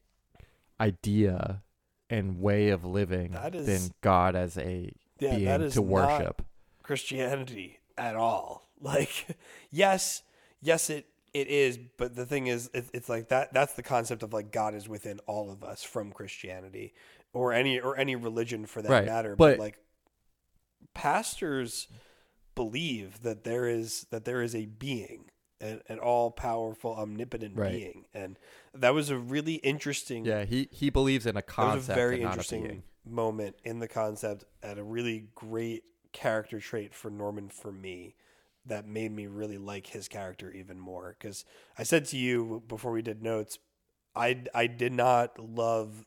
idea 0.81 1.63
and 2.11 2.41
way 2.41 2.69
of 2.69 2.85
living 2.85 3.35
is- 3.53 3.67
than 3.67 3.95
God 4.01 4.35
as 4.37 4.57
a 4.59 4.93
yeah, 5.19 5.37
being 5.37 5.71
to 5.71 5.83
worship. 5.83 6.43
Christianity 6.83 7.81
at 7.97 8.17
all. 8.17 8.63
Like, 8.81 9.39
yes, 9.71 10.23
yes, 10.61 10.91
it 10.91 11.07
it 11.33 11.47
is, 11.49 11.79
but 11.97 12.15
the 12.17 12.27
thing 12.27 12.49
is, 12.49 12.69
it, 12.75 12.85
it's 12.93 13.09
like 13.09 13.29
that. 13.29 13.55
That's 13.55 13.73
the 13.73 13.83
concept 13.83 14.23
of 14.23 14.35
like 14.35 14.53
God 14.53 14.75
is 14.75 14.87
within 14.91 15.21
all 15.27 15.51
of 15.51 15.65
us 15.65 15.83
from 15.83 16.13
Christianity 16.13 16.93
or 17.33 17.55
any 17.55 17.81
or 17.81 17.97
any 17.97 18.15
religion 18.15 18.67
for 18.67 18.83
that 18.83 18.91
Right, 18.91 19.07
matter. 19.07 19.37
but- 19.37 19.59
like, 19.59 19.79
pastors 20.93 21.89
believe 22.55 23.23
that 23.23 23.45
there 23.45 23.67
is 23.67 24.07
that 24.11 24.25
there 24.25 24.43
is 24.43 24.55
a 24.55 24.67
being. 24.67 25.31
An, 25.61 25.81
an 25.89 25.99
all 26.01 26.31
powerful, 26.33 26.95
omnipotent 26.95 27.57
Right. 27.57 27.71
being, 27.71 28.05
and 28.13 28.37
that 28.75 28.93
was 28.93 29.09
a 29.09 29.17
really 29.17 29.55
interesting. 29.55 30.25
Yeah, 30.25 30.45
he 30.45 30.69
he 30.73 30.91
believes 30.91 31.27
in 31.27 31.37
a 31.37 31.41
that 31.41 31.47
concept 31.47 31.77
was 31.77 31.89
a 31.89 31.95
very 31.95 32.15
and 32.17 32.25
a 32.25 32.27
interesting 32.29 32.83
moment 33.07 33.57
in 33.65 33.79
the 33.79 33.89
concept 33.89 34.45
and 34.63 34.79
a 34.79 34.85
really 34.85 35.29
great 35.35 35.85
character 36.13 36.59
trait 36.59 36.93
for 36.93 37.11
Norman 37.11 37.49
for 37.49 37.71
me 37.73 38.15
that 38.67 38.87
made 38.87 39.13
me 39.13 39.27
really 39.27 39.59
like 39.59 39.87
his 39.87 40.09
character 40.09 40.51
even 40.51 40.79
more 40.79 41.17
because 41.19 41.45
I 41.79 41.83
said 41.83 42.05
to 42.07 42.17
you 42.17 42.63
before 42.67 42.93
we 42.93 43.03
did 43.03 43.23
notes 43.23 43.59
I 44.17 44.45
I 44.55 44.67
did 44.67 44.93
not 44.93 45.39
love 45.39 46.05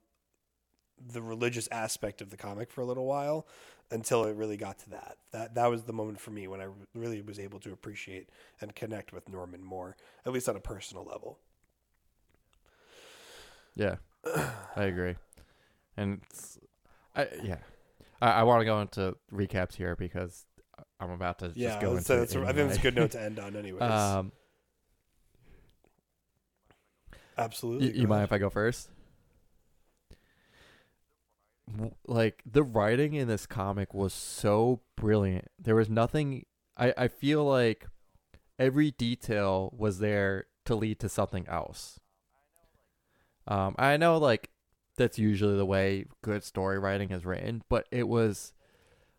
the 0.99 1.22
religious 1.22 1.68
aspect 1.72 2.22
of 2.22 2.32
the 2.32 2.38
comic 2.38 2.72
for 2.72 2.82
a 2.82 2.86
little 2.86 3.06
while 3.06 3.48
until 3.92 4.26
it 4.26 4.36
really 4.36 4.58
got 4.58 4.80
to 4.80 4.90
that. 4.92 5.18
That 5.32 5.56
that 5.56 5.68
was 5.68 5.84
the 5.84 5.94
moment 5.94 6.20
for 6.20 6.32
me 6.32 6.48
when 6.48 6.62
I 6.62 6.68
really 6.94 7.22
was 7.22 7.40
able 7.40 7.60
to 7.60 7.72
appreciate 7.72 8.30
and 8.62 8.76
connect 8.76 9.14
with 9.14 9.30
Norman 9.30 9.64
more 9.64 9.96
at 10.26 10.32
least 10.32 10.50
on 10.50 10.56
a 10.56 10.60
personal 10.60 11.04
level. 11.06 11.40
Yeah, 13.76 13.96
I 14.76 14.84
agree, 14.84 15.16
and 15.96 16.22
it's, 16.30 16.58
I 17.16 17.28
yeah, 17.44 17.58
I, 18.22 18.32
I 18.32 18.44
want 18.44 18.62
to 18.62 18.66
go 18.66 18.82
into 18.82 19.16
recaps 19.32 19.76
here 19.76 19.96
because 19.96 20.46
I'm 21.00 21.12
about 21.12 21.40
to 21.40 21.52
yeah 21.56 21.70
just 21.70 21.82
go 21.82 21.92
into. 21.92 22.04
so 22.04 22.20
that's, 22.20 22.36
I 22.36 22.54
think 22.54 22.70
it's 22.70 22.80
a 22.80 22.82
good 22.82 22.96
note 22.96 23.12
to 23.12 23.22
end 23.22 23.40
on 23.40 23.56
anyways. 23.56 23.82
Um, 23.82 24.32
absolutely 27.38 27.88
you, 27.88 28.02
you 28.02 28.08
mind 28.08 28.24
if 28.24 28.32
I 28.34 28.38
go 28.38 28.50
first? 28.50 28.90
Like 32.07 32.41
the 32.45 32.64
writing 32.64 33.14
in 33.14 33.27
this 33.27 33.45
comic 33.45 33.94
was 33.94 34.14
so 34.14 34.81
brilliant. 34.95 35.48
There 35.60 35.76
was 35.76 35.89
nothing. 35.89 36.45
I 36.77 36.94
I 36.98 37.07
feel 37.07 37.44
like 37.44 37.88
every 38.57 38.91
detail 38.91 39.73
was 39.77 39.99
there 39.99 40.45
to 40.65 40.76
lead 40.76 40.99
to 40.99 41.10
something 41.10 41.48
else. 41.48 41.99
Um, 43.48 43.76
I 43.77 43.98
know 43.98 44.18
like 44.18 44.49
that's 44.98 45.19
usually 45.19 45.56
the 45.57 45.65
way 45.65 46.06
good 46.22 46.44
story 46.44 46.80
writing 46.80 47.11
is 47.11 47.26
written, 47.26 47.64
but 47.69 47.88
it 47.91 48.07
was 48.07 48.53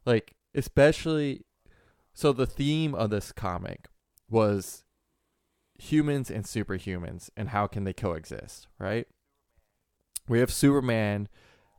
like 0.04 0.34
especially 0.54 1.44
so 2.12 2.32
the 2.32 2.46
theme 2.46 2.94
of 2.94 3.10
this 3.10 3.30
comic 3.30 3.86
was 4.28 4.84
humans 5.78 6.30
and 6.30 6.44
superhumans 6.44 7.30
and 7.36 7.50
how 7.50 7.66
can 7.66 7.84
they 7.84 7.92
coexist, 7.92 8.66
right? 8.78 9.06
We 10.28 10.40
have 10.40 10.52
Superman 10.52 11.28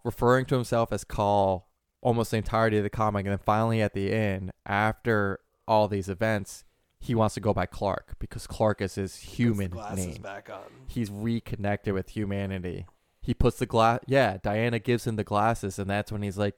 referring 0.10 0.46
to 0.46 0.56
himself 0.56 0.92
as 0.92 1.04
Kal 1.04 1.68
almost 2.02 2.32
the 2.32 2.38
entirety 2.38 2.78
of 2.78 2.84
the 2.84 2.90
comic 2.90 3.26
and 3.26 3.32
then 3.32 3.40
finally 3.46 3.82
at 3.82 3.94
the 3.94 4.12
end 4.12 4.52
after 4.66 5.40
all 5.68 5.88
these 5.88 6.10
events 6.10 6.64
he 7.00 7.14
wants 7.14 7.36
to 7.36 7.40
go 7.40 7.54
by 7.54 7.66
Clark 7.66 8.16
because 8.20 8.48
Clark 8.48 8.82
is 8.82 8.96
his 8.96 9.16
human 9.18 9.70
glasses 9.70 10.06
name 10.06 10.22
back 10.22 10.50
on. 10.50 10.64
he's 10.88 11.10
reconnected 11.10 11.94
with 11.94 12.10
humanity. 12.10 12.86
He 13.22 13.34
puts 13.34 13.58
the 13.58 13.66
glass. 13.66 14.00
Yeah, 14.08 14.38
Diana 14.42 14.80
gives 14.80 15.06
him 15.06 15.16
the 15.16 15.24
glasses, 15.24 15.78
and 15.78 15.90
that's 15.90 16.12
when 16.12 16.24
he's 16.24 16.38
like, 16.38 16.58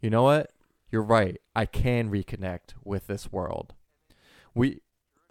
"You 0.00 0.10
know 0.10 0.22
what? 0.22 0.52
You're 0.90 1.02
right. 1.02 1.38
I 1.54 1.66
can 1.66 2.10
reconnect 2.10 2.74
with 2.82 3.06
this 3.08 3.30
world." 3.30 3.74
We, 4.54 4.80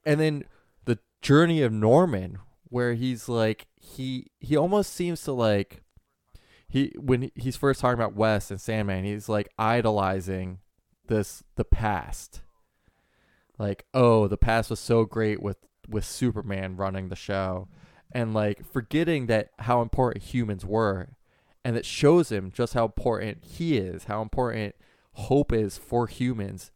and 0.05 0.19
then 0.19 0.43
the 0.85 0.99
journey 1.21 1.61
of 1.61 1.73
Norman 1.73 2.37
where 2.69 2.93
he's 2.93 3.27
like 3.29 3.67
he 3.75 4.27
he 4.39 4.55
almost 4.55 4.93
seems 4.93 5.21
to 5.23 5.31
like 5.31 5.83
he 6.67 6.93
when 6.97 7.31
he's 7.35 7.55
first 7.55 7.79
talking 7.79 7.99
about 7.99 8.15
Wes 8.15 8.51
and 8.51 8.59
Sandman, 8.59 9.05
he's 9.05 9.29
like 9.29 9.49
idolizing 9.57 10.59
this 11.07 11.43
the 11.55 11.65
past. 11.65 12.41
Like, 13.57 13.85
oh, 13.93 14.27
the 14.27 14.37
past 14.37 14.69
was 14.69 14.79
so 14.79 15.05
great 15.05 15.41
with 15.41 15.57
with 15.87 16.05
Superman 16.05 16.75
running 16.75 17.09
the 17.09 17.15
show 17.15 17.69
and 18.11 18.33
like 18.33 18.65
forgetting 18.65 19.27
that 19.27 19.49
how 19.59 19.81
important 19.81 20.23
humans 20.23 20.65
were 20.65 21.09
and 21.63 21.75
it 21.75 21.85
shows 21.85 22.31
him 22.31 22.51
just 22.51 22.73
how 22.73 22.85
important 22.85 23.43
he 23.43 23.77
is, 23.77 24.05
how 24.05 24.21
important 24.21 24.75
hope 25.13 25.51
is 25.51 25.77
for 25.77 26.07
humans 26.07 26.71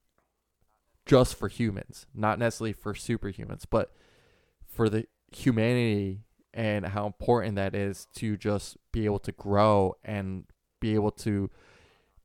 just 1.05 1.35
for 1.35 1.47
humans, 1.47 2.05
not 2.13 2.39
necessarily 2.39 2.73
for 2.73 2.93
superhumans, 2.93 3.63
but 3.69 3.91
for 4.65 4.89
the 4.89 5.07
humanity 5.31 6.21
and 6.53 6.85
how 6.87 7.05
important 7.05 7.55
that 7.55 7.75
is 7.75 8.07
to 8.15 8.37
just 8.37 8.77
be 8.91 9.05
able 9.05 9.19
to 9.19 9.31
grow 9.31 9.95
and 10.03 10.45
be 10.79 10.93
able 10.95 11.11
to 11.11 11.49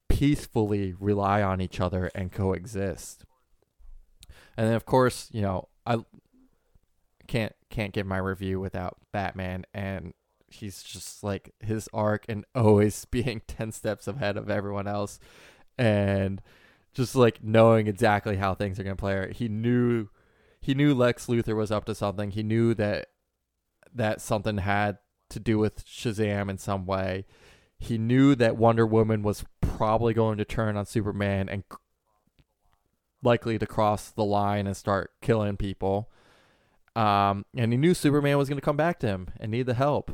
peacefully 0.09 0.95
rely 0.99 1.43
on 1.43 1.61
each 1.61 1.81
other 1.81 2.11
and 2.15 2.33
coexist. 2.33 3.25
And 4.57 4.67
then 4.69 4.75
of 4.75 4.87
course, 4.87 5.29
you 5.33 5.43
know, 5.43 5.69
I 5.87 5.99
can't 7.27 7.55
can't 7.71 7.93
give 7.93 8.07
my 8.07 8.19
review 8.19 8.61
without 8.61 8.97
Batman 9.13 9.65
and 9.75 10.15
he's 10.49 10.83
just 10.83 11.23
like 11.25 11.53
his 11.61 11.89
arc 11.93 12.25
and 12.29 12.45
always 12.55 13.05
being 13.07 13.43
10 13.47 13.73
steps 13.73 14.09
ahead 14.09 14.37
of 14.37 14.49
everyone 14.49 14.87
else 14.87 15.19
and 15.77 16.41
just 16.95 17.15
like 17.15 17.43
knowing 17.43 17.87
exactly 17.87 18.37
how 18.37 18.55
things 18.55 18.81
are 18.81 18.85
going 18.85 18.97
to 18.97 19.01
play 19.01 19.19
out. 19.19 19.33
He 19.33 19.49
knew 19.49 20.09
he 20.61 20.75
knew 20.75 20.95
Lex 20.95 21.27
Luthor 21.27 21.55
was 21.55 21.71
up 21.71 21.85
to 21.85 21.95
something. 21.95 22.31
He 22.31 22.43
knew 22.43 22.75
that 22.75 23.09
that 23.97 24.21
something 24.21 24.59
had 24.59 24.99
to 25.31 25.41
do 25.41 25.59
with 25.59 25.85
Shazam 25.85 26.49
in 26.49 26.59
some 26.59 26.87
way. 26.87 27.27
He 27.79 27.99
knew 27.99 28.35
that 28.37 28.57
Wonder 28.57 28.87
Woman 28.87 29.23
was 29.23 29.45
probably 29.61 30.15
going 30.15 30.39
to 30.39 30.45
turn 30.45 30.77
on 30.77 30.87
Superman 30.87 31.49
and 31.49 31.65
likely 33.23 33.59
to 33.59 33.67
cross 33.67 34.11
the 34.11 34.25
line 34.25 34.67
and 34.67 34.77
start 34.77 35.13
killing 35.21 35.57
people. 35.57 36.11
Um, 36.95 37.45
and 37.55 37.73
he 37.73 37.77
knew 37.77 37.93
Superman 37.93 38.39
was 38.39 38.49
going 38.49 38.59
to 38.59 38.65
come 38.65 38.77
back 38.77 38.99
to 39.01 39.07
him 39.07 39.29
and 39.39 39.51
need 39.51 39.67
the 39.67 39.75
help. 39.75 40.11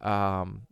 Um, 0.00 0.66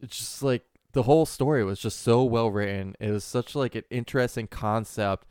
it's 0.00 0.16
just 0.16 0.42
like 0.42 0.64
the 0.92 1.02
whole 1.02 1.26
story 1.26 1.64
was 1.64 1.80
just 1.80 2.00
so 2.00 2.24
well 2.24 2.50
written. 2.50 2.94
It 2.98 3.10
was 3.10 3.24
such 3.24 3.54
like 3.54 3.74
an 3.74 3.84
interesting 3.90 4.46
concept 4.46 5.26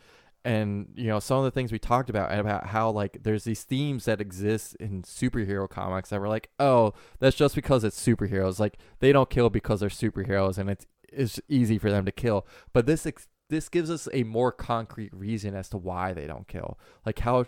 and 0.46 0.88
you 0.96 1.08
know 1.08 1.20
some 1.20 1.40
of 1.40 1.44
the 1.44 1.52
things 1.52 1.72
we 1.72 1.80
talked 1.80 2.10
about 2.10 2.38
about 2.38 2.68
how 2.68 2.92
like 2.92 3.24
there's 3.24 3.44
these 3.44 3.64
themes 3.64 4.06
that 4.06 4.22
exist 4.22 4.76
in 4.76 5.02
superhero 5.02 5.68
comics 5.68 6.10
that 6.10 6.22
were 6.22 6.30
like 6.30 6.50
oh 6.60 6.94
that's 7.20 7.36
just 7.36 7.56
because 7.56 7.84
it's 7.84 8.02
superheroes. 8.02 8.60
Like 8.60 8.78
they 9.00 9.12
don't 9.12 9.30
kill 9.30 9.50
because 9.50 9.80
they're 9.80 9.90
superheroes 9.90 10.58
and 10.58 10.70
it's 10.70 10.86
it's 11.12 11.40
easy 11.50 11.80
for 11.80 11.90
them 11.90 12.06
to 12.06 12.12
kill. 12.12 12.46
But 12.74 12.86
this 12.86 13.06
ex- 13.06 13.28
this 13.50 13.70
gives 13.70 13.90
us 13.90 14.08
a 14.14 14.24
more 14.24 14.52
concrete 14.52 15.14
reason 15.14 15.56
as 15.56 15.68
to 15.70 15.78
why 15.78 16.14
they 16.14 16.28
don't 16.28 16.48
kill. 16.48 16.80
Like 17.06 17.20
how 17.20 17.46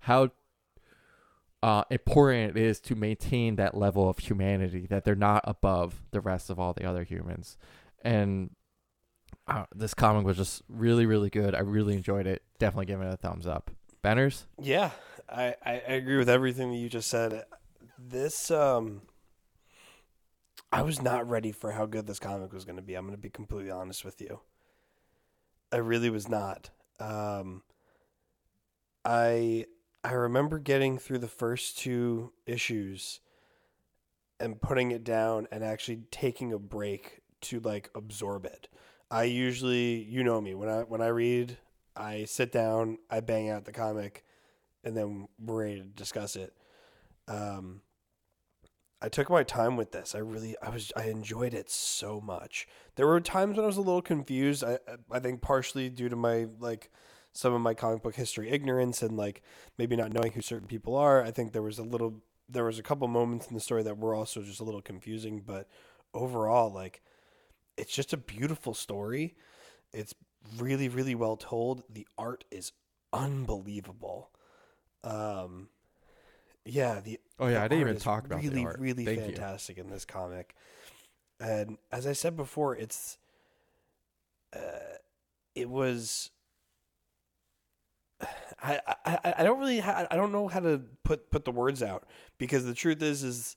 how 0.00 0.30
uh, 1.62 1.84
important 1.90 2.56
it 2.56 2.62
is 2.62 2.80
to 2.80 2.94
maintain 2.94 3.56
that 3.56 3.76
level 3.76 4.08
of 4.08 4.18
humanity 4.18 4.86
that 4.86 5.04
they're 5.04 5.14
not 5.14 5.42
above 5.44 6.02
the 6.12 6.20
rest 6.20 6.50
of 6.50 6.58
all 6.58 6.72
the 6.72 6.84
other 6.84 7.04
humans. 7.04 7.58
And 8.02 8.50
uh, 9.48 9.64
this 9.74 9.94
comic 9.94 10.24
was 10.24 10.36
just 10.36 10.62
really 10.68 11.06
really 11.06 11.30
good 11.30 11.54
i 11.54 11.60
really 11.60 11.94
enjoyed 11.94 12.26
it 12.26 12.42
definitely 12.58 12.86
giving 12.86 13.06
it 13.06 13.12
a 13.12 13.16
thumbs 13.16 13.46
up 13.46 13.70
banners 14.02 14.46
Yeah, 14.60 14.90
I, 15.28 15.54
I 15.64 15.72
I 15.72 15.92
agree 15.92 16.16
with 16.16 16.28
everything 16.28 16.70
that 16.70 16.78
you 16.78 16.88
just 16.88 17.08
said. 17.08 17.44
This 17.98 18.50
um 18.50 19.02
I 20.72 20.82
was 20.82 21.00
not 21.02 21.28
ready 21.28 21.52
for 21.52 21.72
how 21.72 21.86
good 21.86 22.06
this 22.06 22.18
comic 22.18 22.52
was 22.52 22.64
going 22.64 22.76
to 22.76 22.82
be. 22.82 22.94
I'm 22.94 23.04
going 23.04 23.16
to 23.16 23.20
be 23.20 23.30
completely 23.30 23.70
honest 23.70 24.04
with 24.04 24.20
you. 24.20 24.40
I 25.72 25.76
really 25.76 26.10
was 26.10 26.28
not. 26.28 26.70
Um 27.00 27.62
I 29.04 29.66
I 30.04 30.12
remember 30.12 30.58
getting 30.58 30.98
through 30.98 31.18
the 31.18 31.28
first 31.28 31.78
two 31.78 32.32
issues 32.46 33.20
and 34.40 34.60
putting 34.60 34.92
it 34.92 35.02
down 35.02 35.48
and 35.50 35.64
actually 35.64 36.02
taking 36.10 36.52
a 36.52 36.58
break 36.58 37.20
to 37.40 37.60
like 37.60 37.90
absorb 37.94 38.46
it. 38.46 38.68
I 39.10 39.24
usually, 39.24 40.02
you 40.02 40.22
know 40.22 40.40
me, 40.40 40.54
when 40.54 40.68
I 40.68 40.80
when 40.82 41.00
I 41.00 41.08
read, 41.08 41.56
I 41.96 42.24
sit 42.24 42.52
down, 42.52 42.98
I 43.10 43.20
bang 43.20 43.48
out 43.48 43.64
the 43.64 43.72
comic, 43.72 44.24
and 44.84 44.96
then 44.96 45.28
we're 45.38 45.62
ready 45.64 45.76
to 45.78 45.84
discuss 45.84 46.36
it. 46.36 46.54
Um, 47.26 47.82
I 49.00 49.08
took 49.08 49.30
my 49.30 49.44
time 49.44 49.76
with 49.76 49.92
this. 49.92 50.14
I 50.14 50.18
really, 50.18 50.56
I 50.60 50.70
was, 50.70 50.92
I 50.96 51.04
enjoyed 51.04 51.54
it 51.54 51.70
so 51.70 52.20
much. 52.20 52.66
There 52.96 53.06
were 53.06 53.20
times 53.20 53.56
when 53.56 53.64
I 53.64 53.66
was 53.66 53.76
a 53.76 53.82
little 53.82 54.02
confused. 54.02 54.64
I, 54.64 54.78
I 55.10 55.20
think 55.20 55.40
partially 55.40 55.88
due 55.88 56.08
to 56.08 56.16
my 56.16 56.46
like 56.58 56.90
some 57.32 57.54
of 57.54 57.60
my 57.60 57.74
comic 57.74 58.02
book 58.02 58.16
history 58.16 58.50
ignorance 58.50 59.00
and 59.02 59.16
like 59.16 59.42
maybe 59.76 59.94
not 59.94 60.12
knowing 60.12 60.32
who 60.32 60.40
certain 60.40 60.66
people 60.66 60.96
are. 60.96 61.22
I 61.22 61.30
think 61.30 61.52
there 61.52 61.62
was 61.62 61.78
a 61.78 61.84
little, 61.84 62.22
there 62.48 62.64
was 62.64 62.78
a 62.78 62.82
couple 62.82 63.06
moments 63.06 63.46
in 63.46 63.54
the 63.54 63.60
story 63.60 63.84
that 63.84 63.98
were 63.98 64.14
also 64.14 64.42
just 64.42 64.60
a 64.60 64.64
little 64.64 64.82
confusing. 64.82 65.42
But 65.46 65.68
overall, 66.12 66.72
like, 66.72 67.00
it's 67.78 67.92
just 67.92 68.12
a 68.12 68.16
beautiful 68.16 68.74
story. 68.74 69.34
It's 69.92 70.14
really, 70.58 70.88
really 70.88 71.14
well 71.14 71.36
told. 71.36 71.82
The 71.88 72.06
art 72.16 72.44
is 72.50 72.72
unbelievable. 73.12 74.30
Um, 75.04 75.68
yeah, 76.64 77.00
the 77.00 77.18
oh 77.38 77.46
yeah 77.46 77.54
the 77.54 77.60
i 77.60 77.68
didn't 77.68 77.80
even 77.80 77.98
talk 77.98 78.26
about 78.26 78.42
really, 78.42 78.56
the 78.56 78.64
art 78.64 78.78
really 78.78 79.04
Thank 79.04 79.20
you. 79.20 79.24
fantastic 79.26 79.78
in 79.78 79.88
this 79.88 80.04
comic. 80.04 80.54
And 81.40 81.78
as 81.92 82.06
I 82.06 82.12
said 82.12 82.36
before, 82.36 82.76
it's 82.76 83.16
uh, 84.54 84.96
it 85.54 85.68
was. 85.68 86.30
I, 88.60 88.80
I 89.04 89.34
I 89.38 89.44
don't 89.44 89.60
really 89.60 89.78
ha- 89.78 90.06
I 90.10 90.16
don't 90.16 90.32
know 90.32 90.48
how 90.48 90.60
to 90.60 90.82
put 91.04 91.30
put 91.30 91.44
the 91.44 91.52
words 91.52 91.82
out 91.82 92.06
because 92.38 92.64
the 92.64 92.74
truth 92.74 93.00
is 93.02 93.22
is 93.22 93.56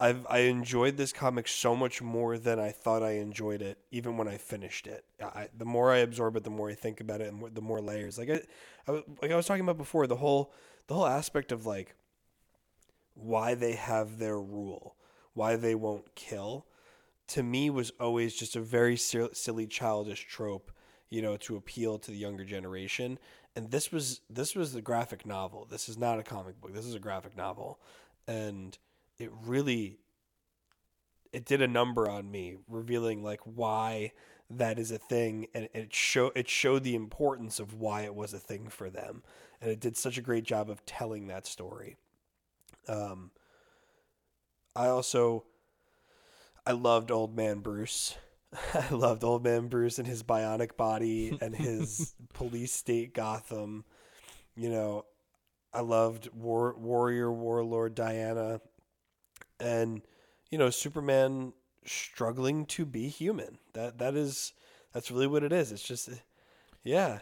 I've 0.00 0.26
I 0.30 0.38
enjoyed 0.40 0.96
this 0.96 1.12
comic 1.12 1.46
so 1.46 1.76
much 1.76 2.00
more 2.00 2.38
than 2.38 2.58
I 2.58 2.70
thought 2.70 3.02
I 3.02 3.12
enjoyed 3.12 3.60
it 3.60 3.78
even 3.90 4.16
when 4.16 4.28
I 4.28 4.38
finished 4.38 4.86
it. 4.86 5.04
I, 5.22 5.48
the 5.56 5.66
more 5.66 5.92
I 5.92 5.98
absorb 5.98 6.36
it, 6.36 6.44
the 6.44 6.50
more 6.50 6.70
I 6.70 6.74
think 6.74 7.00
about 7.00 7.20
it, 7.20 7.32
and 7.32 7.54
the 7.54 7.60
more 7.60 7.80
layers. 7.82 8.18
Like 8.18 8.30
I, 8.30 8.40
I 8.88 8.92
was- 8.92 9.02
like 9.20 9.30
I 9.30 9.36
was 9.36 9.46
talking 9.46 9.62
about 9.62 9.76
before, 9.78 10.06
the 10.06 10.16
whole 10.16 10.52
the 10.86 10.94
whole 10.94 11.06
aspect 11.06 11.52
of 11.52 11.66
like 11.66 11.94
why 13.14 13.54
they 13.54 13.72
have 13.72 14.18
their 14.18 14.40
rule, 14.40 14.96
why 15.34 15.56
they 15.56 15.74
won't 15.74 16.14
kill, 16.14 16.66
to 17.28 17.42
me 17.42 17.70
was 17.70 17.92
always 18.00 18.34
just 18.34 18.56
a 18.56 18.60
very 18.60 18.96
sil- 18.98 19.34
silly 19.34 19.66
childish 19.66 20.26
trope, 20.28 20.72
you 21.10 21.22
know, 21.22 21.36
to 21.38 21.56
appeal 21.56 21.98
to 21.98 22.10
the 22.10 22.16
younger 22.18 22.44
generation. 22.44 23.18
And 23.56 23.70
this 23.70 23.92
was 23.92 24.20
this 24.30 24.54
was 24.54 24.72
the 24.72 24.82
graphic 24.82 25.26
novel. 25.26 25.66
This 25.70 25.88
is 25.88 25.98
not 25.98 26.18
a 26.18 26.22
comic 26.22 26.60
book. 26.60 26.74
This 26.74 26.86
is 26.86 26.94
a 26.94 27.00
graphic 27.00 27.36
novel, 27.36 27.80
and 28.26 28.78
it 29.20 29.30
really 29.44 29.98
it 31.32 31.44
did 31.44 31.62
a 31.62 31.68
number 31.68 32.08
on 32.08 32.30
me, 32.30 32.56
revealing 32.68 33.22
like 33.22 33.40
why 33.44 34.12
that 34.50 34.78
is 34.78 34.90
a 34.90 34.98
thing, 34.98 35.46
and 35.54 35.68
it 35.72 35.94
show 35.94 36.32
it 36.34 36.48
showed 36.48 36.82
the 36.82 36.96
importance 36.96 37.60
of 37.60 37.74
why 37.74 38.02
it 38.02 38.14
was 38.14 38.34
a 38.34 38.38
thing 38.38 38.68
for 38.68 38.90
them, 38.90 39.22
and 39.60 39.70
it 39.70 39.80
did 39.80 39.96
such 39.96 40.18
a 40.18 40.22
great 40.22 40.44
job 40.44 40.68
of 40.68 40.84
telling 40.86 41.28
that 41.28 41.46
story. 41.46 41.96
Um, 42.88 43.30
I 44.74 44.88
also 44.88 45.44
I 46.66 46.72
loved 46.72 47.10
Old 47.10 47.36
Man 47.36 47.60
Bruce. 47.60 48.16
I 48.74 48.92
loved 48.92 49.22
Old 49.22 49.44
Man 49.44 49.68
Bruce 49.68 49.98
and 49.98 50.08
his 50.08 50.22
bionic 50.24 50.76
body 50.76 51.38
and 51.40 51.54
his 51.54 52.14
police 52.34 52.72
state 52.72 53.14
Gotham. 53.14 53.84
You 54.56 54.70
know, 54.70 55.04
I 55.72 55.80
loved 55.80 56.28
War, 56.34 56.74
Warrior 56.76 57.30
Warlord 57.32 57.94
Diana 57.94 58.60
and 59.60 60.02
you 60.50 60.58
know, 60.58 60.70
Superman 60.70 61.52
struggling 61.84 62.66
to 62.66 62.84
be 62.84 63.08
human. 63.08 63.58
That 63.74 63.98
that 63.98 64.14
is 64.14 64.52
that's 64.92 65.10
really 65.10 65.26
what 65.26 65.42
it 65.42 65.52
is. 65.52 65.72
It's 65.72 65.82
just 65.82 66.08
yeah. 66.82 67.20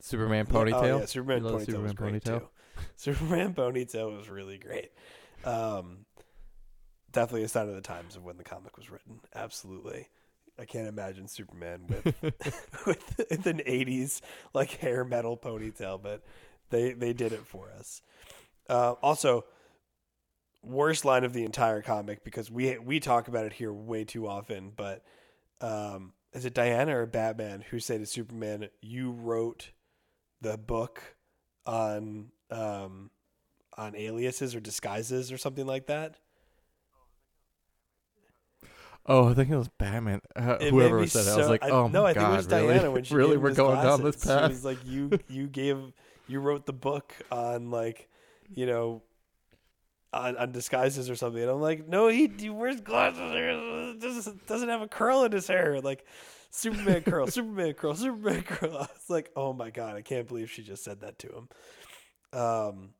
superman 0.00 0.46
ponytail 0.46 0.82
Oh, 0.82 0.98
yeah, 1.00 1.04
Superman 1.06 1.42
ponytail 1.42 1.66
Superman 1.66 1.82
was 1.82 1.92
great 1.92 2.24
ponytail? 2.24 2.40
too. 2.40 2.48
Superman 2.96 3.54
ponytail 3.54 4.16
was 4.16 4.28
really 4.28 4.58
great. 4.58 4.90
Um, 5.44 6.06
definitely 7.12 7.44
a 7.44 7.48
sign 7.48 7.68
of 7.68 7.74
the 7.74 7.80
times 7.80 8.16
of 8.16 8.24
when 8.24 8.36
the 8.36 8.44
comic 8.44 8.76
was 8.76 8.90
written. 8.90 9.20
Absolutely. 9.34 10.08
I 10.58 10.64
can't 10.64 10.88
imagine 10.88 11.26
Superman 11.26 11.86
with 11.88 12.04
with, 12.22 12.86
with 13.30 13.46
an 13.46 13.62
'80s 13.66 14.20
like 14.52 14.70
hair 14.72 15.04
metal 15.04 15.36
ponytail, 15.36 16.02
but 16.02 16.22
they 16.70 16.92
they 16.92 17.12
did 17.12 17.32
it 17.32 17.46
for 17.46 17.70
us. 17.78 18.02
Uh, 18.68 18.92
also, 19.02 19.44
worst 20.62 21.04
line 21.04 21.24
of 21.24 21.32
the 21.32 21.44
entire 21.44 21.82
comic 21.82 22.24
because 22.24 22.50
we 22.50 22.78
we 22.78 23.00
talk 23.00 23.28
about 23.28 23.44
it 23.46 23.52
here 23.52 23.72
way 23.72 24.04
too 24.04 24.26
often. 24.28 24.72
But 24.74 25.02
um, 25.60 26.12
is 26.32 26.44
it 26.44 26.54
Diana 26.54 26.96
or 26.98 27.06
Batman 27.06 27.62
who 27.70 27.78
say 27.80 27.98
to 27.98 28.06
Superman, 28.06 28.68
"You 28.80 29.10
wrote 29.12 29.70
the 30.40 30.56
book 30.58 31.02
on 31.66 32.30
um, 32.50 33.10
on 33.76 33.94
aliases 33.96 34.54
or 34.54 34.60
disguises 34.60 35.30
or 35.32 35.38
something 35.38 35.66
like 35.66 35.86
that. 35.86 36.16
Oh, 39.06 39.28
I 39.30 39.34
think 39.34 39.50
it 39.50 39.56
was 39.56 39.68
Batman. 39.68 40.20
Uh, 40.36 40.58
It 40.60 40.70
whoever 40.70 41.06
said 41.06 41.26
it, 41.26 41.30
I 41.30 41.36
was 41.36 41.48
like, 41.48 41.64
I- 41.64 41.70
"Oh 41.70 41.88
no, 41.88 42.02
my 42.02 42.10
I 42.10 42.12
think 42.12 42.22
god, 42.26 42.32
it 42.32 42.36
was 42.36 42.46
really? 42.48 42.66
Diana 42.68 42.90
when 42.90 43.04
she 43.04 43.14
really, 43.16 43.36
we're 43.38 43.54
going 43.54 43.82
down 43.82 44.02
this 44.02 44.16
glasses. 44.16 44.22
She 44.22 44.28
path." 44.28 44.50
was 44.50 44.64
like, 44.64 44.78
you 44.86 45.10
you 45.28 45.46
gave 45.46 45.78
you 46.28 46.40
wrote 46.40 46.66
the 46.66 46.72
book 46.72 47.14
on 47.32 47.70
like 47.70 48.08
you 48.54 48.66
know 48.66 49.02
on, 50.12 50.36
on 50.36 50.52
disguises 50.52 51.08
or 51.08 51.16
something. 51.16 51.42
And 51.42 51.50
I'm 51.50 51.60
like, 51.60 51.88
no, 51.88 52.08
he, 52.08 52.30
he 52.38 52.50
wears 52.50 52.80
glasses. 52.80 54.00
Doesn't 54.00 54.46
doesn't 54.46 54.68
have 54.68 54.82
a 54.82 54.88
curl 54.88 55.24
in 55.24 55.32
his 55.32 55.46
hair. 55.46 55.80
Like 55.80 56.04
Superman 56.50 57.02
curl, 57.02 57.26
Superman 57.28 57.74
curl, 57.74 57.94
Superman 57.94 58.42
curl. 58.42 58.76
I 58.76 58.80
was 58.80 59.08
like, 59.08 59.30
oh 59.36 59.52
my 59.52 59.70
god, 59.70 59.96
I 59.96 60.02
can't 60.02 60.28
believe 60.28 60.50
she 60.50 60.62
just 60.62 60.84
said 60.84 61.00
that 61.00 61.18
to 61.20 61.28
him. 61.28 61.48
Um, 62.38 62.90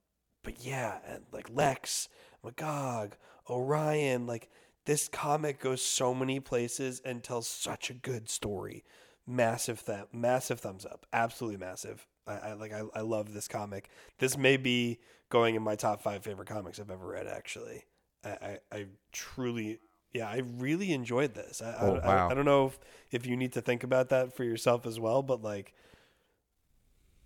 but 0.42 0.64
yeah, 0.64 0.98
and 1.06 1.24
like 1.32 1.48
Lex, 1.52 2.08
Magog, 2.42 3.16
Orion, 3.48 4.26
like 4.26 4.48
this 4.86 5.08
comic 5.08 5.60
goes 5.60 5.82
so 5.82 6.14
many 6.14 6.40
places 6.40 7.00
and 7.04 7.22
tells 7.22 7.48
such 7.48 7.90
a 7.90 7.94
good 7.94 8.28
story. 8.28 8.84
Massive 9.26 9.84
th- 9.84 10.06
massive 10.12 10.60
thumbs 10.60 10.86
up. 10.86 11.06
Absolutely 11.12 11.58
massive. 11.58 12.06
I, 12.26 12.32
I 12.32 12.52
like 12.54 12.72
I, 12.72 12.82
I 12.94 13.00
love 13.00 13.32
this 13.32 13.48
comic. 13.48 13.90
This 14.18 14.36
may 14.36 14.56
be 14.56 14.98
going 15.28 15.54
in 15.54 15.62
my 15.62 15.76
top 15.76 16.02
five 16.02 16.22
favorite 16.22 16.48
comics 16.48 16.78
I've 16.80 16.90
ever 16.90 17.06
read 17.06 17.26
actually. 17.26 17.84
I, 18.24 18.28
I, 18.30 18.58
I 18.72 18.86
truly 19.12 19.80
yeah, 20.12 20.28
I 20.28 20.42
really 20.58 20.92
enjoyed 20.92 21.34
this. 21.34 21.62
I, 21.62 21.76
Oh, 21.80 21.94
I, 21.96 22.06
wow. 22.06 22.28
I, 22.28 22.30
I 22.32 22.34
don't 22.34 22.44
know 22.44 22.66
if, 22.66 22.78
if 23.12 23.26
you 23.26 23.36
need 23.36 23.52
to 23.52 23.60
think 23.60 23.84
about 23.84 24.08
that 24.08 24.34
for 24.34 24.44
yourself 24.44 24.86
as 24.86 24.98
well, 24.98 25.22
but 25.22 25.42
like 25.42 25.72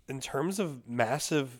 in 0.07 0.19
terms 0.19 0.59
of 0.59 0.87
massive 0.87 1.59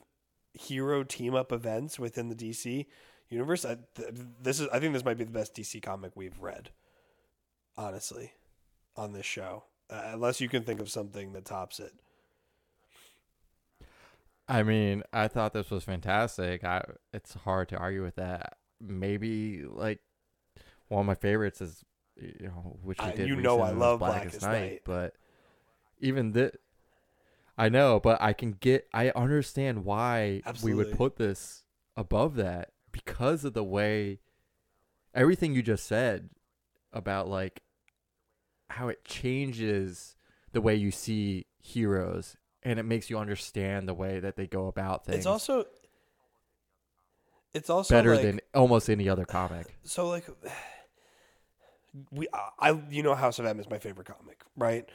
hero 0.54 1.04
team 1.04 1.34
up 1.36 1.52
events 1.52 2.00
within 2.00 2.30
the 2.30 2.36
DC 2.36 2.86
universe, 3.30 3.66
I, 3.66 3.78
th- 3.96 4.10
this 4.42 4.60
is 4.60 4.68
I 4.72 4.80
think 4.80 4.94
this 4.94 5.04
might 5.04 5.18
be 5.18 5.24
the 5.24 5.32
best 5.32 5.56
DC 5.56 5.82
comic 5.82 6.12
we've 6.16 6.40
read. 6.40 6.70
Honestly, 7.78 8.32
on 8.96 9.12
this 9.12 9.26
show, 9.26 9.66
uh, 9.90 10.02
unless 10.14 10.40
you 10.40 10.48
can 10.48 10.64
think 10.64 10.80
of 10.80 10.90
something 10.90 11.34
that 11.34 11.46
tops 11.46 11.80
it. 11.80 11.92
I 14.48 14.64
mean, 14.64 15.04
I 15.12 15.28
thought 15.28 15.54
this 15.54 15.72
was 15.72 15.84
fantastic. 15.84 16.64
I 16.64 16.84
it's 17.14 17.34
hard 17.34 17.70
to 17.70 17.78
argue 17.78 18.04
with 18.04 18.16
that. 18.16 18.58
Maybe 18.80 19.64
like 19.66 20.00
one 20.88 21.02
of 21.02 21.06
my 21.08 21.16
favorites 21.16 21.62
is 21.62 21.84
you 22.16 22.48
know 22.48 22.78
which 22.84 23.00
we 23.00 23.06
I- 23.08 23.12
did. 23.16 23.28
you 23.28 23.36
know 23.36 23.62
I 23.62 23.72
love 23.72 24.00
Blackest, 24.00 24.40
Blackest 24.40 24.42
Night, 24.44 24.70
Night. 24.72 24.82
but 24.86 25.16
even 26.00 26.34
this, 26.34 26.56
I 27.58 27.70
know, 27.70 28.00
but 28.00 28.22
I 28.22 28.34
can 28.34 28.52
get. 28.54 28.88
I 28.94 29.10
understand 29.12 29.86
why 29.86 30.42
we 30.62 30.74
would 30.74 30.96
put 30.98 31.16
this 31.16 31.64
above 31.98 32.36
that 32.36 32.72
because 32.92 33.44
of 33.46 33.54
the 33.54 33.64
way 33.64 34.20
everything 35.14 35.54
you 35.56 35.62
just 35.64 35.86
said 35.86 36.30
about 36.94 37.28
like 37.30 37.62
how 38.70 38.90
it 38.90 39.04
changes 39.06 40.16
the 40.52 40.62
way 40.62 40.76
you 40.76 40.92
see 40.92 41.46
heroes 41.62 42.36
and 42.66 42.80
it 42.80 42.84
makes 42.84 43.10
you 43.10 43.18
understand 43.18 43.88
the 43.88 43.94
way 43.94 44.20
that 44.20 44.36
they 44.36 44.48
go 44.48 44.68
about 44.68 45.06
things 45.06 45.18
It's 45.20 45.26
also 45.26 45.66
it's 47.54 47.70
also 47.70 47.96
better 47.96 48.16
like, 48.16 48.24
than 48.24 48.42
almost 48.54 48.90
any 48.90 49.08
other 49.08 49.24
comic. 49.24 49.78
so 49.84 50.10
like 50.10 50.26
we 52.12 52.28
I 52.60 52.78
you 52.90 53.04
know 53.04 53.16
House 53.16 53.40
of 53.40 53.46
M 53.46 53.60
is 53.60 53.70
my 53.70 53.80
favorite 53.80 54.08
comic, 54.08 54.42
right? 54.58 54.90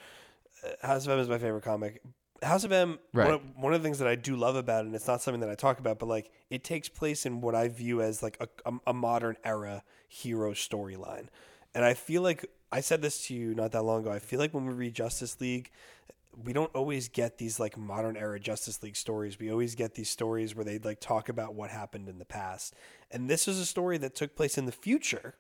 Uh, 0.62 0.86
House 0.86 1.06
of 1.06 1.12
M 1.12 1.18
is 1.18 1.28
my 1.28 1.38
favorite 1.38 1.64
comic. 1.64 2.02
House 2.42 2.64
of 2.64 2.72
M, 2.72 2.98
Right. 3.12 3.26
one, 3.26 3.34
of, 3.34 3.42
one 3.56 3.74
of 3.74 3.82
the 3.82 3.86
things 3.86 3.98
that 3.98 4.08
I 4.08 4.14
do 4.14 4.34
love 4.34 4.56
about 4.56 4.84
it, 4.84 4.86
and 4.86 4.94
it's 4.94 5.06
not 5.06 5.20
something 5.20 5.40
that 5.40 5.50
I 5.50 5.54
talk 5.54 5.78
about, 5.78 5.98
but 5.98 6.06
like 6.06 6.30
it 6.48 6.64
takes 6.64 6.88
place 6.88 7.24
in 7.26 7.40
what 7.42 7.54
I 7.54 7.68
view 7.68 8.00
as 8.02 8.22
like 8.22 8.38
a, 8.40 8.48
a, 8.68 8.74
a 8.88 8.92
modern 8.94 9.36
era 9.44 9.82
hero 10.08 10.52
storyline. 10.52 11.26
And 11.74 11.84
I 11.84 11.94
feel 11.94 12.22
like 12.22 12.46
I 12.72 12.80
said 12.80 13.02
this 13.02 13.26
to 13.26 13.34
you 13.34 13.54
not 13.54 13.72
that 13.72 13.82
long 13.82 14.00
ago. 14.02 14.10
I 14.10 14.18
feel 14.18 14.38
like 14.38 14.52
when 14.54 14.66
we 14.66 14.72
read 14.72 14.94
Justice 14.94 15.40
League, 15.40 15.70
we 16.36 16.52
don't 16.52 16.74
always 16.74 17.08
get 17.08 17.38
these 17.38 17.58
like 17.58 17.76
modern 17.76 18.16
era 18.16 18.38
Justice 18.38 18.82
League 18.82 18.96
stories. 18.96 19.38
We 19.38 19.50
always 19.50 19.74
get 19.74 19.94
these 19.94 20.08
stories 20.08 20.54
where 20.54 20.64
they 20.64 20.78
like 20.78 21.00
talk 21.00 21.28
about 21.28 21.54
what 21.54 21.70
happened 21.70 22.08
in 22.08 22.18
the 22.18 22.24
past. 22.24 22.74
And 23.10 23.28
this 23.28 23.48
is 23.48 23.58
a 23.58 23.66
story 23.66 23.98
that 23.98 24.14
took 24.14 24.36
place 24.36 24.56
in 24.56 24.66
the 24.66 24.72
future 24.72 25.34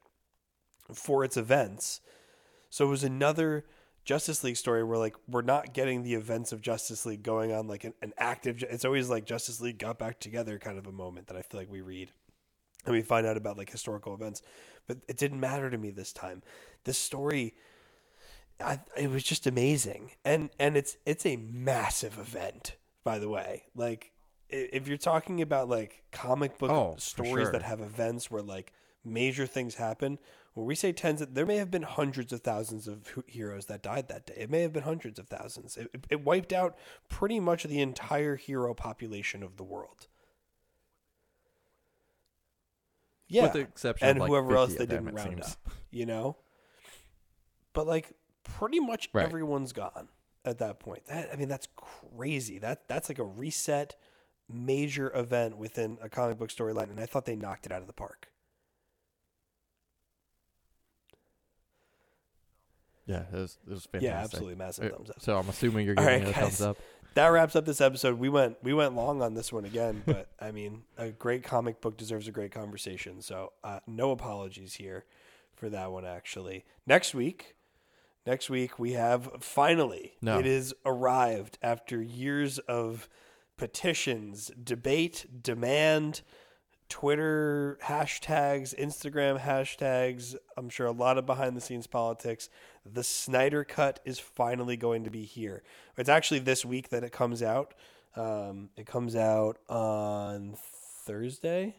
for 0.92 1.24
its 1.24 1.36
events. 1.36 2.00
So 2.68 2.86
it 2.86 2.90
was 2.90 3.04
another 3.04 3.64
Justice 4.04 4.42
League 4.42 4.56
story 4.56 4.82
where 4.82 4.98
like 4.98 5.14
we're 5.28 5.42
not 5.42 5.74
getting 5.74 6.02
the 6.02 6.14
events 6.14 6.52
of 6.52 6.60
Justice 6.60 7.06
League 7.06 7.22
going 7.22 7.52
on 7.52 7.68
like 7.68 7.84
an, 7.84 7.94
an 8.02 8.12
active 8.16 8.62
it's 8.68 8.84
always 8.84 9.08
like 9.08 9.24
Justice 9.26 9.60
League 9.60 9.78
got 9.78 9.98
back 9.98 10.18
together 10.18 10.58
kind 10.58 10.78
of 10.78 10.86
a 10.86 10.92
moment 10.92 11.26
that 11.28 11.36
I 11.36 11.42
feel 11.42 11.60
like 11.60 11.70
we 11.70 11.80
read 11.80 12.10
and 12.84 12.94
we 12.94 13.02
find 13.02 13.26
out 13.26 13.36
about 13.36 13.58
like 13.58 13.70
historical 13.70 14.14
events. 14.14 14.42
But 14.86 14.98
it 15.08 15.16
didn't 15.16 15.40
matter 15.40 15.70
to 15.70 15.78
me 15.78 15.90
this 15.90 16.12
time. 16.12 16.42
This 16.84 16.98
story 16.98 17.54
I, 18.62 18.80
it 18.96 19.10
was 19.10 19.22
just 19.22 19.46
amazing, 19.46 20.12
and 20.24 20.50
and 20.58 20.76
it's 20.76 20.96
it's 21.06 21.24
a 21.26 21.36
massive 21.36 22.18
event, 22.18 22.76
by 23.04 23.18
the 23.18 23.28
way. 23.28 23.64
Like, 23.74 24.12
if 24.48 24.86
you're 24.88 24.96
talking 24.98 25.40
about 25.42 25.68
like 25.68 26.02
comic 26.12 26.58
book 26.58 26.70
Oh, 26.70 26.94
stories 26.98 27.30
sure. 27.46 27.52
that 27.52 27.62
have 27.62 27.80
events 27.80 28.30
where 28.30 28.42
like 28.42 28.72
major 29.04 29.46
things 29.46 29.76
happen, 29.76 30.18
when 30.54 30.66
we 30.66 30.74
say 30.74 30.92
tens, 30.92 31.20
there 31.30 31.46
may 31.46 31.56
have 31.56 31.70
been 31.70 31.82
hundreds 31.82 32.32
of 32.32 32.40
thousands 32.42 32.86
of 32.88 33.14
heroes 33.26 33.66
that 33.66 33.82
died 33.82 34.08
that 34.08 34.26
day. 34.26 34.34
It 34.36 34.50
may 34.50 34.60
have 34.62 34.72
been 34.72 34.82
hundreds 34.82 35.18
of 35.18 35.28
thousands. 35.28 35.76
It, 35.76 35.88
it- 36.10 36.24
wiped 36.24 36.52
out 36.52 36.76
pretty 37.08 37.40
much 37.40 37.64
the 37.64 37.80
entire 37.80 38.36
hero 38.36 38.74
population 38.74 39.42
of 39.42 39.56
the 39.56 39.64
world. 39.64 40.06
Yeah, 43.28 43.44
with 43.44 43.52
the 43.52 43.58
exception 43.60 44.08
and 44.08 44.18
of 44.18 44.22
like 44.22 44.28
whoever 44.28 44.56
else 44.56 44.74
they 44.74 44.86
didn't 44.86 45.14
round 45.14 45.30
seems. 45.30 45.52
up, 45.52 45.72
you 45.92 46.04
know. 46.04 46.36
But 47.72 47.86
like, 47.86 48.12
pretty 48.58 48.80
much 48.80 49.08
Right. 49.12 49.24
everyone's 49.24 49.72
gone 49.72 50.08
at 50.44 50.58
that 50.58 50.78
point. 50.80 51.04
That 51.06 51.30
I 51.32 51.36
mean, 51.36 51.48
that's 51.48 51.68
crazy. 51.76 52.58
That 52.58 52.88
that's 52.88 53.08
like 53.08 53.18
a 53.18 53.24
reset, 53.24 53.96
major 54.48 55.14
event 55.16 55.56
within 55.58 55.98
a 56.00 56.08
comic 56.08 56.38
book 56.38 56.50
storyline, 56.50 56.90
and 56.90 57.00
I 57.00 57.06
thought 57.06 57.24
they 57.24 57.36
knocked 57.36 57.66
it 57.66 57.72
out 57.72 57.80
of 57.80 57.86
the 57.86 57.92
park. 57.92 58.28
Yeah, 63.06 63.22
it 63.32 63.36
was, 63.36 63.58
it 63.66 63.70
was 63.72 63.86
fantastic. 63.86 64.02
Yeah, 64.10 64.20
absolutely, 64.22 64.54
massive 64.54 64.84
Uh, 64.92 64.96
thumbs 64.96 65.10
up. 65.10 65.20
So 65.20 65.36
I'm 65.36 65.48
assuming 65.48 65.84
you're 65.86 65.96
giving 65.96 66.08
right, 66.12 66.22
it 66.22 66.28
a 66.28 66.32
thumbs 66.32 66.60
up. 66.60 66.78
That 67.14 67.26
wraps 67.28 67.56
up 67.56 67.64
this 67.66 67.80
episode. 67.80 68.20
We 68.20 68.28
went 68.28 68.62
we 68.62 68.72
went 68.72 68.94
long 68.94 69.20
on 69.20 69.34
this 69.34 69.52
one 69.52 69.64
again, 69.64 70.02
but 70.06 70.28
I 70.38 70.52
mean, 70.52 70.82
a 70.96 71.10
great 71.10 71.42
comic 71.42 71.80
book 71.80 71.96
deserves 71.96 72.28
a 72.28 72.30
great 72.30 72.52
conversation. 72.52 73.20
So 73.20 73.52
uh, 73.64 73.80
no 73.86 74.12
apologies 74.12 74.74
here 74.74 75.04
for 75.56 75.68
that 75.70 75.90
one. 75.90 76.04
Actually, 76.04 76.64
next 76.86 77.12
week, 77.12 77.56
next 78.26 78.50
week 78.50 78.78
we 78.78 78.92
have 78.92 79.30
finally 79.40 80.12
No. 80.20 80.38
it 80.38 80.46
is 80.46 80.74
arrived 80.84 81.58
after 81.62 82.00
years 82.02 82.58
of 82.60 83.08
petitions, 83.56 84.50
debate, 84.62 85.26
demand. 85.42 86.22
Twitter 86.88 87.78
hashtags, 87.84 88.74
Instagram 88.76 89.38
hashtags. 89.40 90.34
I'm 90.56 90.68
sure 90.68 90.88
a 90.88 90.92
lot 90.92 91.18
of 91.18 91.24
behind 91.24 91.56
the 91.56 91.60
scenes 91.60 91.86
politics. 91.86 92.48
The 92.84 93.04
Snyder 93.04 93.62
Cut 93.62 94.00
is 94.04 94.18
finally 94.18 94.76
going 94.76 95.04
to 95.04 95.10
be 95.10 95.22
here. 95.22 95.62
It's 95.96 96.08
actually 96.08 96.40
this 96.40 96.64
week 96.64 96.88
that 96.88 97.04
it 97.04 97.12
comes 97.12 97.44
out. 97.44 97.74
Um, 98.16 98.70
it 98.76 98.86
comes 98.86 99.14
out 99.14 99.58
on 99.68 100.56
Thursday. 101.06 101.76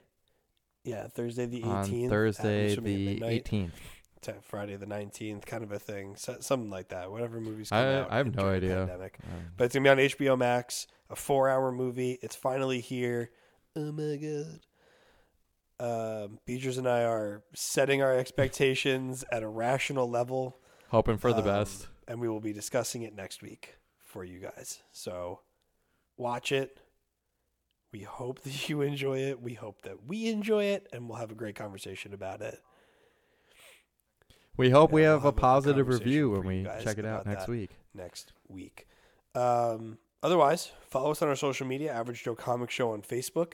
Yeah, 0.86 1.08
Thursday 1.08 1.46
the 1.46 1.62
18th. 1.64 2.04
On 2.04 2.10
Thursday 2.10 2.72
at 2.72 2.84
the 2.84 3.20
18th. 3.20 3.72
To 4.22 4.34
Friday 4.42 4.76
the 4.76 4.86
19th, 4.86 5.46
kind 5.46 5.64
of 5.64 5.72
a 5.72 5.80
thing. 5.80 6.16
So, 6.16 6.38
something 6.40 6.70
like 6.70 6.90
that. 6.90 7.12
Whatever 7.12 7.40
movies 7.42 7.70
come 7.70 7.80
I- 7.80 7.96
out. 8.02 8.12
I 8.12 8.18
have 8.18 8.36
no 8.36 8.48
idea. 8.50 8.76
Pandemic. 8.88 9.18
Um, 9.24 9.52
But 9.58 9.66
it's 9.66 9.76
gonna 9.76 9.84
be 9.84 9.90
on 9.90 10.00
HBO 10.00 10.36
Max, 10.38 10.88
a 11.10 11.16
four-hour 11.16 11.72
movie. 11.72 12.20
It's 12.22 12.36
finally 12.36 12.80
here. 12.82 13.32
Oh 13.76 13.92
my 13.92 14.18
god! 14.18 14.60
Um, 15.80 16.40
Beatrice 16.46 16.78
and 16.78 16.88
I 16.88 17.04
are 17.04 17.42
setting 17.54 18.02
our 18.04 18.16
expectations 18.16 19.24
at 19.32 19.42
a 19.44 19.48
rational 19.48 20.10
level, 20.10 20.60
hoping 20.90 21.18
for 21.18 21.32
the 21.34 21.40
Um, 21.40 21.46
best. 21.46 21.88
and 22.08 22.20
we 22.22 22.30
will 22.30 22.40
be 22.42 22.54
discussing 22.54 23.02
it 23.02 23.16
next 23.16 23.42
week 23.42 23.76
for 24.04 24.24
you 24.24 24.40
guys. 24.40 24.84
So, 24.92 25.42
watch 26.18 26.52
it. 26.52 26.80
We 27.92 28.02
hope 28.02 28.40
that 28.44 28.70
you 28.70 28.82
enjoy 28.82 29.20
it. 29.20 29.42
We 29.42 29.56
hope 29.56 29.82
that 29.82 30.04
we 30.06 30.28
enjoy 30.30 30.66
it, 30.66 30.88
and 30.94 31.10
we'll 31.10 31.18
have 31.18 31.32
a 31.32 31.36
great 31.36 31.56
conversation 31.56 32.14
about 32.14 32.42
it. 32.42 32.62
We 34.62 34.70
hope 34.70 34.92
we 34.92 35.02
have 35.02 35.22
a 35.22 35.24
have 35.24 35.26
a 35.26 35.32
positive 35.32 35.88
review 35.88 36.30
when 36.30 36.46
we 36.46 36.68
check 36.84 37.00
it 37.00 37.06
out 37.06 37.26
next 37.26 37.48
week. 37.48 37.72
next 37.96 38.32
week. 38.48 38.88
Um, 39.34 39.98
otherwise, 40.22 40.72
follow 40.88 41.10
us 41.10 41.24
on 41.24 41.30
our 41.30 41.36
social 41.36 41.66
media, 41.66 41.92
Average 41.92 42.22
Joe 42.22 42.36
Comic 42.36 42.70
Show 42.70 42.92
on 42.92 43.02
Facebook. 43.02 43.54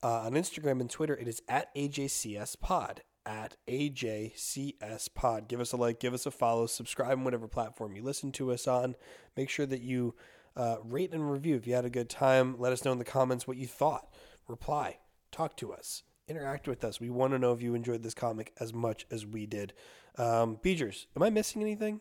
Uh, 0.00 0.20
on 0.20 0.34
Instagram 0.34 0.80
and 0.80 0.88
Twitter, 0.88 1.16
it 1.16 1.26
is 1.26 1.42
at 1.48 1.74
AJCS 1.74 2.60
Pod. 2.60 3.02
At 3.26 3.56
AJCS 3.66 5.12
Pod. 5.12 5.48
Give 5.48 5.58
us 5.58 5.72
a 5.72 5.76
like, 5.76 5.98
give 5.98 6.14
us 6.14 6.24
a 6.24 6.30
follow, 6.30 6.66
subscribe 6.66 7.18
on 7.18 7.24
whatever 7.24 7.48
platform 7.48 7.96
you 7.96 8.04
listen 8.04 8.30
to 8.30 8.52
us 8.52 8.68
on. 8.68 8.94
Make 9.36 9.50
sure 9.50 9.66
that 9.66 9.82
you 9.82 10.14
uh, 10.56 10.76
rate 10.84 11.12
and 11.12 11.32
review 11.32 11.56
if 11.56 11.66
you 11.66 11.74
had 11.74 11.84
a 11.84 11.90
good 11.90 12.08
time. 12.08 12.54
Let 12.60 12.72
us 12.72 12.84
know 12.84 12.92
in 12.92 12.98
the 12.98 13.04
comments 13.04 13.48
what 13.48 13.56
you 13.56 13.66
thought. 13.66 14.06
Reply, 14.46 14.98
talk 15.32 15.56
to 15.56 15.72
us, 15.72 16.04
interact 16.28 16.68
with 16.68 16.84
us. 16.84 17.00
We 17.00 17.10
want 17.10 17.32
to 17.32 17.40
know 17.40 17.52
if 17.52 17.60
you 17.60 17.74
enjoyed 17.74 18.04
this 18.04 18.14
comic 18.14 18.52
as 18.60 18.72
much 18.72 19.04
as 19.10 19.26
we 19.26 19.46
did. 19.46 19.72
Um, 20.16 20.58
Beegers, 20.62 21.06
am 21.16 21.22
I 21.22 21.30
missing 21.30 21.62
anything? 21.62 22.00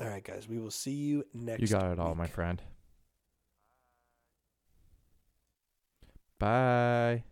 All 0.00 0.08
right, 0.08 0.24
guys, 0.24 0.48
we 0.48 0.58
will 0.58 0.70
see 0.70 0.92
you 0.92 1.24
next. 1.32 1.60
You 1.60 1.68
got 1.68 1.90
it 1.92 1.98
all, 1.98 2.08
week. 2.08 2.18
my 2.18 2.26
friend. 2.26 2.62
Bye. 6.38 7.24